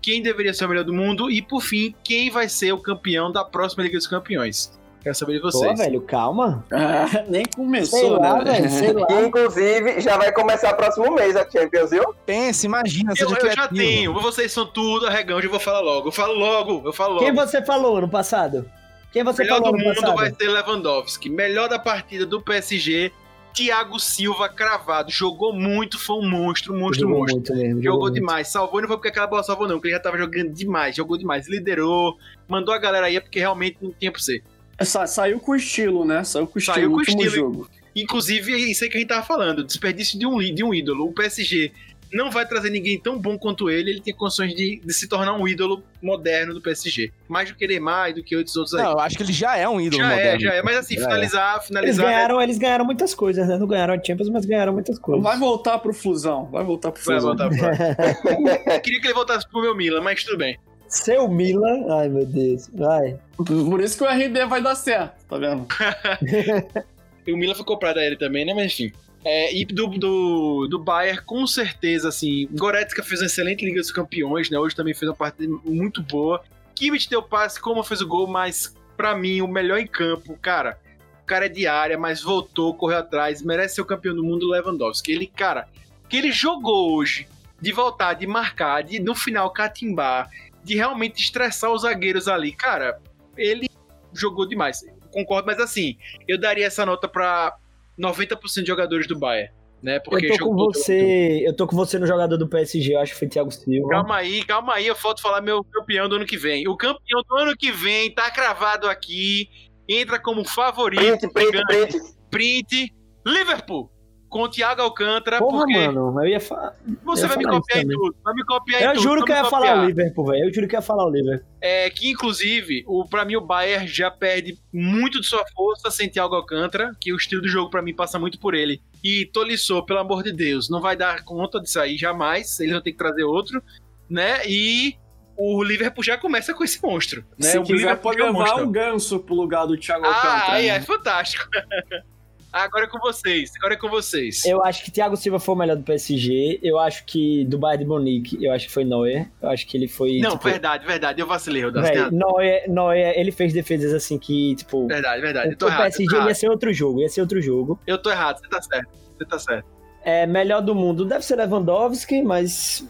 Quem 0.00 0.20
deveria 0.20 0.52
ser 0.52 0.64
o 0.64 0.68
melhor 0.68 0.84
do 0.84 0.92
mundo? 0.92 1.30
E 1.30 1.40
por 1.40 1.62
fim, 1.62 1.94
quem 2.02 2.28
vai 2.28 2.48
ser 2.48 2.72
o 2.72 2.78
campeão 2.78 3.30
da 3.30 3.44
próxima 3.44 3.84
Liga 3.84 3.96
dos 3.96 4.08
Campeões? 4.08 4.76
Quero 5.02 5.14
saber 5.16 5.32
de 5.34 5.40
Pô, 5.40 5.50
vocês. 5.50 5.78
velho, 5.78 6.00
calma. 6.02 6.64
Ah, 6.72 7.06
nem 7.28 7.44
começou, 7.44 7.98
Sei 7.98 8.08
lá, 8.10 8.36
né? 8.42 8.52
velho, 8.52 8.70
sei 8.70 8.92
lá. 8.92 9.22
Inclusive, 9.22 10.00
já 10.00 10.16
vai 10.16 10.30
começar 10.30 10.72
próximo 10.74 11.12
mês 11.14 11.34
a 11.34 11.48
Champions, 11.50 11.90
viu? 11.90 12.14
Pensa, 12.24 12.66
imagina, 12.66 13.12
Eu, 13.18 13.28
eu 13.28 13.52
já 13.52 13.66
tenho, 13.66 14.12
vocês 14.14 14.52
são 14.52 14.64
tudo 14.64 15.06
arregão, 15.06 15.40
eu 15.40 15.50
vou 15.50 15.58
falar 15.58 15.80
logo. 15.80 16.08
Eu 16.08 16.12
falo 16.12 16.34
logo, 16.34 16.82
eu 16.86 16.92
falo 16.92 17.14
logo. 17.14 17.24
Quem 17.24 17.34
você 17.34 17.60
falou 17.64 17.96
ano 17.96 18.08
passado? 18.08 18.64
Quem 19.12 19.24
você 19.24 19.42
melhor 19.42 19.58
falou 19.58 19.72
do 19.72 19.76
ano 19.78 19.84
mundo 19.88 20.00
passado? 20.00 20.16
vai 20.16 20.30
ser 20.32 20.48
Lewandowski. 20.48 21.28
Melhor 21.28 21.68
da 21.68 21.78
partida 21.80 22.24
do 22.24 22.40
PSG, 22.40 23.10
Thiago 23.52 23.98
Silva 23.98 24.48
cravado. 24.48 25.10
Jogou 25.10 25.52
muito, 25.52 25.98
foi 25.98 26.16
um 26.16 26.30
monstro, 26.30 26.72
monstro, 26.74 27.00
Jogou 27.08 27.18
monstro. 27.18 27.36
muito 27.36 27.54
mesmo. 27.56 27.82
Jogou 27.82 28.02
muito. 28.02 28.14
demais. 28.14 28.48
Salvou 28.48 28.78
e 28.78 28.82
não 28.82 28.88
foi 28.88 28.96
porque 28.96 29.08
aquela 29.08 29.26
bola 29.26 29.42
salvou, 29.42 29.66
não, 29.66 29.74
porque 29.76 29.88
ele 29.88 29.96
já 29.96 30.00
tava 30.00 30.16
jogando 30.16 30.50
demais. 30.52 30.94
Jogou 30.96 31.18
demais. 31.18 31.48
Liderou, 31.48 32.16
mandou 32.48 32.72
a 32.72 32.78
galera 32.78 33.06
aí, 33.06 33.16
é 33.16 33.20
porque 33.20 33.40
realmente 33.40 33.76
não 33.82 33.92
tinha 33.92 34.10
pra 34.12 34.20
ser. 34.20 34.42
Sa- 34.84 35.06
saiu 35.06 35.38
com 35.40 35.54
estilo, 35.54 36.04
né? 36.04 36.22
Saiu 36.24 36.46
com 36.46 36.58
estilo 36.58 36.74
Saiu 36.76 36.90
com 36.90 36.96
último 36.98 37.22
estilo. 37.22 37.34
jogo. 37.36 37.70
Inclusive, 37.94 38.54
é 38.54 38.58
isso 38.58 38.84
aí 38.84 38.90
que 38.90 38.96
a 38.96 39.00
gente 39.00 39.08
tava 39.08 39.24
falando: 39.26 39.62
desperdício 39.64 40.18
de 40.18 40.26
um, 40.26 40.38
de 40.38 40.64
um 40.64 40.72
ídolo. 40.72 41.06
O 41.06 41.12
PSG 41.12 41.70
não 42.12 42.30
vai 42.30 42.46
trazer 42.46 42.68
ninguém 42.68 42.98
tão 43.00 43.18
bom 43.18 43.38
quanto 43.38 43.70
ele. 43.70 43.90
Ele 43.90 44.00
tem 44.00 44.14
condições 44.14 44.54
de, 44.54 44.80
de 44.84 44.92
se 44.92 45.08
tornar 45.08 45.32
um 45.34 45.48
ídolo 45.48 45.82
moderno 46.02 46.52
do 46.52 46.60
PSG. 46.60 47.10
Mais 47.28 47.48
do 47.50 47.54
que 47.56 47.66
Neymar 47.66 48.10
e 48.10 48.12
do 48.14 48.22
que 48.22 48.36
outros 48.36 48.54
outros 48.56 48.74
aí. 48.74 48.82
Não, 48.84 48.92
eu 48.92 49.00
acho 49.00 49.16
que 49.16 49.22
ele 49.22 49.32
já 49.32 49.56
é 49.56 49.66
um 49.68 49.80
ídolo 49.80 50.02
já 50.02 50.08
moderno. 50.10 50.36
é, 50.36 50.38
já 50.40 50.54
é. 50.54 50.62
Mas 50.62 50.76
assim, 50.76 50.94
Já 50.96 51.00
é. 51.00 51.04
finalizar, 51.04 51.54
Eles 51.56 51.66
finalizar. 51.66 52.06
ganharam, 52.06 52.42
eles 52.42 52.58
ganharam 52.58 52.84
muitas 52.84 53.14
coisas, 53.14 53.46
né? 53.48 53.56
Não 53.58 53.66
ganharam 53.66 53.94
a 53.94 54.02
Champions, 54.02 54.28
mas 54.28 54.44
ganharam 54.44 54.72
muitas 54.74 54.98
coisas. 54.98 55.22
Vai 55.24 55.38
voltar 55.38 55.78
pro 55.78 55.92
Flusão. 55.94 56.46
Vai 56.50 56.64
voltar 56.64 56.92
pro 56.92 57.02
Vai 57.02 57.18
Flusão. 57.20 57.36
voltar 57.36 57.48
pro 57.48 58.80
Queria 58.82 59.00
que 59.00 59.06
ele 59.06 59.14
voltasse 59.14 59.48
pro 59.48 59.60
meu 59.62 59.74
Milan, 59.74 60.00
mas 60.02 60.22
tudo 60.22 60.36
bem. 60.38 60.58
Seu 60.92 61.26
Milan. 61.26 61.86
Ai, 61.88 62.08
meu 62.10 62.26
Deus. 62.26 62.68
Vai. 62.72 63.18
Por 63.36 63.80
isso 63.80 63.96
que 63.96 64.04
o 64.04 64.06
RB 64.06 64.44
vai 64.44 64.62
dar 64.62 64.74
certo, 64.74 65.24
tá 65.26 65.38
vendo? 65.38 65.66
E 67.24 67.32
o 67.32 67.36
Milan 67.36 67.54
foi 67.54 67.64
comprado 67.64 67.98
a 67.98 68.04
ele 68.04 68.16
também, 68.16 68.44
né? 68.44 68.52
Mas 68.52 68.72
enfim. 68.72 68.92
É, 69.24 69.54
e 69.54 69.64
do, 69.64 69.86
do, 69.86 70.66
do 70.66 70.78
Bayern, 70.80 71.22
com 71.22 71.46
certeza, 71.46 72.08
assim, 72.08 72.48
Goretzka 72.50 73.00
fez 73.00 73.20
uma 73.20 73.26
excelente 73.26 73.64
Liga 73.64 73.80
dos 73.80 73.92
Campeões, 73.92 74.50
né? 74.50 74.58
Hoje 74.58 74.74
também 74.74 74.92
fez 74.92 75.08
uma 75.08 75.14
partida 75.14 75.56
muito 75.64 76.02
boa. 76.02 76.42
Kimmich 76.74 77.08
deu 77.08 77.22
passe, 77.22 77.60
como 77.60 77.84
fez 77.84 78.00
o 78.00 78.08
gol, 78.08 78.26
mas 78.26 78.74
pra 78.96 79.14
mim, 79.14 79.40
o 79.40 79.46
melhor 79.46 79.78
em 79.78 79.86
campo, 79.86 80.36
cara, 80.42 80.80
o 81.22 81.24
cara 81.24 81.46
é 81.46 81.48
de 81.48 81.64
área, 81.68 81.96
mas 81.96 82.20
voltou, 82.20 82.74
correu 82.74 82.98
atrás, 82.98 83.40
merece 83.40 83.76
ser 83.76 83.82
o 83.82 83.86
campeão 83.86 84.16
do 84.16 84.24
mundo, 84.24 84.48
Lewandowski. 84.48 85.12
Ele, 85.12 85.28
cara, 85.28 85.68
que 86.08 86.16
ele 86.16 86.32
jogou 86.32 86.96
hoje, 86.96 87.28
de 87.60 87.70
voltar, 87.70 88.14
de 88.14 88.26
marcar, 88.26 88.82
de 88.82 88.98
no 88.98 89.14
final 89.14 89.48
catimbar, 89.52 90.28
de 90.62 90.74
realmente 90.76 91.22
estressar 91.22 91.72
os 91.72 91.82
zagueiros 91.82 92.28
ali, 92.28 92.52
cara, 92.52 93.00
ele 93.36 93.68
jogou 94.12 94.46
demais. 94.46 94.80
Concordo, 95.10 95.46
mas 95.46 95.58
assim, 95.58 95.96
eu 96.26 96.38
daria 96.38 96.66
essa 96.66 96.86
nota 96.86 97.08
pra 97.08 97.54
90% 97.98 98.62
de 98.62 98.66
jogadores 98.66 99.06
do 99.06 99.18
Bayern, 99.18 99.52
né? 99.82 99.98
Porque 99.98 100.26
eu 100.26 100.38
tô 100.38 100.46
com 100.46 100.54
você. 100.54 101.42
Eu 101.44 101.54
tô 101.54 101.66
com 101.66 101.76
você 101.76 101.98
no 101.98 102.06
jogador 102.06 102.36
do 102.36 102.48
PSG, 102.48 102.94
eu 102.94 103.00
acho 103.00 103.12
que 103.12 103.18
foi 103.18 103.28
Thiago 103.28 103.50
Silva. 103.50 103.88
Calma 103.88 104.16
aí, 104.16 104.44
calma 104.44 104.74
aí, 104.74 104.86
eu 104.86 104.96
falta 104.96 105.20
falar 105.20 105.40
meu 105.40 105.62
campeão 105.64 106.08
do 106.08 106.16
ano 106.16 106.26
que 106.26 106.36
vem. 106.36 106.66
O 106.68 106.76
campeão 106.76 107.22
do 107.28 107.36
ano 107.36 107.56
que 107.56 107.70
vem 107.70 108.10
tá 108.14 108.30
cravado 108.30 108.88
aqui, 108.88 109.48
entra 109.88 110.18
como 110.18 110.44
favorito, 110.44 111.28
Print, 111.30 111.50
print, 111.50 111.66
print. 111.66 111.98
print, 112.30 112.94
Liverpool, 113.26 113.90
com 114.32 114.42
o 114.44 114.48
Thiago 114.48 114.80
Alcântara, 114.80 115.38
Porra, 115.38 115.58
porque 115.58 115.86
mano, 115.86 116.18
eu 116.22 116.26
ia 116.26 116.40
falar. 116.40 116.74
você 117.04 117.24
eu 117.24 117.28
ia 117.28 117.28
vai 117.28 117.36
me 117.36 117.44
falar 117.44 117.60
copiar 117.60 117.84
em 117.84 117.88
tudo, 117.88 118.16
vai 118.24 118.34
me 118.34 118.44
copiar 118.44 118.80
em 118.80 118.84
Eu 118.86 118.92
tudo. 118.94 119.02
juro 119.02 119.16
vai 119.20 119.26
que 119.26 119.32
eu 119.32 119.36
me 119.36 119.42
ia 119.42 119.50
falar 119.50 119.82
o 119.82 119.86
Liverpool, 119.86 120.26
velho. 120.26 120.44
Eu 120.48 120.54
juro 120.54 120.66
que 120.68 120.74
eu 120.74 120.78
ia 120.78 120.82
falar 120.82 121.04
o 121.06 121.10
Liverpool. 121.10 121.46
É 121.60 121.90
que, 121.90 122.10
inclusive, 122.10 122.82
o, 122.88 123.04
pra 123.06 123.24
mim 123.26 123.36
o 123.36 123.40
Bayern 123.42 123.86
já 123.86 124.10
perde 124.10 124.58
muito 124.72 125.20
de 125.20 125.26
sua 125.26 125.44
força 125.54 125.90
sem 125.90 126.08
Thiago 126.08 126.34
Alcântara, 126.34 126.92
que 126.98 127.12
o 127.12 127.16
estilo 127.16 127.42
do 127.42 127.48
jogo 127.48 127.70
pra 127.70 127.82
mim 127.82 127.94
passa 127.94 128.18
muito 128.18 128.40
por 128.40 128.54
ele. 128.54 128.80
E 129.04 129.26
Tolisso, 129.26 129.84
pelo 129.84 129.98
amor 130.00 130.22
de 130.22 130.32
Deus, 130.32 130.70
não 130.70 130.80
vai 130.80 130.96
dar 130.96 131.22
conta 131.24 131.60
disso 131.60 131.78
aí 131.78 131.96
jamais, 131.98 132.58
eles 132.58 132.72
vão 132.72 132.80
ter 132.80 132.92
que 132.92 132.98
trazer 132.98 133.24
outro, 133.24 133.62
né? 134.08 134.40
E 134.48 134.96
o 135.36 135.62
Liverpool 135.62 136.02
já 136.04 136.16
começa 136.16 136.54
com 136.54 136.64
esse 136.64 136.82
monstro, 136.82 137.24
né? 137.38 137.48
Se 137.50 137.58
o 137.58 137.62
quiser, 137.62 137.76
Liverpool 137.78 138.02
pode 138.02 138.20
é 138.20 138.24
um 138.24 138.38
levar 138.38 138.62
o 138.62 138.70
Ganso 138.70 139.18
pro 139.20 139.34
lugar 139.34 139.66
do 139.66 139.76
Thiago 139.76 140.04
Ah, 140.06 140.08
Alcântara. 140.14 140.52
aí 140.54 140.66
né? 140.68 140.76
é 140.76 140.80
fantástico. 140.80 141.44
Agora 142.52 142.84
é 142.84 142.88
com 142.88 142.98
vocês, 142.98 143.50
agora 143.56 143.74
é 143.74 143.76
com 143.78 143.88
vocês. 143.88 144.44
Eu 144.44 144.62
acho 144.62 144.84
que 144.84 144.90
Thiago 144.90 145.16
Silva 145.16 145.38
foi 145.40 145.54
o 145.54 145.58
melhor 145.58 145.76
do 145.76 145.82
PSG. 145.82 146.60
Eu 146.62 146.78
acho 146.78 147.04
que 147.06 147.46
do 147.46 147.56
Bayern 147.58 147.84
de 147.84 147.88
Munique, 147.88 148.44
eu 148.44 148.52
acho 148.52 148.66
que 148.66 148.72
foi 148.72 148.84
Neuer. 148.84 149.30
Eu 149.40 149.48
acho 149.48 149.66
que 149.66 149.74
ele 149.76 149.88
foi. 149.88 150.18
Não, 150.18 150.32
tipo, 150.32 150.44
verdade, 150.44 150.84
verdade, 150.86 151.20
eu 151.20 151.26
vacilei, 151.26 151.64
Rodas. 151.64 151.88
véi, 151.88 152.10
Neuer, 152.10 152.68
Neuer, 152.68 153.14
ele 153.18 153.32
fez 153.32 153.54
defesas 153.54 153.94
assim 153.94 154.18
que, 154.18 154.54
tipo. 154.56 154.86
Verdade, 154.86 155.22
verdade, 155.22 155.48
eu 155.48 155.52
O 155.54 155.56
tô 155.56 155.66
errado. 155.66 155.82
PSG 155.84 156.14
ia 156.26 156.34
ser 156.34 156.50
outro 156.50 156.72
jogo, 156.74 157.00
ia 157.00 157.08
ser 157.08 157.22
outro 157.22 157.40
jogo. 157.40 157.78
Eu 157.86 157.96
tô 157.96 158.10
errado, 158.10 158.38
você 158.40 158.48
tá 158.48 158.60
certo, 158.60 158.88
você 159.16 159.24
tá 159.24 159.38
certo. 159.38 159.66
É, 160.04 160.26
melhor 160.26 160.60
do 160.60 160.74
mundo 160.74 161.04
deve 161.06 161.24
ser 161.24 161.36
Lewandowski, 161.36 162.22
mas. 162.22 162.86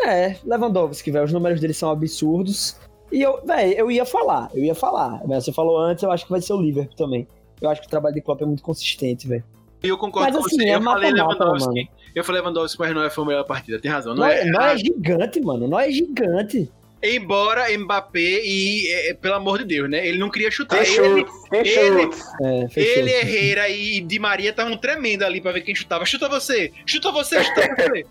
É, 0.00 0.36
Lewandowski, 0.44 1.10
velho. 1.10 1.24
Os 1.24 1.32
números 1.32 1.60
dele 1.60 1.74
são 1.74 1.90
absurdos. 1.90 2.78
E 3.10 3.20
eu, 3.20 3.44
velho, 3.44 3.72
eu 3.72 3.90
ia 3.90 4.06
falar, 4.06 4.50
eu 4.54 4.62
ia 4.62 4.74
falar. 4.74 5.20
Mas 5.26 5.44
você 5.44 5.52
falou 5.52 5.78
antes, 5.78 6.04
eu 6.04 6.12
acho 6.12 6.24
que 6.24 6.30
vai 6.30 6.40
ser 6.40 6.52
o 6.52 6.60
Liverpool 6.60 6.94
também. 6.94 7.26
Eu 7.60 7.70
acho 7.70 7.80
que 7.80 7.86
o 7.86 7.90
trabalho 7.90 8.14
de 8.14 8.20
Klopp 8.20 8.42
é 8.42 8.46
muito 8.46 8.62
consistente, 8.62 9.28
velho. 9.28 9.44
E 9.82 9.88
eu 9.88 9.96
concordo 9.96 10.32
Mas 10.32 10.40
com 10.40 10.46
assim, 10.46 10.56
você. 10.56 10.68
é 10.68 10.76
eu 10.76 10.82
falei 10.82 11.10
mata-mata, 11.10 11.44
Lewandowski. 11.44 11.90
Eu 12.14 12.24
falei 12.24 12.40
Lewandowski, 12.40 12.78
mas 12.80 12.94
não 12.94 13.10
foi 13.10 13.24
a 13.24 13.26
melhor 13.26 13.44
partida. 13.44 13.80
Tem 13.80 13.90
razão. 13.90 14.14
Não 14.14 14.22
Nós 14.24 14.34
é, 14.34 14.44
é, 14.44 14.72
é 14.72 14.76
gigante, 14.76 15.40
mano. 15.40 15.66
Nós 15.66 15.88
é 15.88 15.92
gigante. 15.92 16.70
Embora 17.02 17.66
Mbappé 17.78 18.42
e, 18.44 18.86
é, 18.92 19.14
pelo 19.14 19.34
amor 19.34 19.58
de 19.60 19.64
Deus, 19.64 19.88
né? 19.88 20.06
Ele 20.06 20.18
não 20.18 20.28
queria 20.28 20.50
chutar. 20.50 20.84
Que 20.84 20.90
Ele, 21.00 21.24
que 21.24 21.56
ele-. 21.56 22.10
É, 22.42 22.68
fechou. 22.68 22.92
ele 23.02 23.10
Herrera 23.10 23.68
e 23.70 24.00
Di 24.02 24.18
Maria 24.18 24.50
estavam 24.50 24.76
tremendo 24.76 25.22
ali 25.22 25.40
pra 25.40 25.52
ver 25.52 25.62
quem 25.62 25.74
chutava. 25.74 26.04
Chuta 26.04 26.28
você! 26.28 26.70
Chuta 26.84 27.10
você! 27.10 27.42
Chuta 27.42 27.74
você! 27.74 28.06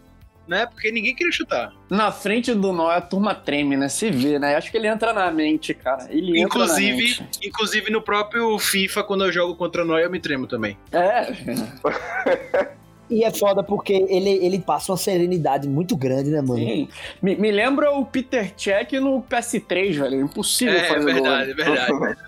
Né? 0.49 0.65
Porque 0.65 0.91
ninguém 0.91 1.15
queria 1.15 1.31
chutar. 1.31 1.71
Na 1.89 2.11
frente 2.11 2.53
do 2.53 2.73
Noé, 2.73 2.95
a 2.97 3.01
turma 3.01 3.34
treme, 3.35 3.77
né? 3.77 3.88
Se 3.88 4.09
vê, 4.09 4.38
né? 4.39 4.55
Acho 4.55 4.69
que 4.71 4.77
ele 4.77 4.88
entra 4.88 5.13
na 5.13 5.31
mente, 5.31 5.73
cara. 5.73 6.07
Ele 6.09 6.41
entra 6.41 6.59
na 6.59 6.65
Inclusive, 6.65 6.97
mente. 7.21 7.30
inclusive 7.47 7.91
no 7.91 8.01
próprio 8.01 8.57
FIFA, 8.59 9.03
quando 9.03 9.23
eu 9.26 9.31
jogo 9.31 9.55
contra 9.55 9.85
nós, 9.85 10.03
eu 10.03 10.09
me 10.09 10.19
tremo 10.19 10.47
também. 10.47 10.77
É. 10.91 11.27
E 13.11 13.23
é 13.23 13.31
foda 13.31 13.63
porque 13.63 13.93
ele, 14.07 14.30
ele 14.30 14.59
passa 14.59 14.91
uma 14.91 14.97
serenidade 14.99 15.67
muito 15.67 15.97
grande, 15.97 16.30
né, 16.30 16.41
mano? 16.41 16.59
Sim. 16.59 16.88
Me, 17.19 17.35
me 17.35 17.49
lembra 17.51 17.91
o 17.91 18.05
Peter 18.05 18.53
Check 18.55 18.91
no 19.01 19.23
PS3, 19.23 19.93
velho. 19.97 20.19
É 20.19 20.21
impossível 20.21 20.76
É, 20.76 20.84
fazer 20.84 21.13
verdade, 21.13 21.51
é 21.51 21.53
gol. 21.55 21.65
verdade. 21.99 22.19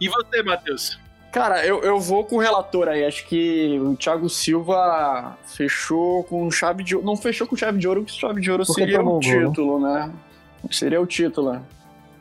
E 0.00 0.08
você, 0.08 0.42
Matheus? 0.44 0.96
Cara, 1.32 1.64
eu, 1.66 1.82
eu 1.82 2.00
vou 2.00 2.24
com 2.24 2.36
o 2.36 2.38
relator 2.38 2.88
aí. 2.88 3.04
Acho 3.04 3.26
que 3.26 3.78
o 3.80 3.94
Thiago 3.96 4.28
Silva 4.30 5.36
fechou 5.44 6.24
com 6.24 6.50
chave 6.50 6.82
de 6.82 6.94
ouro. 6.96 7.06
Não 7.06 7.16
fechou 7.16 7.46
com 7.46 7.54
chave 7.54 7.78
de 7.78 7.86
ouro, 7.86 8.02
porque 8.02 8.18
chave 8.18 8.40
de 8.40 8.50
ouro 8.50 8.64
Porque 8.64 8.80
seria 8.80 9.00
o 9.00 9.04
gol, 9.04 9.20
né? 9.20 9.46
título, 9.46 9.78
né? 9.80 10.10
Seria 10.70 11.00
o 11.00 11.06
título. 11.06 11.60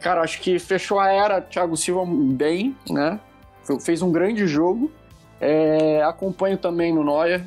Cara, 0.01 0.21
acho 0.21 0.39
que 0.41 0.59
fechou 0.59 0.99
a 0.99 1.09
era 1.11 1.41
Thiago 1.41 1.75
Silva 1.77 2.03
bem, 2.05 2.75
né? 2.89 3.19
Fe- 3.63 3.79
Fez 3.79 4.01
um 4.01 4.11
grande 4.11 4.45
jogo. 4.45 4.91
É, 5.39 6.01
acompanho 6.03 6.57
também 6.57 6.93
no 6.93 7.03
Neuer, 7.03 7.43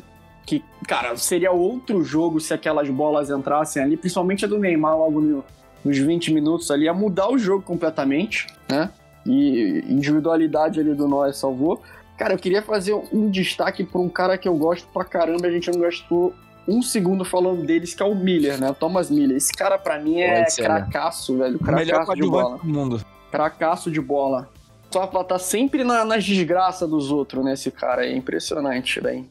que, 0.46 0.64
cara, 0.88 1.16
seria 1.16 1.50
outro 1.52 2.02
jogo 2.04 2.40
se 2.40 2.54
aquelas 2.54 2.88
bolas 2.88 3.30
entrassem 3.30 3.82
ali, 3.82 3.96
principalmente 3.96 4.44
a 4.44 4.48
do 4.48 4.58
Neymar 4.58 4.96
logo 4.96 5.20
no- 5.20 5.44
nos 5.84 5.98
20 5.98 6.32
minutos 6.32 6.70
ali, 6.70 6.84
ia 6.84 6.94
mudar 6.94 7.28
o 7.30 7.36
jogo 7.38 7.62
completamente, 7.62 8.46
né? 8.68 8.90
E 9.26 9.84
individualidade 9.88 10.80
ali 10.80 10.94
do 10.94 11.06
Neuer 11.06 11.34
salvou. 11.34 11.82
Cara, 12.16 12.34
eu 12.34 12.38
queria 12.38 12.62
fazer 12.62 12.94
um 13.12 13.30
destaque 13.30 13.84
para 13.84 14.00
um 14.00 14.08
cara 14.08 14.36
que 14.36 14.48
eu 14.48 14.56
gosto 14.56 14.86
pra 14.92 15.04
caramba, 15.04 15.46
a 15.46 15.50
gente 15.50 15.70
não 15.70 15.80
gastou 15.80 16.34
um 16.68 16.82
segundo 16.82 17.24
falando 17.24 17.64
deles, 17.64 17.94
que 17.94 18.02
é 18.02 18.06
o 18.06 18.14
Miller, 18.14 18.60
né? 18.60 18.74
Thomas 18.78 19.10
Miller. 19.10 19.36
Esse 19.36 19.52
cara, 19.52 19.78
pra 19.78 19.98
mim, 19.98 20.20
é 20.20 20.40
né? 20.40 20.46
cracaço, 20.56 21.36
velho. 21.36 21.58
Cracaço 21.58 22.14
de 22.14 22.22
bola. 22.22 22.58
do 22.58 22.66
mundo. 22.66 23.04
Cracaço 23.30 23.90
de 23.90 24.00
bola. 24.00 24.48
Só 24.90 25.06
pra 25.06 25.24
tá 25.24 25.38
sempre 25.38 25.84
na, 25.84 26.04
nas 26.04 26.24
desgraças 26.24 26.88
dos 26.88 27.10
outros, 27.10 27.44
né? 27.44 27.54
Esse 27.54 27.70
cara 27.70 28.02
aí. 28.02 28.12
É 28.12 28.16
impressionante, 28.16 29.00
velho. 29.00 29.26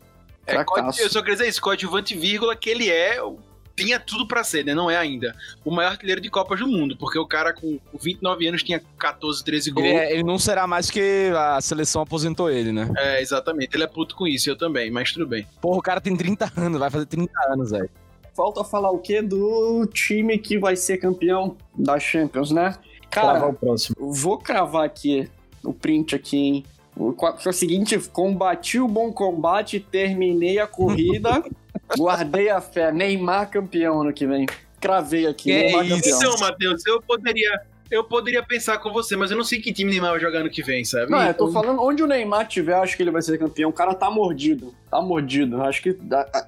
É, 0.47 0.55
eu 0.57 1.09
só 1.09 1.19
queria 1.19 1.35
dizer 1.35 1.47
isso, 1.47 1.61
coadjuvante, 1.61 2.15
vírgula, 2.15 2.55
que 2.55 2.69
ele 2.69 2.89
é 2.89 3.21
o 3.21 3.37
tinha 3.79 3.99
tudo 3.99 4.27
para 4.27 4.43
ser, 4.43 4.65
né? 4.65 4.73
Não 4.73 4.89
é 4.89 4.97
ainda. 4.97 5.35
O 5.63 5.71
maior 5.71 5.91
artilheiro 5.91 6.21
de 6.21 6.29
Copas 6.29 6.59
do 6.59 6.67
Mundo, 6.67 6.95
porque 6.97 7.17
o 7.17 7.25
cara 7.25 7.53
com 7.53 7.79
29 7.99 8.47
anos 8.47 8.63
tinha 8.63 8.81
14, 8.97 9.43
13 9.43 9.71
gols. 9.71 9.87
Ele, 9.87 9.97
é, 9.97 10.13
ele 10.13 10.23
não 10.23 10.37
será 10.37 10.67
mais 10.67 10.87
porque 10.87 11.31
a 11.35 11.59
seleção 11.61 12.01
aposentou 12.01 12.49
ele, 12.49 12.71
né? 12.71 12.89
É, 12.97 13.21
exatamente. 13.21 13.75
Ele 13.75 13.83
é 13.83 13.87
puto 13.87 14.15
com 14.15 14.27
isso, 14.27 14.49
eu 14.49 14.57
também, 14.57 14.91
mas 14.91 15.11
tudo 15.11 15.27
bem. 15.27 15.47
Porra, 15.61 15.77
o 15.77 15.81
cara 15.81 16.01
tem 16.01 16.15
30 16.15 16.51
anos, 16.57 16.79
vai 16.79 16.89
fazer 16.89 17.05
30 17.05 17.31
anos, 17.51 17.71
velho. 17.71 17.89
Falta 18.35 18.63
falar 18.63 18.91
o 18.91 18.99
quê? 18.99 19.21
Do 19.21 19.85
time 19.87 20.37
que 20.37 20.57
vai 20.57 20.75
ser 20.75 20.97
campeão 20.97 21.57
da 21.77 21.99
Champions, 21.99 22.51
né? 22.51 22.75
Cara, 23.09 23.47
o 23.47 23.53
próximo. 23.53 23.95
vou 23.99 24.37
cravar 24.37 24.85
aqui 24.85 25.29
o 25.63 25.73
print 25.73 26.15
aqui, 26.15 26.37
hein? 26.37 26.65
O, 26.95 27.13
o 27.13 27.53
seguinte, 27.53 27.97
combati 28.11 28.79
o 28.79 28.87
bom 28.87 29.11
combate, 29.11 29.79
terminei 29.79 30.59
a 30.59 30.67
corrida, 30.67 31.43
guardei 31.97 32.49
a 32.49 32.61
fé. 32.61 32.91
Neymar 32.91 33.49
campeão 33.49 34.01
ano 34.01 34.13
que 34.13 34.25
vem. 34.25 34.45
Cravei 34.79 35.27
aqui, 35.27 35.51
Que 35.51 35.55
Neymar 35.55 35.85
isso? 35.85 35.95
campeão. 35.95 36.17
Então, 36.19 36.39
Matheus, 36.39 36.85
eu 36.85 37.01
poderia. 37.01 37.61
Eu 37.91 38.03
poderia 38.03 38.43
pensar 38.43 38.77
com 38.77 38.93
você, 38.93 39.15
mas 39.15 39.31
eu 39.31 39.37
não 39.37 39.43
sei 39.43 39.59
que 39.59 39.73
time 39.73 39.89
Neymar 39.89 40.11
vai 40.11 40.19
jogar 40.19 40.39
ano 40.41 40.49
que 40.49 40.61
vem, 40.61 40.85
sabe? 40.85 41.09
Não, 41.09 41.23
eu 41.23 41.33
tô 41.33 41.51
falando, 41.51 41.81
onde 41.81 42.03
o 42.03 42.07
Neymar 42.07 42.47
tiver, 42.47 42.75
acho 42.75 42.95
que 42.95 43.01
ele 43.01 43.09
vai 43.09 43.21
ser 43.21 43.39
campeão. 43.39 43.71
O 43.71 43.73
cara 43.73 43.95
tá 43.95 44.11
mordido. 44.11 44.75
Tá 44.91 45.01
mordido. 45.01 45.61
Acho 45.63 45.81
que. 45.81 45.97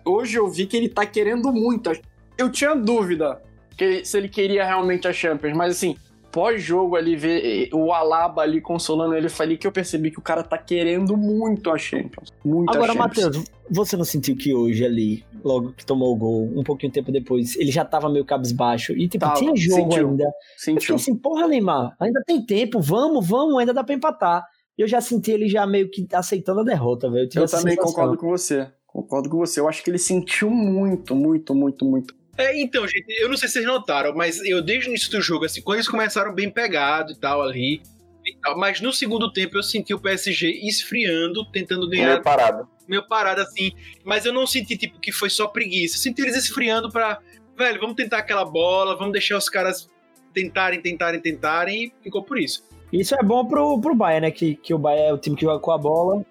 Hoje 0.05 0.37
eu 0.37 0.47
vi 0.47 0.67
que 0.67 0.77
ele 0.77 0.87
tá 0.87 1.03
querendo 1.05 1.51
muito. 1.51 1.91
Eu 2.37 2.51
tinha 2.51 2.75
dúvida 2.75 3.41
que 3.75 4.05
se 4.05 4.17
ele 4.17 4.29
queria 4.29 4.63
realmente 4.63 5.07
a 5.07 5.13
Champions, 5.13 5.57
mas 5.57 5.75
assim, 5.75 5.97
pós-jogo 6.31 6.95
ali, 6.95 7.15
ver 7.15 7.69
o 7.73 7.91
Alaba 7.91 8.41
ali 8.41 8.61
consolando 8.61 9.13
ele, 9.15 9.29
foi 9.29 9.45
ali 9.45 9.57
que 9.57 9.67
eu 9.67 9.71
percebi 9.71 10.11
que 10.11 10.19
o 10.19 10.21
cara 10.21 10.43
tá 10.43 10.57
querendo 10.57 11.17
muito 11.17 11.69
a 11.69 11.77
Champions. 11.77 12.29
Muito 12.43 12.69
Agora, 12.69 12.93
a 12.93 12.95
Champions. 12.95 13.25
Matheus, 13.25 13.45
você 13.69 13.97
não 13.97 14.03
sentiu 14.03 14.35
que 14.35 14.53
hoje 14.53 14.85
ali, 14.85 15.25
logo 15.43 15.71
que 15.73 15.85
tomou 15.85 16.13
o 16.13 16.15
gol, 16.15 16.51
um 16.55 16.63
pouquinho 16.63 16.91
tempo 16.91 17.11
depois, 17.11 17.55
ele 17.55 17.71
já 17.71 17.83
tava 17.85 18.09
meio 18.09 18.25
cabisbaixo 18.25 18.93
e, 18.93 19.07
tipo, 19.07 19.25
Tava, 19.25 19.35
tinha 19.35 19.55
jogo 19.55 19.91
sentiu. 19.91 20.09
ainda. 20.09 20.23
Eu 20.23 20.31
Sentiu. 20.57 20.95
assim, 20.95 21.15
porra, 21.15 21.47
Neymar, 21.47 21.95
ainda 21.99 22.21
tem 22.25 22.45
tempo, 22.45 22.79
vamos, 22.79 23.27
vamos, 23.27 23.57
ainda 23.57 23.73
dá 23.73 23.83
pra 23.83 23.95
empatar. 23.95 24.43
E 24.77 24.81
eu 24.81 24.87
já 24.87 25.01
senti 25.01 25.31
ele 25.31 25.47
já 25.47 25.65
meio 25.67 25.89
que 25.91 26.07
aceitando 26.13 26.61
a 26.61 26.63
derrota, 26.63 27.09
velho. 27.09 27.29
Eu 27.35 27.43
essa 27.43 27.57
também 27.57 27.75
sensação. 27.75 27.93
concordo 27.93 28.17
com 28.17 28.29
você. 28.29 28.67
Concordo 28.87 29.29
com 29.29 29.37
você. 29.37 29.59
Eu 29.59 29.69
acho 29.69 29.83
que 29.83 29.89
ele 29.89 29.97
sentiu 29.97 30.49
muito, 30.49 31.15
muito, 31.15 31.53
muito, 31.53 31.85
muito. 31.85 32.15
É, 32.41 32.59
então, 32.59 32.87
gente, 32.87 33.05
eu 33.19 33.29
não 33.29 33.37
sei 33.37 33.47
se 33.47 33.53
vocês 33.53 33.65
notaram, 33.65 34.13
mas 34.15 34.43
eu 34.43 34.61
desde 34.61 34.87
o 34.87 34.89
início 34.89 35.11
do 35.11 35.21
jogo, 35.21 35.45
assim, 35.45 35.61
quando 35.61 35.77
eles 35.77 35.87
começaram 35.87 36.33
bem 36.33 36.49
pegado 36.49 37.11
e 37.11 37.15
tal 37.15 37.41
ali, 37.41 37.81
e 38.25 38.35
tal, 38.41 38.57
mas 38.57 38.81
no 38.81 38.91
segundo 38.91 39.31
tempo 39.31 39.57
eu 39.57 39.63
senti 39.63 39.93
o 39.93 39.99
PSG 39.99 40.47
esfriando, 40.67 41.45
tentando 41.51 41.89
ganhar 41.89 42.09
Meio 42.09 42.23
parado. 42.23 42.67
meio 42.87 43.07
parado 43.07 43.41
assim, 43.41 43.71
mas 44.03 44.25
eu 44.25 44.33
não 44.33 44.45
senti 44.45 44.77
tipo 44.77 44.99
que 44.99 45.11
foi 45.11 45.29
só 45.29 45.47
preguiça. 45.47 45.95
Eu 45.95 46.01
senti 46.01 46.21
eles 46.21 46.35
esfriando 46.35 46.91
pra, 46.91 47.19
velho, 47.57 47.79
vamos 47.79 47.95
tentar 47.95 48.19
aquela 48.19 48.45
bola, 48.45 48.95
vamos 48.95 49.13
deixar 49.13 49.37
os 49.37 49.49
caras 49.49 49.89
tentarem, 50.33 50.81
tentarem, 50.81 51.19
tentarem 51.19 51.83
e 51.85 51.93
ficou 52.03 52.23
por 52.23 52.39
isso. 52.39 52.63
Isso 52.91 53.15
é 53.15 53.23
bom 53.23 53.45
pro, 53.45 53.79
pro 53.79 53.95
Bayern, 53.95 54.27
né? 54.27 54.31
Que, 54.31 54.55
que 54.55 54.73
o 54.73 54.77
Bayern 54.77 55.09
é 55.09 55.13
o 55.13 55.17
time 55.17 55.35
que 55.35 55.43
joga 55.43 55.59
com 55.59 55.71
a 55.71 55.77
bola. 55.77 56.25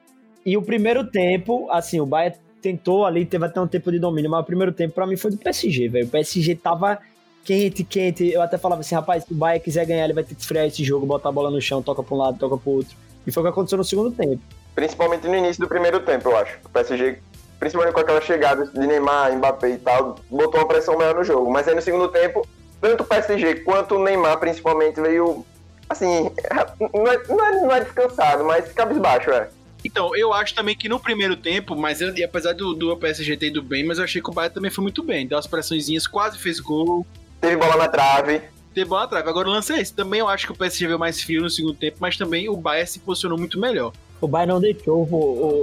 E 0.44 0.56
o 0.56 0.62
primeiro 0.62 1.10
tempo, 1.10 1.70
assim, 1.70 2.00
o 2.00 2.06
Bayern 2.06 2.38
tentou 2.60 3.04
ali, 3.04 3.24
teve 3.24 3.44
até 3.44 3.60
um 3.60 3.66
tempo 3.66 3.90
de 3.90 3.98
domínio, 3.98 4.30
mas 4.30 4.40
o 4.40 4.44
primeiro 4.44 4.72
tempo 4.72 4.94
pra 4.94 5.06
mim 5.06 5.16
foi 5.16 5.30
do 5.30 5.36
PSG, 5.36 5.88
velho. 5.88 6.06
O 6.06 6.10
PSG 6.10 6.54
tava 6.54 6.98
quente, 7.44 7.84
quente. 7.84 8.30
Eu 8.30 8.42
até 8.42 8.58
falava 8.58 8.80
assim, 8.80 8.94
rapaz, 8.94 9.24
se 9.24 9.32
o 9.32 9.36
Bayern 9.36 9.64
quiser 9.64 9.86
ganhar, 9.86 10.04
ele 10.04 10.12
vai 10.12 10.24
ter 10.24 10.34
que 10.34 10.40
esfriar 10.40 10.66
esse 10.66 10.84
jogo, 10.84 11.06
botar 11.06 11.30
a 11.30 11.32
bola 11.32 11.50
no 11.50 11.60
chão, 11.60 11.82
toca 11.82 12.02
pra 12.02 12.14
um 12.14 12.18
lado, 12.18 12.38
toca 12.38 12.56
pro 12.56 12.70
outro. 12.70 12.96
E 13.26 13.32
foi 13.32 13.42
o 13.42 13.46
que 13.46 13.50
aconteceu 13.50 13.78
no 13.78 13.84
segundo 13.84 14.10
tempo. 14.12 14.40
Principalmente 14.74 15.26
no 15.26 15.34
início 15.34 15.60
do 15.60 15.68
primeiro 15.68 16.00
tempo, 16.00 16.28
eu 16.28 16.36
acho. 16.36 16.58
O 16.64 16.68
PSG, 16.68 17.18
principalmente 17.58 17.94
com 17.94 18.00
aquelas 18.00 18.24
chegadas 18.24 18.72
de 18.72 18.86
Neymar, 18.86 19.34
Mbappé 19.36 19.70
e 19.70 19.78
tal, 19.78 20.16
botou 20.30 20.60
uma 20.60 20.68
pressão 20.68 20.96
maior 20.96 21.14
no 21.14 21.24
jogo. 21.24 21.50
Mas 21.50 21.68
aí 21.68 21.74
no 21.74 21.82
segundo 21.82 22.08
tempo, 22.08 22.46
tanto 22.80 23.02
o 23.02 23.06
PSG 23.06 23.56
quanto 23.56 23.96
o 23.96 24.02
Neymar, 24.02 24.38
principalmente, 24.38 25.00
veio. 25.00 25.44
Assim, 25.88 26.30
não 26.94 27.06
é, 27.06 27.22
não 27.28 27.44
é, 27.44 27.52
não 27.62 27.72
é 27.72 27.80
descansado, 27.80 28.44
mas 28.44 28.72
cabisbaixo, 28.72 29.30
é. 29.30 29.48
Então, 29.84 30.14
eu 30.16 30.32
acho 30.32 30.54
também 30.54 30.76
que 30.76 30.88
no 30.88 30.98
primeiro 31.00 31.36
tempo, 31.36 31.74
mas 31.74 32.00
eu, 32.00 32.14
e 32.16 32.22
apesar 32.22 32.52
do, 32.54 32.74
do 32.74 32.96
PSG 32.96 33.36
ter 33.36 33.46
ido 33.46 33.62
bem, 33.62 33.84
mas 33.84 33.98
eu 33.98 34.04
achei 34.04 34.20
que 34.20 34.30
o 34.30 34.32
Bayern 34.32 34.54
também 34.54 34.70
foi 34.70 34.82
muito 34.82 35.02
bem. 35.02 35.26
Deu 35.26 35.36
umas 35.36 35.46
pressõezinhas, 35.46 36.06
quase 36.06 36.38
fez 36.38 36.60
gol, 36.60 37.06
Teve 37.40 37.56
bola 37.56 37.76
na 37.76 37.88
trave. 37.88 38.42
teve 38.74 38.88
bola 38.88 39.04
atrás. 39.04 39.26
Agora 39.26 39.48
o 39.48 39.52
lance 39.52 39.72
é 39.72 39.80
esse. 39.80 39.94
Também 39.94 40.20
eu 40.20 40.28
acho 40.28 40.46
que 40.46 40.52
o 40.52 40.56
PSG 40.56 40.86
veio 40.86 40.98
mais 40.98 41.22
frio 41.22 41.40
no 41.42 41.48
segundo 41.50 41.74
tempo, 41.74 41.96
mas 42.00 42.16
também 42.18 42.48
o 42.48 42.56
Bayern 42.56 42.86
se 42.86 42.98
posicionou 42.98 43.38
muito 43.38 43.58
melhor. 43.58 43.92
O 44.20 44.28
Bayern 44.28 44.52
não 44.52 44.60
deixou, 44.60 45.08
o- 45.10 45.14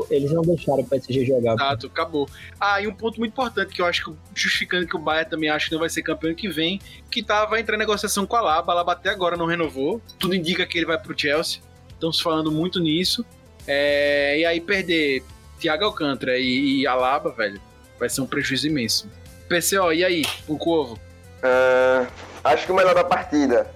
o- 0.01 0.07
eles 0.09 0.31
não 0.31 0.41
deixaram 0.41 0.79
o 0.79 0.87
PSG 0.87 1.23
jogar. 1.23 1.53
Exato, 1.53 1.85
acabou. 1.85 2.27
Ah, 2.59 2.81
e 2.81 2.87
um 2.87 2.93
ponto 2.95 3.19
muito 3.19 3.31
importante 3.31 3.71
que 3.71 3.79
eu 3.79 3.85
acho 3.85 4.03
que, 4.05 4.11
justificando 4.33 4.87
que 4.87 4.95
o 4.95 4.99
Bayern 4.99 5.29
também 5.29 5.47
acha 5.47 5.67
que 5.67 5.73
não 5.73 5.79
vai 5.79 5.89
ser 5.89 6.01
campeão 6.01 6.29
ano 6.29 6.35
que 6.37 6.49
vem, 6.49 6.81
que 7.11 7.21
tava 7.21 7.59
entrando 7.59 7.75
em 7.75 7.79
negociação 7.85 8.25
com 8.25 8.35
a 8.35 8.39
Alaba, 8.39 8.71
a 8.71 8.75
Alaba 8.75 8.93
até 8.93 9.11
agora 9.11 9.37
não 9.37 9.45
renovou, 9.45 10.01
tudo 10.17 10.33
indica 10.33 10.65
que 10.65 10.75
ele 10.79 10.87
vai 10.87 10.97
pro 10.97 11.13
Chelsea, 11.15 11.61
estamos 11.93 12.19
falando 12.19 12.51
muito 12.51 12.79
nisso, 12.79 13.23
É, 13.67 14.39
e 14.39 14.45
aí 14.45 14.61
perder 14.61 15.23
Thiago 15.59 15.85
Alcântara 15.85 16.37
e, 16.37 16.81
e 16.81 16.87
Alaba, 16.87 17.31
velho, 17.31 17.61
vai 17.99 18.09
ser 18.09 18.21
um 18.21 18.27
prejuízo 18.27 18.67
imenso. 18.67 19.09
PCO, 19.47 19.91
e 19.93 20.03
aí, 20.03 20.23
o 20.47 20.57
Corvo? 20.57 20.99
Ah, 21.41 22.07
acho 22.43 22.65
que 22.65 22.71
o 22.71 22.75
melhor 22.75 22.95
da 22.95 23.03
partida, 23.03 23.67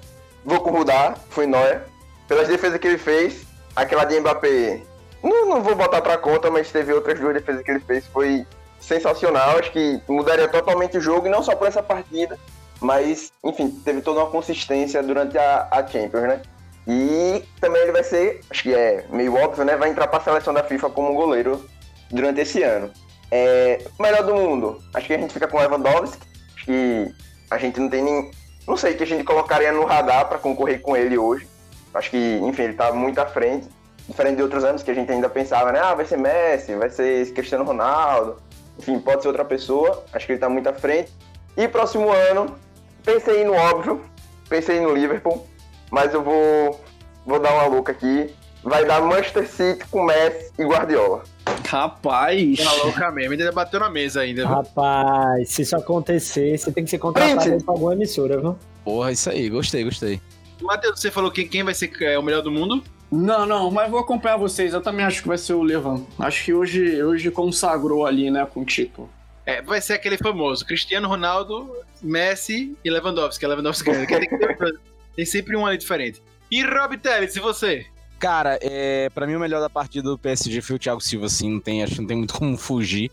vou 0.43 0.59
com 0.61 0.69
o 0.69 0.77
Rudar, 0.77 1.18
foi 1.30 1.45
Neuer. 1.45 1.84
Pelas 2.27 2.47
defesas 2.47 2.80
que 2.80 2.88
ele 2.88 2.97
fez, 2.97 3.45
aquela 3.76 4.05
de 4.05 4.18
Mbappé, 4.19 4.81
não, 5.22 5.47
não 5.47 5.61
vou 5.61 5.76
botar 5.76 6.01
pra 6.01 6.18
conta, 6.18 6.49
mas 6.49 6.72
teve 6.72 6.93
outras 6.93 7.19
duas 7.19 7.34
defesas 7.34 7.61
que 7.61 7.72
ele 7.72 7.80
fez, 7.81 8.07
foi 8.07 8.45
sensacional. 8.80 9.57
Acho 9.57 9.72
que 9.72 10.01
mudaria 10.07 10.47
totalmente 10.47 10.97
o 10.97 11.01
jogo, 11.01 11.27
e 11.27 11.30
não 11.30 11.43
só 11.43 11.55
por 11.55 11.68
essa 11.68 11.84
partida, 11.84 12.39
mas, 12.80 13.31
enfim, 13.43 13.69
teve 13.69 14.01
toda 14.01 14.22
uma 14.22 14.30
consistência 14.30 15.03
durante 15.03 15.38
a, 15.38 15.68
a 15.69 15.85
Champions, 15.85 16.23
né? 16.23 16.41
E 16.88 17.44
também 17.60 17.82
ele 17.84 17.91
vai 17.91 18.03
ser, 18.03 18.41
acho 18.49 18.64
que 18.64 18.74
é 18.74 19.06
meio 19.10 19.36
óbvio, 19.36 19.64
né? 19.64 19.76
Vai 19.78 19.90
entrar 19.90 20.08
pra 20.08 20.20
seleção 20.20 20.53
da 20.53 20.64
FIFA 20.64 20.90
como 20.90 21.14
goleiro 21.14 21.64
durante 22.10 22.41
esse 22.41 22.64
ano. 22.64 22.91
É, 23.30 23.86
melhor 23.99 24.24
do 24.24 24.36
mundo, 24.36 24.82
acho 24.94 25.08
que 25.08 25.14
a 25.14 25.18
gente 25.18 25.34
fica 25.34 25.48
com 25.48 25.58
Lewandowski, 25.58 26.20
que 26.66 27.14
a 27.49 27.58
gente 27.58 27.80
não 27.80 27.90
tem 27.90 28.03
nem. 28.03 28.32
Não 28.68 28.76
sei 28.76 28.94
que 28.94 29.03
a 29.03 29.08
gente 29.08 29.24
colocaria 29.24 29.72
no 29.72 29.86
radar 29.86 30.28
para 30.28 30.38
concorrer 30.38 30.82
com 30.82 30.95
ele 30.98 31.18
hoje. 31.18 31.48
Acho 31.94 32.10
que, 32.10 32.40
enfim, 32.44 32.64
ele 32.64 32.74
tá 32.74 32.91
muito 32.91 33.20
à 33.20 33.26
frente. 33.26 33.68
Diferente 34.08 34.38
de 34.38 34.44
outros 34.44 34.64
anos 34.64 34.84
que 34.84 34.91
a 34.91 34.94
gente 34.94 35.12
ainda 35.12 35.30
pensava, 35.30 35.72
né? 35.72 35.80
Ah, 35.80 35.94
vai 35.94 36.06
ser 36.06 36.18
Messi, 36.18 36.76
vai 36.76 36.90
ser 36.90 37.32
Cristiano 37.34 37.64
Ronaldo. 37.64 38.38
Enfim, 38.78 38.99
pode 38.99 39.22
ser 39.22 39.28
outra 39.28 39.45
pessoa. 39.45 40.03
Acho 40.12 40.26
que 40.26 40.34
ele 40.34 40.40
tá 40.40 40.49
muito 40.49 40.68
à 40.68 40.74
frente. 40.74 41.12
E 41.56 41.68
próximo 41.68 42.10
ano, 42.10 42.56
pensei 43.03 43.44
no 43.44 43.53
óbvio, 43.53 44.02
pensei 44.49 44.80
no 44.80 44.94
Liverpool, 44.94 45.45
mas 45.91 46.13
eu 46.13 46.23
vou, 46.23 46.81
vou 47.26 47.39
dar 47.39 47.53
uma 47.53 47.65
louca 47.68 47.91
aqui. 47.91 48.34
Vai 48.63 48.85
dar 48.85 49.01
Manchester 49.01 49.47
City 49.47 49.84
com 49.89 50.03
Messi 50.03 50.51
e 50.59 50.63
Guardiola. 50.63 51.23
Rapaz. 51.68 52.57
Tá 52.63 52.73
louca 52.84 53.11
mesmo, 53.11 53.31
ainda 53.31 53.51
bateu 53.51 53.80
na 53.80 53.89
mesa 53.89 54.22
ainda, 54.22 54.45
viu? 54.45 54.55
Rapaz, 54.55 55.49
se 55.49 55.63
isso 55.63 55.76
acontecer, 55.76 56.57
você 56.57 56.72
tem 56.72 56.84
que 56.84 56.89
ser 56.91 56.99
contratado 56.99 57.41
Print. 57.41 57.63
pra 57.63 57.73
alguma 57.73 57.93
emissora, 57.93 58.39
viu? 58.39 58.57
Porra, 58.84 59.11
isso 59.11 59.30
aí, 59.30 59.49
gostei, 59.49 59.84
gostei. 59.84 60.22
Matheus, 60.61 60.99
você 60.99 61.09
falou 61.09 61.31
que 61.31 61.45
quem 61.45 61.63
vai 61.63 61.73
ser 61.73 61.91
é, 62.03 62.19
o 62.19 62.22
melhor 62.22 62.41
do 62.43 62.51
mundo? 62.51 62.84
Não, 63.11 63.45
não, 63.47 63.72
mas 63.72 63.89
vou 63.89 63.99
acompanhar 63.99 64.38
vocês. 64.38 64.73
Eu 64.73 64.81
também 64.81 65.03
acho 65.05 65.22
que 65.23 65.27
vai 65.27 65.38
ser 65.38 65.53
o 65.53 65.63
Levan. 65.63 66.03
Acho 66.19 66.45
que 66.45 66.53
hoje, 66.53 67.01
hoje 67.03 67.31
consagrou 67.31 68.05
ali, 68.05 68.30
né, 68.30 68.45
com 68.45 68.61
o 68.61 68.65
título. 68.65 69.09
É, 69.43 69.59
vai 69.61 69.81
ser 69.81 69.93
aquele 69.93 70.18
famoso, 70.18 70.63
Cristiano 70.65 71.07
Ronaldo, 71.07 71.76
Messi 72.01 72.77
e 72.85 72.89
Lewandowski. 72.91 73.45
Lewandowski 73.47 73.91
ganha, 73.91 74.05
que 74.05 74.19
tem, 74.19 74.30
que 74.30 74.38
ter- 74.38 74.80
tem 75.15 75.25
sempre 75.25 75.55
um 75.55 75.65
ali 75.65 75.77
diferente. 75.77 76.21
E 76.49 76.63
Rob 76.63 76.97
Telles, 76.97 77.35
e 77.35 77.39
você? 77.39 77.85
Cara, 78.19 78.59
é, 78.61 79.09
para 79.09 79.25
mim 79.25 79.35
o 79.35 79.39
melhor 79.39 79.59
da 79.61 79.69
partida 79.69 80.09
do 80.09 80.17
PSG 80.17 80.61
foi 80.61 80.75
o 80.75 80.79
Thiago 80.79 81.01
Silva, 81.01 81.25
assim, 81.25 81.49
não 81.49 81.59
tem, 81.59 81.83
acho 81.83 81.95
que 81.95 82.01
não 82.01 82.07
tem 82.07 82.17
muito 82.17 82.33
como 82.38 82.55
fugir, 82.57 83.11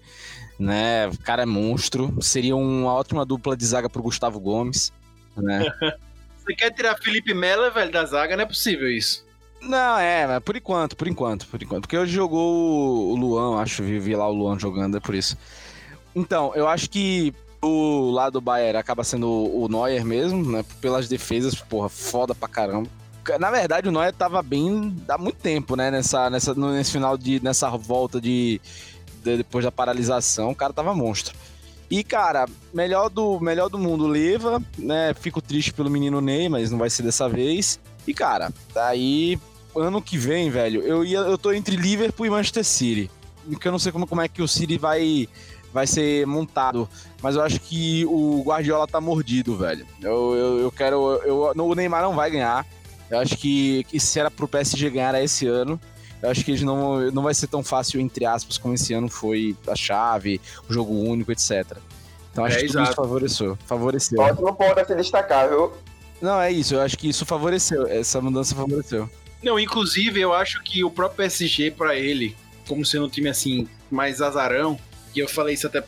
né? 0.58 1.08
O 1.08 1.18
cara 1.18 1.44
é 1.44 1.46
monstro, 1.46 2.14
seria 2.20 2.54
uma 2.54 2.92
ótima 2.92 3.24
dupla 3.24 3.56
de 3.56 3.64
zaga 3.64 3.88
pro 3.88 4.02
Gustavo 4.02 4.38
Gomes, 4.38 4.92
né? 5.36 5.64
Você 6.36 6.54
quer 6.54 6.70
tirar 6.72 6.98
Felipe 6.98 7.32
Melo, 7.32 7.70
velho, 7.70 7.90
da 7.90 8.04
zaga? 8.04 8.36
Não 8.36 8.42
é 8.42 8.46
possível 8.46 8.90
isso. 8.90 9.26
Não, 9.60 9.98
é, 9.98 10.26
mas 10.26 10.42
por 10.42 10.56
enquanto, 10.56 10.96
por 10.96 11.08
enquanto, 11.08 11.46
por 11.46 11.62
enquanto. 11.62 11.82
Porque 11.82 11.98
hoje 11.98 12.12
jogou 12.12 13.10
o 13.10 13.16
Luan, 13.16 13.60
acho, 13.60 13.82
vi, 13.82 13.98
vi 13.98 14.14
lá 14.14 14.28
o 14.28 14.32
Luan 14.32 14.58
jogando, 14.58 14.96
é 14.96 15.00
por 15.00 15.14
isso. 15.14 15.36
Então, 16.14 16.52
eu 16.54 16.66
acho 16.68 16.88
que 16.88 17.34
o 17.62 18.10
lado 18.10 18.34
do 18.34 18.40
Bayern 18.40 18.78
acaba 18.78 19.02
sendo 19.04 19.28
o 19.28 19.68
Neuer 19.68 20.04
mesmo, 20.04 20.50
né? 20.50 20.64
Pelas 20.80 21.08
defesas, 21.08 21.54
porra, 21.54 21.88
foda 21.88 22.34
pra 22.34 22.48
caramba. 22.48 22.88
Na 23.38 23.50
verdade, 23.50 23.88
o 23.88 23.92
Neuer 23.92 24.12
tava 24.12 24.42
bem 24.42 24.96
há 25.08 25.18
muito 25.18 25.36
tempo, 25.36 25.76
né? 25.76 25.90
Nessa, 25.90 26.30
nessa, 26.30 26.54
nesse 26.54 26.92
final 26.92 27.16
de. 27.18 27.42
nessa 27.42 27.68
volta 27.70 28.20
de, 28.20 28.60
de- 29.22 29.36
depois 29.38 29.64
da 29.64 29.72
paralisação, 29.72 30.50
o 30.50 30.54
cara 30.54 30.72
tava 30.72 30.94
monstro. 30.94 31.34
E, 31.90 32.04
cara, 32.04 32.46
melhor 32.72 33.08
do, 33.10 33.40
melhor 33.40 33.68
do 33.68 33.78
mundo 33.78 34.06
leva, 34.06 34.62
né? 34.78 35.12
Fico 35.14 35.40
triste 35.42 35.72
pelo 35.72 35.90
menino 35.90 36.20
Ney, 36.20 36.48
mas 36.48 36.70
não 36.70 36.78
vai 36.78 36.88
ser 36.90 37.02
dessa 37.02 37.28
vez. 37.28 37.78
E, 38.06 38.14
cara, 38.14 38.50
daí, 38.74 39.38
ano 39.76 40.00
que 40.00 40.16
vem, 40.16 40.50
velho, 40.50 40.82
eu, 40.82 41.04
ia, 41.04 41.18
eu 41.18 41.36
tô 41.36 41.52
entre 41.52 41.76
Liverpool 41.76 42.26
e 42.26 42.30
Manchester 42.30 42.64
City. 42.64 43.10
Porque 43.50 43.66
eu 43.68 43.72
não 43.72 43.78
sei 43.78 43.90
como, 43.92 44.06
como 44.06 44.20
é 44.20 44.28
que 44.28 44.42
o 44.42 44.48
City 44.48 44.76
vai, 44.76 45.26
vai 45.72 45.86
ser 45.86 46.26
montado. 46.26 46.88
Mas 47.22 47.36
eu 47.36 47.42
acho 47.42 47.60
que 47.60 48.04
o 48.06 48.42
Guardiola 48.44 48.86
tá 48.86 49.00
mordido, 49.00 49.56
velho. 49.56 49.86
Eu, 50.02 50.34
eu, 50.34 50.58
eu 50.60 50.72
quero. 50.72 51.20
Eu, 51.24 51.52
o 51.56 51.74
Neymar 51.74 52.02
não 52.02 52.14
vai 52.14 52.30
ganhar. 52.30 52.66
Eu 53.10 53.18
acho 53.18 53.36
que, 53.36 53.84
que 53.84 53.98
se 53.98 54.20
era 54.20 54.30
pro 54.30 54.46
PSG 54.46 54.90
ganhar 54.90 55.08
era 55.08 55.22
esse 55.22 55.46
ano. 55.46 55.80
Eu 56.20 56.30
acho 56.30 56.44
que 56.44 56.50
ele 56.50 56.64
não, 56.64 57.10
não 57.12 57.22
vai 57.22 57.32
ser 57.32 57.46
tão 57.46 57.62
fácil, 57.62 58.00
entre 58.00 58.24
aspas, 58.26 58.58
como 58.58 58.74
esse 58.74 58.92
ano 58.92 59.08
foi 59.08 59.56
a 59.68 59.76
chave, 59.76 60.40
o 60.68 60.72
jogo 60.72 60.92
único, 60.92 61.30
etc. 61.30 61.76
Então 62.32 62.44
acho 62.44 62.56
É, 62.56 62.60
que 62.60 62.66
tudo 62.66 62.78
exato. 62.80 62.90
isso 62.90 62.96
favoreceu. 62.96 63.58
Favoreceu. 63.66 64.20
Ótimo 64.20 64.54
ponto 64.54 64.78
a 64.80 64.84
se 64.84 64.94
destacar, 64.96 65.48
viu? 65.48 65.72
Não, 66.20 66.40
é 66.40 66.50
isso. 66.50 66.74
Eu 66.74 66.80
acho 66.82 66.98
que 66.98 67.08
isso 67.08 67.24
favoreceu. 67.24 67.86
Essa 67.86 68.20
mudança 68.20 68.54
favoreceu. 68.54 69.08
Não, 69.42 69.58
inclusive 69.58 70.20
eu 70.20 70.34
acho 70.34 70.60
que 70.64 70.82
o 70.84 70.90
próprio 70.90 71.18
PSG 71.18 71.70
pra 71.70 71.94
ele, 71.94 72.36
como 72.66 72.84
sendo 72.84 73.06
um 73.06 73.08
time 73.08 73.28
assim 73.28 73.68
mais 73.88 74.20
azarão, 74.20 74.76
e 75.14 75.18
eu 75.20 75.28
falei 75.28 75.54
isso 75.54 75.66
até 75.66 75.82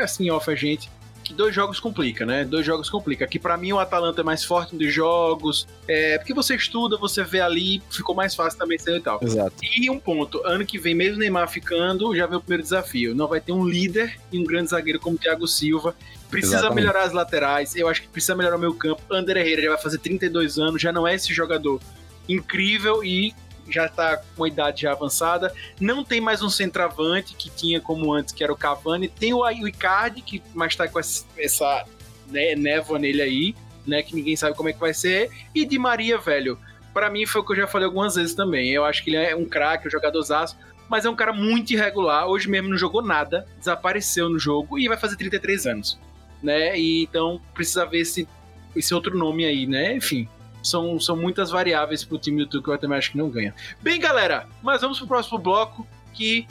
assim 0.00 0.30
off 0.30 0.50
a 0.50 0.54
gente, 0.54 0.90
que 1.26 1.34
dois 1.34 1.52
jogos 1.52 1.80
complica, 1.80 2.24
né? 2.24 2.44
Dois 2.44 2.64
jogos 2.64 2.88
complica. 2.88 3.26
Que 3.26 3.38
pra 3.38 3.56
mim 3.56 3.72
o 3.72 3.80
Atalanta 3.80 4.20
é 4.20 4.24
mais 4.24 4.44
forte 4.44 4.76
dos 4.76 4.92
jogos, 4.92 5.66
é 5.88 6.18
porque 6.18 6.32
você 6.32 6.54
estuda, 6.54 6.96
você 6.96 7.24
vê 7.24 7.40
ali, 7.40 7.82
ficou 7.90 8.14
mais 8.14 8.34
fácil 8.34 8.56
também 8.58 8.78
ser 8.78 8.96
e 8.96 9.00
tal. 9.00 9.18
Exato. 9.20 9.56
E 9.60 9.90
um 9.90 9.98
ponto, 9.98 10.40
ano 10.46 10.64
que 10.64 10.78
vem, 10.78 10.94
mesmo 10.94 11.18
Neymar 11.18 11.48
ficando, 11.48 12.14
já 12.14 12.26
vem 12.26 12.38
o 12.38 12.40
primeiro 12.40 12.62
desafio. 12.62 13.12
Não 13.12 13.26
vai 13.26 13.40
ter 13.40 13.50
um 13.50 13.66
líder 13.66 14.16
e 14.30 14.38
um 14.38 14.44
grande 14.44 14.70
zagueiro 14.70 15.00
como 15.00 15.16
o 15.16 15.18
Thiago 15.18 15.48
Silva. 15.48 15.96
Precisa 16.30 16.58
Exatamente. 16.58 16.76
melhorar 16.76 17.02
as 17.02 17.12
laterais, 17.12 17.74
eu 17.74 17.88
acho 17.88 18.02
que 18.02 18.08
precisa 18.08 18.36
melhorar 18.36 18.56
o 18.56 18.60
meu 18.60 18.74
campo. 18.74 19.02
Ander 19.10 19.36
Herrera 19.36 19.62
já 19.62 19.68
vai 19.70 19.78
fazer 19.78 19.98
32 19.98 20.58
anos, 20.58 20.80
já 20.80 20.92
não 20.92 21.06
é 21.06 21.14
esse 21.14 21.34
jogador 21.34 21.80
incrível 22.28 23.02
e 23.04 23.34
já 23.68 23.88
tá 23.88 24.16
com 24.16 24.42
uma 24.42 24.48
idade 24.48 24.82
já 24.82 24.92
avançada. 24.92 25.52
Não 25.80 26.04
tem 26.04 26.20
mais 26.20 26.42
um 26.42 26.48
centroavante 26.48 27.34
que 27.34 27.50
tinha 27.50 27.80
como 27.80 28.12
antes, 28.12 28.32
que 28.32 28.42
era 28.42 28.52
o 28.52 28.56
Cavani. 28.56 29.08
Tem 29.08 29.34
o, 29.34 29.46
Icardi, 29.66 30.22
que 30.22 30.42
mais 30.54 30.74
tá 30.76 30.88
com 30.88 30.98
essa, 30.98 31.84
né, 32.28 32.54
névoa 32.54 32.98
nele 32.98 33.22
aí, 33.22 33.54
né? 33.86 34.02
Que 34.02 34.14
ninguém 34.14 34.36
sabe 34.36 34.56
como 34.56 34.68
é 34.68 34.72
que 34.72 34.80
vai 34.80 34.94
ser. 34.94 35.30
E 35.54 35.64
Di 35.64 35.78
Maria, 35.78 36.18
velho. 36.18 36.58
Pra 36.92 37.10
mim 37.10 37.26
foi 37.26 37.42
o 37.42 37.44
que 37.44 37.52
eu 37.52 37.56
já 37.56 37.66
falei 37.66 37.86
algumas 37.86 38.14
vezes 38.14 38.34
também. 38.34 38.70
Eu 38.70 38.84
acho 38.84 39.04
que 39.04 39.10
ele 39.10 39.16
é 39.16 39.36
um 39.36 39.44
craque, 39.44 39.86
um 39.86 39.90
jogadorzaço, 39.90 40.56
mas 40.88 41.04
é 41.04 41.10
um 41.10 41.16
cara 41.16 41.32
muito 41.32 41.72
irregular. 41.72 42.26
Hoje 42.26 42.48
mesmo 42.48 42.70
não 42.70 42.78
jogou 42.78 43.02
nada, 43.02 43.46
desapareceu 43.58 44.28
no 44.28 44.38
jogo 44.38 44.78
e 44.78 44.88
vai 44.88 44.96
fazer 44.96 45.16
33 45.16 45.66
anos, 45.66 45.98
né? 46.42 46.78
E 46.78 47.02
então 47.02 47.40
precisa 47.52 47.84
ver 47.84 48.00
esse, 48.00 48.26
esse 48.74 48.94
outro 48.94 49.16
nome 49.16 49.44
aí, 49.44 49.66
né? 49.66 49.94
Enfim, 49.94 50.26
são, 50.66 50.98
são 50.98 51.16
muitas 51.16 51.50
variáveis 51.50 52.04
pro 52.04 52.18
time 52.18 52.44
do 52.44 52.50
Tuchel, 52.50 52.74
eu 52.74 52.78
também 52.78 52.98
acho 52.98 53.12
que 53.12 53.18
não 53.18 53.30
ganha. 53.30 53.54
Bem, 53.80 54.00
galera, 54.00 54.46
mas 54.62 54.80
vamos 54.80 54.98
pro 54.98 55.06
próximo 55.06 55.38
bloco 55.38 55.86
que 56.12 56.46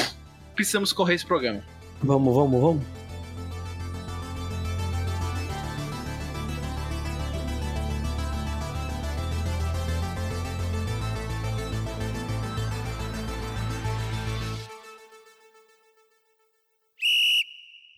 precisamos 0.56 0.94
correr 0.94 1.16
esse 1.16 1.26
programa. 1.26 1.62
Vamos, 2.02 2.34
vamos, 2.34 2.62
vamos. 2.62 2.95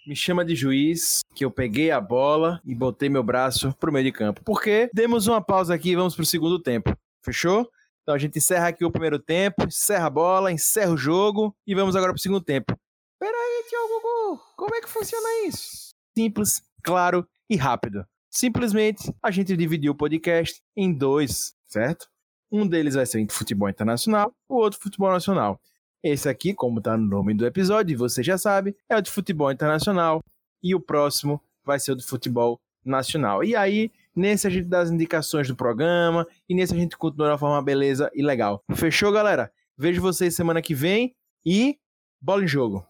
Me 0.07 0.15
chama 0.15 0.45
de 0.45 0.55
juiz, 0.55 1.19
que 1.35 1.43
eu 1.43 1.51
peguei 1.51 1.91
a 1.91 1.99
bola 1.99 2.61
e 2.63 2.73
botei 2.73 3.09
meu 3.09 3.21
braço 3.21 3.75
pro 3.77 3.91
meio 3.91 4.05
de 4.05 4.11
campo. 4.13 4.41
Porque 4.45 4.89
demos 4.93 5.27
uma 5.27 5.41
pausa 5.41 5.73
aqui 5.73 5.89
e 5.89 5.95
vamos 5.97 6.15
pro 6.15 6.25
segundo 6.25 6.63
tempo. 6.63 6.97
Fechou? 7.21 7.69
Então 8.01 8.15
a 8.15 8.17
gente 8.17 8.37
encerra 8.37 8.69
aqui 8.69 8.85
o 8.85 8.89
primeiro 8.89 9.19
tempo, 9.19 9.65
encerra 9.65 10.07
a 10.07 10.09
bola, 10.09 10.49
encerra 10.49 10.93
o 10.93 10.97
jogo 10.97 11.53
e 11.67 11.75
vamos 11.75 11.93
agora 11.93 12.13
pro 12.13 12.21
segundo 12.21 12.39
tempo. 12.39 12.73
Peraí, 13.19 13.65
tio 13.67 13.79
Gugu, 13.89 14.41
como 14.55 14.75
é 14.75 14.79
que 14.79 14.87
funciona 14.87 15.45
isso? 15.45 15.89
Simples, 16.17 16.61
claro 16.81 17.27
e 17.49 17.57
rápido. 17.57 18.05
Simplesmente 18.29 19.13
a 19.21 19.29
gente 19.29 19.57
dividiu 19.57 19.91
o 19.91 19.97
podcast 19.97 20.61
em 20.73 20.93
dois, 20.93 21.53
certo? 21.67 22.07
Um 22.49 22.65
deles 22.65 22.95
vai 22.95 23.05
ser 23.05 23.27
futebol 23.29 23.67
internacional, 23.67 24.33
o 24.47 24.55
outro 24.55 24.79
futebol 24.79 25.11
nacional. 25.11 25.59
Esse 26.03 26.29
aqui, 26.29 26.53
como 26.53 26.81
tá 26.81 26.95
no 26.95 27.07
nome 27.07 27.33
do 27.33 27.45
episódio, 27.45 27.97
você 27.97 28.21
já 28.21 28.37
sabe, 28.37 28.75
é 28.89 28.95
o 28.95 29.01
de 29.01 29.11
futebol 29.11 29.51
internacional. 29.51 30.19
E 30.61 30.73
o 30.73 30.79
próximo 30.79 31.41
vai 31.63 31.79
ser 31.79 31.91
o 31.91 31.95
de 31.95 32.03
futebol 32.03 32.59
nacional. 32.83 33.43
E 33.43 33.55
aí, 33.55 33.91
nesse 34.15 34.47
a 34.47 34.49
gente 34.49 34.67
dá 34.67 34.79
as 34.79 34.89
indicações 34.89 35.47
do 35.47 35.55
programa. 35.55 36.25
E 36.47 36.55
nesse 36.55 36.73
a 36.73 36.77
gente 36.77 36.97
continua 36.97 37.33
de 37.33 37.39
forma 37.39 37.61
beleza 37.61 38.09
e 38.13 38.23
legal. 38.23 38.63
Fechou, 38.75 39.11
galera? 39.11 39.51
Vejo 39.77 40.01
vocês 40.01 40.35
semana 40.35 40.61
que 40.61 40.73
vem. 40.73 41.13
E 41.45 41.77
bola 42.21 42.43
em 42.43 42.47
jogo. 42.47 42.85